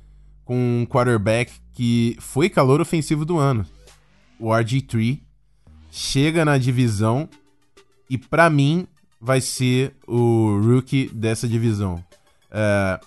com 0.45 0.57
um 0.57 0.87
quarterback 0.87 1.53
que 1.73 2.17
foi 2.19 2.51
calor 2.51 2.81
ofensivo 2.81 3.25
do 3.25 3.39
ano 3.39 3.65
o 4.39 4.49
RG3 4.49 5.20
chega 5.91 6.45
na 6.45 6.59
divisão 6.59 7.28
e 8.09 8.18
para 8.18 8.51
mim 8.51 8.87
vai 9.20 9.41
ser 9.41 9.95
o 10.07 10.61
rookie 10.61 11.09
dessa 11.12 11.49
divisão. 11.49 12.05
É, 12.51 13.01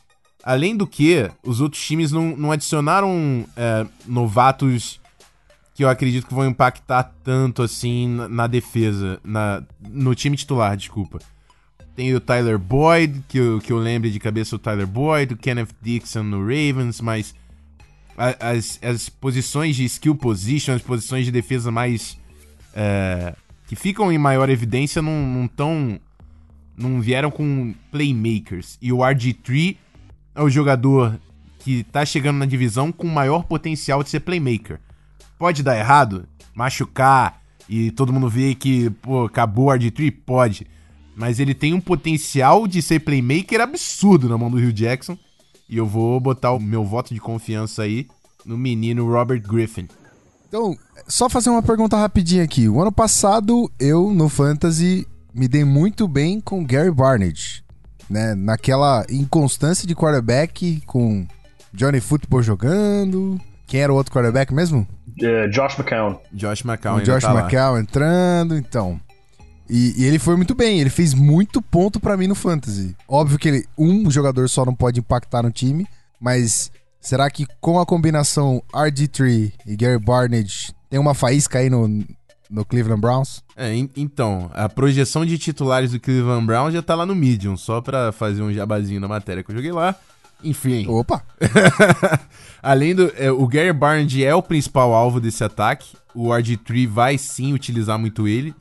além 0.43 0.75
do 0.75 0.87
que, 0.87 1.29
os 1.43 1.61
outros 1.61 1.85
times 1.85 2.11
não, 2.11 2.35
não 2.35 2.51
adicionaram 2.51 3.45
é, 3.55 3.85
novatos 4.05 4.99
que 5.75 5.83
eu 5.83 5.89
acredito 5.89 6.25
que 6.25 6.33
vão 6.33 6.47
impactar 6.47 7.13
tanto 7.23 7.61
assim 7.61 8.07
na, 8.07 8.27
na, 8.27 8.47
defesa, 8.47 9.19
na, 9.23 9.61
no 9.79 10.15
time 10.15 10.35
titular, 10.35 10.75
desculpa. 10.75 11.19
Tem 11.95 12.15
o 12.15 12.19
Tyler 12.19 12.57
Boyd, 12.57 13.23
que 13.27 13.37
eu, 13.37 13.59
que 13.59 13.71
eu 13.71 13.77
lembre 13.77 14.09
de 14.09 14.19
cabeça 14.19 14.55
o 14.55 14.59
Tyler 14.59 14.87
Boyd, 14.87 15.33
o 15.33 15.37
Kenneth 15.37 15.75
Dixon 15.81 16.23
no 16.23 16.39
Ravens, 16.39 16.99
mas 16.99 17.35
as, 18.17 18.79
as 18.81 19.09
posições 19.09 19.75
de 19.75 19.85
skill 19.85 20.15
position, 20.15 20.73
as 20.73 20.81
posições 20.81 21.25
de 21.25 21.31
defesa 21.31 21.71
mais. 21.71 22.17
É, 22.73 23.35
que 23.67 23.75
ficam 23.75 24.11
em 24.11 24.17
maior 24.17 24.49
evidência 24.49 25.01
não, 25.01 25.25
não 25.27 25.47
tão. 25.47 25.99
não 26.75 26.99
vieram 26.99 27.29
com 27.29 27.73
playmakers. 27.91 28.77
E 28.81 28.91
o 28.91 28.97
RG3 28.97 29.77
é 30.35 30.41
o 30.41 30.49
jogador 30.49 31.19
que 31.59 31.83
tá 31.83 32.05
chegando 32.05 32.37
na 32.37 32.45
divisão 32.45 32.91
com 32.91 33.07
maior 33.07 33.43
potencial 33.43 34.03
de 34.03 34.09
ser 34.09 34.21
playmaker. 34.21 34.79
Pode 35.37 35.61
dar 35.61 35.77
errado, 35.77 36.27
machucar 36.55 37.41
e 37.69 37.91
todo 37.91 38.13
mundo 38.13 38.29
vê 38.29 38.55
que, 38.55 38.89
pô, 38.89 39.25
acabou 39.25 39.67
o 39.67 39.71
RG3? 39.71 40.13
Pode. 40.25 40.65
Mas 41.15 41.39
ele 41.39 41.53
tem 41.53 41.73
um 41.73 41.81
potencial 41.81 42.67
de 42.67 42.81
ser 42.81 42.99
playmaker 42.99 43.59
absurdo 43.59 44.29
na 44.29 44.37
mão 44.37 44.49
do 44.49 44.57
Rio 44.57 44.71
Jackson. 44.71 45.17
E 45.69 45.77
eu 45.77 45.85
vou 45.85 46.19
botar 46.19 46.51
o 46.51 46.59
meu 46.59 46.83
voto 46.83 47.13
de 47.13 47.19
confiança 47.19 47.83
aí 47.83 48.07
no 48.45 48.57
menino 48.57 49.09
Robert 49.11 49.41
Griffin. 49.41 49.87
Então, 50.47 50.77
só 51.07 51.29
fazer 51.29 51.49
uma 51.49 51.61
pergunta 51.61 51.97
rapidinha 51.97 52.43
aqui. 52.43 52.69
O 52.69 52.81
ano 52.81 52.91
passado, 52.91 53.69
eu, 53.77 54.13
no 54.13 54.29
Fantasy, 54.29 55.05
me 55.33 55.47
dei 55.47 55.65
muito 55.65 56.07
bem 56.07 56.39
com 56.39 56.65
Gary 56.65 56.91
Barnage. 56.91 57.63
né? 58.09 58.33
Naquela 58.33 59.05
inconstância 59.09 59.85
de 59.85 59.93
quarterback 59.93 60.81
com 60.85 61.27
Johnny 61.73 61.99
Football 61.99 62.41
jogando. 62.41 63.39
Quem 63.65 63.81
era 63.81 63.91
o 63.91 63.95
outro 63.97 64.13
quarterback 64.13 64.53
mesmo? 64.53 64.87
É, 65.21 65.47
Josh 65.49 65.77
McCown. 65.77 66.19
Josh 66.31 66.63
McCown 66.63 67.01
Josh 67.01 67.23
tá. 67.23 67.33
McCown 67.33 67.77
entrando, 67.77 68.55
então. 68.55 68.99
E, 69.69 69.93
e 70.01 70.05
ele 70.05 70.17
foi 70.19 70.35
muito 70.35 70.55
bem, 70.55 70.79
ele 70.79 70.89
fez 70.89 71.13
muito 71.13 71.61
ponto 71.61 71.99
pra 71.99 72.15
mim 72.17 72.27
no 72.27 72.35
Fantasy. 72.35 72.95
Óbvio 73.07 73.37
que 73.37 73.47
ele, 73.49 73.65
um 73.77 74.09
jogador 74.09 74.47
só 74.49 74.63
não 74.65 74.73
pode 74.73 74.99
impactar 74.99 75.43
no 75.43 75.51
time, 75.51 75.85
mas 76.21 76.71
será 77.01 77.29
que 77.29 77.45
com 77.59 77.79
a 77.79 77.85
combinação 77.85 78.61
RG3 78.73 79.51
e 79.65 79.75
Gary 79.75 79.99
Barnage 79.99 80.71
tem 80.89 80.99
uma 80.99 81.13
faísca 81.13 81.59
aí 81.59 81.69
no, 81.69 81.87
no 82.49 82.63
Cleveland 82.65 83.01
Browns? 83.01 83.43
É, 83.57 83.73
en- 83.75 83.89
então, 83.97 84.49
a 84.53 84.69
projeção 84.69 85.25
de 85.25 85.37
titulares 85.37 85.91
do 85.91 85.99
Cleveland 85.99 86.45
Browns 86.45 86.73
já 86.73 86.81
tá 86.81 86.95
lá 86.95 87.05
no 87.05 87.15
Medium, 87.15 87.57
só 87.57 87.81
pra 87.81 88.11
fazer 88.13 88.41
um 88.41 88.53
jabazinho 88.53 89.01
na 89.01 89.07
matéria 89.07 89.43
que 89.43 89.51
eu 89.51 89.55
joguei 89.55 89.71
lá. 89.73 89.93
Enfim. 90.43 90.85
Opa! 90.87 91.23
Além 92.61 92.93
do. 92.95 93.11
é, 93.17 93.31
o 93.31 93.47
Gary 93.47 93.73
Barnage 93.73 94.23
é 94.23 94.33
o 94.35 94.41
principal 94.43 94.93
alvo 94.93 95.19
desse 95.19 95.43
ataque. 95.43 95.95
O 96.13 96.27
RG3 96.29 96.87
vai 96.87 97.17
sim 97.17 97.53
utilizar 97.53 97.97
muito 97.97 98.27
ele. 98.27 98.53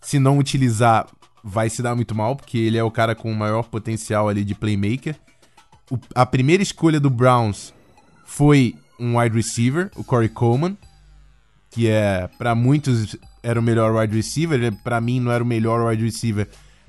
Se 0.00 0.18
não 0.18 0.38
utilizar, 0.38 1.06
vai 1.42 1.68
se 1.70 1.82
dar 1.82 1.94
muito 1.94 2.14
mal, 2.14 2.36
porque 2.36 2.58
ele 2.58 2.76
é 2.78 2.84
o 2.84 2.90
cara 2.90 3.14
com 3.14 3.30
o 3.30 3.36
maior 3.36 3.64
potencial 3.64 4.28
ali 4.28 4.44
de 4.44 4.54
playmaker. 4.54 5.16
O- 5.90 5.98
a 6.14 6.24
primeira 6.24 6.62
escolha 6.62 6.98
do 7.00 7.10
Browns 7.10 7.72
foi 8.24 8.74
um 8.98 9.18
wide 9.18 9.34
receiver, 9.36 9.90
o 9.96 10.04
Corey 10.04 10.28
Coleman, 10.28 10.76
que 11.70 11.88
é 11.88 12.28
para 12.38 12.54
muitos 12.54 13.16
era 13.42 13.58
o 13.58 13.62
melhor 13.62 13.94
wide 13.94 14.14
receiver, 14.14 14.72
pra 14.84 15.00
mim 15.00 15.18
não 15.20 15.32
era 15.32 15.42
o 15.42 15.46
melhor 15.46 15.88
wide 15.88 16.04
receiver, 16.04 16.48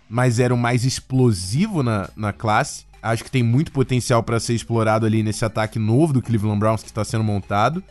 mas 0.10 0.40
era 0.40 0.54
o 0.54 0.58
mais 0.58 0.84
explosivo 0.84 1.82
na, 1.82 2.10
na 2.16 2.34
classe. 2.34 2.86
Acho 3.02 3.24
que 3.24 3.32
tem 3.32 3.42
muito 3.42 3.72
potencial 3.72 4.22
para 4.22 4.40
ser 4.40 4.54
explorado 4.54 5.06
ali 5.06 5.24
nesse 5.24 5.44
ataque 5.46 5.80
novo 5.80 6.12
do 6.14 6.22
Cleveland 6.22 6.60
Browns 6.60 6.82
que 6.84 6.90
está 6.90 7.04
sendo 7.06 7.24
montado. 7.24 7.82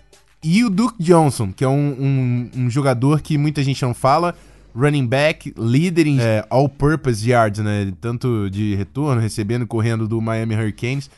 E 0.42 0.62
o 0.62 0.70
Duke 0.70 1.02
Johnson, 1.02 1.52
que 1.52 1.64
é 1.64 1.68
um, 1.68 1.90
um- 1.98 2.50
um 2.64 2.70
jogador 2.70 3.20
que 3.22 3.36
muita 3.38 3.62
gente 3.62 3.82
não 3.82 3.94
fala, 3.94 4.36
running 4.74 5.06
back, 5.06 5.52
líder 5.56 6.06
em 6.06 6.20
é, 6.20 6.44
all-purpose 6.50 7.28
yards, 7.28 7.62
né? 7.62 7.92
Tanto 8.00 8.48
de 8.50 8.74
retorno, 8.74 9.20
recebendo 9.20 9.62
e 9.62 9.66
correndo 9.66 10.06
do 10.06 10.20
Miami 10.20 10.54
Hurricanes. 10.54 11.10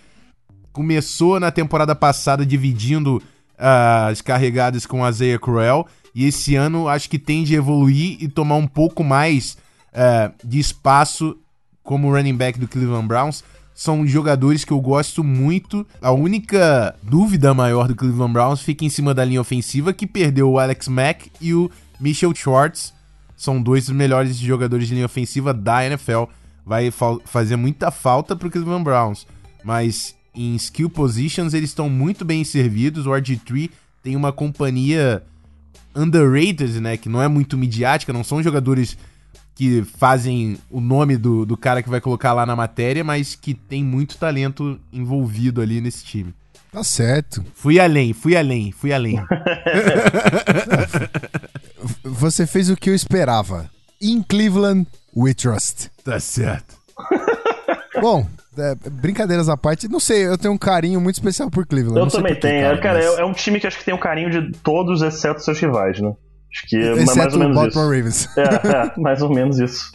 Começou 0.73 1.39
na 1.39 1.51
temporada 1.51 1.95
passada 1.95 2.47
dividindo 2.47 3.23
ah, 3.59 4.09
as 4.09 4.21
carregadas 4.21 4.87
com 4.87 5.05
a 5.05 5.11
Isaiah 5.11 5.39
Crowell. 5.39 5.87
E 6.15 6.27
esse 6.27 6.57
ano 6.57 6.89
acho 6.89 7.09
que 7.09 7.19
tende 7.19 7.55
a 7.55 7.59
evoluir 7.59 8.19
e 8.21 8.29
tomar 8.29 8.57
um 8.57 8.67
pouco 8.67 9.03
mais 9.03 9.57
eh, 9.93 10.31
de 10.45 10.59
espaço 10.59 11.39
como 11.83 12.13
running 12.13 12.37
back 12.37 12.59
do 12.59 12.69
Cleveland 12.69 13.07
Browns. 13.07 13.43
São 13.75 14.07
jogadores 14.07 14.65
que 14.65 14.73
eu 14.73 14.81
gosto 14.81 15.25
muito. 15.25 15.87
A 16.01 16.13
única 16.13 16.95
dúvida 17.03 17.55
maior 17.55 17.89
do 17.89 17.95
Cleveland 17.95 18.33
Browns 18.33 18.61
fica 18.61 18.85
em 18.85 18.91
cima 18.91 19.15
da 19.15 19.25
linha 19.25 19.41
ofensiva, 19.41 19.93
que 19.93 20.07
perdeu 20.07 20.51
o 20.51 20.59
Alex 20.59 20.89
Mack 20.89 21.31
e 21.41 21.55
o 21.55 21.71
Mitchell 21.99 22.35
Schwartz. 22.35 22.93
São 23.43 23.61
dois 23.61 23.87
dos 23.87 23.97
melhores 23.97 24.37
jogadores 24.37 24.87
de 24.87 24.95
linha 24.95 25.07
ofensiva 25.07 25.53
da 25.53 25.85
NFL. 25.85 26.25
Vai 26.65 26.93
fa- 26.93 27.19
fazer 27.25 27.57
muita 27.57 27.91
falta 27.91 28.37
pro 28.37 28.49
Cleveland 28.49 28.85
Browns. 28.85 29.27
Mas 29.65 30.15
em 30.33 30.55
skill 30.55 30.89
positions 30.89 31.53
eles 31.53 31.71
estão 31.71 31.91
muito 31.91 32.25
bem 32.25 32.45
servidos. 32.45 33.05
O 33.05 33.11
RG3 33.11 33.69
tem 34.01 34.15
uma 34.15 34.33
companhia 34.33 35.25
underrated, 35.93 36.79
né? 36.81 36.97
Que 36.97 37.09
não 37.09 37.21
é 37.21 37.27
muito 37.27 37.59
midiática, 37.59 38.13
não 38.13 38.23
são 38.23 38.41
jogadores 38.41 38.97
que 39.57 39.83
fazem 39.99 40.57
o 40.71 40.81
nome 40.81 41.17
do, 41.17 41.45
do 41.45 41.57
cara 41.57 41.83
que 41.83 41.91
vai 41.91 42.01
colocar 42.01 42.33
lá 42.33 42.47
na 42.47 42.55
matéria, 42.55 43.03
mas 43.03 43.35
que 43.35 43.55
tem 43.55 43.83
muito 43.83 44.17
talento 44.19 44.79
envolvido 44.93 45.61
ali 45.61 45.81
nesse 45.81 46.05
time. 46.05 46.33
Tá 46.71 46.85
certo. 46.85 47.45
Fui 47.55 47.81
além, 47.81 48.13
fui 48.13 48.37
além, 48.37 48.71
fui 48.71 48.93
além. 48.93 49.17
Você 52.05 52.47
fez 52.47 52.71
o 52.71 52.77
que 52.77 52.91
eu 52.91 52.95
esperava. 52.95 53.71
In 54.01 54.23
Cleveland, 54.23 54.87
we 55.17 55.33
trust. 55.35 55.91
tá 56.05 56.19
certo. 56.21 56.77
Bom, 58.01 58.27
é, 58.59 58.75
brincadeiras 58.91 59.49
à 59.49 59.57
parte, 59.57 59.89
não 59.89 60.01
sei, 60.01 60.27
eu 60.27 60.37
tenho 60.37 60.53
um 60.55 60.59
carinho 60.59 61.01
muito 61.01 61.17
especial 61.17 61.51
por 61.51 61.67
Cleveland. 61.67 62.01
Eu 62.01 62.09
também 62.09 62.35
tenho. 62.39 62.81
Cara, 62.81 62.99
mas- 62.99 63.19
é, 63.19 63.25
um 63.25 63.33
time 63.33 63.61
que 63.61 63.67
acho 63.67 63.79
que 63.79 63.85
tem 63.85 63.95
o 63.95 63.99
carinho 63.99 64.31
de 64.31 64.53
todos, 64.59 65.03
exceto 65.03 65.41
seus 65.43 65.59
rivais, 65.61 66.01
né? 66.01 66.13
Acho 66.53 66.67
que 66.67 66.77
é 66.77 66.95
mais 67.05 67.33
ou 67.33 67.37
o 67.37 67.39
menos 67.39 67.57
Baltimore 67.57 67.97
isso. 67.99 68.29
Ravens. 68.35 68.37
É, 68.37 68.43
é, 68.99 69.01
mais 69.01 69.23
ou 69.23 69.33
menos 69.33 69.59
isso. 69.59 69.93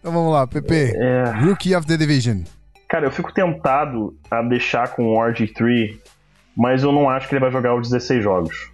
Então 0.00 0.12
vamos 0.12 0.32
lá, 0.32 0.46
Pepe. 0.46 0.92
É, 0.96 1.24
Rookie 1.44 1.74
of 1.74 1.86
the 1.86 1.96
Division. 1.96 2.40
cara, 2.88 3.06
eu 3.06 3.10
fico 3.12 3.32
tentado 3.32 4.14
a 4.30 4.42
deixar 4.42 4.88
com 4.88 5.06
o 5.06 5.16
RG3, 5.18 5.96
mas 6.56 6.82
eu 6.82 6.92
não 6.92 7.08
acho 7.08 7.26
que 7.28 7.34
ele 7.34 7.40
vai 7.40 7.50
jogar 7.50 7.74
os 7.74 7.88
16 7.88 8.22
jogos. 8.22 8.70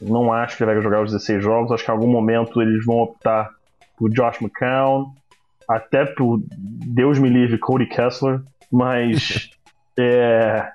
Não 0.00 0.32
acho 0.32 0.56
que 0.56 0.62
ele 0.62 0.72
vai 0.72 0.82
jogar 0.82 1.02
os 1.02 1.12
16 1.12 1.42
jogos. 1.42 1.72
Acho 1.72 1.84
que 1.84 1.90
em 1.90 1.94
algum 1.94 2.08
momento 2.08 2.62
eles 2.62 2.84
vão 2.84 2.98
optar 2.98 3.50
por 3.96 4.10
Josh 4.10 4.40
McCown, 4.40 5.12
até 5.68 6.06
por 6.06 6.40
Deus 6.48 7.18
me 7.18 7.28
livre 7.28 7.58
Cody 7.58 7.86
Kessler, 7.86 8.40
mas 8.72 9.50
é, 9.98 10.72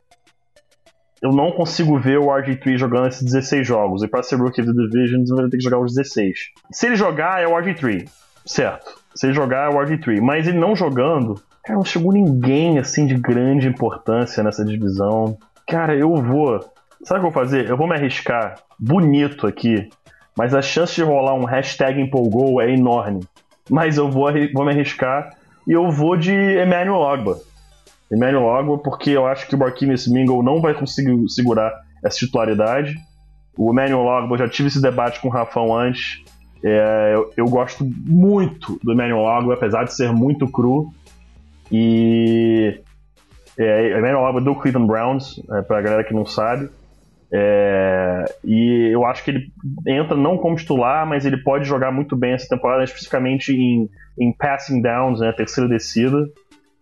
eu 1.21 1.31
não 1.31 1.51
consigo 1.51 1.97
ver 1.97 2.19
o 2.19 2.27
RG3 2.27 2.77
jogando 2.77 3.07
esses 3.07 3.23
16 3.23 3.65
jogos. 3.65 4.03
E 4.03 4.07
para 4.07 4.21
ser 4.21 4.35
Rookie 4.35 4.61
of 4.61 4.71
the 4.71 4.81
Division, 4.83 5.21
ele 5.21 5.41
vai 5.41 5.49
ter 5.49 5.57
que 5.57 5.63
jogar 5.63 5.79
os 5.79 5.95
16. 5.95 6.37
Se 6.71 6.85
ele 6.85 6.95
jogar, 6.95 7.41
é 7.41 7.47
o 7.47 7.51
RG3, 7.51 8.07
certo? 8.45 8.93
Se 9.15 9.25
ele 9.25 9.33
jogar, 9.33 9.71
é 9.71 9.75
o 9.75 9.79
RG3. 9.79 10.21
Mas 10.21 10.47
ele 10.47 10.59
não 10.59 10.75
jogando, 10.75 11.41
cara, 11.63 11.77
não 11.77 11.85
chegou 11.85 12.13
ninguém 12.13 12.77
assim 12.77 13.07
de 13.07 13.15
grande 13.15 13.67
importância 13.67 14.43
nessa 14.43 14.63
divisão. 14.63 15.37
Cara, 15.67 15.95
eu 15.95 16.13
vou. 16.15 16.63
Sabe 17.05 17.19
o 17.19 17.21
que 17.21 17.27
eu 17.27 17.31
vou 17.31 17.43
fazer? 17.43 17.69
Eu 17.69 17.77
vou 17.77 17.87
me 17.87 17.93
arriscar 17.93 18.55
bonito 18.79 19.45
aqui, 19.45 19.89
mas 20.35 20.55
a 20.55 20.61
chance 20.61 20.95
de 20.95 21.03
rolar 21.03 21.35
um 21.35 21.45
hashtag 21.45 22.01
empolgou 22.01 22.59
é 22.59 22.71
enorme. 22.71 23.21
Mas 23.69 23.97
eu 23.97 24.09
vou, 24.09 24.31
vou 24.51 24.65
me 24.65 24.71
arriscar 24.71 25.35
e 25.67 25.71
eu 25.71 25.91
vou 25.91 26.17
de 26.17 26.33
Emmanuel 26.33 26.95
Ogba. 26.95 27.37
Emmanuel 28.11 28.45
Ogba, 28.45 28.79
porque 28.79 29.11
eu 29.11 29.27
acho 29.27 29.47
que 29.47 29.53
o 29.53 29.57
Barquinhos 29.57 30.07
Mingle 30.07 30.41
não 30.41 30.59
vai 30.59 30.73
conseguir 30.73 31.15
segurar 31.29 31.71
essa 32.03 32.17
titularidade. 32.17 32.95
O 33.55 33.71
Emmanuel 33.71 34.05
Ogba, 34.05 34.33
eu 34.33 34.39
já 34.39 34.49
tive 34.49 34.69
esse 34.69 34.81
debate 34.81 35.21
com 35.21 35.27
o 35.27 35.31
Rafão 35.31 35.77
antes. 35.77 36.23
É, 36.63 37.11
eu, 37.13 37.31
eu 37.37 37.45
gosto 37.45 37.85
muito 37.85 38.79
do 38.83 38.93
Emmanuel 38.93 39.19
Ogba, 39.19 39.53
apesar 39.53 39.83
de 39.83 39.93
ser 39.93 40.11
muito 40.11 40.47
cru. 40.47 40.91
E 41.71 42.81
é, 43.59 43.91
Emmanuel 43.91 44.21
Ogba 44.21 44.41
do 44.41 44.55
Cleveland 44.55 44.87
Browns, 44.87 45.39
é, 45.51 45.61
pra 45.61 45.81
galera 45.81 46.03
que 46.03 46.13
não 46.13 46.25
sabe. 46.25 46.67
É, 47.37 48.23
e 48.45 48.91
eu 48.93 49.05
acho 49.05 49.21
que 49.21 49.31
ele 49.31 49.51
entra 49.85 50.15
não 50.15 50.37
como 50.37 50.55
titular, 50.55 51.05
mas 51.05 51.25
ele 51.25 51.35
pode 51.35 51.65
jogar 51.65 51.91
muito 51.91 52.15
bem 52.15 52.31
essa 52.31 52.47
temporada, 52.47 52.81
especificamente 52.85 53.53
em, 53.53 53.89
em 54.17 54.31
passing 54.31 54.81
downs, 54.81 55.19
né, 55.19 55.33
terceira 55.33 55.69
descida. 55.69 56.29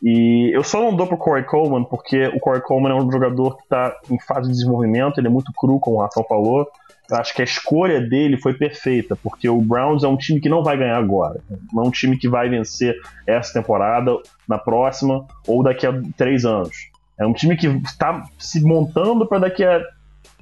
E 0.03 0.51
eu 0.53 0.63
só 0.63 0.79
não 0.79 0.95
dou 0.95 1.07
pro 1.07 1.17
Corey 1.17 1.43
Coleman, 1.43 1.85
porque 1.85 2.27
o 2.27 2.39
Corey 2.39 2.61
Coleman 2.61 2.91
é 2.91 3.01
um 3.01 3.11
jogador 3.11 3.57
que 3.57 3.63
está 3.63 3.97
em 4.11 4.19
fase 4.19 4.47
de 4.47 4.53
desenvolvimento, 4.53 5.17
ele 5.17 5.27
é 5.27 5.31
muito 5.31 5.51
cru, 5.53 5.79
como 5.79 5.97
o 5.97 6.01
Rafael 6.01 6.27
falou. 6.27 6.67
Eu 7.09 7.17
acho 7.17 7.33
que 7.33 7.41
a 7.41 7.45
escolha 7.45 7.99
dele 7.99 8.37
foi 8.37 8.53
perfeita, 8.53 9.15
porque 9.15 9.49
o 9.49 9.59
Browns 9.59 10.03
é 10.03 10.07
um 10.07 10.17
time 10.17 10.39
que 10.39 10.49
não 10.49 10.63
vai 10.63 10.77
ganhar 10.77 10.97
agora. 10.97 11.39
Não 11.71 11.83
é 11.83 11.87
um 11.87 11.91
time 11.91 12.15
que 12.15 12.29
vai 12.29 12.47
vencer 12.47 12.95
essa 13.25 13.53
temporada, 13.53 14.11
na 14.47 14.59
próxima, 14.59 15.25
ou 15.47 15.63
daqui 15.63 15.87
a 15.87 15.99
três 16.15 16.45
anos. 16.45 16.91
É 17.17 17.25
um 17.25 17.33
time 17.33 17.55
que 17.55 17.67
está 17.67 18.25
se 18.37 18.61
montando 18.61 19.25
para 19.25 19.39
daqui 19.39 19.63
a 19.63 19.81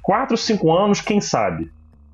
4, 0.02 0.36
5 0.36 0.72
anos, 0.72 1.00
quem 1.00 1.20
sabe. 1.20 1.70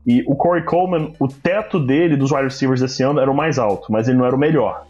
E 0.06 0.22
o 0.26 0.34
Corey 0.36 0.64
Coleman, 0.64 1.12
o 1.18 1.28
teto 1.28 1.78
dele 1.78 2.16
dos 2.16 2.30
wide 2.30 2.44
receivers 2.44 2.80
desse 2.80 3.02
ano 3.02 3.20
era 3.20 3.30
o 3.30 3.36
mais 3.36 3.58
alto, 3.58 3.90
mas 3.92 4.08
ele 4.08 4.18
não 4.18 4.24
era 4.26 4.34
o 4.34 4.38
melhor. 4.38 4.84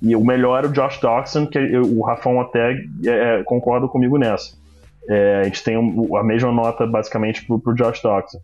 E 0.00 0.14
o 0.16 0.24
melhor 0.24 0.58
era 0.58 0.66
o 0.68 0.72
Josh 0.72 0.98
Doxson, 1.00 1.46
que 1.46 1.58
eu- 1.58 1.82
o 1.98 2.02
Rafão 2.02 2.40
até 2.40 2.72
é, 3.04 3.40
é, 3.40 3.42
concorda 3.44 3.86
comigo 3.88 4.18
nessa. 4.18 4.54
É, 5.08 5.40
a 5.40 5.42
gente 5.44 5.62
tem 5.64 5.76
a 5.76 6.22
mesma 6.22 6.52
nota 6.52 6.86
basicamente 6.86 7.44
pro, 7.46 7.58
pro 7.58 7.74
Josh 7.74 8.00
Doxson. 8.02 8.38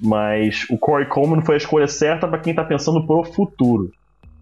Mas 0.00 0.66
o 0.70 0.78
Corey 0.78 1.06
Coleman 1.06 1.42
foi 1.42 1.54
a 1.56 1.58
escolha 1.58 1.86
certa 1.86 2.26
para 2.26 2.38
quem 2.38 2.54
tá 2.54 2.64
pensando 2.64 3.06
pro 3.06 3.22
futuro. 3.24 3.90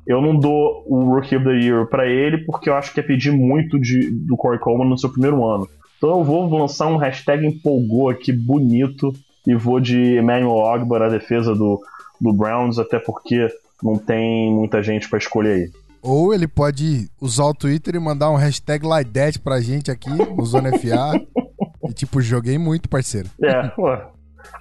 Eu 0.07 0.21
não 0.23 0.35
dou 0.35 0.83
o 0.87 1.15
Rookie 1.15 1.37
of 1.37 1.45
the 1.45 1.53
Year 1.53 1.87
para 1.87 2.07
ele 2.07 2.39
porque 2.39 2.71
eu 2.71 2.75
acho 2.75 2.93
que 2.95 3.01
é 3.01 3.03
pedir 3.03 3.31
muito 3.33 3.79
de, 3.79 4.11
do 4.11 4.37
Corey 4.37 4.59
Coleman 4.59 4.89
no 4.89 4.99
seu 4.99 5.11
primeiro 5.11 5.45
ano. 5.47 5.69
Então 6.01 6.19
eu 6.19 6.25
vou 6.25 6.49
lançar 6.57 6.87
um 6.87 6.97
hashtag 6.97 7.47
empolgou 7.47 8.09
aqui 8.09 8.33
bonito 8.33 9.13
e 9.47 9.55
vou 9.55 9.79
de 9.79 10.19
Emmanuel 10.19 10.57
Ogba 10.57 10.99
na 10.99 11.09
defesa 11.09 11.55
do, 11.55 11.79
do 12.19 12.33
Browns, 12.33 12.79
até 12.79 12.99
porque 12.99 13.49
não 13.83 13.99
tem 13.99 14.51
muita 14.51 14.83
gente 14.83 15.11
para 15.11 15.19
escolher 15.19 15.53
aí. 15.53 15.71
Ou 16.01 16.33
ele 16.33 16.49
pode 16.49 17.11
usar 17.21 17.45
o 17.45 17.53
Twitter 17.53 17.97
e 17.97 17.99
mandar 17.99 18.31
um 18.31 18.37
hashtag 18.37 18.87
Lidete 18.89 19.39
pra 19.39 19.61
gente 19.61 19.91
aqui 19.91 20.09
no 20.09 20.43
Zona 20.47 20.71
FA. 20.71 21.21
e 21.87 21.93
tipo, 21.93 22.23
joguei 22.23 22.57
muito, 22.57 22.89
parceiro. 22.89 23.29
É, 23.43 23.71
ué. 23.79 24.03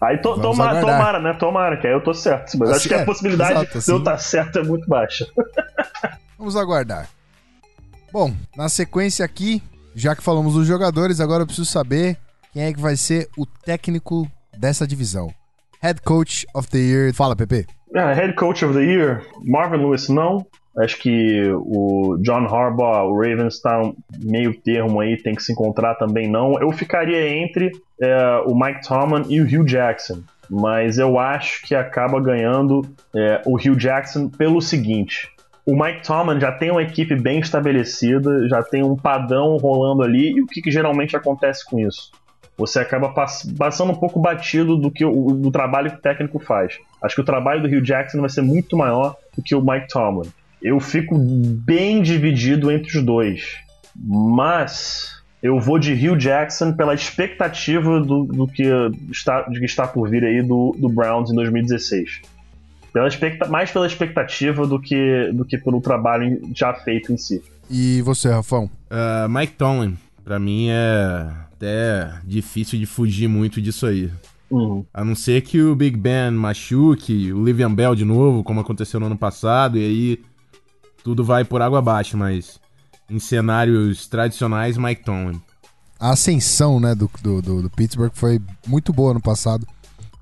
Aí 0.02 0.18
to, 0.18 0.42
tomara, 0.42 0.82
tomara, 0.82 1.20
né? 1.22 1.34
Tomara, 1.36 1.78
que 1.78 1.88
aí 1.88 1.94
eu 1.94 2.04
tô 2.04 2.14
certo. 2.14 2.58
Mas 2.58 2.70
Assim, 2.70 2.80
acho 2.80 2.88
que 2.90 2.96
a 2.96 3.00
é, 3.00 3.06
possibilidade 3.06 3.52
exato, 3.52 3.68
de 3.70 3.76
eu 3.76 3.80
assim. 3.80 3.96
estar 3.96 4.18
certo 4.18 4.60
é 4.60 4.64
muito 4.64 4.86
baixa. 4.90 5.26
Vamos 6.38 6.58
aguardar. 6.58 7.08
Bom, 8.12 8.34
na 8.58 8.68
sequência 8.68 9.24
aqui, 9.24 9.64
já 10.00 10.16
que 10.16 10.24
falamos 10.24 10.54
dos 10.54 10.66
jogadores, 10.66 11.20
agora 11.20 11.44
eu 11.44 11.46
preciso 11.46 11.70
saber 11.70 12.18
quem 12.54 12.64
é 12.64 12.74
que 12.74 12.80
vai 12.80 12.96
ser 12.96 13.28
o 13.38 13.46
técnico 13.46 14.26
dessa 14.58 14.88
divisão. 14.88 15.30
Head 15.82 16.02
Coach 16.02 16.48
of 16.56 16.70
the 16.70 16.78
Year. 16.78 17.14
Fala, 17.14 17.36
Pepe. 17.36 17.68
É, 17.94 18.14
head 18.14 18.34
Coach 18.36 18.64
of 18.64 18.74
the 18.74 18.84
Year, 18.84 19.26
Marvin 19.44 19.78
Lewis 19.78 20.08
não. 20.08 20.46
Acho 20.78 20.98
que 21.00 21.52
o 21.54 22.18
John 22.22 22.46
Harbaugh, 22.46 23.10
o 23.10 23.16
Ravens 23.16 23.56
está 23.56 23.82
meio 24.24 24.54
termo 24.62 25.02
aí, 25.02 25.18
tem 25.18 25.36
que 25.36 25.44
se 25.44 25.52
encontrar 25.52 25.96
também 25.96 26.30
não. 26.30 26.60
Eu 26.62 26.72
ficaria 26.72 27.28
entre 27.38 27.72
é, 28.00 28.44
o 28.46 28.56
Mike 28.56 28.88
Tomlin 28.88 29.26
e 29.28 29.42
o 29.42 29.44
Hugh 29.44 29.66
Jackson, 29.66 30.22
mas 30.50 30.98
eu 30.98 31.20
acho 31.20 31.64
que 31.64 31.76
acaba 31.76 32.22
ganhando 32.22 32.86
é, 33.14 33.42
o 33.46 33.56
Hugh 33.56 33.76
Jackson 33.76 34.30
pelo 34.30 34.62
seguinte. 34.62 35.30
O 35.70 35.82
Mike 35.82 36.04
Tomlin 36.04 36.40
já 36.40 36.52
tem 36.52 36.72
uma 36.72 36.82
equipe 36.82 37.16
bem 37.16 37.40
estabelecida, 37.40 38.48
já 38.48 38.64
tem 38.64 38.84
um 38.84 38.96
padrão 38.96 39.58
rolando 39.58 40.04
ali, 40.04 40.32
e 40.32 40.42
o 40.42 40.48
que, 40.48 40.62
que 40.62 40.72
geralmente 40.72 41.16
acontece 41.16 41.64
com 41.64 41.80
isso? 41.80 42.12
Você 42.58 42.80
acaba 42.80 43.10
pass 43.10 43.50
passando 43.58 43.92
um 43.92 43.96
pouco 43.96 44.20
batido 44.20 44.76
do 44.76 44.92
que 44.92 45.06
o 45.06 45.32
do 45.32 45.50
trabalho 45.50 45.92
que 45.92 45.98
o 45.98 46.02
técnico 46.02 46.40
faz. 46.40 46.78
Acho 47.02 47.16
que 47.16 47.22
o 47.22 47.26
trabalho 47.26 47.62
do 47.62 47.68
Hugh 47.68 47.82
Jackson 47.82 48.20
vai 48.20 48.30
ser 48.30 48.42
muito 48.42 48.76
maior 48.76 49.16
do 49.36 49.42
que 49.42 49.56
o 49.56 49.62
Mike 49.62 49.88
Tomlin 49.88 50.30
eu 50.62 50.80
fico 50.80 51.18
bem 51.18 52.02
dividido 52.02 52.72
entre 52.72 52.98
os 52.98 53.04
dois. 53.04 53.58
Mas 53.96 55.22
eu 55.42 55.60
vou 55.60 55.80
de 55.80 55.94
Hugh 55.94 56.18
Jackson 56.18 56.74
pela 56.74 56.94
expectativa 56.94 58.00
do, 58.00 58.26
do 58.26 58.48
que 58.48 58.64
está, 59.10 59.44
de 59.44 59.60
que 59.60 59.66
está 59.66 59.88
por 59.88 60.10
vir 60.10 60.24
aí 60.24 60.42
do, 60.42 60.76
do 60.78 60.90
Browns 60.90 61.32
em 61.32 61.36
2016. 61.36 62.22
Pela 62.92 63.08
expecta 63.08 63.48
mais 63.48 63.72
pela 63.72 63.86
expectativa 63.86 64.66
do 64.66 64.80
que, 64.80 65.32
do 65.34 65.46
que 65.46 65.58
pelo 65.58 65.82
trabalho 65.82 66.42
já 66.56 66.74
feito 66.74 67.14
em 67.14 67.18
si. 67.18 67.44
E 67.70 68.02
você, 68.02 68.30
Rafão? 68.30 68.70
Uh, 68.90 69.30
Mike 69.30 69.54
Tomlin, 69.54 69.98
para 70.24 70.40
mim 70.40 70.70
é 70.70 71.30
até 71.54 72.14
difícil 72.24 72.80
de 72.80 72.86
fugir 72.86 73.28
muito 73.28 73.62
disso 73.62 73.86
aí. 73.86 74.12
Uhum. 74.50 74.84
A 74.94 75.06
não 75.06 75.14
ser 75.14 75.42
que 75.42 75.62
o 75.62 75.76
Big 75.76 75.96
Ben 75.96 76.32
machuque, 76.32 77.32
o 77.32 77.44
Livian 77.44 77.74
Bell 77.74 77.94
de 77.94 78.04
novo, 78.04 78.44
como 78.44 78.60
aconteceu 78.60 79.00
no 79.00 79.06
ano 79.06 79.18
passado, 79.18 79.78
e 79.78 79.82
aí 79.82 80.22
tudo 81.04 81.24
vai 81.24 81.46
por 81.46 81.62
água 81.62 81.80
abaixo, 81.80 82.18
mas 82.18 82.60
em 83.10 83.20
cenários 83.20 84.08
tradicionais, 84.08 84.78
Mike 84.78 85.04
Tomlin. 85.04 85.40
A 86.00 86.12
ascensão 86.12 86.80
né, 86.80 86.96
do, 86.96 87.10
do, 87.22 87.42
do, 87.42 87.62
do 87.64 87.70
Pittsburgh 87.70 88.12
foi 88.14 88.42
muito 88.66 88.94
boa 88.94 89.14
no 89.14 89.22
passado, 89.22 89.68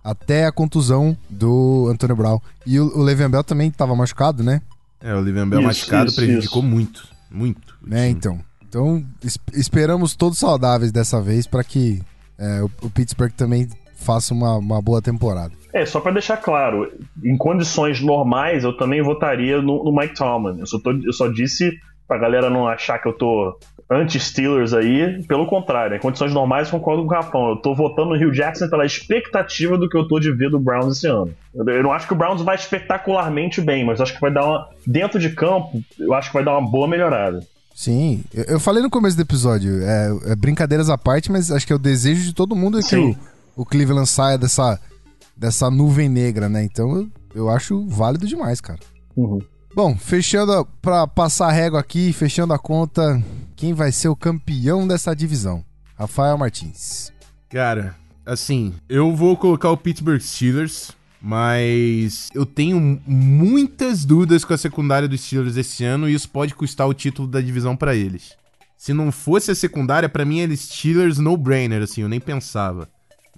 até 0.03 0.45
a 0.45 0.51
contusão 0.51 1.17
do 1.29 1.87
Antônio 1.89 2.15
Brown. 2.15 2.39
E 2.65 2.79
o, 2.79 2.97
o 2.97 3.03
Le'Veon 3.03 3.29
Bell 3.29 3.43
também 3.43 3.69
estava 3.69 3.95
machucado, 3.95 4.43
né? 4.43 4.61
É, 5.01 5.13
o 5.13 5.19
Le'Veon 5.19 5.49
Bell 5.49 5.59
isso, 5.59 5.67
machucado 5.67 6.07
isso, 6.07 6.15
prejudicou 6.15 6.61
isso. 6.61 6.71
muito, 6.71 7.07
muito. 7.29 7.75
Né, 7.81 8.09
então. 8.09 8.39
Então, 8.67 9.03
esperamos 9.53 10.15
todos 10.15 10.37
saudáveis 10.37 10.91
dessa 10.91 11.21
vez 11.21 11.47
para 11.47 11.63
que 11.63 12.01
é, 12.37 12.61
o, 12.61 12.69
o 12.81 12.89
Pittsburgh 12.89 13.31
também 13.31 13.67
faça 13.95 14.33
uma, 14.33 14.57
uma 14.57 14.81
boa 14.81 15.01
temporada. 15.01 15.53
É, 15.73 15.85
só 15.85 15.99
para 15.99 16.13
deixar 16.13 16.37
claro, 16.37 16.91
em 17.23 17.37
condições 17.37 18.01
normais 18.01 18.63
eu 18.63 18.75
também 18.75 19.01
votaria 19.01 19.61
no, 19.61 19.83
no 19.83 19.95
Mike 19.95 20.15
Tomlin. 20.15 20.59
Eu 20.59 20.65
só, 20.65 20.79
tô, 20.79 20.91
eu 20.91 21.13
só 21.13 21.27
disse 21.27 21.71
pra 22.07 22.17
galera 22.17 22.49
não 22.49 22.67
achar 22.67 22.99
que 22.99 23.07
eu 23.07 23.13
tô 23.13 23.57
anti-Steelers 23.89 24.73
aí, 24.73 25.23
pelo 25.27 25.47
contrário, 25.47 25.95
em 25.95 25.99
condições 25.99 26.33
normais 26.33 26.69
concordo 26.69 27.03
com 27.03 27.09
o 27.09 27.13
Rafão. 27.13 27.49
Eu 27.49 27.55
tô 27.57 27.73
votando 27.73 28.09
no 28.09 28.17
Rio 28.17 28.31
Jackson 28.31 28.69
pela 28.69 28.85
expectativa 28.85 29.77
do 29.77 29.87
que 29.87 29.97
eu 29.97 30.07
tô 30.07 30.19
de 30.19 30.31
ver 30.31 30.49
do 30.49 30.59
Browns 30.59 30.97
esse 30.97 31.07
ano. 31.07 31.33
Eu 31.53 31.83
não 31.83 31.93
acho 31.93 32.07
que 32.07 32.13
o 32.13 32.17
Browns 32.17 32.41
vai 32.41 32.55
espetacularmente 32.55 33.61
bem, 33.61 33.85
mas 33.85 34.01
acho 34.01 34.13
que 34.13 34.21
vai 34.21 34.33
dar 34.33 34.45
uma. 34.45 34.69
Dentro 34.85 35.19
de 35.19 35.29
campo, 35.29 35.81
eu 35.99 36.13
acho 36.13 36.29
que 36.29 36.33
vai 36.33 36.43
dar 36.43 36.57
uma 36.57 36.69
boa 36.69 36.87
melhorada. 36.87 37.39
Sim, 37.73 38.23
eu 38.33 38.59
falei 38.59 38.81
no 38.81 38.89
começo 38.89 39.15
do 39.15 39.21
episódio, 39.21 39.83
é, 39.83 40.31
é 40.31 40.35
brincadeiras 40.35 40.89
à 40.89 40.97
parte, 40.97 41.31
mas 41.31 41.51
acho 41.51 41.65
que 41.65 41.71
é 41.71 41.75
o 41.75 41.79
desejo 41.79 42.23
de 42.23 42.33
todo 42.33 42.55
mundo 42.55 42.79
é 42.79 42.81
que 42.81 42.95
o, 42.95 43.15
o 43.55 43.63
Cleveland 43.63 44.07
saia 44.09 44.35
dessa 44.35 44.79
dessa 45.37 45.69
nuvem 45.69 46.09
negra, 46.09 46.49
né? 46.49 46.63
Então 46.63 46.97
eu, 46.97 47.07
eu 47.35 47.49
acho 47.49 47.87
válido 47.87 48.25
demais, 48.25 48.59
cara. 48.59 48.79
Uhum. 49.15 49.39
Bom, 49.77 49.95
fechando 49.95 50.65
para 50.81 51.05
passar 51.05 51.49
a 51.49 51.51
régua 51.51 51.79
aqui, 51.79 52.11
fechando 52.11 52.51
a 52.51 52.57
conta, 52.57 53.23
quem 53.55 53.75
vai 53.75 53.91
ser 53.91 54.07
o 54.07 54.15
campeão 54.15 54.87
dessa 54.87 55.15
divisão? 55.15 55.63
Rafael 55.95 56.35
Martins. 56.35 57.13
Cara, 57.47 57.95
assim, 58.25 58.73
eu 58.89 59.15
vou 59.15 59.37
colocar 59.37 59.69
o 59.69 59.77
Pittsburgh 59.77 60.19
Steelers, 60.19 60.93
mas 61.21 62.31
eu 62.33 62.43
tenho 62.43 62.99
muitas 63.05 64.03
dúvidas 64.03 64.43
com 64.43 64.51
a 64.51 64.57
secundária 64.57 65.07
dos 65.07 65.21
Steelers 65.21 65.55
esse 65.55 65.83
ano 65.83 66.09
e 66.09 66.15
isso 66.15 66.27
pode 66.27 66.55
custar 66.55 66.87
o 66.87 66.93
título 66.95 67.27
da 67.27 67.39
divisão 67.39 67.75
para 67.75 67.95
eles. 67.95 68.35
Se 68.75 68.95
não 68.95 69.11
fosse 69.11 69.51
a 69.51 69.55
secundária, 69.55 70.09
para 70.09 70.25
mim 70.25 70.39
eles 70.39 70.61
Steelers 70.61 71.19
no 71.19 71.37
brainer, 71.37 71.83
assim, 71.83 72.01
eu 72.01 72.09
nem 72.09 72.19
pensava. 72.19 72.89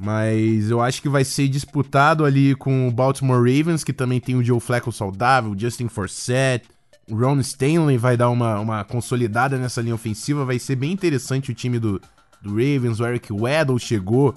Mas 0.02 0.70
eu 0.70 0.80
acho 0.80 1.02
que 1.02 1.10
vai 1.10 1.26
ser 1.26 1.50
disputado 1.50 2.24
ali 2.24 2.56
com 2.56 2.88
o 2.88 2.92
Baltimore 2.92 3.38
Ravens, 3.38 3.84
que 3.84 3.92
também 3.92 4.22
tem 4.22 4.36
o 4.36 4.44
Joe 4.44 4.60
Flacco 4.60 4.94
saudável, 4.94 5.54
Justin 5.58 5.90
Forsett, 5.90 6.66
o 7.10 7.16
Ron 7.16 7.40
Stanley 7.40 7.98
vai 7.98 8.16
dar 8.16 8.30
uma, 8.30 8.60
uma 8.60 8.84
consolidada 8.84 9.58
nessa 9.58 9.82
linha 9.82 9.96
ofensiva. 9.96 10.46
Vai 10.46 10.60
ser 10.60 10.76
bem 10.76 10.92
interessante 10.92 11.52
o 11.52 11.56
time 11.56 11.80
do, 11.80 12.00
do 12.42 12.52
Ravens. 12.52 13.00
O 13.00 13.06
Eric 13.06 13.34
Weddle 13.34 13.80
chegou 13.80 14.36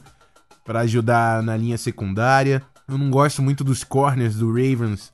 para 0.65 0.81
ajudar 0.81 1.43
na 1.43 1.57
linha 1.57 1.77
secundária. 1.77 2.63
Eu 2.89 2.99
não 2.99 3.11
gosto 3.11 3.43
muito 3.43 3.63
dos 3.63 3.85
corners 3.85 4.37
do 4.37 4.49
Ravens, 4.49 5.13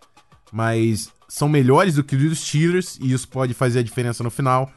mas 0.53 1.11
são 1.29 1.49
melhores 1.49 1.97
do 1.97 2.05
que 2.05 2.17
os 2.17 2.23
dos 2.23 2.41
Steelers 2.41 2.99
e 3.01 3.13
isso 3.13 3.29
pode 3.29 3.53
fazer 3.55 3.81
a 3.81 3.83
diferença 3.83 4.23
no 4.23 4.31
final. 4.31 4.71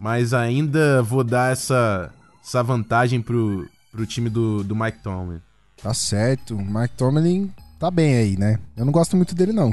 Mas 0.00 0.34
ainda 0.34 1.02
vou 1.02 1.22
dar 1.22 1.52
essa, 1.52 2.10
essa 2.42 2.62
vantagem 2.62 3.20
pro, 3.20 3.68
pro 3.94 4.04
time 4.04 4.28
do, 4.28 4.64
do 4.64 4.74
Mike 4.74 4.98
Tomlin. 4.98 5.40
Tá 5.80 5.94
certo. 5.94 6.56
O 6.56 6.64
Mike 6.64 6.94
Tomlin 6.96 7.50
tá 7.78 7.90
bem 7.90 8.16
aí, 8.16 8.36
né? 8.36 8.58
Eu 8.76 8.84
não 8.84 8.92
gosto 8.92 9.16
muito 9.16 9.34
dele, 9.34 9.52
não. 9.52 9.72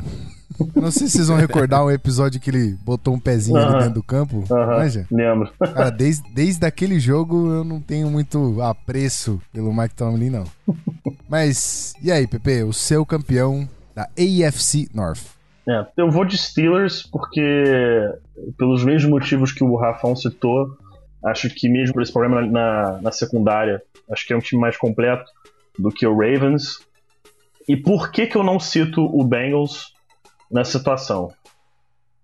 Eu 0.76 0.82
não 0.82 0.92
sei 0.92 1.08
se 1.08 1.14
vocês 1.14 1.28
vão 1.28 1.38
recordar 1.38 1.84
um 1.84 1.90
episódio 1.90 2.40
que 2.40 2.50
ele 2.50 2.78
botou 2.84 3.16
um 3.16 3.20
pezinho 3.20 3.58
uh 3.58 3.62
-huh. 3.62 3.68
ali 3.68 3.78
dentro 3.80 3.94
do 3.96 4.04
campo. 4.04 4.40
Uh 4.40 4.44
-huh. 4.44 4.78
Manja? 4.78 5.08
Lembro. 5.10 5.52
Cara, 5.58 5.90
desde, 5.90 6.32
desde 6.34 6.66
aquele 6.66 7.00
jogo 7.00 7.52
eu 7.52 7.64
não 7.64 7.82
tenho 7.82 8.10
muito 8.12 8.62
apreço 8.62 9.42
pelo 9.52 9.74
Mike 9.74 9.96
Tomlin, 9.96 10.30
não. 10.30 10.44
Mas, 11.28 11.94
e 12.02 12.12
aí, 12.12 12.28
Pepe? 12.28 12.64
O 12.64 12.74
seu 12.74 13.06
campeão 13.06 13.68
da 13.96 14.04
AFC 14.04 14.88
North? 14.94 15.24
É, 15.68 15.86
eu 15.98 16.12
vou 16.12 16.26
de 16.26 16.38
Steelers 16.38 17.04
porque, 17.04 17.42
pelos 18.58 18.84
mesmos 18.84 19.10
motivos 19.10 19.52
que 19.52 19.64
o 19.64 19.76
Rafão 19.76 20.16
citou, 20.16 20.78
Acho 21.24 21.50
que 21.50 21.70
mesmo 21.70 22.02
esse 22.02 22.12
problema 22.12 22.42
na, 22.42 23.00
na 23.02 23.12
secundária, 23.12 23.82
acho 24.12 24.26
que 24.26 24.34
é 24.34 24.36
um 24.36 24.40
time 24.40 24.60
mais 24.60 24.76
completo 24.76 25.26
do 25.78 25.90
que 25.90 26.06
o 26.06 26.18
Ravens. 26.18 26.80
E 27.68 27.78
por 27.78 28.12
que, 28.12 28.26
que 28.26 28.36
eu 28.36 28.44
não 28.44 28.60
cito 28.60 29.04
o 29.04 29.24
Bengals 29.24 29.94
nessa 30.52 30.78
situação? 30.78 31.32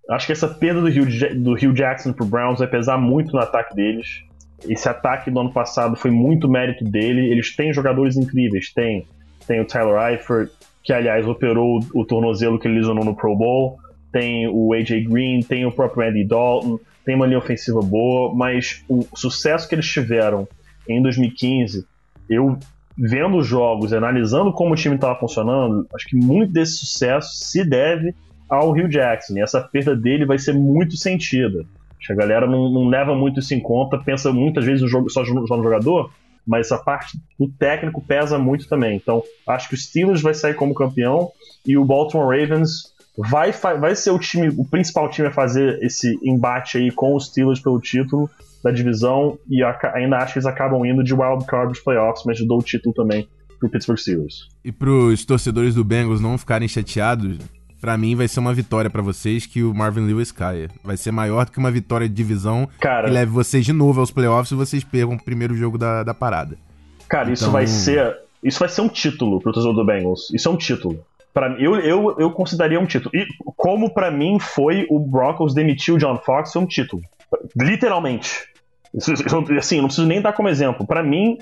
Acho 0.09 0.25
que 0.25 0.31
essa 0.31 0.47
perda 0.47 0.81
do 0.81 0.87
Hugh, 0.87 1.35
do 1.35 1.51
Hugh 1.53 1.73
Jackson 1.73 2.13
pro 2.13 2.25
Browns 2.25 2.59
vai 2.59 2.67
pesar 2.67 2.97
muito 2.97 3.33
no 3.33 3.39
ataque 3.39 3.75
deles. 3.75 4.23
Esse 4.67 4.89
ataque 4.89 5.29
do 5.29 5.39
ano 5.39 5.51
passado 5.51 5.95
foi 5.95 6.09
muito 6.09 6.49
mérito 6.49 6.83
dele. 6.83 7.29
Eles 7.29 7.55
têm 7.55 7.73
jogadores 7.73 8.17
incríveis. 8.17 8.73
Tem, 8.73 9.05
tem 9.45 9.61
o 9.61 9.65
Tyler 9.65 10.11
Eifert, 10.11 10.49
que 10.83 10.91
aliás 10.91 11.27
operou 11.27 11.79
o, 11.93 12.01
o 12.01 12.05
tornozelo 12.05 12.57
que 12.57 12.67
ele 12.67 12.77
lesionou 12.77 13.05
no 13.05 13.15
Pro 13.15 13.35
Bowl. 13.35 13.77
Tem 14.11 14.47
o 14.47 14.73
AJ 14.73 15.07
Green, 15.07 15.41
tem 15.41 15.65
o 15.65 15.71
próprio 15.71 16.09
Andy 16.09 16.23
Dalton 16.23 16.79
tem 17.07 17.15
uma 17.15 17.25
linha 17.25 17.37
ofensiva 17.37 17.79
boa, 17.81 18.35
mas 18.35 18.83
o 18.89 19.07
sucesso 19.15 19.65
que 19.65 19.73
eles 19.73 19.87
tiveram 19.87 20.45
em 20.89 21.01
2015, 21.01 21.87
eu 22.29 22.59
vendo 22.97 23.37
os 23.37 23.47
jogos, 23.47 23.93
analisando 23.93 24.51
como 24.51 24.73
o 24.73 24.75
time 24.75 24.95
estava 24.95 25.17
funcionando, 25.17 25.87
acho 25.95 26.05
que 26.05 26.17
muito 26.17 26.51
desse 26.51 26.73
sucesso 26.73 27.29
se 27.33 27.63
deve 27.63 28.13
ao 28.49 28.73
Rio 28.73 28.89
Jackson. 28.89 29.37
E 29.37 29.41
essa 29.41 29.61
perda 29.61 29.95
dele 29.95 30.25
vai 30.25 30.37
ser 30.37 30.53
muito 30.53 30.97
sentida. 30.97 31.65
Acho 31.97 32.07
que 32.07 32.11
a 32.11 32.15
galera 32.15 32.45
não, 32.45 32.69
não 32.69 32.89
leva 32.89 33.15
muito 33.15 33.39
isso 33.39 33.53
em 33.53 33.61
conta, 33.61 33.97
pensa 33.97 34.33
muitas 34.33 34.65
vezes 34.65 34.81
no 34.81 34.89
jogo, 34.89 35.09
só 35.09 35.23
no 35.23 35.47
jogador, 35.47 36.11
mas 36.45 36.67
essa 36.67 36.77
parte 36.77 37.17
do 37.39 37.47
técnico 37.47 38.03
pesa 38.05 38.37
muito 38.37 38.67
também. 38.67 38.97
Então, 38.97 39.23
acho 39.47 39.69
que 39.69 39.75
o 39.75 39.77
Steelers 39.77 40.21
vai 40.21 40.33
sair 40.33 40.55
como 40.55 40.73
campeão 40.73 41.31
e 41.65 41.77
o 41.77 41.85
Baltimore 41.85 42.37
Ravens 42.37 42.93
vai, 43.17 43.51
vai 43.51 43.95
ser 43.95 44.11
o 44.11 44.19
time, 44.19 44.49
o 44.49 44.63
principal 44.63 45.09
time 45.09 45.27
a 45.27 45.31
fazer 45.31 45.81
esse 45.81 46.17
embate 46.23 46.77
aí 46.77 46.91
com 46.91 47.15
os 47.15 47.27
Steelers 47.27 47.59
pelo 47.59 47.79
título 47.79 48.29
da 48.63 48.71
divisão 48.71 49.37
e 49.49 49.63
a, 49.63 49.77
ainda 49.93 50.17
acho 50.17 50.33
que 50.33 50.39
eles 50.39 50.45
acabam 50.45 50.85
indo 50.85 51.03
de 51.03 51.13
wild 51.13 51.45
card 51.45 51.73
dos 51.73 51.79
playoffs, 51.79 52.23
mas 52.25 52.39
dou 52.45 52.59
o 52.59 52.63
título 52.63 52.93
também 52.93 53.27
pro 53.59 53.69
Pittsburgh 53.69 53.97
Steelers. 53.97 54.47
E 54.63 54.71
pros 54.71 55.25
torcedores 55.25 55.73
do 55.73 55.83
Bengals 55.83 56.21
não 56.21 56.37
ficarem 56.37 56.67
chateados, 56.67 57.37
para 57.81 57.97
mim 57.97 58.15
vai 58.15 58.27
ser 58.27 58.39
uma 58.39 58.53
vitória 58.53 58.89
para 58.89 59.01
vocês 59.01 59.45
que 59.45 59.63
o 59.63 59.73
Marvin 59.73 60.05
Lewis 60.05 60.31
caia. 60.31 60.69
Vai 60.83 60.97
ser 60.97 61.11
maior 61.11 61.45
do 61.45 61.51
que 61.51 61.57
uma 61.57 61.71
vitória 61.71 62.07
de 62.07 62.13
divisão 62.13 62.67
cara, 62.79 63.07
que 63.07 63.13
leve 63.13 63.31
vocês 63.31 63.65
de 63.65 63.73
novo 63.73 63.99
aos 63.99 64.11
playoffs 64.11 64.51
e 64.51 64.55
vocês 64.55 64.83
percam 64.83 65.15
o 65.15 65.23
primeiro 65.23 65.55
jogo 65.55 65.77
da, 65.77 66.03
da 66.03 66.13
parada. 66.13 66.57
Cara, 67.07 67.23
então... 67.23 67.33
isso 67.33 67.51
vai 67.51 67.65
ser 67.65 68.15
isso 68.43 68.59
vai 68.59 68.69
ser 68.69 68.81
um 68.81 68.89
título 68.89 69.41
pro 69.41 69.51
torcedor 69.51 69.75
do 69.75 69.85
Bengals. 69.85 70.31
Isso 70.33 70.47
é 70.47 70.51
um 70.51 70.57
título. 70.57 70.99
Eu, 71.59 71.75
eu, 71.79 72.15
eu 72.17 72.31
consideraria 72.31 72.79
um 72.79 72.85
título. 72.85 73.15
E 73.15 73.25
como 73.55 73.93
para 73.93 74.09
mim 74.09 74.39
foi 74.39 74.87
o 74.89 74.99
Broncos 74.99 75.53
demitir 75.53 75.93
o 75.93 75.97
John 75.97 76.17
Fox, 76.17 76.55
é 76.55 76.59
um 76.59 76.65
título. 76.65 77.01
Literalmente. 77.55 78.47
Assim, 79.57 79.77
não 79.77 79.85
preciso 79.85 80.07
nem 80.07 80.21
dar 80.21 80.33
como 80.33 80.49
exemplo. 80.49 80.87
Para 80.87 81.03
mim, 81.03 81.37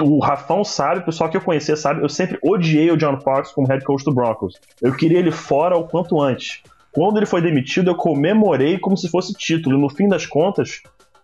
o 0.00 0.20
Rafão 0.20 0.62
sabe, 0.62 1.00
o 1.00 1.04
pessoal 1.04 1.30
que 1.30 1.36
eu 1.36 1.40
conhecia 1.40 1.74
sabe, 1.74 2.02
eu 2.02 2.08
sempre 2.08 2.38
odiei 2.42 2.90
o 2.90 2.96
John 2.96 3.18
Fox 3.20 3.50
como 3.50 3.66
head 3.66 3.84
coach 3.84 4.04
do 4.04 4.12
Broncos. 4.12 4.60
Eu 4.80 4.94
queria 4.94 5.18
ele 5.18 5.30
fora 5.30 5.76
o 5.76 5.88
quanto 5.88 6.20
antes. 6.20 6.62
Quando 6.92 7.16
ele 7.16 7.26
foi 7.26 7.40
demitido, 7.40 7.90
eu 7.90 7.94
comemorei 7.94 8.78
como 8.78 8.96
se 8.96 9.08
fosse 9.08 9.32
título. 9.32 9.78
No 9.78 9.88
fim 9.88 10.06
das 10.06 10.26
contas, 10.26 10.82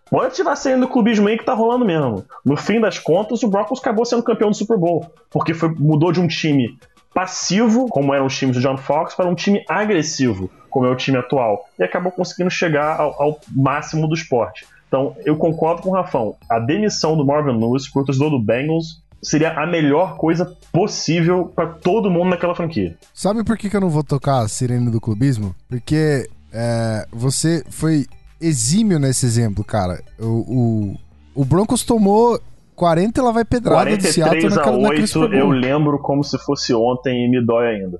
pode 0.09 0.31
estiver 0.31 0.55
saindo 0.55 0.81
do 0.81 0.87
clubismo 0.87 1.27
aí 1.27 1.37
que 1.37 1.45
tá 1.45 1.53
rolando 1.53 1.85
mesmo. 1.85 2.25
No 2.43 2.57
fim 2.57 2.81
das 2.81 2.97
contas, 2.97 3.43
o 3.43 3.47
Broncos 3.47 3.79
acabou 3.79 4.03
sendo 4.03 4.23
campeão 4.23 4.49
do 4.49 4.55
Super 4.55 4.77
Bowl. 4.77 5.05
Porque 5.29 5.53
foi, 5.53 5.69
mudou 5.69 6.11
de 6.11 6.19
um 6.19 6.27
time 6.27 6.77
passivo, 7.13 7.87
como 7.87 8.13
eram 8.13 8.25
os 8.25 8.37
times 8.37 8.55
do 8.55 8.61
John 8.61 8.77
Fox, 8.77 9.15
para 9.15 9.27
um 9.27 9.35
time 9.35 9.63
agressivo, 9.67 10.49
como 10.69 10.85
é 10.85 10.89
o 10.89 10.95
time 10.95 11.17
atual. 11.17 11.65
E 11.77 11.83
acabou 11.83 12.11
conseguindo 12.11 12.49
chegar 12.49 12.99
ao, 12.99 13.21
ao 13.21 13.39
máximo 13.55 14.07
do 14.07 14.13
esporte. 14.13 14.65
Então, 14.87 15.15
eu 15.23 15.35
concordo 15.35 15.81
com 15.81 15.89
o 15.89 15.93
Rafão. 15.93 16.35
A 16.49 16.59
demissão 16.59 17.15
do 17.15 17.25
Marvin 17.25 17.57
Lewis 17.59 17.87
pro 17.87 18.03
torcedor 18.03 18.31
do 18.31 18.39
Bengals 18.39 19.01
seria 19.21 19.51
a 19.51 19.65
melhor 19.65 20.15
coisa 20.17 20.57
possível 20.71 21.51
para 21.53 21.67
todo 21.67 22.09
mundo 22.09 22.29
naquela 22.29 22.55
franquia. 22.55 22.97
Sabe 23.13 23.43
por 23.43 23.57
que, 23.57 23.69
que 23.69 23.75
eu 23.75 23.81
não 23.81 23.89
vou 23.89 24.03
tocar 24.03 24.39
a 24.39 24.47
sirene 24.47 24.89
do 24.89 25.01
clubismo? 25.01 25.53
Porque 25.67 26.27
é, 26.51 27.05
você 27.11 27.63
foi 27.69 28.07
exímio 28.41 28.97
nesse 28.97 29.25
exemplo, 29.25 29.63
cara. 29.63 30.01
O, 30.17 30.25
o, 30.25 31.41
o 31.41 31.45
Broncos 31.45 31.83
tomou 31.83 32.39
40 32.79 33.19
e 33.19 33.21
ela 33.21 33.33
vai 33.33 33.43
pedrada 33.43 33.97
do 33.97 34.03
Seattle 34.03 34.49
naquela, 34.49 34.87
a 34.87 34.89
8, 34.91 35.19
eu 35.33 35.49
lembro 35.49 35.99
como 35.99 36.23
se 36.23 36.37
fosse 36.37 36.73
ontem 36.73 37.25
e 37.25 37.29
me 37.29 37.45
dói 37.45 37.75
ainda. 37.75 37.99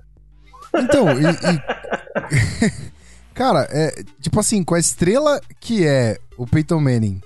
Então, 0.74 1.08
e, 1.20 1.26
e... 1.26 2.80
cara, 3.36 3.68
é 3.72 4.04
tipo 4.22 4.40
assim, 4.40 4.64
com 4.64 4.76
a 4.76 4.80
estrela 4.80 5.42
que 5.60 5.86
é 5.86 6.18
o 6.38 6.48
Peyton 6.48 6.80
Manning, 6.80 7.20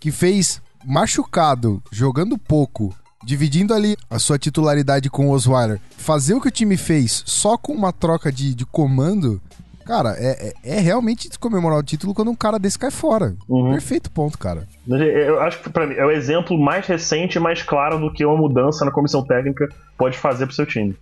que 0.00 0.10
fez 0.10 0.62
machucado, 0.82 1.82
jogando 1.92 2.38
pouco, 2.38 2.96
dividindo 3.22 3.74
ali 3.74 3.94
a 4.08 4.18
sua 4.18 4.38
titularidade 4.38 5.10
com 5.10 5.28
o 5.28 5.32
Osweiler, 5.32 5.78
fazer 5.90 6.32
o 6.32 6.40
que 6.40 6.48
o 6.48 6.52
time 6.52 6.78
fez 6.78 7.22
só 7.26 7.58
com 7.58 7.74
uma 7.74 7.92
troca 7.92 8.32
de, 8.32 8.54
de 8.54 8.64
comando, 8.64 9.42
cara, 9.88 10.14
é, 10.18 10.52
é, 10.62 10.76
é 10.76 10.80
realmente 10.80 11.30
comemorar 11.38 11.78
o 11.78 11.82
título 11.82 12.12
quando 12.12 12.30
um 12.30 12.34
cara 12.34 12.58
desse 12.58 12.78
cai 12.78 12.90
fora. 12.90 13.34
Uhum. 13.48 13.70
Perfeito 13.70 14.10
ponto, 14.10 14.38
cara. 14.38 14.68
Eu 14.86 15.40
acho 15.40 15.62
que 15.62 15.70
pra 15.70 15.86
mim 15.86 15.94
é 15.94 16.04
o 16.04 16.10
exemplo 16.10 16.58
mais 16.58 16.86
recente 16.86 17.36
e 17.36 17.40
mais 17.40 17.62
claro 17.62 17.98
do 17.98 18.12
que 18.12 18.22
uma 18.22 18.36
mudança 18.36 18.84
na 18.84 18.90
comissão 18.90 19.24
técnica 19.24 19.66
pode 19.96 20.18
fazer 20.18 20.44
pro 20.44 20.54
seu 20.54 20.66
time. 20.66 20.94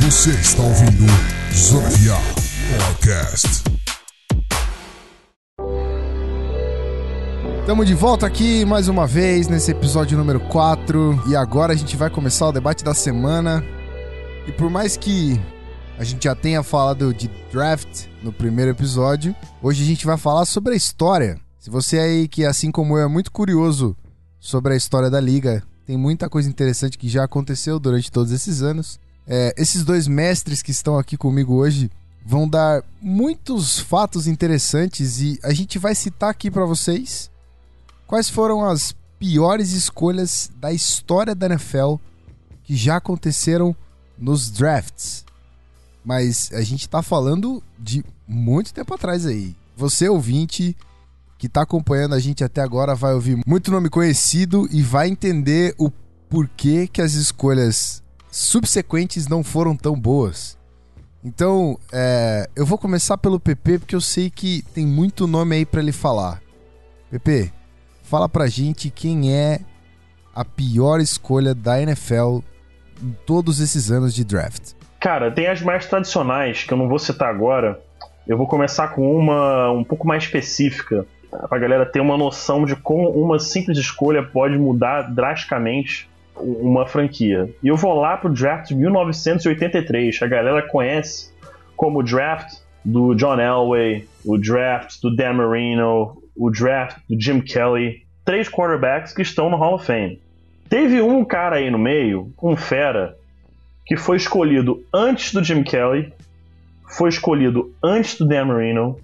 Você 0.00 0.30
está 0.30 0.62
ouvindo 0.62 1.06
Zona 1.54 1.88
Podcast. 2.88 3.62
Estamos 7.60 7.86
de 7.86 7.94
volta 7.94 8.26
aqui 8.26 8.64
mais 8.64 8.88
uma 8.88 9.06
vez 9.06 9.46
nesse 9.46 9.70
episódio 9.70 10.18
número 10.18 10.40
4 10.40 11.22
e 11.28 11.36
agora 11.36 11.72
a 11.72 11.76
gente 11.76 11.96
vai 11.96 12.10
começar 12.10 12.48
o 12.48 12.52
debate 12.52 12.82
da 12.82 12.92
semana. 12.92 13.64
E 14.46 14.52
por 14.52 14.68
mais 14.68 14.96
que 14.96 15.40
a 15.98 16.04
gente 16.04 16.24
já 16.24 16.34
tenha 16.34 16.62
falado 16.62 17.14
de 17.14 17.28
draft 17.50 18.06
no 18.22 18.32
primeiro 18.32 18.70
episódio, 18.72 19.34
hoje 19.62 19.82
a 19.82 19.86
gente 19.86 20.04
vai 20.04 20.18
falar 20.18 20.44
sobre 20.44 20.74
a 20.74 20.76
história. 20.76 21.40
Se 21.58 21.70
você 21.70 21.98
aí 21.98 22.28
que 22.28 22.44
assim 22.44 22.70
como 22.70 22.98
eu 22.98 23.04
é 23.04 23.08
muito 23.08 23.32
curioso 23.32 23.96
sobre 24.38 24.74
a 24.74 24.76
história 24.76 25.08
da 25.08 25.18
liga, 25.18 25.62
tem 25.86 25.96
muita 25.96 26.28
coisa 26.28 26.48
interessante 26.48 26.98
que 26.98 27.08
já 27.08 27.24
aconteceu 27.24 27.78
durante 27.78 28.12
todos 28.12 28.32
esses 28.32 28.60
anos. 28.60 29.00
É, 29.26 29.54
esses 29.56 29.82
dois 29.82 30.06
mestres 30.06 30.60
que 30.60 30.70
estão 30.70 30.98
aqui 30.98 31.16
comigo 31.16 31.54
hoje 31.54 31.90
vão 32.24 32.46
dar 32.46 32.82
muitos 33.00 33.78
fatos 33.78 34.26
interessantes 34.26 35.20
e 35.20 35.38
a 35.42 35.54
gente 35.54 35.78
vai 35.78 35.94
citar 35.94 36.28
aqui 36.28 36.50
para 36.50 36.66
vocês 36.66 37.30
quais 38.06 38.28
foram 38.28 38.62
as 38.62 38.94
piores 39.18 39.72
escolhas 39.72 40.50
da 40.56 40.70
história 40.70 41.34
da 41.34 41.46
NFL 41.46 41.94
que 42.62 42.76
já 42.76 42.96
aconteceram 42.96 43.74
nos 44.18 44.50
drafts. 44.50 45.24
Mas 46.04 46.50
a 46.52 46.62
gente 46.62 46.88
tá 46.88 47.02
falando 47.02 47.62
de 47.78 48.04
muito 48.26 48.72
tempo 48.74 48.92
atrás 48.94 49.26
aí. 49.26 49.56
Você 49.76 50.08
ouvinte 50.08 50.76
que 51.38 51.48
tá 51.48 51.62
acompanhando 51.62 52.14
a 52.14 52.20
gente 52.20 52.44
até 52.44 52.60
agora 52.62 52.94
vai 52.94 53.12
ouvir 53.14 53.42
muito 53.46 53.70
nome 53.70 53.88
conhecido 53.90 54.68
e 54.70 54.82
vai 54.82 55.08
entender 55.08 55.74
o 55.78 55.90
porquê 56.28 56.86
que 56.86 57.02
as 57.02 57.14
escolhas 57.14 58.02
subsequentes 58.30 59.26
não 59.26 59.42
foram 59.42 59.76
tão 59.76 59.98
boas. 59.98 60.56
Então, 61.24 61.78
é, 61.90 62.48
eu 62.54 62.66
vou 62.66 62.76
começar 62.76 63.16
pelo 63.16 63.40
PP 63.40 63.78
porque 63.78 63.94
eu 63.94 64.00
sei 64.00 64.28
que 64.28 64.62
tem 64.74 64.86
muito 64.86 65.26
nome 65.26 65.56
aí 65.56 65.64
para 65.64 65.80
ele 65.80 65.92
falar. 65.92 66.42
PP, 67.10 67.50
fala 68.02 68.28
pra 68.28 68.46
gente 68.46 68.90
quem 68.90 69.32
é 69.32 69.60
a 70.34 70.44
pior 70.44 71.00
escolha 71.00 71.54
da 71.54 71.80
NFL 71.80 72.40
todos 73.26 73.60
esses 73.60 73.90
anos 73.90 74.14
de 74.14 74.24
draft. 74.24 74.72
Cara, 75.00 75.30
tem 75.30 75.46
as 75.46 75.60
mais 75.60 75.86
tradicionais 75.86 76.64
que 76.64 76.72
eu 76.72 76.78
não 76.78 76.88
vou 76.88 76.98
citar 76.98 77.28
agora. 77.28 77.80
Eu 78.26 78.38
vou 78.38 78.46
começar 78.46 78.88
com 78.88 79.16
uma 79.18 79.70
um 79.70 79.84
pouco 79.84 80.06
mais 80.06 80.24
específica, 80.24 81.06
pra 81.48 81.58
galera 81.58 81.84
ter 81.84 82.00
uma 82.00 82.16
noção 82.16 82.64
de 82.64 82.74
como 82.76 83.10
uma 83.10 83.38
simples 83.38 83.76
escolha 83.78 84.22
pode 84.22 84.56
mudar 84.56 85.02
drasticamente 85.14 86.08
uma 86.36 86.86
franquia. 86.86 87.48
E 87.62 87.68
eu 87.68 87.76
vou 87.76 87.94
lá 87.94 88.16
pro 88.16 88.32
draft 88.32 88.68
de 88.68 88.74
1983, 88.74 90.22
a 90.22 90.26
galera 90.26 90.62
conhece 90.62 91.32
como 91.76 92.00
o 92.00 92.02
draft 92.02 92.54
do 92.84 93.14
John 93.14 93.40
Elway, 93.40 94.06
o 94.24 94.36
draft 94.36 95.00
do 95.00 95.14
Dan 95.14 95.34
Marino, 95.34 96.22
o 96.36 96.50
draft 96.50 96.98
do 97.08 97.20
Jim 97.20 97.40
Kelly, 97.40 98.02
três 98.24 98.48
quarterbacks 98.48 99.12
que 99.12 99.22
estão 99.22 99.48
no 99.48 99.56
Hall 99.56 99.74
of 99.74 99.86
Fame. 99.86 100.20
Teve 100.68 101.00
um 101.00 101.24
cara 101.24 101.56
aí 101.56 101.70
no 101.70 101.78
meio, 101.78 102.32
um 102.42 102.56
fera, 102.56 103.16
que 103.86 103.96
foi 103.96 104.16
escolhido 104.16 104.82
antes 104.92 105.32
do 105.32 105.42
Jim 105.42 105.62
Kelly, 105.62 106.12
foi 106.88 107.08
escolhido 107.08 107.72
antes 107.82 108.18
do 108.18 108.26
Dan 108.26 108.46
Marino, 108.46 108.98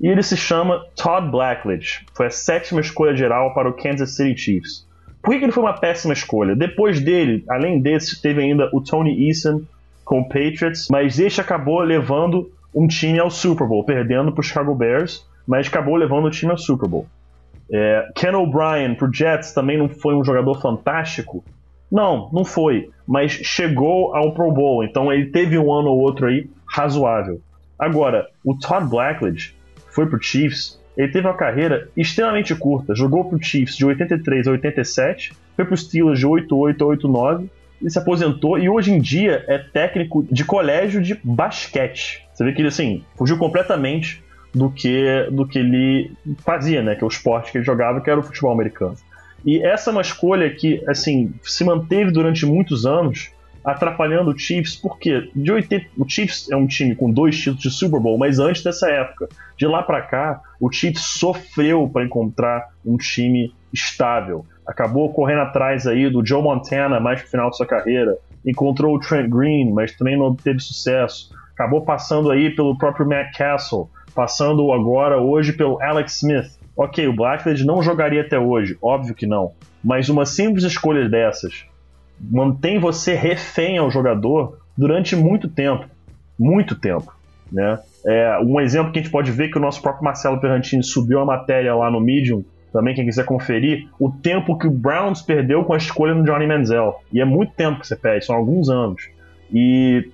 e 0.00 0.08
ele 0.08 0.22
se 0.22 0.36
chama 0.36 0.84
Todd 0.96 1.30
Blackledge. 1.30 2.06
Foi 2.14 2.26
a 2.26 2.30
sétima 2.30 2.80
escolha 2.80 3.16
geral 3.16 3.52
para 3.54 3.68
o 3.68 3.72
Kansas 3.72 4.14
City 4.14 4.38
Chiefs. 4.38 4.86
Por 5.22 5.36
que, 5.36 5.44
ele 5.44 5.52
foi 5.52 5.64
uma 5.64 5.78
péssima 5.78 6.12
escolha? 6.12 6.54
Depois 6.54 7.00
dele, 7.00 7.44
além 7.48 7.80
desse, 7.80 8.20
teve 8.22 8.40
ainda 8.40 8.70
o 8.72 8.80
Tony 8.80 9.28
Eason 9.28 9.62
com 10.04 10.20
o 10.20 10.24
Patriots, 10.24 10.86
mas 10.90 11.18
este 11.18 11.40
acabou 11.40 11.80
levando 11.80 12.50
um 12.74 12.86
time 12.86 13.18
ao 13.18 13.30
Super 13.30 13.66
Bowl, 13.66 13.84
perdendo 13.84 14.32
para 14.32 14.40
o 14.40 14.44
Chicago 14.44 14.74
Bears, 14.74 15.26
mas 15.46 15.66
acabou 15.66 15.96
levando 15.96 16.26
o 16.26 16.30
time 16.30 16.52
ao 16.52 16.58
Super 16.58 16.88
Bowl. 16.88 17.06
É, 17.72 18.08
Ken 18.14 18.34
O'Brien 18.34 18.94
pro 18.94 19.12
Jets 19.12 19.52
também 19.52 19.76
não 19.76 19.88
foi 19.88 20.14
um 20.14 20.24
jogador 20.24 20.60
fantástico? 20.60 21.44
Não, 21.90 22.30
não 22.32 22.44
foi, 22.44 22.90
mas 23.06 23.32
chegou 23.32 24.14
ao 24.14 24.32
Pro 24.32 24.52
Bowl, 24.52 24.84
então 24.84 25.12
ele 25.12 25.26
teve 25.26 25.58
um 25.58 25.72
ano 25.72 25.88
ou 25.88 25.98
outro 25.98 26.26
aí 26.26 26.48
razoável. 26.66 27.40
Agora, 27.78 28.26
o 28.44 28.54
Todd 28.54 28.88
Blackledge 28.88 29.54
foi 29.90 30.06
pro 30.06 30.22
Chiefs 30.22 30.78
ele 30.98 31.12
teve 31.12 31.28
uma 31.28 31.36
carreira 31.36 31.88
extremamente 31.96 32.52
curta. 32.56 32.92
Jogou 32.92 33.24
para 33.24 33.38
o 33.38 33.42
Chiefs 33.42 33.76
de 33.76 33.86
83 33.86 34.48
a 34.48 34.50
87, 34.50 35.32
foi 35.54 35.64
para 35.64 35.74
os 35.74 35.82
Steelers 35.82 36.18
de 36.18 36.26
88 36.26 36.84
a 36.84 36.86
89 36.88 37.48
e 37.80 37.88
se 37.88 37.98
aposentou. 38.00 38.58
E 38.58 38.68
hoje 38.68 38.92
em 38.92 39.00
dia 39.00 39.44
é 39.46 39.58
técnico 39.58 40.26
de 40.28 40.44
colégio 40.44 41.00
de 41.00 41.16
basquete. 41.22 42.26
Você 42.32 42.42
vê 42.42 42.52
que 42.52 42.60
ele 42.60 42.68
assim 42.68 43.04
fugiu 43.16 43.38
completamente 43.38 44.24
do 44.54 44.70
que 44.70 45.28
do 45.30 45.46
que 45.46 45.58
ele 45.58 46.12
fazia, 46.38 46.82
né? 46.82 46.94
Que 46.94 47.04
é 47.04 47.06
o 47.06 47.08
esporte 47.08 47.52
que 47.52 47.58
ele 47.58 47.64
jogava, 47.64 48.00
que 48.00 48.10
era 48.10 48.20
o 48.20 48.22
futebol 48.22 48.52
americano. 48.52 48.96
E 49.44 49.62
essa 49.62 49.90
é 49.90 49.92
uma 49.92 50.02
escolha 50.02 50.50
que 50.50 50.82
assim 50.88 51.32
se 51.42 51.64
manteve 51.64 52.10
durante 52.10 52.44
muitos 52.44 52.84
anos 52.86 53.30
atrapalhando 53.64 54.30
o 54.30 54.38
Chiefs, 54.38 54.76
porque 54.76 55.30
de 55.34 55.52
80, 55.52 55.86
o 55.98 56.08
Chiefs 56.08 56.50
é 56.50 56.56
um 56.56 56.66
time 56.66 56.94
com 56.94 57.10
dois 57.10 57.36
títulos 57.36 57.62
de 57.62 57.70
Super 57.70 58.00
Bowl, 58.00 58.16
mas 58.16 58.38
antes 58.38 58.62
dessa 58.62 58.88
época, 58.88 59.28
de 59.56 59.66
lá 59.66 59.82
para 59.82 60.00
cá, 60.00 60.40
o 60.60 60.72
Chiefs 60.72 61.02
sofreu 61.02 61.88
para 61.88 62.04
encontrar 62.04 62.68
um 62.84 62.96
time 62.96 63.52
estável. 63.72 64.46
Acabou 64.66 65.12
correndo 65.12 65.42
atrás 65.42 65.86
aí 65.86 66.08
do 66.08 66.24
Joe 66.24 66.42
Montana 66.42 66.98
mais 66.98 67.20
pro 67.20 67.30
final 67.30 67.50
de 67.50 67.56
sua 67.56 67.66
carreira, 67.66 68.16
encontrou 68.46 68.94
o 68.94 69.00
Trent 69.00 69.28
Green, 69.28 69.72
mas 69.72 69.94
também 69.96 70.16
não 70.16 70.26
obteve 70.26 70.60
sucesso. 70.60 71.30
Acabou 71.52 71.82
passando 71.82 72.30
aí 72.30 72.54
pelo 72.54 72.78
próprio 72.78 73.06
Matt 73.06 73.36
Castle, 73.36 73.90
passando 74.14 74.72
agora 74.72 75.20
hoje 75.20 75.52
pelo 75.52 75.80
Alex 75.82 76.16
Smith. 76.16 76.58
Ok, 76.76 77.06
o 77.08 77.12
Blackledge 77.12 77.66
não 77.66 77.82
jogaria 77.82 78.20
até 78.20 78.38
hoje, 78.38 78.76
óbvio 78.80 79.14
que 79.14 79.26
não. 79.26 79.52
Mas 79.82 80.08
uma 80.08 80.24
simples 80.24 80.64
escolha 80.64 81.08
dessas, 81.08 81.64
mantém 82.20 82.78
você 82.78 83.14
refém 83.14 83.78
ao 83.78 83.90
jogador 83.90 84.58
durante 84.76 85.16
muito 85.16 85.48
tempo. 85.48 85.86
Muito 86.38 86.74
tempo. 86.74 87.12
Né? 87.50 87.78
É, 88.06 88.38
um 88.40 88.60
exemplo 88.60 88.92
que 88.92 88.98
a 88.98 89.02
gente 89.02 89.10
pode 89.10 89.30
ver 89.30 89.48
que 89.48 89.58
o 89.58 89.60
nosso 89.60 89.82
próprio 89.82 90.04
Marcelo 90.04 90.40
Perrantini 90.40 90.82
subiu 90.82 91.20
a 91.20 91.24
matéria 91.24 91.74
lá 91.74 91.90
no 91.90 92.00
Medium, 92.00 92.44
também 92.72 92.94
quem 92.94 93.04
quiser 93.04 93.24
conferir, 93.24 93.88
o 93.98 94.10
tempo 94.10 94.56
que 94.56 94.66
o 94.66 94.70
Browns 94.70 95.22
perdeu 95.22 95.64
com 95.64 95.72
a 95.72 95.78
escolha 95.78 96.14
do 96.14 96.22
Johnny 96.22 96.46
Manziel. 96.46 97.02
E 97.12 97.20
é 97.20 97.24
muito 97.24 97.52
tempo 97.54 97.80
que 97.80 97.86
você 97.86 97.96
perde, 97.96 98.26
são 98.26 98.36
alguns 98.36 98.68
anos. 98.68 99.08
E 99.52 100.10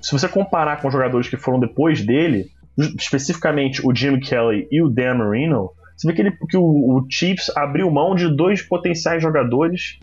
se 0.00 0.12
você 0.12 0.28
comparar 0.28 0.80
com 0.80 0.88
os 0.88 0.92
jogadores 0.92 1.28
que 1.28 1.36
foram 1.36 1.60
depois 1.60 2.04
dele, 2.04 2.46
especificamente 2.76 3.86
o 3.86 3.94
Jim 3.94 4.20
Kelly 4.20 4.68
e 4.70 4.82
o 4.82 4.88
Dan 4.88 5.14
Marino, 5.14 5.70
você 5.96 6.08
vê 6.08 6.12
que, 6.14 6.22
ele, 6.22 6.30
que 6.50 6.56
o, 6.56 6.62
o 6.62 7.06
Chiefs 7.08 7.50
abriu 7.56 7.90
mão 7.90 8.14
de 8.14 8.34
dois 8.34 8.60
potenciais 8.60 9.22
jogadores 9.22 9.98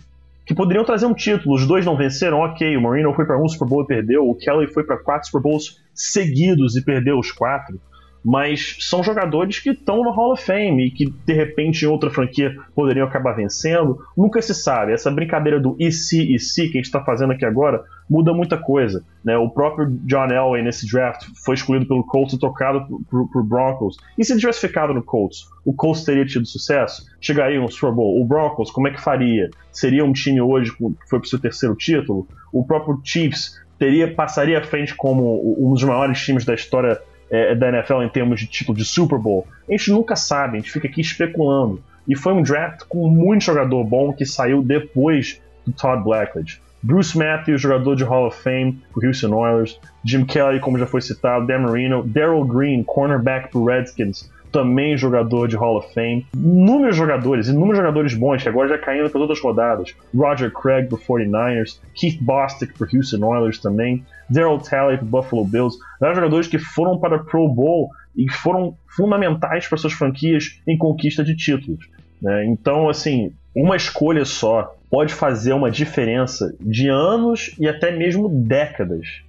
que 0.46 0.56
poderiam 0.56 0.84
trazer 0.84 1.06
um 1.06 1.14
título. 1.14 1.56
Os 1.56 1.68
dois 1.68 1.86
não 1.86 1.96
venceram, 1.96 2.40
ok. 2.40 2.76
O 2.76 2.82
Marino 2.82 3.14
foi 3.14 3.26
para 3.26 3.42
um 3.42 3.48
Super 3.48 3.68
Bowl 3.68 3.84
e 3.84 3.88
perdeu. 3.88 4.28
O 4.28 4.36
Kelly 4.36 4.68
foi 4.68 4.84
para 4.84 4.98
quatro 4.98 5.28
Super 5.28 5.42
Bowls 5.42 5.80
seguidos 5.94 6.76
e 6.76 6.84
perdeu 6.84 7.18
os 7.20 7.32
quatro 7.32 7.80
mas 8.24 8.78
são 8.80 9.04
jogadores 9.04 9.60
que 9.60 9.72
estão 9.72 10.04
no 10.04 10.12
Hall 10.12 10.34
of 10.34 10.44
Fame 10.44 10.88
e 10.88 10.92
que 10.92 11.06
de 11.26 11.34
repente 11.34 11.84
em 11.84 11.88
outra 11.88 12.10
franquia 12.10 12.56
poderiam 12.74 13.06
acabar 13.06 13.34
vencendo. 13.34 14.00
Nunca 14.18 14.42
se 14.42 14.54
sabe. 14.54 14.94
Essa 14.94 15.12
brincadeira 15.12 15.60
do 15.60 15.76
e 15.80 15.92
se 15.92 16.34
e 16.34 16.40
se 16.40 16.70
que 16.70 16.78
a 16.78 16.80
gente 16.80 16.86
está 16.86 17.04
fazendo 17.04 17.34
aqui 17.34 17.46
agora 17.46 17.84
muda 18.10 18.34
muita 18.34 18.58
coisa. 18.58 19.04
Né? 19.24 19.38
O 19.38 19.50
próprio 19.50 19.90
John 20.06 20.28
Elway 20.28 20.64
nesse 20.64 20.90
draft 20.90 21.26
foi 21.44 21.56
escolhido 21.56 21.88
pelo 21.88 22.06
Colts 22.06 22.34
e 22.34 22.40
tocado 22.40 22.86
por, 23.10 23.44
Broncos. 23.44 23.98
E 24.18 24.24
se 24.24 24.38
tivesse 24.38 24.62
ficado 24.62 24.94
no 24.94 25.04
Colts, 25.04 25.48
o 25.66 25.74
Colts 25.74 26.04
teria 26.04 26.26
tido 26.26 26.46
sucesso? 26.46 27.06
Chegaria 27.20 27.60
no 27.60 27.72
Super 27.72 27.92
Bowl? 27.92 28.22
O 28.22 28.26
Broncos, 28.26 28.72
como 28.72 28.88
é 28.88 28.92
que 28.92 29.02
faria? 29.02 29.50
Seria 29.72 30.06
um 30.06 30.14
time 30.14 30.42
hoje 30.42 30.72
que 30.72 30.84
foi 31.10 31.20
para 31.20 31.26
o 31.26 31.30
seu 31.30 31.40
terceiro 31.40 31.76
título? 31.76 32.28
O 32.52 32.66
próprio 32.66 33.00
Chiefs 33.04 33.62
teria 33.78 34.14
passaria 34.14 34.60
à 34.60 34.64
frente 34.64 34.96
como 34.96 35.42
um 35.58 35.74
dos 35.74 35.84
maiores 35.84 36.24
times 36.24 36.46
da 36.46 36.54
história 36.54 37.02
é, 37.34 37.56
da 37.56 37.70
NFL 37.70 38.04
em 38.04 38.10
termos 38.10 38.40
de 38.40 38.46
título 38.46 38.78
de 38.78 38.86
Super 38.86 39.18
Bowl, 39.18 39.48
a 39.68 39.72
gente 39.72 39.92
nunca 39.92 40.16
sabe, 40.16 40.58
a 40.58 40.60
gente 40.60 40.72
fica 40.72 40.88
aqui 40.88 41.02
especulando. 41.02 41.84
E 42.08 42.16
foi 42.16 42.32
um 42.34 42.44
draft 42.44 42.84
com 42.88 43.10
muito 43.10 43.46
jogador 43.46 43.84
bom 43.84 44.14
que 44.14 44.26
saiu 44.26 44.62
depois 44.62 45.42
do 45.66 45.74
Todd 45.74 46.04
Blackledge. 46.04 46.62
Bruce 46.84 47.18
Matthews, 47.18 47.62
jogador 47.62 47.96
de 47.96 48.04
Hall 48.04 48.28
of 48.28 48.38
Fame 48.42 48.78
pro 48.94 49.08
Houston 49.08 49.34
Oilers. 49.34 49.80
Jim 50.04 50.26
Kelly, 50.26 50.60
como 50.60 50.78
já 50.78 50.86
foi 50.86 51.02
citado. 51.02 51.48
Dan 51.48 51.60
Marino. 51.60 52.04
Daryl 52.04 52.44
Green, 52.44 52.84
cornerback 52.84 53.50
pro 53.50 53.64
Redskins 53.64 54.30
também 54.54 54.96
jogador 54.96 55.48
de 55.48 55.58
Hall 55.58 55.78
of 55.78 55.94
Fame. 55.94 56.26
Inúmeros 56.34 56.96
jogadores, 56.96 57.48
inúmeros 57.48 57.78
jogadores 57.78 58.14
bons, 58.14 58.44
que 58.44 58.48
agora 58.48 58.70
já 58.70 58.78
caindo 58.78 59.10
para 59.10 59.20
outras 59.20 59.42
rodadas. 59.42 59.96
Roger 60.16 60.52
Craig 60.54 60.88
pro 60.88 60.98
49ers, 60.98 61.80
Keith 61.96 62.22
Bostic 62.22 62.72
pro 62.78 62.88
Houston 62.94 63.26
Oilers 63.26 63.58
também, 63.58 64.06
Daryl 64.30 64.60
Talley 64.60 64.98
pro 64.98 65.08
Buffalo 65.08 65.44
Bills. 65.44 65.78
Eram 66.02 66.16
jogadores 66.16 66.48
que 66.48 66.60
foram 66.60 67.00
para 67.00 67.18
Pro 67.18 67.50
Bowl 67.50 67.90
e 68.16 68.32
foram 68.32 68.78
fundamentais 68.96 69.68
para 69.68 69.78
suas 69.78 69.94
franquias 69.94 70.62
em 70.68 70.78
conquista 70.78 71.24
de 71.24 71.36
títulos. 71.36 71.90
Né? 72.22 72.46
Então, 72.46 72.88
assim, 72.88 73.32
uma 73.56 73.76
escolha 73.76 74.24
só 74.24 74.76
pode 74.90 75.14
fazer 75.14 75.54
uma 75.54 75.72
diferença 75.72 76.56
de 76.62 76.88
anos 76.88 77.56
e 77.60 77.68
até 77.68 77.92
mesmo 77.92 78.30
décadas 78.30 79.24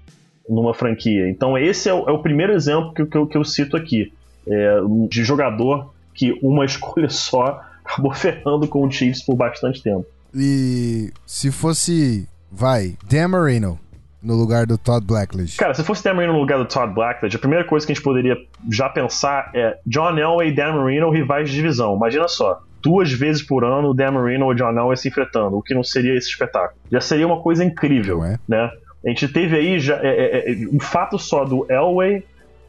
numa 0.46 0.74
franquia. 0.74 1.30
Então, 1.30 1.56
esse 1.56 1.88
é 1.88 1.94
o, 1.94 2.08
é 2.08 2.12
o 2.12 2.18
primeiro 2.18 2.52
exemplo 2.52 2.92
que, 2.92 3.06
que, 3.06 3.26
que 3.26 3.38
eu 3.38 3.44
cito 3.44 3.74
aqui 3.74 4.12
é, 4.48 4.76
de 5.08 5.24
jogador 5.24 5.92
que 6.14 6.38
uma 6.42 6.64
escolha 6.66 7.08
só 7.08 7.60
acabou 7.84 8.12
ferrando 8.12 8.66
com 8.66 8.86
o 8.86 8.90
Chiefs 8.90 9.22
por 9.22 9.36
bastante 9.36 9.82
tempo. 9.82 10.06
E 10.34 11.12
se 11.26 11.52
fosse, 11.52 12.28
vai, 12.50 12.96
Dan 13.08 13.28
Marino 13.28 13.78
no 14.22 14.34
lugar 14.34 14.66
do 14.66 14.78
Todd 14.78 15.06
Blackledge? 15.06 15.56
Cara, 15.56 15.74
se 15.74 15.84
fosse 15.84 16.02
Dan 16.02 16.14
Marino 16.14 16.32
no 16.32 16.40
lugar 16.40 16.58
do 16.58 16.64
Todd 16.64 16.92
Blackledge, 16.92 17.36
a 17.36 17.38
primeira 17.38 17.64
coisa 17.64 17.86
que 17.86 17.92
a 17.92 17.94
gente 17.94 18.02
poderia 18.02 18.36
já 18.70 18.88
pensar 18.88 19.50
é 19.54 19.78
John 19.86 20.16
Elway 20.16 20.48
e 20.48 20.54
Dan 20.54 20.72
Marino 20.72 21.10
rivais 21.10 21.50
de 21.50 21.54
divisão. 21.54 21.94
Imagina 21.94 22.26
só, 22.26 22.60
duas 22.82 23.12
vezes 23.12 23.42
por 23.42 23.64
ano 23.64 23.90
o 23.90 23.94
Dan 23.94 24.12
Marino 24.12 24.50
e 24.50 24.54
o 24.54 24.54
John 24.54 24.76
Elway 24.76 24.96
se 24.96 25.08
enfrentando, 25.08 25.56
o 25.56 25.62
que 25.62 25.74
não 25.74 25.84
seria 25.84 26.16
esse 26.16 26.28
espetáculo. 26.28 26.80
Já 26.90 27.00
seria 27.00 27.26
uma 27.26 27.40
coisa 27.40 27.64
incrível, 27.64 28.24
é? 28.24 28.38
né? 28.48 28.70
A 29.04 29.08
gente 29.10 29.28
teve 29.28 29.56
aí 29.56 29.78
já, 29.78 29.96
é, 30.02 30.08
é, 30.08 30.52
é, 30.52 30.66
um 30.72 30.80
fato 30.80 31.18
só 31.18 31.44
do 31.44 31.66
Elway 31.70 32.24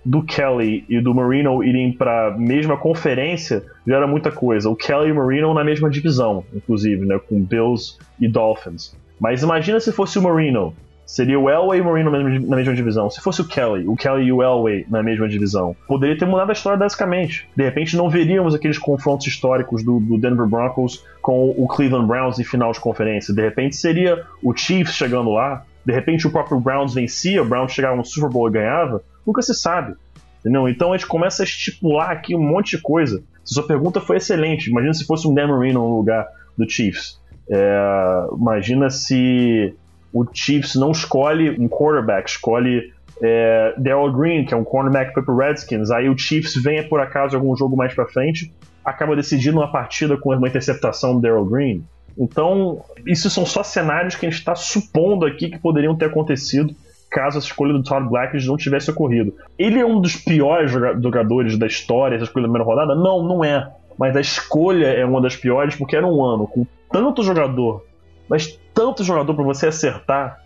do 0.05 0.21
Kelly 0.21 0.85
e 0.87 1.01
do 1.01 1.15
Marino 1.15 1.63
irem 1.63 1.91
para 1.91 2.27
a 2.27 2.37
mesma 2.37 2.77
conferência 2.77 3.63
já 3.87 3.95
era 3.95 4.07
muita 4.07 4.31
coisa. 4.31 4.69
O 4.69 4.75
Kelly 4.75 5.09
e 5.09 5.11
o 5.11 5.15
Marino 5.15 5.53
na 5.53 5.63
mesma 5.63 5.89
divisão, 5.89 6.43
inclusive, 6.53 7.05
né, 7.05 7.19
com 7.27 7.41
Bills 7.41 7.97
e 8.19 8.27
Dolphins. 8.27 8.95
Mas 9.19 9.41
imagina 9.41 9.79
se 9.79 9.91
fosse 9.91 10.19
o 10.19 10.21
Marino. 10.21 10.73
Seria 11.05 11.39
o 11.39 11.49
Elway 11.49 11.79
e 11.79 11.81
o 11.81 11.85
Marino 11.85 12.09
na 12.09 12.23
mesma, 12.23 12.47
na 12.47 12.55
mesma 12.55 12.73
divisão. 12.73 13.09
Se 13.11 13.21
fosse 13.21 13.39
o 13.39 13.47
Kelly, 13.47 13.87
o 13.87 13.95
Kelly 13.95 14.25
e 14.25 14.31
o 14.31 14.41
Elway 14.41 14.85
na 14.89 15.03
mesma 15.03 15.29
divisão, 15.29 15.75
poderia 15.87 16.17
ter 16.17 16.25
mudado 16.25 16.49
a 16.49 16.53
história 16.53 16.77
basicamente. 16.77 17.47
De 17.55 17.63
repente 17.63 17.95
não 17.95 18.09
veríamos 18.09 18.55
aqueles 18.55 18.79
confrontos 18.79 19.27
históricos 19.27 19.83
do, 19.83 19.99
do 19.99 20.17
Denver 20.17 20.47
Broncos 20.47 21.05
com 21.21 21.51
o 21.51 21.67
Cleveland 21.67 22.07
Browns 22.07 22.39
em 22.39 22.43
final 22.43 22.71
de 22.71 22.79
conferência. 22.79 23.33
De 23.33 23.41
repente 23.41 23.75
seria 23.75 24.23
o 24.43 24.55
Chiefs 24.55 24.95
chegando 24.95 25.31
lá. 25.31 25.63
De 25.85 25.93
repente 25.93 26.25
o 26.25 26.31
próprio 26.31 26.59
Browns 26.59 26.95
vencia, 26.95 27.41
o 27.41 27.45
Browns 27.45 27.71
chegava 27.71 27.95
no 27.95 28.03
Super 28.03 28.29
Bowl 28.29 28.47
e 28.47 28.51
ganhava 28.51 29.03
nunca 29.25 29.41
se 29.41 29.53
sabe. 29.53 29.95
Entendeu? 30.39 30.69
Então 30.69 30.93
a 30.93 30.97
gente 30.97 31.07
começa 31.07 31.43
a 31.43 31.45
estipular 31.45 32.11
aqui 32.11 32.35
um 32.35 32.43
monte 32.43 32.77
de 32.77 32.81
coisa. 32.81 33.23
Sua 33.43 33.65
pergunta 33.65 33.99
foi 33.99 34.17
excelente. 34.17 34.69
Imagina 34.69 34.93
se 34.93 35.05
fosse 35.05 35.27
um 35.27 35.33
Dan 35.33 35.47
no 35.47 35.97
lugar 35.97 36.27
do 36.57 36.69
Chiefs. 36.69 37.19
É, 37.49 38.27
imagina 38.37 38.89
se 38.89 39.73
o 40.13 40.25
Chiefs 40.31 40.75
não 40.75 40.91
escolhe 40.91 41.49
um 41.59 41.67
quarterback, 41.67 42.29
escolhe 42.29 42.93
é, 43.21 43.73
Daryl 43.77 44.11
Green, 44.13 44.45
que 44.45 44.53
é 44.53 44.57
um 44.57 44.63
cornerback 44.63 45.13
foi 45.13 45.23
pro 45.23 45.35
Redskins. 45.35 45.91
Aí 45.91 46.09
o 46.09 46.17
Chiefs 46.17 46.55
vem 46.55 46.87
por 46.87 46.99
acaso 46.99 47.35
algum 47.35 47.55
jogo 47.55 47.75
mais 47.75 47.93
para 47.93 48.05
frente, 48.05 48.53
acaba 48.83 49.15
decidindo 49.15 49.57
uma 49.57 49.71
partida 49.71 50.17
com 50.17 50.33
uma 50.33 50.47
interceptação 50.47 51.15
do 51.15 51.21
Daryl 51.21 51.45
Green. 51.45 51.83
Então, 52.17 52.81
isso 53.05 53.29
são 53.29 53.45
só 53.45 53.61
cenários 53.61 54.15
que 54.15 54.25
a 54.25 54.29
gente 54.29 54.39
está 54.39 54.55
supondo 54.55 55.25
aqui 55.25 55.49
que 55.49 55.59
poderiam 55.59 55.95
ter 55.95 56.05
acontecido 56.05 56.73
caso 57.15 57.37
essa 57.37 57.47
escolha 57.47 57.71
do 57.71 57.81
Todd 57.81 58.09
Blackledge 58.09 58.45
não 58.45 58.57
tivesse 58.57 58.91
ocorrido. 58.91 59.33
Ele 59.57 59.79
é 59.79 59.85
um 59.85 60.01
dos 60.01 60.17
piores 60.17 60.69
jogadores 60.69 61.57
da 61.57 61.65
história, 61.65 62.15
essa 62.15 62.25
escolha 62.25 62.45
da 62.45 62.51
primeira 62.51 62.69
rodada? 62.69 62.93
Não, 62.93 63.23
não 63.23 63.41
é. 63.41 63.71
Mas 63.97 64.17
a 64.17 64.19
escolha 64.19 64.87
é 64.87 65.05
uma 65.05 65.21
das 65.21 65.37
piores 65.37 65.75
porque 65.77 65.95
era 65.95 66.05
um 66.05 66.21
ano 66.21 66.45
com 66.45 66.67
tanto 66.91 67.23
jogador, 67.23 67.85
mas 68.27 68.59
tanto 68.73 69.01
jogador 69.01 69.33
para 69.33 69.45
você 69.45 69.67
acertar, 69.67 70.41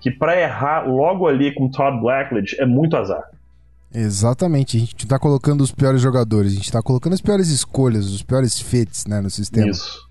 que 0.00 0.10
para 0.10 0.40
errar 0.40 0.88
logo 0.88 1.28
ali 1.28 1.54
com 1.54 1.70
Todd 1.70 2.00
Blackledge 2.00 2.56
é 2.58 2.66
muito 2.66 2.96
azar. 2.96 3.30
Exatamente, 3.94 4.76
a 4.76 4.80
gente 4.80 5.06
tá 5.06 5.18
colocando 5.18 5.60
os 5.60 5.70
piores 5.70 6.00
jogadores, 6.00 6.52
a 6.52 6.56
gente 6.56 6.72
tá 6.72 6.82
colocando 6.82 7.12
as 7.12 7.20
piores 7.20 7.48
escolhas, 7.48 8.06
os 8.06 8.22
piores 8.22 8.60
fits, 8.60 9.06
né, 9.06 9.20
no 9.20 9.30
sistema. 9.30 9.68
Isso. 9.68 10.08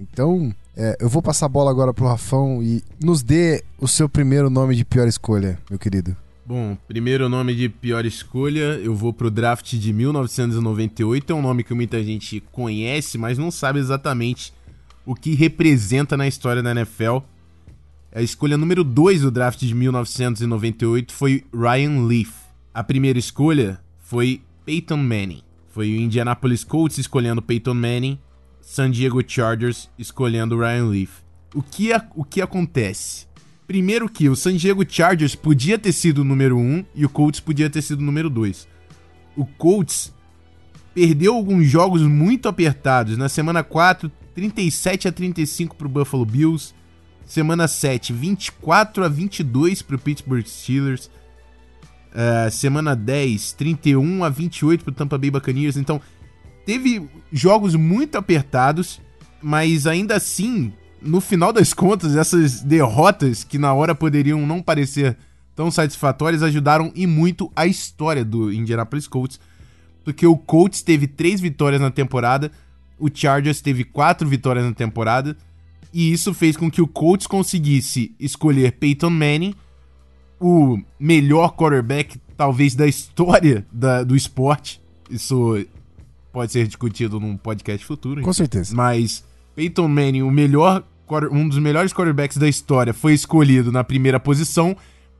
Então, 0.00 0.52
é, 0.76 0.96
eu 1.00 1.08
vou 1.08 1.20
passar 1.20 1.46
a 1.46 1.48
bola 1.48 1.70
agora 1.70 1.92
pro 1.92 2.06
Rafão 2.06 2.62
e 2.62 2.82
nos 3.02 3.22
dê 3.22 3.62
o 3.78 3.86
seu 3.86 4.08
primeiro 4.08 4.48
nome 4.48 4.74
de 4.74 4.84
pior 4.84 5.06
escolha, 5.06 5.58
meu 5.68 5.78
querido. 5.78 6.16
Bom, 6.44 6.76
primeiro 6.88 7.28
nome 7.28 7.54
de 7.54 7.68
pior 7.68 8.04
escolha, 8.04 8.80
eu 8.82 8.94
vou 8.94 9.12
pro 9.12 9.30
draft 9.30 9.74
de 9.74 9.92
1998. 9.92 11.32
É 11.32 11.36
um 11.36 11.42
nome 11.42 11.62
que 11.62 11.74
muita 11.74 12.02
gente 12.02 12.42
conhece, 12.50 13.16
mas 13.16 13.38
não 13.38 13.50
sabe 13.50 13.78
exatamente 13.78 14.52
o 15.04 15.14
que 15.14 15.34
representa 15.34 16.16
na 16.16 16.26
história 16.26 16.62
da 16.62 16.72
NFL. 16.72 17.18
A 18.14 18.22
escolha 18.22 18.56
número 18.56 18.82
2 18.82 19.22
do 19.22 19.30
draft 19.30 19.60
de 19.60 19.74
1998 19.74 21.12
foi 21.12 21.44
Ryan 21.54 22.06
Leaf. 22.06 22.32
A 22.74 22.82
primeira 22.82 23.18
escolha 23.18 23.78
foi 23.98 24.42
Peyton 24.64 24.96
Manning. 24.96 25.42
Foi 25.68 25.90
o 25.90 25.96
Indianapolis 25.96 26.64
Colts 26.64 26.98
escolhendo 26.98 27.40
Peyton 27.40 27.74
Manning 27.74 28.18
San 28.62 28.90
Diego 28.90 29.22
Chargers 29.26 29.90
escolhendo 29.98 30.56
Ryan 30.56 30.86
Leaf. 30.86 31.10
O 31.54 31.62
que, 31.62 31.90
o 32.14 32.24
que 32.24 32.40
acontece? 32.40 33.26
Primeiro 33.66 34.08
que 34.08 34.28
o 34.28 34.36
San 34.36 34.56
Diego 34.56 34.84
Chargers 34.88 35.34
podia 35.34 35.78
ter 35.78 35.92
sido 35.92 36.22
o 36.22 36.24
número 36.24 36.56
1 36.56 36.84
e 36.94 37.04
o 37.04 37.08
Colts 37.08 37.40
podia 37.40 37.68
ter 37.68 37.82
sido 37.82 38.00
o 38.00 38.04
número 38.04 38.30
2. 38.30 38.68
O 39.36 39.44
Colts 39.44 40.14
perdeu 40.94 41.34
alguns 41.34 41.66
jogos 41.66 42.02
muito 42.02 42.48
apertados. 42.48 43.16
Na 43.16 43.28
semana 43.28 43.62
4, 43.62 44.10
37 44.34 45.08
a 45.08 45.12
35 45.12 45.76
para 45.76 45.86
o 45.86 45.90
Buffalo 45.90 46.24
Bills. 46.24 46.74
Semana 47.26 47.66
7, 47.68 48.12
24 48.12 49.04
a 49.04 49.08
22 49.08 49.82
para 49.82 49.96
o 49.96 49.98
Pittsburgh 49.98 50.46
Steelers. 50.46 51.10
Uh, 52.12 52.50
semana 52.50 52.94
10, 52.94 53.52
31 53.52 54.22
a 54.22 54.28
28 54.28 54.84
para 54.84 54.92
o 54.92 54.94
Tampa 54.94 55.16
Bay 55.16 55.30
Buccaneers. 55.30 55.76
Então, 55.76 56.00
teve 56.64 57.08
jogos 57.32 57.74
muito 57.74 58.16
apertados, 58.16 59.00
mas 59.42 59.86
ainda 59.86 60.16
assim, 60.16 60.72
no 61.00 61.20
final 61.20 61.52
das 61.52 61.72
contas, 61.72 62.16
essas 62.16 62.60
derrotas 62.60 63.44
que 63.44 63.58
na 63.58 63.72
hora 63.74 63.94
poderiam 63.94 64.46
não 64.46 64.62
parecer 64.62 65.16
tão 65.54 65.70
satisfatórias 65.70 66.42
ajudaram 66.42 66.92
e 66.94 67.06
muito 67.06 67.50
a 67.54 67.66
história 67.66 68.24
do 68.24 68.52
Indianapolis 68.52 69.06
Colts, 69.06 69.40
porque 70.04 70.26
o 70.26 70.36
Colts 70.36 70.82
teve 70.82 71.06
três 71.06 71.40
vitórias 71.40 71.80
na 71.80 71.90
temporada, 71.90 72.50
o 72.98 73.08
Chargers 73.12 73.60
teve 73.60 73.84
quatro 73.84 74.28
vitórias 74.28 74.64
na 74.64 74.72
temporada, 74.72 75.36
e 75.92 76.10
isso 76.10 76.32
fez 76.32 76.56
com 76.56 76.70
que 76.70 76.80
o 76.80 76.86
Colts 76.86 77.26
conseguisse 77.26 78.14
escolher 78.18 78.72
Peyton 78.72 79.10
Manning, 79.10 79.54
o 80.40 80.78
melhor 80.98 81.54
quarterback 81.54 82.18
talvez 82.36 82.74
da 82.74 82.86
história 82.86 83.64
da, 83.70 84.02
do 84.02 84.16
esporte. 84.16 84.80
Isso 85.10 85.64
pode 86.32 86.52
ser 86.52 86.66
discutido 86.66 87.20
num 87.20 87.36
podcast 87.36 87.84
futuro. 87.84 88.22
Com 88.22 88.32
certeza. 88.32 88.74
Mas 88.74 89.24
Peyton 89.54 89.86
Manning, 89.86 90.22
o 90.22 90.30
melhor, 90.30 90.82
um 91.30 91.46
dos 91.46 91.58
melhores 91.58 91.92
quarterbacks 91.92 92.38
da 92.38 92.48
história, 92.48 92.94
foi 92.94 93.12
escolhido 93.12 93.70
na 93.70 93.84
primeira 93.84 94.18
posição 94.18 94.76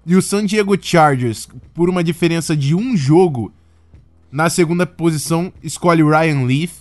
E 0.07 0.17
o 0.17 0.23
San 0.23 0.47
Diego 0.47 0.77
Chargers, 0.81 1.49
por 1.75 1.89
uma 1.89 2.03
diferença 2.03 2.57
de 2.57 2.75
um 2.75 2.97
jogo, 2.97 3.53
na 4.33 4.49
segunda 4.49 4.87
posição 4.87 5.53
escolhe 5.63 6.03
o 6.03 6.09
Ryan 6.09 6.45
Leaf, 6.45 6.73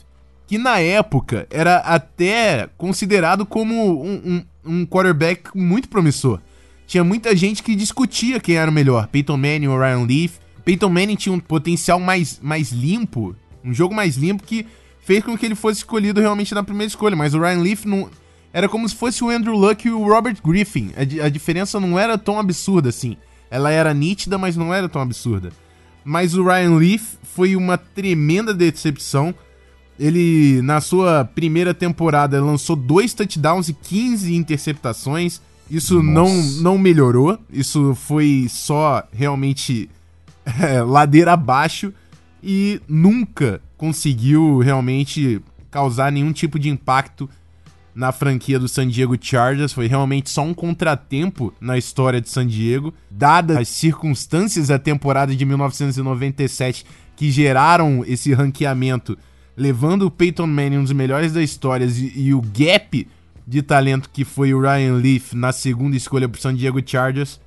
que 0.47 0.57
na 0.57 0.79
época 0.79 1.45
era 1.49 1.77
até 1.77 2.69
considerado 2.77 3.45
como 3.45 4.03
um, 4.03 4.13
um, 4.25 4.45
um 4.65 4.85
quarterback 4.85 5.55
muito 5.55 5.87
promissor. 5.87 6.39
Tinha 6.87 7.03
muita 7.03 7.35
gente 7.35 7.61
que 7.61 7.75
discutia 7.75 8.39
quem 8.39 8.55
era 8.55 8.71
o 8.71 8.73
melhor, 8.73 9.07
Peyton 9.07 9.37
Manning 9.37 9.67
ou 9.67 9.77
Ryan 9.77 10.05
Leaf. 10.05 10.39
Peyton 10.65 10.89
Manning 10.89 11.15
tinha 11.15 11.33
um 11.33 11.39
potencial 11.39 11.99
mais, 11.99 12.39
mais 12.41 12.71
limpo, 12.71 13.35
um 13.63 13.73
jogo 13.73 13.93
mais 13.93 14.15
limpo 14.15 14.43
que 14.43 14.65
fez 15.01 15.23
com 15.23 15.37
que 15.37 15.45
ele 15.45 15.55
fosse 15.55 15.79
escolhido 15.79 16.21
realmente 16.21 16.53
na 16.53 16.63
primeira 16.63 16.87
escolha, 16.87 17.15
mas 17.15 17.33
o 17.33 17.39
Ryan 17.39 17.59
Leaf 17.59 17.85
não, 17.85 18.09
era 18.53 18.67
como 18.67 18.87
se 18.87 18.95
fosse 18.95 19.23
o 19.23 19.29
Andrew 19.29 19.55
Luck 19.55 19.87
e 19.87 19.91
o 19.91 20.03
Robert 20.03 20.37
Griffin. 20.43 20.91
A, 20.95 21.25
a, 21.25 21.29
diferença 21.29 21.79
não 21.79 21.97
era 21.97 22.17
tão 22.17 22.39
absurda 22.39 22.89
assim. 22.89 23.15
Ela 23.49 23.71
era 23.71 23.93
nítida, 23.93 24.37
mas 24.37 24.55
não 24.55 24.73
era 24.73 24.89
tão 24.89 25.01
absurda. 25.01 25.51
Mas 26.03 26.35
o 26.35 26.43
Ryan 26.43 26.75
Leaf 26.75 27.15
foi 27.23 27.55
uma 27.55 27.77
tremenda 27.77 28.53
decepção. 28.53 29.33
Ele, 29.99 30.61
na 30.63 30.81
sua 30.81 31.23
primeira 31.23 31.73
temporada, 31.73 32.43
lançou 32.43 32.75
dois 32.75 33.13
touchdowns 33.13 33.69
e 33.69 33.73
15 33.73 34.33
interceptações. 34.33 35.41
Isso 35.69 36.01
não, 36.03 36.33
não 36.61 36.77
melhorou. 36.77 37.37
Isso 37.51 37.95
foi 37.95 38.47
só 38.49 39.03
realmente 39.13 39.89
é, 40.59 40.81
ladeira 40.81 41.33
abaixo. 41.33 41.93
E 42.43 42.81
nunca 42.87 43.61
conseguiu 43.77 44.59
realmente 44.59 45.41
causar 45.69 46.11
nenhum 46.11 46.31
tipo 46.31 46.59
de 46.59 46.69
impacto 46.69 47.29
na 47.93 48.11
franquia 48.11 48.59
do 48.59 48.67
San 48.67 48.87
Diego 48.87 49.17
Chargers. 49.19 49.73
Foi 49.73 49.87
realmente 49.87 50.29
só 50.29 50.43
um 50.43 50.53
contratempo 50.53 51.53
na 51.59 51.77
história 51.77 52.21
de 52.21 52.29
San 52.29 52.47
Diego, 52.47 52.93
dadas 53.09 53.57
as 53.57 53.67
circunstâncias 53.67 54.67
da 54.67 54.79
temporada 54.79 55.35
de 55.35 55.45
1997 55.45 56.85
que 57.15 57.31
geraram 57.31 58.03
esse 58.07 58.33
ranqueamento, 58.33 59.17
levando 59.55 60.03
o 60.03 60.11
Peyton 60.11 60.47
Manning 60.47 60.77
um 60.77 60.83
dos 60.83 60.91
melhores 60.91 61.33
da 61.33 61.43
história 61.43 61.85
e, 61.85 62.27
e 62.27 62.33
o 62.33 62.41
gap 62.41 63.07
de 63.45 63.61
talento 63.61 64.09
que 64.09 64.23
foi 64.23 64.53
o 64.53 64.61
Ryan 64.61 64.93
Leaf 64.93 65.33
na 65.33 65.51
segunda 65.51 65.95
escolha 65.95 66.27
para 66.27 66.41
San 66.41 66.55
Diego 66.55 66.81
Chargers. 66.83 67.39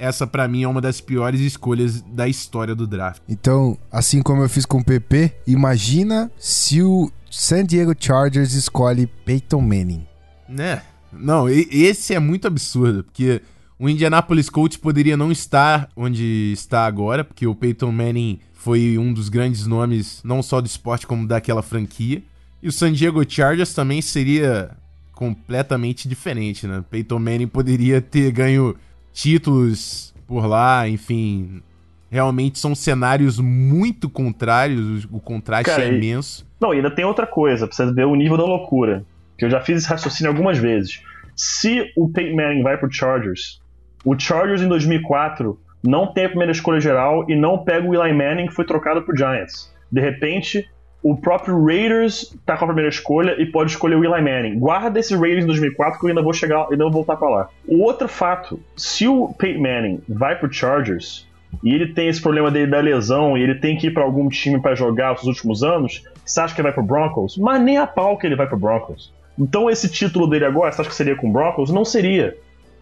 Essa 0.00 0.26
para 0.26 0.48
mim 0.48 0.62
é 0.62 0.68
uma 0.68 0.80
das 0.80 0.98
piores 0.98 1.42
escolhas 1.42 2.00
da 2.00 2.26
história 2.26 2.74
do 2.74 2.86
draft. 2.86 3.20
Então, 3.28 3.76
assim 3.92 4.22
como 4.22 4.42
eu 4.42 4.48
fiz 4.48 4.64
com 4.64 4.78
o 4.78 4.84
PP, 4.84 5.30
imagina 5.46 6.32
se 6.38 6.82
o 6.82 7.12
San 7.30 7.66
Diego 7.66 7.94
Chargers 7.98 8.54
escolhe 8.54 9.06
Peyton 9.06 9.60
Manning. 9.60 10.06
Né? 10.48 10.80
Não, 11.12 11.46
esse 11.50 12.14
é 12.14 12.18
muito 12.18 12.46
absurdo, 12.46 13.04
porque 13.04 13.42
o 13.78 13.90
Indianapolis 13.90 14.48
Colts 14.48 14.78
poderia 14.78 15.18
não 15.18 15.30
estar 15.30 15.90
onde 15.94 16.50
está 16.54 16.86
agora, 16.86 17.22
porque 17.22 17.46
o 17.46 17.54
Peyton 17.54 17.92
Manning 17.92 18.40
foi 18.54 18.96
um 18.96 19.12
dos 19.12 19.28
grandes 19.28 19.66
nomes, 19.66 20.22
não 20.24 20.42
só 20.42 20.62
do 20.62 20.66
esporte, 20.66 21.06
como 21.06 21.28
daquela 21.28 21.62
franquia. 21.62 22.22
E 22.62 22.68
o 22.68 22.72
San 22.72 22.92
Diego 22.94 23.22
Chargers 23.28 23.74
também 23.74 24.00
seria 24.00 24.70
completamente 25.12 26.08
diferente, 26.08 26.66
né? 26.66 26.82
Peyton 26.90 27.18
Manning 27.18 27.48
poderia 27.48 28.00
ter 28.00 28.32
ganho 28.32 28.74
títulos 29.12 30.14
por 30.26 30.46
lá, 30.46 30.88
enfim, 30.88 31.62
realmente 32.10 32.58
são 32.58 32.74
cenários 32.74 33.38
muito 33.38 34.08
contrários, 34.08 35.06
o 35.10 35.20
contraste 35.20 35.70
Cara, 35.70 35.84
é 35.84 35.92
imenso. 35.92 36.46
Não, 36.60 36.74
e 36.74 36.76
ainda 36.76 36.90
tem 36.90 37.04
outra 37.04 37.26
coisa, 37.26 37.66
pra 37.66 37.74
você 37.74 37.92
ver 37.92 38.06
o 38.06 38.14
nível 38.14 38.36
da 38.36 38.44
loucura, 38.44 39.04
que 39.38 39.44
eu 39.44 39.50
já 39.50 39.60
fiz 39.60 39.78
esse 39.78 39.88
raciocínio 39.88 40.30
algumas 40.30 40.58
vezes. 40.58 41.02
Se 41.36 41.90
o 41.96 42.08
Peyton 42.08 42.36
Manning 42.36 42.62
vai 42.62 42.76
pro 42.76 42.92
Chargers, 42.92 43.60
o 44.04 44.18
Chargers 44.18 44.60
em 44.60 44.68
2004 44.68 45.58
não 45.82 46.12
tem 46.12 46.26
a 46.26 46.28
primeira 46.28 46.52
escolha 46.52 46.80
geral 46.80 47.24
e 47.28 47.36
não 47.36 47.64
pega 47.64 47.88
o 47.88 47.94
Eli 47.94 48.12
Manning 48.12 48.48
que 48.48 48.54
foi 48.54 48.64
trocado 48.64 49.02
pro 49.02 49.16
Giants. 49.16 49.74
De 49.90 50.00
repente, 50.00 50.68
o 51.02 51.16
próprio 51.16 51.64
Raiders 51.64 52.36
tá 52.44 52.56
com 52.56 52.64
a 52.64 52.68
primeira 52.68 52.90
escolha 52.90 53.34
e 53.40 53.46
pode 53.46 53.70
escolher 53.70 53.96
o 53.96 54.04
Eli 54.04 54.22
Manning. 54.22 54.58
Guarda 54.58 55.00
esse 55.00 55.14
Raiders 55.14 55.44
em 55.44 55.46
2004 55.46 55.98
que 55.98 56.04
eu 56.04 56.08
ainda 56.10 56.22
vou 56.22 56.32
chegar, 56.32 56.66
ainda 56.70 56.84
vou 56.84 56.92
voltar 56.92 57.16
para 57.16 57.28
lá. 57.28 57.48
O 57.66 57.82
outro 57.82 58.06
fato, 58.06 58.60
se 58.76 59.08
o 59.08 59.28
Peyton 59.28 59.62
Manning 59.62 60.02
vai 60.08 60.36
pro 60.36 60.52
Chargers, 60.52 61.26
e 61.64 61.74
ele 61.74 61.88
tem 61.92 62.08
esse 62.08 62.20
problema 62.20 62.50
dele 62.50 62.70
da 62.70 62.80
lesão 62.80 63.36
e 63.36 63.42
ele 63.42 63.56
tem 63.56 63.76
que 63.76 63.88
ir 63.88 63.90
para 63.90 64.04
algum 64.04 64.28
time 64.28 64.60
para 64.60 64.74
jogar 64.74 65.14
os 65.14 65.24
últimos 65.24 65.62
anos, 65.62 66.04
você 66.24 66.40
acha 66.40 66.54
que 66.54 66.60
ele 66.60 66.68
vai 66.68 66.72
pro 66.72 66.82
Broncos? 66.82 67.36
Mas 67.36 67.60
nem 67.60 67.76
a 67.76 67.86
pau 67.86 68.16
que 68.16 68.26
ele 68.26 68.36
vai 68.36 68.46
pro 68.46 68.58
Broncos. 68.58 69.12
Então 69.38 69.68
esse 69.68 69.88
título 69.88 70.26
dele 70.26 70.44
agora, 70.44 70.70
você 70.70 70.80
acha 70.82 70.90
que 70.90 70.96
seria 70.96 71.16
com 71.16 71.28
o 71.28 71.32
Broncos? 71.32 71.70
Não 71.70 71.84
seria. 71.84 72.36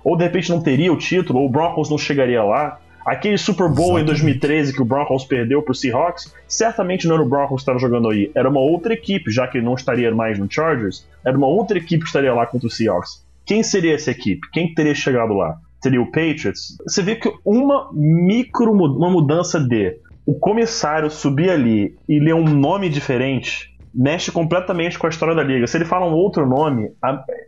Ou 0.05 0.16
de 0.16 0.25
repente 0.25 0.51
não 0.51 0.61
teria 0.61 0.93
o 0.93 0.97
título, 0.97 1.41
ou 1.41 1.47
o 1.47 1.51
Broncos 1.51 1.89
não 1.89 1.99
chegaria 1.99 2.43
lá. 2.43 2.81
Aquele 3.09 3.39
Super 3.39 3.69
Bowl 3.69 3.99
Exatamente. 3.99 4.03
em 4.03 4.07
2013 4.07 4.73
que 4.75 4.83
o 4.83 4.85
Broncos 4.85 5.25
perdeu 5.25 5.63
pro 5.63 5.75
Seahawks, 5.75 6.35
certamente 6.47 7.07
não 7.07 7.15
era 7.15 7.25
o 7.25 7.29
Broncos 7.29 7.57
que 7.57 7.63
estava 7.63 7.79
jogando 7.79 8.11
aí, 8.11 8.31
era 8.35 8.49
uma 8.49 8.61
outra 8.61 8.93
equipe, 8.93 9.31
já 9.31 9.47
que 9.47 9.59
ele 9.59 9.65
não 9.65 9.75
estaria 9.75 10.15
mais 10.15 10.39
no 10.39 10.51
Chargers, 10.51 11.07
era 11.25 11.37
uma 11.37 11.47
outra 11.47 11.79
equipe 11.79 12.03
que 12.03 12.09
estaria 12.09 12.35
lá 12.35 12.47
contra 12.47 12.67
o 12.67 12.71
Seahawks. 12.71 13.25
Quem 13.47 13.63
seria 13.63 13.95
essa 13.95 14.11
equipe? 14.11 14.47
Quem 14.53 14.75
teria 14.75 14.95
chegado 14.95 15.33
lá? 15.33 15.59
seria 15.81 16.03
o 16.03 16.07
Patriots, 16.07 16.77
você 16.85 17.03
vê 17.03 17.17
que 17.17 17.33
uma 17.45 17.91
micro 17.93 18.73
uma 18.73 19.11
mudança 19.11 19.61
de 19.61 19.97
o 20.27 20.35
comissário 20.35 21.11
subir 21.11 21.51
ali 21.51 21.97
e 22.09 22.19
ler 22.19 22.35
um 22.35 22.45
nome 22.45 22.89
diferente 22.89 23.75
mexe 23.95 24.31
completamente 24.31 24.99
com 24.99 25.07
a 25.07 25.11
história 25.11 25.35
da 25.35 25.43
liga. 25.43 25.67
Se 25.67 25.77
ele 25.77 25.85
fala 25.85 26.07
um 26.07 26.13
outro 26.13 26.47
nome, 26.47 26.93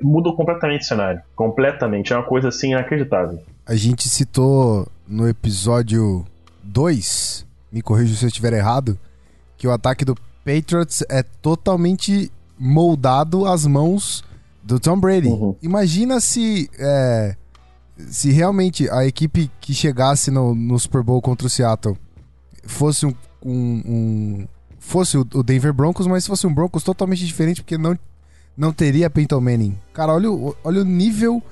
muda 0.03 0.33
completamente 0.33 0.83
o 0.83 0.85
cenário. 0.85 1.21
Completamente. 1.37 2.13
É 2.13 2.17
uma 2.17 2.25
coisa 2.25 2.49
assim 2.49 2.73
inacreditável. 2.73 3.39
A 3.67 3.75
gente 3.75 4.09
citou 4.09 4.87
no 5.07 5.29
episódio 5.29 6.25
2, 6.63 7.47
me 7.71 7.83
corrija 7.83 8.17
se 8.17 8.25
eu 8.25 8.29
estiver 8.29 8.53
errado, 8.53 8.99
que 9.57 9.67
o 9.67 9.73
ataque 9.73 10.05
do 10.05 10.17
Patriots 10.45 11.03
é 11.09 11.23
totalmente 11.23 12.31
moldado 12.59 13.47
às 13.47 13.67
mãos 13.67 14.25
do 14.63 14.79
Tom 14.79 14.99
Brady. 14.99 15.29
Uhum. 15.29 15.55
Imagina 15.63 16.21
se 16.21 16.71
é, 16.79 17.37
se 18.09 18.31
realmente 18.31 18.89
a 18.91 19.05
equipe 19.05 19.51
que 19.61 19.75
chegasse 19.75 20.31
no, 20.31 20.55
no 20.55 20.79
Super 20.79 21.03
Bowl 21.03 21.21
contra 21.21 21.47
o 21.47 21.51
Seattle 21.51 21.97
fosse 22.65 23.07
um, 23.07 23.15
um, 23.45 23.83
um 23.87 24.49
fosse 24.79 25.19
o, 25.19 25.25
Denver 25.43 25.73
Broncos, 25.73 26.07
mas 26.07 26.25
se 26.25 26.31
fosse 26.31 26.47
um 26.47 26.55
Broncos 26.55 26.83
totalmente 26.83 27.25
diferente, 27.25 27.63
porque 27.63 27.77
não, 27.77 27.99
não 28.57 28.73
teria 28.73 29.11
Peyton 29.11 29.41
Manning. 29.41 29.79
Cara, 29.93 30.15
olha, 30.15 30.31
o, 30.31 30.57
olha 30.65 30.83
o 30.83 30.85
nível 30.85 31.43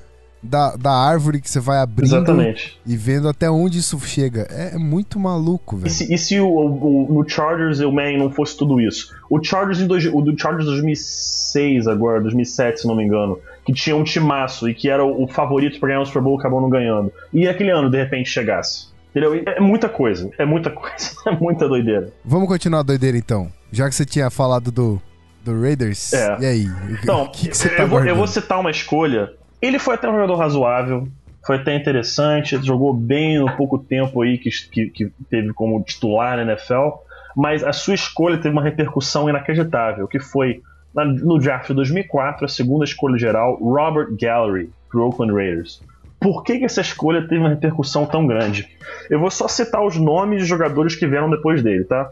da, 0.41 0.75
da 0.75 0.91
árvore 0.91 1.41
que 1.41 1.49
você 1.49 1.59
vai 1.59 1.79
abrindo 1.79 2.15
Exatamente. 2.15 2.79
e 2.85 2.95
vendo 2.95 3.27
até 3.27 3.49
onde 3.49 3.79
isso 3.79 3.99
chega. 3.99 4.47
É, 4.49 4.75
é 4.75 4.77
muito 4.77 5.19
maluco, 5.19 5.77
velho. 5.77 5.87
E 5.87 5.91
se, 5.91 6.13
e 6.13 6.17
se 6.17 6.39
o, 6.39 6.47
o, 6.47 7.13
no 7.13 7.27
Chargers 7.27 7.79
o 7.79 7.91
Manning 7.91 8.17
não 8.17 8.31
fosse 8.31 8.57
tudo 8.57 8.79
isso? 8.79 9.13
O 9.29 9.43
Chargers, 9.43 9.79
em 9.79 9.87
dois, 9.87 10.05
o 10.05 10.21
do 10.21 10.39
Chargers 10.39 10.65
2006 10.65 11.87
agora, 11.87 12.21
2007, 12.21 12.81
se 12.81 12.87
não 12.87 12.95
me 12.95 13.03
engano, 13.03 13.39
que 13.65 13.73
tinha 13.73 13.95
um 13.95 14.03
timaço 14.03 14.69
e 14.69 14.73
que 14.73 14.89
era 14.89 15.03
o, 15.03 15.23
o 15.23 15.27
favorito 15.27 15.79
para 15.79 15.89
ganhar 15.89 16.01
o 16.01 16.05
Super 16.05 16.21
Bowl, 16.21 16.39
acabou 16.39 16.61
não 16.61 16.69
ganhando. 16.69 17.11
E 17.33 17.47
aquele 17.47 17.71
ano, 17.71 17.89
de 17.89 17.97
repente, 17.97 18.29
chegasse. 18.29 18.87
Entendeu? 19.09 19.43
É 19.45 19.59
muita 19.59 19.89
coisa. 19.89 20.29
É 20.37 20.45
muita 20.45 20.69
coisa. 20.71 21.11
É 21.27 21.31
muita 21.31 21.67
doideira. 21.67 22.11
Vamos 22.23 22.47
continuar 22.47 22.79
a 22.79 22.83
doideira 22.83 23.17
então. 23.17 23.51
Já 23.71 23.87
que 23.89 23.95
você 23.95 24.05
tinha 24.05 24.29
falado 24.29 24.71
do, 24.71 25.01
do 25.43 25.59
Raiders, 25.59 26.13
é. 26.13 26.37
e 26.39 26.45
aí? 26.45 26.67
Então, 27.01 27.27
que, 27.33 27.49
que 27.49 27.57
você 27.57 27.69
tá 27.69 27.83
eu, 27.83 27.87
vou, 27.87 28.05
eu 28.05 28.15
vou 28.15 28.27
citar 28.27 28.59
uma 28.59 28.71
escolha. 28.71 29.33
Ele 29.61 29.79
foi 29.79 29.95
até 29.95 30.07
um 30.07 30.13
jogador 30.13 30.35
razoável, 30.35 31.07
foi 31.45 31.57
até 31.57 31.75
interessante, 31.75 32.57
jogou 32.63 32.93
bem 32.93 33.39
no 33.39 33.55
pouco 33.55 33.77
tempo 33.77 34.21
aí 34.21 34.37
que, 34.37 34.49
que, 34.69 34.89
que 34.89 35.11
teve 35.29 35.53
como 35.53 35.81
titular 35.83 36.37
na 36.37 36.43
NFL, 36.43 36.89
mas 37.35 37.63
a 37.63 37.73
sua 37.73 37.95
escolha 37.95 38.37
teve 38.37 38.49
uma 38.49 38.63
repercussão 38.63 39.29
inacreditável, 39.29 40.07
que 40.07 40.19
foi 40.19 40.61
no 40.93 41.37
draft 41.37 41.67
de 41.67 41.73
2004, 41.75 42.45
a 42.45 42.47
segunda 42.47 42.83
escolha 42.83 43.17
geral, 43.17 43.57
Robert 43.61 44.09
Gallery, 44.19 44.69
pro 44.89 45.05
Oakland 45.05 45.33
Raiders. 45.33 45.81
Por 46.19 46.43
que, 46.43 46.59
que 46.59 46.65
essa 46.65 46.81
escolha 46.81 47.21
teve 47.21 47.37
uma 47.37 47.49
repercussão 47.49 48.05
tão 48.05 48.27
grande? 48.27 48.67
Eu 49.09 49.19
vou 49.19 49.31
só 49.31 49.47
citar 49.47 49.85
os 49.85 49.95
nomes 49.95 50.41
de 50.41 50.47
jogadores 50.47 50.95
que 50.95 51.07
vieram 51.07 51.29
depois 51.29 51.63
dele, 51.63 51.85
tá? 51.85 52.11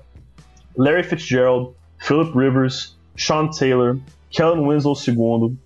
Larry 0.77 1.03
Fitzgerald, 1.03 1.71
Philip 1.97 2.37
Rivers, 2.37 2.97
Sean 3.17 3.49
Taylor, 3.49 3.97
Kellen 4.29 4.65
Winslow 4.65 4.95
II, 4.95 5.57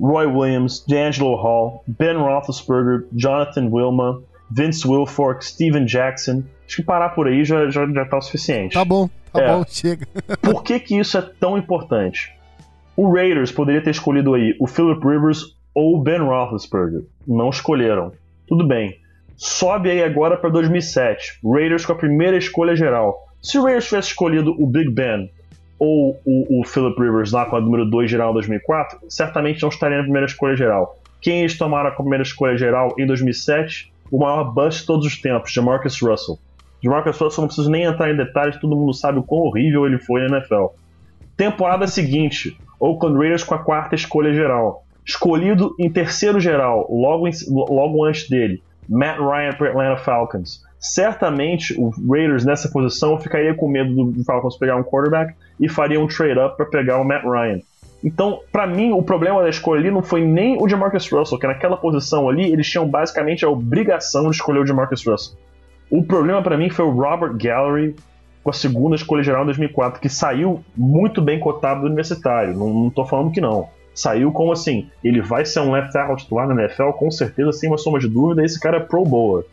Roy 0.00 0.26
Williams, 0.26 0.84
D'Angelo 0.86 1.36
Hall, 1.36 1.82
Ben 1.86 2.16
Roethlisberger, 2.16 3.06
Jonathan 3.12 3.68
Wilma, 3.70 4.20
Vince 4.50 4.86
Wilfork, 4.86 5.44
Steven 5.44 5.86
Jackson. 5.86 6.44
Acho 6.66 6.76
que 6.76 6.82
parar 6.82 7.10
por 7.10 7.28
aí 7.28 7.44
já, 7.44 7.68
já, 7.70 7.86
já 7.86 8.04
tá 8.04 8.18
o 8.18 8.22
suficiente. 8.22 8.74
Tá 8.74 8.84
bom, 8.84 9.08
tá 9.32 9.42
é. 9.42 9.48
bom, 9.48 9.64
chega. 9.68 10.06
por 10.42 10.62
que, 10.62 10.78
que 10.80 10.98
isso 10.98 11.16
é 11.16 11.22
tão 11.40 11.56
importante? 11.56 12.32
O 12.96 13.12
Raiders 13.12 13.52
poderia 13.52 13.82
ter 13.82 13.90
escolhido 13.90 14.34
aí 14.34 14.56
o 14.58 14.66
Philip 14.66 15.06
Rivers 15.06 15.56
ou 15.74 15.96
o 15.96 16.02
Ben 16.02 16.18
Roethlisberger. 16.18 17.02
Não 17.26 17.50
escolheram. 17.50 18.12
Tudo 18.46 18.66
bem. 18.66 18.96
Sobe 19.36 19.90
aí 19.90 20.02
agora 20.02 20.36
para 20.36 20.48
2007. 20.48 21.40
Raiders 21.44 21.84
com 21.84 21.92
a 21.92 21.96
primeira 21.96 22.38
escolha 22.38 22.74
geral. 22.74 23.26
Se 23.42 23.58
o 23.58 23.62
Raiders 23.62 23.84
tivesse 23.84 24.08
escolhido 24.08 24.50
o 24.58 24.66
Big 24.66 24.90
Ben 24.90 25.30
ou 25.78 26.20
o, 26.24 26.60
o 26.60 26.64
Philip 26.64 27.00
Rivers 27.00 27.32
lá 27.32 27.46
com 27.46 27.56
a 27.56 27.60
número 27.60 27.84
2 27.84 28.10
geral 28.10 28.30
em 28.30 28.34
2004, 28.34 28.98
certamente 29.08 29.62
não 29.62 29.68
estaria 29.68 29.98
na 29.98 30.02
primeira 30.02 30.26
escolha 30.26 30.56
geral. 30.56 30.98
Quem 31.20 31.40
eles 31.40 31.58
tomaram 31.58 31.88
a 31.88 31.92
primeira 31.92 32.22
escolha 32.22 32.56
geral 32.56 32.94
em 32.98 33.06
2007? 33.06 33.92
o 34.10 34.18
maior 34.18 34.52
bust 34.52 34.80
de 34.80 34.86
todos 34.86 35.06
os 35.06 35.20
tempos, 35.20 35.52
Jamarcus 35.52 36.00
Russell. 36.00 36.38
Jamarcus 36.82 37.18
Russell 37.18 37.42
não 37.42 37.48
preciso 37.48 37.70
nem 37.70 37.84
entrar 37.84 38.10
em 38.10 38.16
detalhes, 38.16 38.58
todo 38.60 38.76
mundo 38.76 38.94
sabe 38.94 39.18
o 39.18 39.22
quão 39.22 39.42
horrível 39.42 39.86
ele 39.86 39.98
foi 39.98 40.20
na 40.20 40.38
NFL. 40.38 40.66
Temporada 41.36 41.86
seguinte, 41.86 42.58
Oakland 42.78 43.18
Raiders 43.18 43.44
com 43.44 43.54
a 43.54 43.58
quarta 43.58 43.94
escolha 43.94 44.32
geral. 44.32 44.84
Escolhido 45.04 45.74
em 45.78 45.90
terceiro 45.90 46.40
geral, 46.40 46.86
logo, 46.90 47.28
em, 47.28 47.32
logo 47.48 48.04
antes 48.04 48.28
dele, 48.28 48.62
Matt 48.88 49.18
Ryan 49.18 49.52
para 49.52 49.70
Atlanta 49.70 49.96
Falcons. 49.98 50.64
Certamente 50.78 51.74
o 51.78 51.90
Raiders 52.08 52.44
nessa 52.44 52.68
posição 52.68 53.18
ficaria 53.18 53.54
com 53.54 53.68
medo 53.68 54.04
do 54.04 54.24
Falcons 54.24 54.56
pegar 54.56 54.76
um 54.76 54.84
quarterback 54.84 55.34
e 55.58 55.68
faria 55.68 56.00
um 56.00 56.06
trade-up 56.06 56.56
para 56.56 56.66
pegar 56.66 56.98
o 56.98 57.04
Matt 57.04 57.24
Ryan. 57.24 57.60
Então, 58.04 58.40
para 58.52 58.66
mim, 58.66 58.92
o 58.92 59.02
problema 59.02 59.42
da 59.42 59.48
escolha 59.48 59.80
ali 59.80 59.90
não 59.90 60.02
foi 60.02 60.24
nem 60.24 60.56
o 60.62 60.66
de 60.66 60.76
Marcus 60.76 61.10
Russell, 61.10 61.38
que 61.38 61.46
naquela 61.46 61.76
posição 61.76 62.28
ali 62.28 62.52
eles 62.52 62.68
tinham 62.68 62.86
basicamente 62.86 63.44
a 63.44 63.48
obrigação 63.48 64.30
de 64.30 64.36
escolher 64.36 64.60
o 64.60 64.64
de 64.64 64.72
Marcus 64.72 65.04
Russell. 65.04 65.36
O 65.90 66.04
problema 66.04 66.42
para 66.42 66.56
mim 66.56 66.68
foi 66.68 66.84
o 66.84 66.90
Robert 66.90 67.36
Gallery 67.36 67.96
com 68.44 68.50
a 68.50 68.52
segunda 68.52 68.94
escolha 68.94 69.24
geral 69.24 69.42
em 69.42 69.46
2004, 69.46 70.00
que 70.00 70.08
saiu 70.08 70.62
muito 70.76 71.20
bem 71.20 71.40
cotado 71.40 71.80
do 71.80 71.86
universitário. 71.86 72.56
Não, 72.56 72.72
não 72.72 72.90
tô 72.90 73.04
falando 73.04 73.32
que 73.32 73.40
não. 73.40 73.68
Saiu 73.92 74.30
como 74.30 74.52
assim, 74.52 74.88
ele 75.02 75.20
vai 75.20 75.44
ser 75.44 75.60
um 75.60 75.72
left 75.72 75.92
tackle 75.92 76.16
titular 76.16 76.46
na 76.46 76.62
NFL, 76.62 76.90
com 76.90 77.10
certeza, 77.10 77.50
sem 77.52 77.68
uma 77.68 77.78
soma 77.78 77.98
de 77.98 78.06
dúvida, 78.06 78.44
esse 78.44 78.60
cara 78.60 78.76
é 78.76 78.80
pro 78.80 79.04
bowler. 79.04 79.46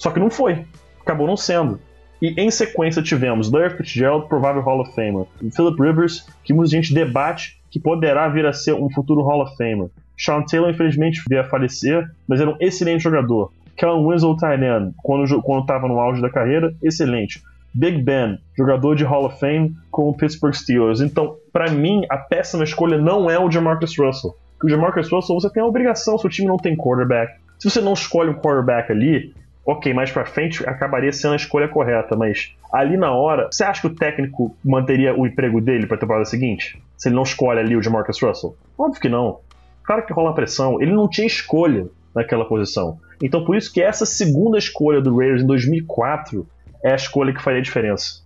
Só 0.00 0.10
que 0.10 0.18
não 0.18 0.30
foi. 0.30 0.64
Acabou 1.02 1.26
não 1.26 1.36
sendo. 1.36 1.78
E 2.22 2.34
em 2.40 2.50
sequência 2.50 3.02
tivemos 3.02 3.50
Larry 3.52 3.76
Fitzgerald, 3.76 4.28
provável 4.28 4.62
Hall 4.62 4.80
of 4.80 4.94
Famer, 4.94 5.26
e 5.42 5.50
Philip 5.50 5.80
Rivers, 5.80 6.26
que 6.42 6.52
muita 6.52 6.70
gente 6.70 6.92
debate 6.92 7.60
que 7.70 7.78
poderá 7.78 8.28
vir 8.28 8.46
a 8.46 8.52
ser 8.52 8.74
um 8.74 8.90
futuro 8.90 9.22
Hall 9.22 9.42
of 9.42 9.56
Famer. 9.56 9.88
Sean 10.16 10.42
Taylor, 10.42 10.70
infelizmente, 10.70 11.22
veio 11.28 11.42
a 11.42 11.44
falecer, 11.44 12.10
mas 12.26 12.40
era 12.40 12.50
um 12.50 12.56
excelente 12.60 13.02
jogador. 13.02 13.52
Kellen 13.76 14.06
Winslow, 14.06 14.36
end, 14.42 14.94
quando 15.02 15.60
estava 15.60 15.86
no 15.86 15.98
auge 15.98 16.20
da 16.20 16.28
carreira, 16.28 16.74
excelente. 16.82 17.42
Big 17.72 18.02
Ben, 18.02 18.38
jogador 18.56 18.96
de 18.96 19.04
Hall 19.04 19.26
of 19.26 19.38
Fame 19.38 19.74
com 19.90 20.08
o 20.08 20.14
Pittsburgh 20.14 20.54
Steelers. 20.54 21.00
Então, 21.00 21.36
para 21.52 21.70
mim, 21.70 22.04
a 22.10 22.16
péssima 22.18 22.64
escolha 22.64 22.98
não 22.98 23.30
é 23.30 23.38
o 23.38 23.50
Jamarcus 23.50 23.96
Russell. 23.96 24.34
Porque 24.58 24.66
o 24.66 24.76
Jamarcus 24.76 25.10
Russell, 25.10 25.40
você 25.40 25.50
tem 25.50 25.62
a 25.62 25.66
obrigação, 25.66 26.18
se 26.18 26.26
o 26.26 26.30
time 26.30 26.48
não 26.48 26.58
tem 26.58 26.76
quarterback. 26.76 27.32
Se 27.58 27.70
você 27.70 27.80
não 27.80 27.92
escolhe 27.92 28.30
um 28.30 28.34
quarterback 28.34 28.90
ali, 28.90 29.32
ok, 29.64 29.92
mais 29.92 30.10
pra 30.10 30.24
frente 30.24 30.66
acabaria 30.68 31.12
sendo 31.12 31.34
a 31.34 31.36
escolha 31.36 31.68
correta, 31.68 32.16
mas 32.16 32.54
ali 32.72 32.96
na 32.96 33.12
hora, 33.12 33.48
você 33.50 33.64
acha 33.64 33.80
que 33.80 33.86
o 33.86 33.94
técnico 33.94 34.56
manteria 34.64 35.14
o 35.14 35.26
emprego 35.26 35.60
dele 35.60 35.86
pra 35.86 35.96
temporada 35.96 36.24
seguinte? 36.24 36.80
Se 36.96 37.08
ele 37.08 37.16
não 37.16 37.22
escolhe 37.22 37.60
ali 37.60 37.76
o 37.76 37.82
Jamarcus 37.82 38.20
Russell? 38.20 38.56
Óbvio 38.78 39.00
que 39.00 39.08
não. 39.08 39.40
Claro 39.84 40.04
que 40.06 40.12
rola 40.12 40.34
pressão. 40.34 40.80
Ele 40.80 40.92
não 40.92 41.08
tinha 41.08 41.26
escolha 41.26 41.86
naquela 42.14 42.44
posição. 42.44 42.98
Então 43.22 43.44
por 43.44 43.56
isso 43.56 43.72
que 43.72 43.82
essa 43.82 44.06
segunda 44.06 44.58
escolha 44.58 45.00
do 45.00 45.16
Raiders 45.16 45.42
em 45.42 45.46
2004 45.46 46.46
é 46.82 46.92
a 46.92 46.96
escolha 46.96 47.32
que 47.32 47.42
faria 47.42 47.60
a 47.60 47.62
diferença. 47.62 48.22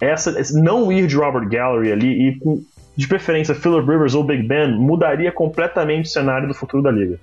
Essa, 0.00 0.34
não 0.60 0.92
ir 0.92 1.06
de 1.06 1.16
Robert 1.16 1.48
Gallery 1.48 1.90
ali 1.90 2.28
e 2.28 2.38
com, 2.38 2.62
de 2.94 3.08
preferência 3.08 3.54
Philip 3.54 3.88
Rivers 3.88 4.14
ou 4.14 4.22
Big 4.22 4.46
Ben 4.46 4.78
mudaria 4.78 5.32
completamente 5.32 6.06
o 6.06 6.08
cenário 6.08 6.46
do 6.46 6.54
futuro 6.54 6.82
da 6.82 6.90
liga. 6.90 7.18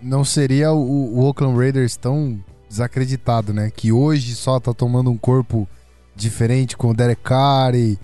Não 0.00 0.24
seria 0.24 0.72
o, 0.72 1.18
o 1.18 1.24
Oakland 1.24 1.56
Raiders 1.56 1.96
tão 1.96 2.38
desacreditado, 2.68 3.52
né? 3.52 3.70
Que 3.74 3.92
hoje 3.92 4.34
só 4.34 4.60
tá 4.60 4.72
tomando 4.72 5.10
um 5.10 5.16
corpo 5.16 5.68
diferente 6.14 6.76
com 6.76 6.90
o 6.90 6.94
Derek 6.94 7.22
Carr 7.22 7.74
e, 7.74 7.98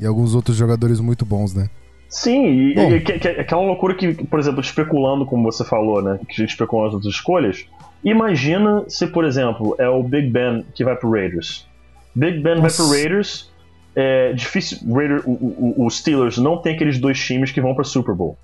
e 0.00 0.06
alguns 0.06 0.34
outros 0.34 0.56
jogadores 0.56 1.00
muito 1.00 1.24
bons, 1.24 1.54
né? 1.54 1.68
Sim, 2.08 2.46
e, 2.46 2.78
e, 2.78 3.00
que, 3.00 3.18
que, 3.18 3.28
aquela 3.28 3.62
loucura 3.62 3.94
que, 3.94 4.14
por 4.26 4.38
exemplo, 4.38 4.60
especulando, 4.60 5.26
como 5.26 5.42
você 5.42 5.64
falou, 5.64 6.00
né? 6.00 6.18
Que 6.26 6.34
a 6.34 6.36
gente 6.36 6.50
especulou 6.50 6.86
nas 6.86 6.94
outras 6.94 7.12
escolhas. 7.12 7.66
Imagina 8.04 8.84
se, 8.88 9.06
por 9.06 9.24
exemplo, 9.24 9.74
é 9.78 9.88
o 9.88 10.02
Big 10.02 10.30
Ben 10.30 10.64
que 10.74 10.84
vai 10.84 10.94
pro 10.96 11.10
Raiders. 11.10 11.66
Big 12.14 12.40
Ben 12.40 12.56
Nossa. 12.56 12.82
vai 12.82 12.88
pro 12.88 12.96
Raiders. 12.96 13.50
É 13.94 14.32
difícil. 14.32 14.78
Raider, 14.94 15.22
o, 15.26 15.32
o, 15.32 15.86
o, 15.86 15.90
Steelers 15.90 16.38
não 16.38 16.58
tem 16.58 16.74
aqueles 16.74 16.98
dois 16.98 17.18
times 17.18 17.50
que 17.50 17.60
vão 17.60 17.74
para 17.74 17.84
Super 17.84 18.14
Bowl. 18.14 18.38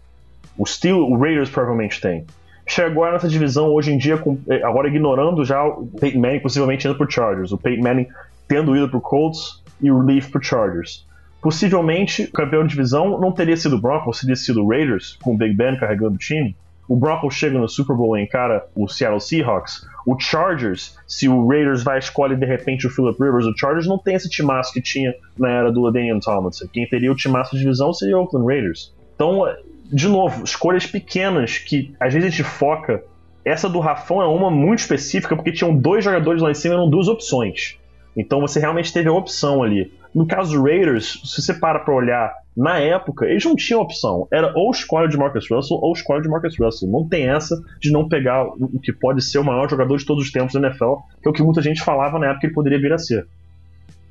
O, 0.59 0.67
Steel, 0.67 0.99
o 0.99 1.17
Raiders 1.17 1.51
provavelmente 1.51 2.01
tem. 2.01 2.27
Chega 2.67 2.89
agora 2.89 3.13
nessa 3.13 3.29
divisão 3.29 3.69
hoje 3.69 3.93
em 3.93 3.99
dia, 3.99 4.17
com, 4.17 4.39
é, 4.49 4.63
agora 4.63 4.89
ignorando 4.89 5.45
já 5.45 5.65
o 5.65 5.87
Peyton 6.01 6.21
Manning 6.21 6.41
possivelmente 6.41 6.87
indo 6.87 6.97
pro 6.97 7.11
Chargers. 7.11 7.53
O 7.53 7.59
Peyton 7.59 7.83
Manning 7.83 8.07
tendo 8.49 8.77
ido 8.77 8.89
pro 8.89 9.01
Colts 9.01 9.63
e 9.81 9.91
o 9.91 10.01
Leaf 10.01 10.31
pro 10.31 10.43
Chargers. 10.43 11.07
Possivelmente, 11.41 12.23
o 12.23 12.33
campeão 12.33 12.63
de 12.63 12.71
divisão 12.71 13.21
não 13.21 13.33
teria 13.33 13.57
sido 13.57 13.77
o 13.77 13.81
Broncos, 13.81 14.21
teria 14.21 14.37
sido 14.37 14.63
o 14.63 14.69
Raiders, 14.69 15.19
com 15.21 15.35
o 15.35 15.37
Big 15.37 15.55
Ben 15.55 15.77
carregando 15.77 16.15
o 16.15 16.19
time. 16.19 16.55
O 16.89 16.95
Broncos 16.95 17.35
chega 17.35 17.59
no 17.59 17.69
Super 17.69 17.97
Bowl 17.97 18.17
e 18.17 18.23
encara 18.23 18.65
o 18.77 18.87
Seattle 18.87 19.21
Seahawks. 19.21 19.85
O 20.07 20.19
Chargers, 20.19 20.97
se 21.07 21.29
o 21.29 21.47
Raiders 21.49 21.83
vai 21.83 21.99
escolhe 21.99 22.37
de 22.37 22.47
repente 22.47 22.87
o 22.87 22.91
Philip 22.91 23.21
Rivers, 23.21 23.47
o 23.47 23.57
Chargers 23.57 23.87
não 23.87 23.99
tem 23.99 24.15
esse 24.15 24.29
timaço 24.29 24.73
que 24.73 24.81
tinha 24.81 25.15
na 25.37 25.51
era 25.51 25.73
do 25.73 25.91
Daniel 25.91 26.21
Tomlinson. 26.21 26.67
Quem 26.73 26.87
teria 26.89 27.11
o 27.11 27.17
timaço 27.17 27.57
de 27.57 27.63
divisão 27.63 27.93
seria 27.93 28.17
o 28.17 28.21
Oakland 28.21 28.47
Raiders. 28.47 28.93
Então, 29.15 29.45
de 29.93 30.09
novo, 30.09 30.43
escolhas 30.45 30.87
pequenas 30.87 31.59
que 31.59 31.95
às 32.01 32.15
vezes 32.15 32.29
a 32.29 32.31
gente 32.31 32.45
foca. 32.45 33.05
Essa 33.45 33.69
do 33.69 33.81
Rafão 33.81 34.23
é 34.23 34.27
uma 34.27 34.51
muito 34.51 34.79
específica 34.79 35.35
porque 35.35 35.53
tinham 35.53 35.77
dois 35.77 36.05
jogadores 36.05 36.41
lá 36.41 36.51
em 36.51 36.55
cima 36.55 36.75
e 36.75 36.77
eram 36.77 36.89
duas 36.89 37.09
opções. 37.09 37.77
Então 38.17 38.41
você 38.41 38.61
realmente 38.61 38.93
teve 38.93 39.09
a 39.09 39.13
opção 39.13 39.63
ali. 39.63 39.93
No 40.15 40.27
caso 40.27 40.53
do 40.53 40.63
Raiders, 40.63 41.21
se 41.25 41.43
você 41.43 41.55
para 41.55 41.81
pra 41.81 41.95
olhar, 41.95 42.33
na 42.57 42.79
época, 42.79 43.25
eles 43.27 43.45
não 43.45 43.57
tinham 43.57 43.81
opção. 43.81 44.29
Era 44.31 44.53
ou 44.55 44.71
escolha 44.71 45.09
de 45.09 45.17
Marcus 45.17 45.51
Russell 45.51 45.79
ou 45.79 45.93
escolha 45.93 46.21
de 46.21 46.29
Marcus 46.29 46.59
Russell. 46.59 46.89
Não 46.89 47.09
tem 47.09 47.29
essa 47.29 47.57
de 47.81 47.91
não 47.91 48.09
pegar 48.09 48.45
o 48.45 48.79
que 48.79 48.93
pode 48.93 49.25
ser 49.25 49.39
o 49.39 49.45
maior 49.45 49.69
jogador 49.69 49.97
de 49.97 50.05
todos 50.05 50.23
os 50.23 50.31
tempos 50.31 50.53
da 50.53 50.61
NFL, 50.61 50.97
que 51.23 51.29
é 51.29 51.31
o 51.31 51.33
que 51.33 51.43
muita 51.43 51.63
gente 51.63 51.83
falava 51.83 52.19
na 52.19 52.27
época 52.27 52.41
que 52.41 52.47
ele 52.47 52.55
poderia 52.55 52.79
vir 52.79 52.93
a 52.93 52.99
ser. 52.99 53.27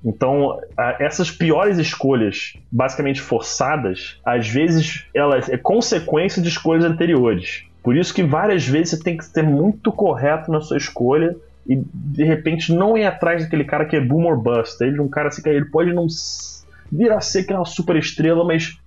Então, 0.04 0.60
essas 1.00 1.30
piores 1.30 1.78
escolhas, 1.78 2.54
basicamente 2.72 3.22
forçadas, 3.22 4.20
às 4.26 4.48
vezes 4.48 5.06
elas 5.14 5.48
é 5.48 5.58
consequência 5.58 6.42
de 6.42 6.50
escolhas 6.50 6.84
anteriores. 6.84 7.64
Por 7.84 7.96
isso 7.96 8.14
que 8.14 8.24
várias 8.24 8.68
vezes 8.68 8.92
você 8.92 9.04
tem 9.04 9.18
que 9.18 9.26
ser 9.26 9.44
muito 9.44 9.92
correto 9.92 10.52
na 10.52 10.60
sua 10.62 10.78
escolha 10.78 11.36
e 11.68 11.76
de 11.94 12.24
repente 12.24 12.74
não 12.74 12.98
ir 12.98 13.06
atrás 13.06 13.44
daquele 13.44 13.64
cara 13.64 13.86
que 13.86 13.96
é 13.96 14.02
boom 14.02 14.26
or 14.26 14.42
bust. 14.42 14.84
Ele 14.84 14.98
é 14.98 15.02
um 15.02 15.08
cara 15.08 15.28
assim 15.28 15.42
que 15.42 15.50
ele 15.50 15.66
pode 15.66 15.94
não 15.94 16.08
vir 16.92 17.12
a 17.12 17.22
ser 17.22 17.44
que 17.44 17.54
é 17.54 17.56
uma 17.56 17.66
super 17.66 17.96
estrela, 17.96 18.44
mas 18.44 18.78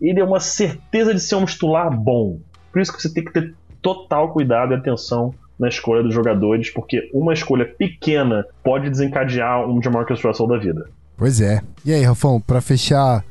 ele 0.00 0.20
é 0.20 0.24
uma 0.24 0.40
certeza 0.40 1.12
de 1.12 1.20
ser 1.20 1.36
um 1.36 1.44
titular 1.44 1.90
bom. 1.90 2.38
Por 2.72 2.80
isso 2.80 2.92
que 2.92 3.02
você 3.02 3.12
tem 3.12 3.24
que 3.24 3.32
ter 3.32 3.54
total 3.80 4.32
cuidado 4.32 4.72
e 4.72 4.76
atenção 4.76 5.34
na 5.62 5.68
escolha 5.68 6.02
dos 6.02 6.12
jogadores, 6.12 6.70
porque 6.70 7.08
uma 7.14 7.32
escolha 7.32 7.64
pequena 7.64 8.44
pode 8.64 8.90
desencadear 8.90 9.64
um 9.68 9.80
Jamarcus 9.80 10.20
Russell 10.20 10.48
da 10.48 10.58
vida. 10.58 10.90
Pois 11.16 11.40
é. 11.40 11.62
E 11.84 11.92
aí, 11.92 12.02
Rafão, 12.02 12.40
para 12.40 12.60
fechar 12.60 13.24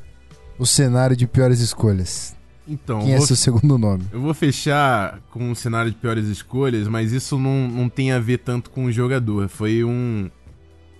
o 0.57 0.65
cenário 0.65 1.15
de 1.15 1.27
piores 1.27 1.59
escolhas, 1.59 2.33
então, 2.65 3.01
Quem 3.01 3.15
é 3.15 3.17
vou, 3.17 3.27
seu 3.27 3.35
segundo 3.35 3.77
nome? 3.77 4.05
Eu 4.13 4.21
vou 4.21 4.33
fechar 4.33 5.19
com 5.29 5.51
um 5.51 5.55
cenário 5.55 5.91
de 5.91 5.97
piores 5.97 6.27
escolhas, 6.27 6.87
mas 6.87 7.11
isso 7.11 7.37
não, 7.37 7.67
não 7.67 7.89
tem 7.89 8.13
a 8.13 8.19
ver 8.19 8.37
tanto 8.37 8.69
com 8.69 8.85
o 8.85 8.91
jogador. 8.91 9.49
Foi 9.49 9.83
um. 9.83 10.29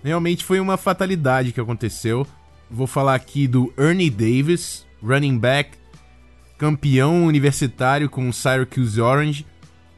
Realmente 0.04 0.44
foi 0.44 0.60
uma 0.60 0.76
fatalidade 0.76 1.50
que 1.50 1.60
aconteceu. 1.60 2.26
Vou 2.70 2.86
falar 2.86 3.14
aqui 3.14 3.46
do 3.46 3.72
Ernie 3.78 4.10
Davis, 4.10 4.86
running 5.02 5.38
back, 5.38 5.70
campeão 6.58 7.24
universitário 7.24 8.10
com 8.10 8.28
o 8.28 8.32
Syracuse 8.32 9.00
Orange, 9.00 9.46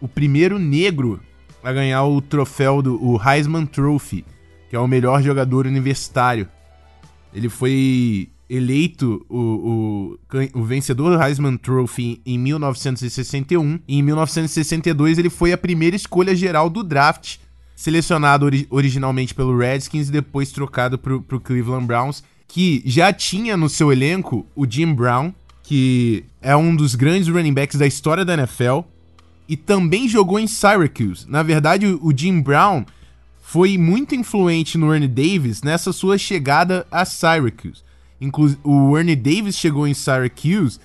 o 0.05 0.09
primeiro 0.09 0.59
negro 0.59 1.19
a 1.63 1.73
ganhar 1.73 2.05
o 2.05 2.21
troféu 2.21 2.83
do 2.83 3.03
o 3.03 3.19
Heisman 3.19 3.65
Trophy, 3.65 4.23
que 4.69 4.77
é 4.77 4.79
o 4.79 4.87
melhor 4.87 5.23
jogador 5.23 5.67
universitário. 5.67 6.47
Ele 7.33 7.49
foi 7.49 8.29
eleito 8.51 9.25
o, 9.31 10.19
o, 10.21 10.61
o 10.61 10.63
vencedor 10.63 11.17
do 11.17 11.23
Heisman 11.23 11.57
Trophy 11.57 12.21
em 12.27 12.39
1961. 12.39 13.81
E 13.89 13.99
em 13.99 14.03
1962 14.03 15.19
ele 15.19 15.31
foi 15.31 15.55
a 15.55 15.59
primeira 15.59 15.97
escolha 15.97 16.37
geral 16.37 16.69
do 16.69 16.85
draft, 16.85 17.39
selecionado 17.75 18.45
ori 18.45 18.67
originalmente 18.69 19.35
pelo 19.35 19.57
Redskins 19.57 20.09
e 20.11 20.13
depois 20.13 20.53
trocado 20.53 20.99
para 20.99 21.15
o 21.15 21.41
Cleveland 21.41 21.87
Browns, 21.87 22.23
que 22.47 22.83
já 22.85 23.11
tinha 23.11 23.57
no 23.57 23.71
seu 23.71 23.91
elenco 23.91 24.47
o 24.55 24.71
Jim 24.71 24.93
Brown, 24.93 25.33
que 25.63 26.25
é 26.43 26.55
um 26.55 26.77
dos 26.77 26.95
grandes 26.95 27.27
running 27.27 27.55
backs 27.55 27.79
da 27.79 27.87
história 27.87 28.23
da 28.23 28.35
NFL, 28.35 28.81
e 29.49 29.57
também 29.57 30.09
jogou 30.09 30.39
em 30.39 30.47
Syracuse. 30.47 31.27
Na 31.29 31.43
verdade, 31.43 31.87
o 31.87 32.13
Jim 32.17 32.41
Brown 32.41 32.85
foi 33.41 33.77
muito 33.77 34.15
influente 34.15 34.79
no 34.79 34.93
Ernie 34.93 35.09
Davis 35.09 35.63
nessa 35.63 35.93
sua 35.93 36.17
chegada 36.19 36.87
a 36.91 37.05
Syracuse. 37.05 37.83
Inclu 38.21 38.57
o 38.65 38.97
Ernie 38.97 39.15
Davis 39.17 39.57
chegou 39.57 39.87
em 39.87 39.95
Syracuse 39.95 40.79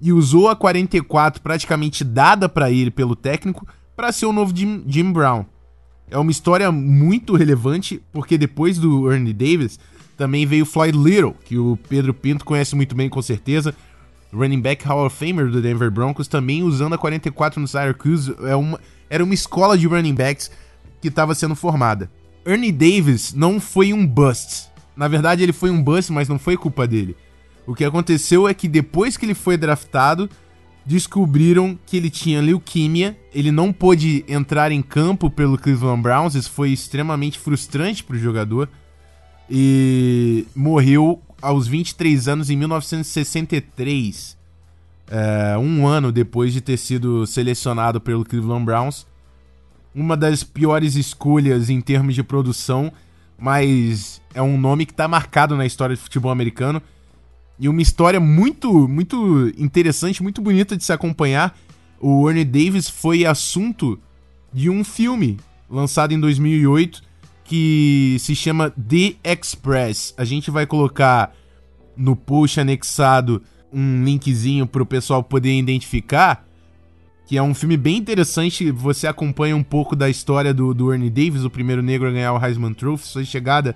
e 0.00 0.12
usou 0.12 0.48
a 0.48 0.56
44 0.56 1.40
praticamente 1.40 2.02
dada 2.02 2.48
para 2.48 2.70
ele 2.70 2.90
pelo 2.90 3.14
técnico 3.14 3.66
para 3.94 4.12
ser 4.12 4.26
o 4.26 4.32
novo 4.32 4.54
Jim, 4.56 4.82
Jim, 4.86 5.12
Brown. 5.12 5.44
É 6.10 6.18
uma 6.18 6.30
história 6.30 6.72
muito 6.72 7.36
relevante 7.36 8.02
porque 8.12 8.36
depois 8.36 8.78
do 8.78 9.10
Ernie 9.12 9.32
Davis 9.32 9.78
também 10.16 10.44
veio 10.44 10.66
Floyd 10.66 10.98
Little, 10.98 11.34
que 11.44 11.56
o 11.56 11.78
Pedro 11.88 12.12
Pinto 12.12 12.44
conhece 12.44 12.74
muito 12.74 12.94
bem 12.94 13.08
com 13.08 13.22
certeza, 13.22 13.74
running 14.32 14.60
back 14.60 14.86
Hall 14.86 15.06
of 15.06 15.16
Famer 15.16 15.50
do 15.50 15.60
Denver 15.60 15.90
Broncos, 15.90 16.28
também 16.28 16.62
usando 16.62 16.94
a 16.94 16.98
44 16.98 17.60
no 17.60 17.68
Syracuse. 17.68 18.34
É 18.42 18.54
uma, 18.54 18.80
era 19.08 19.24
uma 19.24 19.34
escola 19.34 19.76
de 19.76 19.86
running 19.86 20.14
backs 20.14 20.50
que 21.00 21.08
estava 21.08 21.34
sendo 21.34 21.54
formada. 21.54 22.10
Ernie 22.44 22.72
Davis 22.72 23.34
não 23.34 23.60
foi 23.60 23.92
um 23.92 24.06
bust. 24.06 24.68
Na 24.96 25.08
verdade, 25.08 25.42
ele 25.42 25.52
foi 25.52 25.70
um 25.70 25.82
bust, 25.82 26.12
mas 26.12 26.28
não 26.28 26.38
foi 26.38 26.56
culpa 26.56 26.86
dele. 26.86 27.16
O 27.66 27.74
que 27.74 27.84
aconteceu 27.84 28.48
é 28.48 28.54
que 28.54 28.68
depois 28.68 29.16
que 29.16 29.24
ele 29.24 29.34
foi 29.34 29.56
draftado, 29.56 30.28
descobriram 30.84 31.78
que 31.86 31.96
ele 31.96 32.10
tinha 32.10 32.40
leuquimia, 32.40 33.16
ele 33.32 33.52
não 33.52 33.72
pôde 33.72 34.24
entrar 34.26 34.72
em 34.72 34.82
campo 34.82 35.30
pelo 35.30 35.58
Cleveland 35.58 36.02
Browns, 36.02 36.34
isso 36.34 36.50
foi 36.50 36.70
extremamente 36.70 37.38
frustrante 37.38 38.02
para 38.02 38.16
o 38.16 38.18
jogador 38.18 38.68
e 39.48 40.46
morreu 40.54 41.20
aos 41.40 41.66
23 41.66 42.28
anos 42.28 42.50
em 42.50 42.56
1963, 42.56 44.36
é, 45.10 45.58
um 45.58 45.86
ano 45.86 46.12
depois 46.12 46.52
de 46.52 46.60
ter 46.60 46.76
sido 46.76 47.26
selecionado 47.26 48.00
pelo 48.00 48.24
Cleveland 48.24 48.64
Browns. 48.64 49.06
Uma 49.94 50.16
das 50.16 50.44
piores 50.44 50.94
escolhas 50.94 51.68
em 51.68 51.80
termos 51.80 52.14
de 52.14 52.22
produção, 52.22 52.92
mas 53.36 54.22
é 54.32 54.40
um 54.40 54.58
nome 54.58 54.86
que 54.86 54.92
está 54.92 55.08
marcado 55.08 55.56
na 55.56 55.66
história 55.66 55.96
de 55.96 56.02
futebol 56.02 56.30
americano 56.30 56.80
e 57.58 57.68
uma 57.68 57.82
história 57.82 58.20
muito, 58.20 58.88
muito 58.88 59.52
interessante, 59.58 60.22
muito 60.22 60.40
bonita 60.40 60.76
de 60.76 60.84
se 60.84 60.92
acompanhar. 60.92 61.58
O 62.00 62.30
Ernie 62.30 62.44
Davis 62.44 62.88
foi 62.88 63.26
assunto 63.26 63.98
de 64.52 64.70
um 64.70 64.82
filme 64.82 65.38
lançado 65.68 66.12
em 66.12 66.20
2008 66.20 67.09
que 67.50 68.16
se 68.20 68.36
chama 68.36 68.70
The 68.70 69.16
Express. 69.24 70.14
A 70.16 70.24
gente 70.24 70.52
vai 70.52 70.66
colocar 70.66 71.34
no 71.96 72.14
post 72.14 72.60
anexado 72.60 73.42
um 73.72 74.04
linkzinho 74.04 74.68
para 74.68 74.84
o 74.84 74.86
pessoal 74.86 75.20
poder 75.20 75.58
identificar, 75.58 76.46
que 77.26 77.36
é 77.36 77.42
um 77.42 77.52
filme 77.52 77.76
bem 77.76 77.96
interessante. 77.96 78.70
Você 78.70 79.08
acompanha 79.08 79.56
um 79.56 79.64
pouco 79.64 79.96
da 79.96 80.08
história 80.08 80.54
do, 80.54 80.72
do 80.72 80.92
Ernie 80.92 81.10
Davis, 81.10 81.42
o 81.42 81.50
primeiro 81.50 81.82
negro 81.82 82.06
a 82.06 82.12
ganhar 82.12 82.32
o 82.32 82.40
Heisman 82.40 82.72
Trophy, 82.72 83.08
sua 83.08 83.24
chegada 83.24 83.74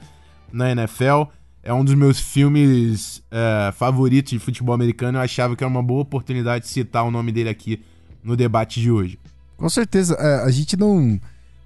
na 0.52 0.70
NFL 0.70 1.24
é 1.60 1.74
um 1.74 1.84
dos 1.84 1.94
meus 1.94 2.20
filmes 2.20 3.24
é, 3.28 3.72
favoritos 3.72 4.30
de 4.30 4.38
futebol 4.38 4.72
americano. 4.72 5.18
Eu 5.18 5.22
achava 5.22 5.56
que 5.56 5.64
era 5.64 5.68
uma 5.68 5.82
boa 5.82 6.02
oportunidade 6.02 6.66
de 6.66 6.70
citar 6.70 7.04
o 7.04 7.10
nome 7.10 7.32
dele 7.32 7.48
aqui 7.48 7.82
no 8.22 8.36
debate 8.36 8.80
de 8.80 8.88
hoje. 8.88 9.18
Com 9.56 9.68
certeza, 9.68 10.14
é, 10.14 10.44
a 10.44 10.50
gente 10.52 10.76
não, 10.76 11.18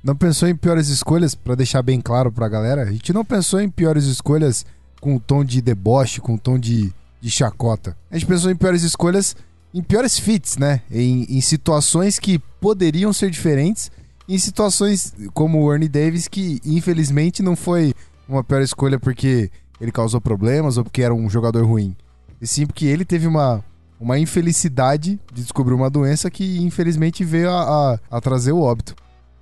não 0.08 0.16
pensou 0.16 0.48
em 0.48 0.56
piores 0.56 0.88
escolhas, 0.88 1.34
para 1.34 1.54
deixar 1.54 1.82
bem 1.82 2.00
claro 2.00 2.32
pra 2.32 2.48
galera. 2.48 2.82
A 2.82 2.90
gente 2.90 3.12
não 3.12 3.24
pensou 3.24 3.60
em 3.60 3.68
piores 3.68 4.04
escolhas 4.04 4.64
com 5.00 5.14
o 5.14 5.20
tom 5.20 5.44
de 5.44 5.60
deboche, 5.60 6.20
com 6.20 6.34
o 6.34 6.38
tom 6.38 6.58
de, 6.58 6.92
de 7.20 7.30
chacota. 7.30 7.96
A 8.10 8.14
gente 8.14 8.26
pensou 8.26 8.50
em 8.50 8.56
piores 8.56 8.82
escolhas, 8.82 9.36
em 9.72 9.82
piores 9.82 10.18
fits, 10.18 10.56
né? 10.56 10.80
Em, 10.90 11.24
em 11.28 11.40
situações 11.42 12.18
que 12.18 12.38
poderiam 12.60 13.12
ser 13.12 13.30
diferentes, 13.30 13.90
em 14.26 14.38
situações 14.38 15.12
como 15.34 15.62
o 15.62 15.72
Ernie 15.72 15.88
Davis, 15.88 16.26
que 16.26 16.58
infelizmente 16.64 17.42
não 17.42 17.54
foi 17.54 17.92
uma 18.26 18.42
pior 18.42 18.62
escolha 18.62 18.98
porque 18.98 19.50
ele 19.80 19.92
causou 19.92 20.20
problemas 20.20 20.78
ou 20.78 20.84
porque 20.84 21.02
era 21.02 21.14
um 21.14 21.28
jogador 21.28 21.64
ruim. 21.64 21.94
E 22.40 22.46
sim 22.46 22.66
porque 22.66 22.86
ele 22.86 23.04
teve 23.04 23.26
uma, 23.26 23.62
uma 24.00 24.18
infelicidade 24.18 25.20
de 25.32 25.42
descobrir 25.42 25.74
uma 25.74 25.90
doença 25.90 26.30
que 26.30 26.58
infelizmente 26.60 27.24
veio 27.24 27.50
a, 27.50 27.92
a, 28.10 28.16
a, 28.16 28.20
trazer 28.20 28.52
o 28.52 28.60
óbito. 28.60 28.94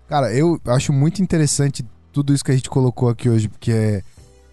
Cara, 0.08 0.32
eu 0.32 0.60
acho 0.66 0.92
muito 0.92 1.20
interessante 1.20 1.84
tudo 2.12 2.32
isso 2.32 2.44
que 2.44 2.52
a 2.52 2.54
gente 2.54 2.70
colocou 2.70 3.08
aqui 3.08 3.28
hoje, 3.28 3.48
porque 3.48 3.72
é, 3.72 4.02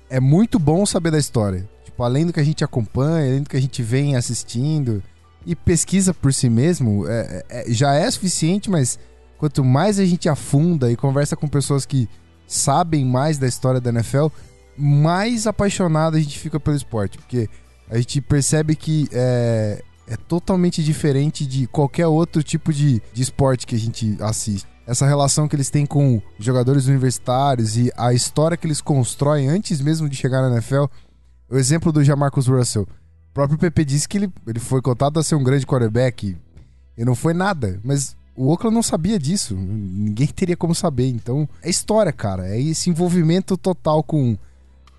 é 0.10 0.20
muito 0.20 0.58
bom 0.58 0.86
saber 0.86 1.12
da 1.12 1.20
história. 1.20 1.68
Tipo, 1.86 2.04
além 2.04 2.26
do 2.26 2.34
que 2.34 2.40
a 2.40 2.44
gente 2.44 2.64
acompanha, 2.64 3.30
além 3.30 3.44
do 3.44 3.50
que 3.50 3.58
a 3.58 3.62
gente 3.62 3.84
vem 3.84 4.16
assistindo 4.16 5.02
e 5.46 5.56
pesquisa 5.56 6.14
por 6.14 6.34
si 6.34 6.50
mesmo, 6.50 7.08
é, 7.08 7.44
é, 7.50 7.66
já 7.68 7.94
é 7.94 8.10
suficiente, 8.10 8.70
mas 8.70 8.98
quanto 9.38 9.64
mais 9.64 10.00
a 10.00 10.06
gente 10.06 10.28
afunda 10.28 10.92
e 10.92 10.96
conversa 10.96 11.36
com 11.36 11.48
pessoas 11.48 11.86
que 11.86 12.10
sabem 12.48 13.06
mais 13.06 13.38
da 13.38 13.48
história 13.48 13.80
da 13.80 13.92
NFL, 13.92 14.28
mais 14.76 15.46
apaixonado 15.46 16.18
a 16.18 16.20
gente 16.20 16.40
fica 16.40 16.60
pelo 16.60 16.76
esporte, 16.76 17.18
porque 17.18 17.48
a 17.90 17.98
gente 17.98 18.20
percebe 18.22 18.76
que 18.76 19.08
é, 19.12 19.84
é 20.08 20.18
totalmente 20.18 20.84
diferente 20.84 21.46
de 21.46 21.68
qualquer 21.68 22.08
outro 22.08 22.42
tipo 22.42 22.74
de, 22.74 23.02
de 23.14 23.22
esporte 23.22 23.68
que 23.68 23.76
a 23.76 23.80
gente 23.80 24.18
assiste. 24.20 24.73
Essa 24.86 25.06
relação 25.06 25.48
que 25.48 25.56
eles 25.56 25.70
têm 25.70 25.86
com 25.86 26.22
jogadores 26.38 26.88
universitários 26.88 27.78
e 27.78 27.92
a 27.96 28.14
história 28.14 28.58
que 28.58 28.68
eles 28.68 28.82
constroem 28.82 29.48
antes 29.48 29.80
mesmo 29.80 30.10
de 30.10 30.16
chegar 30.16 30.42
na 30.42 30.56
NFL. 30.56 30.86
O 31.50 31.58
exemplo 31.58 31.92
do 31.92 32.04
Jamarcus 32.04 32.48
Russell. 32.48 32.84
O 32.84 33.34
próprio 33.34 33.58
PP 33.58 33.86
disse 33.86 34.08
que 34.08 34.18
ele, 34.18 34.32
ele 34.46 34.60
foi 34.60 34.82
cotado 34.82 35.20
a 35.20 35.24
ser 35.24 35.36
um 35.36 35.44
grande 35.44 35.66
quarterback 35.66 36.38
e 36.98 37.06
não 37.06 37.16
foi 37.16 37.34
nada, 37.34 37.80
mas 37.84 38.16
o 38.36 38.50
Oakland 38.50 38.76
não 38.76 38.84
sabia 38.84 39.18
disso. 39.18 39.56
Ninguém 39.56 40.28
teria 40.28 40.58
como 40.58 40.76
saber. 40.76 41.08
Então, 41.08 41.48
é 41.62 41.70
história, 41.70 42.12
cara. 42.12 42.48
É 42.48 42.60
esse 42.60 42.90
envolvimento 42.90 43.58
total 43.58 44.04
com 44.04 44.38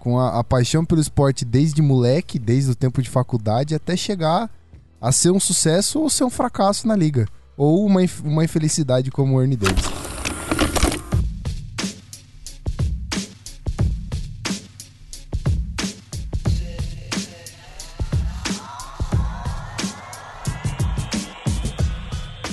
com 0.05 0.21
a, 0.21 0.39
a, 0.39 0.45
paixão 0.45 0.85
pelo 0.85 1.01
esporte 1.01 1.47
desde 1.47 1.81
moleque, 1.81 2.39
desde 2.39 2.71
o 2.71 2.75
tempo 2.75 3.01
de 3.01 3.09
faculdade, 3.09 3.75
até 3.75 3.97
chegar 3.97 4.51
a 5.01 5.11
ser 5.11 5.31
um 5.31 5.41
sucesso 5.41 5.99
ou 5.99 6.11
ser 6.11 6.25
um 6.25 6.31
fracasso 6.31 6.87
na 6.87 6.95
liga. 6.95 7.27
Ou 7.57 7.87
uma, 7.87 8.01
uma 8.25 8.45
infelicidade 8.45 9.11
como 9.11 9.37
o 9.37 9.43
Ernie 9.43 9.57
Davis. 9.57 9.85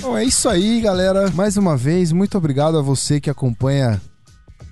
Bom, 0.00 0.16
é 0.16 0.24
isso 0.24 0.48
aí, 0.48 0.80
galera. 0.80 1.30
Mais 1.30 1.56
uma 1.56 1.76
vez, 1.76 2.12
muito 2.12 2.36
obrigado 2.36 2.76
a 2.76 2.82
você 2.82 3.20
que 3.20 3.30
acompanha 3.30 4.00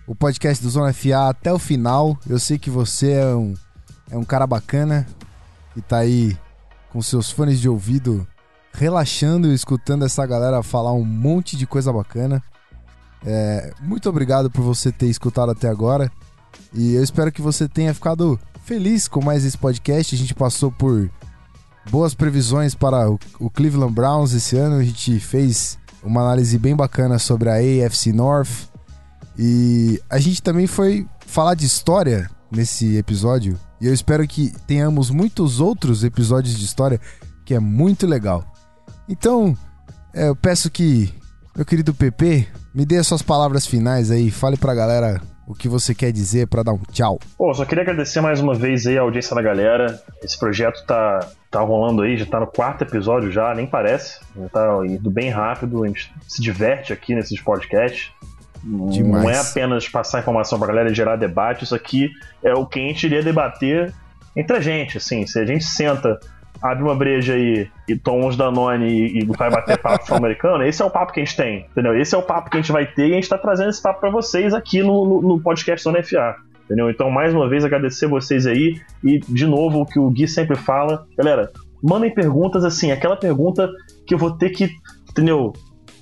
o 0.06 0.14
podcast 0.14 0.62
do 0.62 0.68
Zona 0.68 0.92
FA 0.92 1.28
até 1.28 1.52
o 1.52 1.58
final. 1.58 2.18
Eu 2.28 2.38
sei 2.38 2.58
que 2.58 2.68
você 2.68 3.12
é 3.12 3.34
um, 3.34 3.54
é 4.10 4.18
um 4.18 4.24
cara 4.24 4.46
bacana 4.46 5.06
que 5.72 5.80
tá 5.80 5.98
aí 5.98 6.36
com 6.90 7.00
seus 7.00 7.30
fones 7.30 7.60
de 7.60 7.68
ouvido 7.68 8.26
relaxando 8.72 9.48
e 9.48 9.54
escutando 9.54 10.04
essa 10.04 10.24
galera 10.26 10.62
falar 10.62 10.92
um 10.92 11.04
monte 11.04 11.56
de 11.56 11.66
coisa 11.66 11.92
bacana. 11.92 12.42
É, 13.24 13.72
muito 13.82 14.08
obrigado 14.08 14.50
por 14.50 14.62
você 14.62 14.90
ter 14.90 15.06
escutado 15.06 15.50
até 15.50 15.68
agora. 15.68 16.10
E 16.72 16.94
eu 16.94 17.02
espero 17.02 17.32
que 17.32 17.42
você 17.42 17.68
tenha 17.68 17.92
ficado 17.92 18.38
feliz 18.64 19.08
com 19.08 19.22
mais 19.22 19.44
esse 19.44 19.58
podcast. 19.58 20.14
A 20.14 20.18
gente 20.18 20.34
passou 20.34 20.70
por 20.70 21.10
boas 21.90 22.14
previsões 22.14 22.74
para 22.74 23.10
o, 23.10 23.50
Cleveland 23.50 23.92
Browns 23.92 24.32
esse 24.32 24.56
ano. 24.56 24.76
A 24.76 24.84
gente 24.84 25.18
fez 25.18 25.78
uma 26.02 26.22
análise 26.22 26.58
bem 26.58 26.74
bacana 26.74 27.18
sobre 27.18 27.48
a 27.50 27.54
AFC 27.86 28.12
North. 28.12 28.70
E 29.38 30.00
a 30.08 30.18
gente 30.18 30.42
também 30.42 30.66
foi 30.66 31.06
falar 31.26 31.54
de 31.54 31.66
história 31.66 32.30
nesse 32.50 32.96
episódio. 32.96 33.58
E 33.80 33.86
eu 33.86 33.94
espero 33.94 34.26
que 34.26 34.52
tenhamos 34.66 35.10
muitos 35.10 35.60
outros 35.60 36.04
episódios 36.04 36.56
de 36.56 36.64
história, 36.64 37.00
que 37.44 37.54
é 37.54 37.60
muito 37.60 38.06
legal. 38.06 38.44
Então, 39.10 39.56
é, 40.14 40.28
eu 40.28 40.36
peço 40.36 40.70
que, 40.70 41.12
meu 41.56 41.66
querido 41.66 41.92
PP, 41.92 42.46
me 42.72 42.86
dê 42.86 42.96
as 42.96 43.08
suas 43.08 43.22
palavras 43.22 43.66
finais 43.66 44.08
aí. 44.08 44.30
Fale 44.30 44.56
pra 44.56 44.72
galera 44.72 45.20
o 45.48 45.52
que 45.52 45.68
você 45.68 45.92
quer 45.92 46.12
dizer 46.12 46.46
para 46.46 46.62
dar 46.62 46.72
um 46.72 46.80
tchau. 46.92 47.18
Pô, 47.36 47.52
só 47.52 47.64
queria 47.64 47.82
agradecer 47.82 48.20
mais 48.20 48.40
uma 48.40 48.54
vez 48.54 48.86
aí 48.86 48.96
a 48.96 49.00
audiência 49.00 49.34
da 49.34 49.42
galera. 49.42 50.00
Esse 50.22 50.38
projeto 50.38 50.86
tá, 50.86 51.26
tá 51.50 51.60
rolando 51.60 52.02
aí, 52.02 52.16
já 52.16 52.24
tá 52.24 52.38
no 52.38 52.46
quarto 52.46 52.82
episódio 52.82 53.32
já, 53.32 53.52
nem 53.52 53.66
parece. 53.66 54.20
Já 54.38 54.48
tá 54.48 54.86
indo 54.86 55.10
bem 55.10 55.28
rápido, 55.28 55.82
a 55.82 55.88
gente 55.88 56.14
se 56.28 56.40
diverte 56.40 56.92
aqui 56.92 57.12
nesses 57.12 57.40
podcasts. 57.40 58.12
Demais. 58.62 59.24
Não 59.24 59.28
é 59.28 59.40
apenas 59.40 59.88
passar 59.88 60.20
informação 60.20 60.56
pra 60.56 60.68
galera 60.68 60.90
e 60.90 60.94
gerar 60.94 61.16
debate, 61.16 61.64
isso 61.64 61.74
aqui 61.74 62.10
é 62.44 62.54
o 62.54 62.64
que 62.64 62.78
a 62.78 62.82
gente 62.82 63.06
iria 63.06 63.22
debater 63.22 63.92
entre 64.36 64.56
a 64.56 64.60
gente, 64.60 64.98
assim, 64.98 65.26
se 65.26 65.38
a 65.38 65.44
gente 65.44 65.64
senta, 65.64 66.20
abre 66.62 66.82
uma 66.82 66.94
breja 66.94 67.34
aí 67.34 67.68
e 67.88 67.96
toma 67.96 68.26
uns 68.26 68.36
Danone 68.36 68.86
e, 68.86 69.18
e 69.18 69.24
vai 69.24 69.50
bater 69.50 69.78
papo 69.78 70.14
americano, 70.14 70.64
esse 70.64 70.82
é 70.82 70.84
o 70.84 70.90
papo 70.90 71.12
que 71.12 71.20
a 71.20 71.24
gente 71.24 71.36
tem, 71.36 71.66
entendeu? 71.70 71.98
Esse 71.98 72.14
é 72.14 72.18
o 72.18 72.22
papo 72.22 72.50
que 72.50 72.56
a 72.56 72.60
gente 72.60 72.72
vai 72.72 72.86
ter 72.86 73.08
e 73.08 73.12
a 73.12 73.14
gente 73.14 73.28
tá 73.28 73.38
trazendo 73.38 73.70
esse 73.70 73.82
papo 73.82 74.00
para 74.00 74.10
vocês 74.10 74.52
aqui 74.54 74.82
no, 74.82 75.06
no, 75.06 75.22
no 75.22 75.40
podcast 75.40 75.82
Zona 75.82 76.02
FA. 76.02 76.36
Entendeu? 76.64 76.88
Então, 76.88 77.10
mais 77.10 77.34
uma 77.34 77.48
vez, 77.48 77.64
agradecer 77.64 78.06
vocês 78.06 78.46
aí 78.46 78.80
e, 79.02 79.18
de 79.18 79.44
novo, 79.44 79.80
o 79.80 79.86
que 79.86 79.98
o 79.98 80.08
Gui 80.08 80.28
sempre 80.28 80.56
fala. 80.56 81.04
Galera, 81.18 81.50
mandem 81.82 82.14
perguntas 82.14 82.64
assim, 82.64 82.92
aquela 82.92 83.16
pergunta 83.16 83.68
que 84.06 84.14
eu 84.14 84.18
vou 84.18 84.30
ter 84.36 84.50
que, 84.50 84.70
entendeu? 85.10 85.52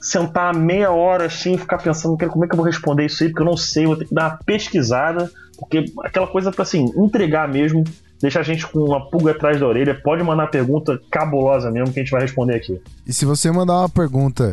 sentar 0.01 0.55
meia 0.55 0.90
hora 0.90 1.26
assim 1.26 1.55
e 1.55 1.59
ficar 1.59 1.78
pensando 1.78 2.16
como 2.28 2.44
é 2.44 2.48
que 2.48 2.55
eu 2.55 2.56
vou 2.56 2.66
responder 2.66 3.06
isso 3.06 3.22
aí, 3.22 3.30
porque 3.30 3.43
eu 3.43 3.47
não 3.47 3.56
sei, 3.56 3.86
vou 3.86 3.97
ter 3.97 4.06
que 4.06 4.14
dar 4.14 4.30
uma 4.30 4.39
pesquisada, 4.44 5.30
porque 5.59 5.86
aquela 6.05 6.26
coisa 6.26 6.52
para 6.52 6.62
assim, 6.62 6.85
entregar 6.97 7.48
mesmo, 7.48 7.82
deixar 8.20 8.40
a 8.40 8.45
gente 8.45 8.66
com 8.66 8.81
uma 8.81 9.09
pulga 9.09 9.32
atrás 9.32 9.61
da 9.61 9.66
orelha, 9.66 9.99
pode 10.03 10.23
mandar 10.23 10.49
pergunta 10.49 11.01
cabulosa 11.11 11.70
mesmo 11.70 11.93
que 11.93 12.01
a 12.01 12.03
gente 12.03 12.12
vai 12.12 12.23
responder 12.23 12.57
aqui. 12.57 12.81
E 13.07 13.12
se 13.12 13.24
você 13.24 13.51
mandar 13.51 13.81
uma 13.81 13.89
pergunta 13.89 14.53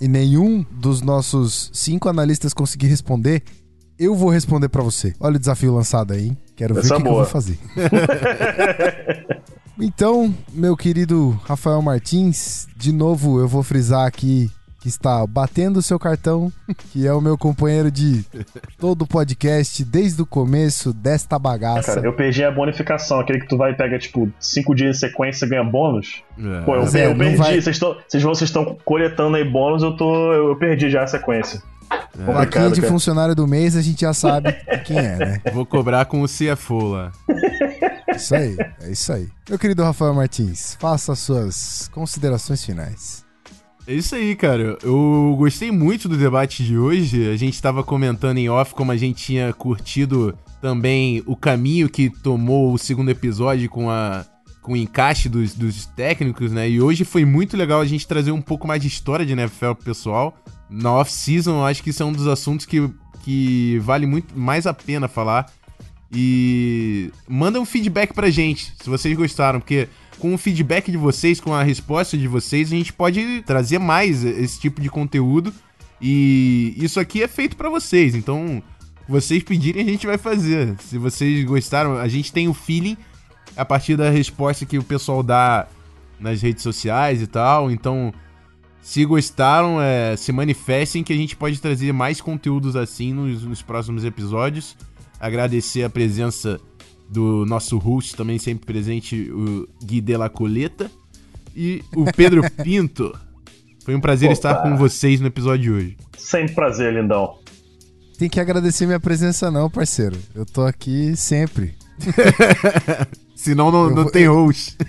e 0.00 0.08
nenhum 0.08 0.64
dos 0.70 1.00
nossos 1.00 1.70
cinco 1.72 2.08
analistas 2.08 2.52
conseguir 2.52 2.88
responder, 2.88 3.42
eu 3.98 4.14
vou 4.14 4.28
responder 4.28 4.68
para 4.68 4.82
você. 4.82 5.14
Olha 5.20 5.36
o 5.36 5.38
desafio 5.38 5.74
lançado 5.74 6.12
aí, 6.12 6.28
hein? 6.28 6.36
Quero 6.56 6.78
Essa 6.78 6.88
ver 6.88 6.94
o 6.94 6.96
que, 6.96 7.02
que 7.02 7.08
eu 7.08 7.14
vou 7.14 7.24
fazer. 7.24 7.58
então, 9.80 10.34
meu 10.52 10.76
querido 10.76 11.30
Rafael 11.44 11.80
Martins, 11.80 12.66
de 12.76 12.92
novo 12.92 13.40
eu 13.40 13.48
vou 13.48 13.62
frisar 13.62 14.06
aqui 14.06 14.50
que 14.84 14.88
está 14.90 15.26
batendo 15.26 15.78
o 15.78 15.82
seu 15.82 15.98
cartão, 15.98 16.52
que 16.92 17.06
é 17.06 17.12
o 17.14 17.18
meu 17.18 17.38
companheiro 17.38 17.90
de 17.90 18.22
todo 18.78 19.00
o 19.02 19.06
podcast 19.06 19.82
desde 19.82 20.20
o 20.20 20.26
começo 20.26 20.92
desta 20.92 21.38
bagaça. 21.38 21.94
Cara, 21.94 22.06
eu 22.06 22.12
perdi 22.12 22.44
a 22.44 22.50
bonificação, 22.50 23.18
aquele 23.18 23.40
que 23.40 23.48
tu 23.48 23.56
vai 23.56 23.70
e 23.72 23.74
pega, 23.74 23.98
tipo, 23.98 24.30
cinco 24.38 24.74
dias 24.74 24.96
de 24.96 25.00
sequência 25.00 25.46
e 25.46 25.48
ganha 25.48 25.64
bônus. 25.64 26.22
É. 26.38 26.60
Pô, 26.66 26.74
eu, 26.76 26.86
Zé, 26.86 27.06
eu 27.06 27.10
não 27.12 27.16
perdi. 27.18 27.36
vai- 27.38 27.52
Vocês 27.62 27.76
estão 27.76 27.96
vocês 28.06 28.22
vocês 28.22 28.50
estão 28.50 28.76
coletando 28.84 29.38
aí 29.38 29.44
bônus, 29.50 29.82
eu 29.82 29.96
tô. 29.96 30.32
Eu, 30.34 30.54
perdi 30.56 30.90
já 30.90 31.04
a 31.04 31.06
sequência. 31.06 31.62
Plaquinha 31.88 32.26
Complicado, 32.26 32.74
de 32.74 32.80
cara. 32.82 32.92
funcionário 32.92 33.34
do 33.34 33.46
mês, 33.46 33.74
a 33.76 33.80
gente 33.80 34.02
já 34.02 34.12
sabe 34.12 34.52
quem 34.84 34.98
é, 34.98 35.16
né? 35.16 35.40
Vou 35.54 35.64
cobrar 35.64 36.04
com 36.04 36.20
o 36.20 36.26
CFO 36.28 36.88
lá. 36.88 37.10
Isso 38.14 38.34
aí, 38.34 38.54
é 38.82 38.90
isso 38.90 39.10
aí. 39.14 39.28
Meu 39.48 39.58
querido 39.58 39.82
Rafael 39.82 40.12
Martins, 40.12 40.76
faça 40.78 41.12
as 41.12 41.20
suas 41.20 41.88
considerações 41.90 42.62
finais. 42.62 43.23
É 43.86 43.92
isso 43.92 44.14
aí, 44.14 44.34
cara. 44.34 44.78
Eu 44.82 45.34
gostei 45.38 45.70
muito 45.70 46.08
do 46.08 46.16
debate 46.16 46.64
de 46.64 46.78
hoje. 46.78 47.28
A 47.28 47.36
gente 47.36 47.54
estava 47.54 47.84
comentando 47.84 48.38
em 48.38 48.48
off 48.48 48.74
como 48.74 48.90
a 48.90 48.96
gente 48.96 49.22
tinha 49.22 49.52
curtido 49.52 50.36
também 50.60 51.22
o 51.26 51.36
caminho 51.36 51.90
que 51.90 52.08
tomou 52.08 52.72
o 52.72 52.78
segundo 52.78 53.10
episódio 53.10 53.68
com 53.68 53.90
a 53.90 54.24
com 54.62 54.72
o 54.72 54.76
encaixe 54.76 55.28
dos, 55.28 55.54
dos 55.54 55.84
técnicos, 55.84 56.50
né? 56.50 56.66
E 56.70 56.80
hoje 56.80 57.04
foi 57.04 57.22
muito 57.26 57.54
legal 57.54 57.82
a 57.82 57.84
gente 57.84 58.08
trazer 58.08 58.32
um 58.32 58.40
pouco 58.40 58.66
mais 58.66 58.80
de 58.80 58.88
história 58.88 59.26
de 59.26 59.34
NFL 59.34 59.74
pro 59.74 59.84
pessoal. 59.84 60.34
Na 60.70 60.90
off-season, 60.90 61.62
acho 61.66 61.82
que 61.82 61.90
isso 61.90 62.02
é 62.02 62.06
um 62.06 62.12
dos 62.12 62.26
assuntos 62.26 62.64
que, 62.64 62.90
que 63.22 63.78
vale 63.80 64.06
muito 64.06 64.36
mais 64.38 64.66
a 64.66 64.72
pena 64.72 65.06
falar. 65.06 65.52
E 66.10 67.10
manda 67.28 67.60
um 67.60 67.66
feedback 67.66 68.14
pra 68.14 68.30
gente, 68.30 68.72
se 68.82 68.88
vocês 68.88 69.14
gostaram, 69.14 69.60
porque 69.60 69.86
com 70.18 70.34
o 70.34 70.38
feedback 70.38 70.90
de 70.90 70.96
vocês, 70.96 71.40
com 71.40 71.52
a 71.52 71.62
resposta 71.62 72.16
de 72.16 72.28
vocês, 72.28 72.72
a 72.72 72.76
gente 72.76 72.92
pode 72.92 73.42
trazer 73.42 73.78
mais 73.78 74.24
esse 74.24 74.60
tipo 74.60 74.80
de 74.80 74.88
conteúdo. 74.88 75.52
E 76.00 76.74
isso 76.76 77.00
aqui 77.00 77.22
é 77.22 77.28
feito 77.28 77.56
pra 77.56 77.68
vocês, 77.68 78.14
então 78.14 78.62
vocês 79.08 79.42
pedirem 79.42 79.82
a 79.82 79.88
gente 79.90 80.06
vai 80.06 80.18
fazer. 80.18 80.74
Se 80.80 80.98
vocês 80.98 81.44
gostaram, 81.44 81.96
a 81.98 82.08
gente 82.08 82.32
tem 82.32 82.48
o 82.48 82.54
feeling 82.54 82.96
a 83.56 83.64
partir 83.64 83.96
da 83.96 84.10
resposta 84.10 84.66
que 84.66 84.78
o 84.78 84.82
pessoal 84.82 85.22
dá 85.22 85.66
nas 86.18 86.42
redes 86.42 86.62
sociais 86.62 87.22
e 87.22 87.26
tal. 87.26 87.70
Então, 87.70 88.12
se 88.82 89.04
gostaram, 89.04 89.80
é, 89.80 90.16
se 90.16 90.32
manifestem 90.32 91.02
que 91.02 91.12
a 91.12 91.16
gente 91.16 91.36
pode 91.36 91.60
trazer 91.60 91.92
mais 91.92 92.20
conteúdos 92.20 92.76
assim 92.76 93.12
nos, 93.12 93.42
nos 93.42 93.62
próximos 93.62 94.04
episódios. 94.04 94.76
Agradecer 95.20 95.84
a 95.84 95.90
presença 95.90 96.60
do 97.08 97.44
nosso 97.46 97.78
host, 97.78 98.16
também 98.16 98.38
sempre 98.38 98.66
presente, 98.66 99.30
o 99.30 99.68
Gui 99.84 100.00
de 100.00 100.16
la 100.16 100.28
Coleta. 100.28 100.90
E 101.56 101.82
o 101.94 102.04
Pedro 102.12 102.42
Pinto. 102.64 103.16
Foi 103.84 103.94
um 103.94 104.00
prazer 104.00 104.28
Opa. 104.28 104.32
estar 104.32 104.54
com 104.62 104.76
vocês 104.76 105.20
no 105.20 105.26
episódio 105.28 105.62
de 105.62 105.70
hoje. 105.70 105.96
Sempre 106.18 106.54
prazer, 106.54 106.92
lindão. 106.94 107.38
Tem 108.18 108.28
que 108.28 108.40
agradecer 108.40 108.86
minha 108.86 108.98
presença, 109.00 109.50
não, 109.50 109.68
parceiro. 109.70 110.16
Eu 110.34 110.44
tô 110.46 110.62
aqui 110.62 111.14
sempre. 111.16 111.74
Senão 113.36 113.70
não, 113.70 113.84
Eu 113.84 113.90
não 113.94 114.02
vou- 114.04 114.10
tem 114.10 114.26
host. 114.26 114.76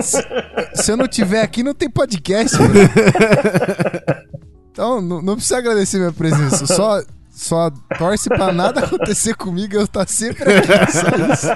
Se, 0.00 0.18
se 0.74 0.90
eu 0.90 0.96
não 0.96 1.06
tiver 1.06 1.42
aqui, 1.42 1.62
não 1.62 1.74
tem 1.74 1.88
podcast. 1.88 2.56
né? 2.58 2.66
Então, 4.70 5.00
não, 5.02 5.20
não 5.22 5.34
precisa 5.36 5.58
agradecer 5.58 5.98
minha 5.98 6.12
presença. 6.12 6.66
Só, 6.66 7.02
só 7.42 7.70
torce 7.98 8.28
pra 8.28 8.52
nada 8.52 8.84
acontecer 8.86 9.34
comigo. 9.34 9.74
Eu 9.74 9.86
tá 9.88 10.06
sempre 10.06 10.44
aqui. 10.44 10.92
Só 10.92 11.08
isso. 11.32 11.48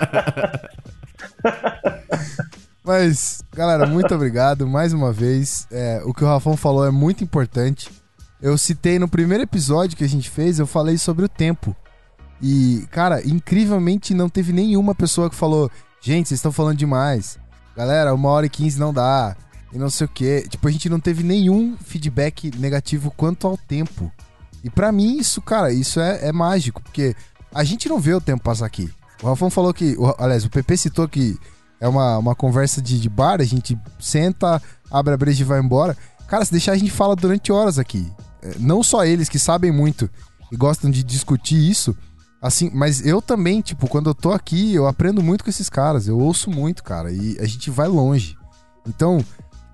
Mas, 2.85 3.43
galera, 3.53 3.87
muito 3.87 4.15
obrigado 4.15 4.67
mais 4.67 4.93
uma 4.93 5.13
vez. 5.13 5.67
É, 5.71 6.01
o 6.05 6.15
que 6.15 6.23
o 6.23 6.27
Rafão 6.27 6.57
falou 6.57 6.87
é 6.87 6.91
muito 6.91 7.25
importante. 7.25 7.91
Eu 8.41 8.57
citei 8.57 8.99
no 8.99 9.09
primeiro 9.09 9.43
episódio 9.43 9.97
que 9.97 10.05
a 10.05 10.09
gente 10.09 10.31
fez, 10.31 10.59
eu 10.59 10.67
falei 10.67 10.97
sobre 10.99 11.25
o 11.25 11.29
tempo. 11.29 11.75
E, 12.41 12.87
cara, 12.91 13.27
incrivelmente 13.27 14.15
não 14.15 14.29
teve 14.29 14.53
nenhuma 14.53 14.95
pessoa 14.95 15.29
que 15.29 15.35
falou: 15.35 15.71
gente, 16.01 16.29
vocês 16.29 16.39
estão 16.39 16.53
falando 16.53 16.77
demais. 16.77 17.39
Galera, 17.77 18.15
uma 18.15 18.29
hora 18.29 18.47
e 18.47 18.51
quinze 18.51 18.79
não 18.79 18.93
dá. 18.93 19.37
E 19.73 19.79
não 19.79 19.91
sei 19.91 20.07
o 20.07 20.09
quê. 20.09 20.47
Tipo, 20.49 20.69
a 20.69 20.71
gente 20.71 20.89
não 20.89 21.01
teve 21.01 21.23
nenhum 21.23 21.77
feedback 21.77 22.51
negativo 22.57 23.11
quanto 23.17 23.47
ao 23.47 23.57
tempo. 23.57 24.13
E 24.67 24.71
pra 24.71 24.91
mim, 24.91 25.17
isso, 25.17 25.41
cara, 25.41 25.73
isso 25.73 26.01
é, 26.01 26.27
é 26.27 26.33
mágico, 26.33 26.83
porque 26.83 27.15
a 27.55 27.63
gente 27.63 27.89
não 27.89 28.01
vê 28.01 28.13
o 28.15 28.21
tempo 28.21 28.43
passar 28.43 28.67
aqui. 28.67 28.91
O 29.23 29.29
Rafão 29.29 29.49
falou 29.49 29.73
que. 29.73 29.95
O, 29.97 30.13
aliás, 30.19 30.45
o 30.45 30.51
PP 30.51 30.77
citou 30.77 31.07
que 31.09 31.39
é 31.81 31.87
uma, 31.87 32.19
uma 32.19 32.35
conversa 32.35 32.83
de, 32.83 33.01
de 33.01 33.09
bar, 33.09 33.41
a 33.41 33.45
gente 33.45 33.79
senta, 34.01 34.61
abre 34.91 35.15
a 35.15 35.17
breja 35.17 35.43
e 35.43 35.47
vai 35.47 35.61
embora. 35.61 35.97
Cara, 36.27 36.45
se 36.45 36.51
deixar, 36.51 36.73
a 36.73 36.77
gente 36.77 36.91
fala 36.91 37.15
durante 37.15 37.53
horas 37.53 37.79
aqui. 37.79 38.13
É, 38.43 38.57
Não 38.59 38.83
só 38.83 39.05
eles 39.05 39.29
que 39.29 39.39
sabem 39.39 39.71
muito 39.71 40.11
e 40.51 40.57
gostam 40.57 40.91
de 40.91 41.05
discutir 41.05 41.71
isso, 41.71 41.97
assim, 42.43 42.69
mas 42.75 43.07
eu 43.07 43.23
também, 43.23 43.61
tipo, 43.61 43.87
quando 43.87 44.11
eu 44.11 44.15
tô 44.17 44.33
aqui, 44.33 44.75
eu 44.75 44.89
aprendo 44.89 45.23
muito 45.23 45.45
com 45.45 45.51
esses 45.51 45.71
caras, 45.71 46.09
eu 46.09 46.19
ouço 46.19 46.51
muito, 46.51 46.83
cara, 46.83 47.13
e 47.13 47.39
a 47.39 47.47
gente 47.47 47.71
vai 47.71 47.87
longe. 47.87 48.37
Então, 48.85 49.25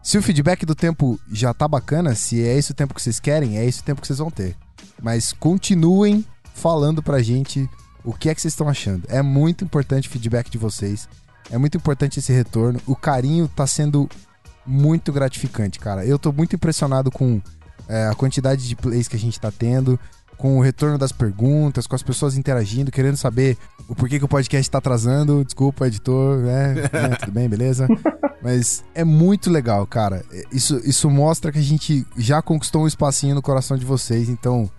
se 0.02 0.18
o 0.18 0.22
feedback 0.22 0.66
do 0.66 0.74
tempo 0.74 1.18
já 1.30 1.54
tá 1.54 1.66
bacana, 1.66 2.14
se 2.14 2.42
é 2.42 2.58
esse 2.58 2.72
o 2.72 2.74
tempo 2.74 2.92
que 2.92 3.00
vocês 3.00 3.18
querem, 3.18 3.56
é 3.56 3.64
esse 3.64 3.80
o 3.80 3.84
tempo 3.84 4.02
que 4.02 4.06
vocês 4.06 4.18
vão 4.18 4.30
ter. 4.30 4.54
Mas 5.02 5.32
continuem 5.32 6.24
falando 6.54 7.02
pra 7.02 7.20
gente 7.20 7.68
o 8.04 8.12
que 8.12 8.28
é 8.28 8.34
que 8.34 8.40
vocês 8.40 8.52
estão 8.52 8.68
achando. 8.68 9.04
É 9.08 9.20
muito 9.20 9.64
importante 9.64 10.08
o 10.08 10.10
feedback 10.10 10.48
de 10.48 10.58
vocês. 10.58 11.08
É 11.50 11.58
muito 11.58 11.76
importante 11.76 12.18
esse 12.18 12.32
retorno. 12.32 12.80
O 12.86 12.94
carinho 12.94 13.48
tá 13.48 13.66
sendo 13.66 14.08
muito 14.64 15.12
gratificante, 15.12 15.78
cara. 15.78 16.06
Eu 16.06 16.18
tô 16.18 16.32
muito 16.32 16.54
impressionado 16.54 17.10
com 17.10 17.40
é, 17.88 18.06
a 18.06 18.14
quantidade 18.14 18.66
de 18.66 18.76
plays 18.76 19.08
que 19.08 19.16
a 19.16 19.18
gente 19.18 19.40
tá 19.40 19.50
tendo, 19.50 19.98
com 20.36 20.56
o 20.56 20.62
retorno 20.62 20.98
das 20.98 21.12
perguntas, 21.12 21.86
com 21.86 21.94
as 21.94 22.02
pessoas 22.02 22.36
interagindo, 22.36 22.90
querendo 22.90 23.16
saber 23.16 23.56
o 23.88 23.94
porquê 23.94 24.18
que 24.18 24.24
o 24.24 24.28
podcast 24.28 24.70
tá 24.70 24.78
atrasando. 24.78 25.44
Desculpa, 25.44 25.86
editor, 25.86 26.38
né? 26.38 26.74
Né, 26.92 27.16
Tudo 27.20 27.32
bem, 27.32 27.48
beleza? 27.48 27.88
Mas 28.42 28.84
é 28.94 29.04
muito 29.04 29.50
legal, 29.50 29.86
cara. 29.86 30.24
É, 30.32 30.44
Isso, 30.52 30.80
isso 30.84 31.10
mostra 31.10 31.52
que 31.52 31.58
a 31.58 31.62
gente 31.62 32.06
já 32.16 32.40
conquistou 32.40 32.82
um 32.82 32.86
espacinho 32.86 33.34
no 33.34 33.42
coração 33.42 33.76
de 33.76 33.84
vocês, 33.84 34.28
então 34.28 34.70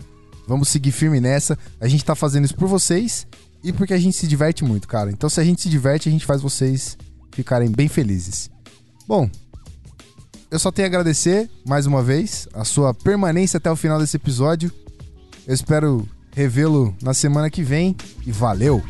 vamos 0.48 0.70
seguir 0.70 0.92
firme 0.92 1.20
nessa. 1.20 1.58
A 1.80 1.88
gente 1.88 2.04
tá 2.04 2.16
fazendo 2.16 2.46
isso 2.46 2.56
por 2.56 2.68
vocês 2.68 3.28
e 3.64 3.72
porque 3.72 3.94
a 3.94 3.98
gente 3.98 4.18
se 4.18 4.28
diverte 4.28 4.64
muito, 4.64 4.88
cara. 4.88 5.12
Então 5.12 5.30
se 5.30 5.40
a 5.40 5.44
gente 5.44 5.62
se 5.62 5.70
diverte, 5.70 6.10
a 6.10 6.12
gente 6.12 6.26
faz 6.26 6.42
vocês 6.42 6.98
ficarem 7.32 7.72
bem 7.72 7.88
felizes. 7.88 8.50
Bom, 9.08 9.30
eu 10.52 10.60
só 10.60 10.72
tenho 10.72 10.86
a 10.86 10.90
agradecer 10.90 11.50
mais 11.66 11.86
uma 11.86 12.04
vez 12.04 12.48
a 12.54 12.64
sua 12.64 12.94
permanência 12.94 13.58
até 13.58 13.72
o 13.72 13.76
final 13.76 14.00
desse 14.00 14.18
episódio. 14.18 14.72
Eu 15.48 15.54
espero 15.54 16.08
revê-lo 16.32 16.96
na 17.02 17.14
semana 17.14 17.50
que 17.50 17.64
vem 17.64 17.96
e 18.26 18.32
valeu! 18.32 18.82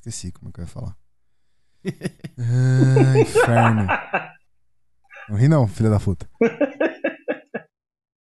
Esqueci 0.00 0.32
como 0.32 0.48
é 0.48 0.52
que 0.52 0.60
eu 0.60 0.64
ia 0.64 0.68
falar. 0.68 0.96
Ah, 2.42 3.18
inferno. 3.18 3.86
Não 5.28 5.36
ri 5.36 5.46
não, 5.46 5.68
filha 5.68 5.90
da 5.90 6.00
puta. 6.00 6.28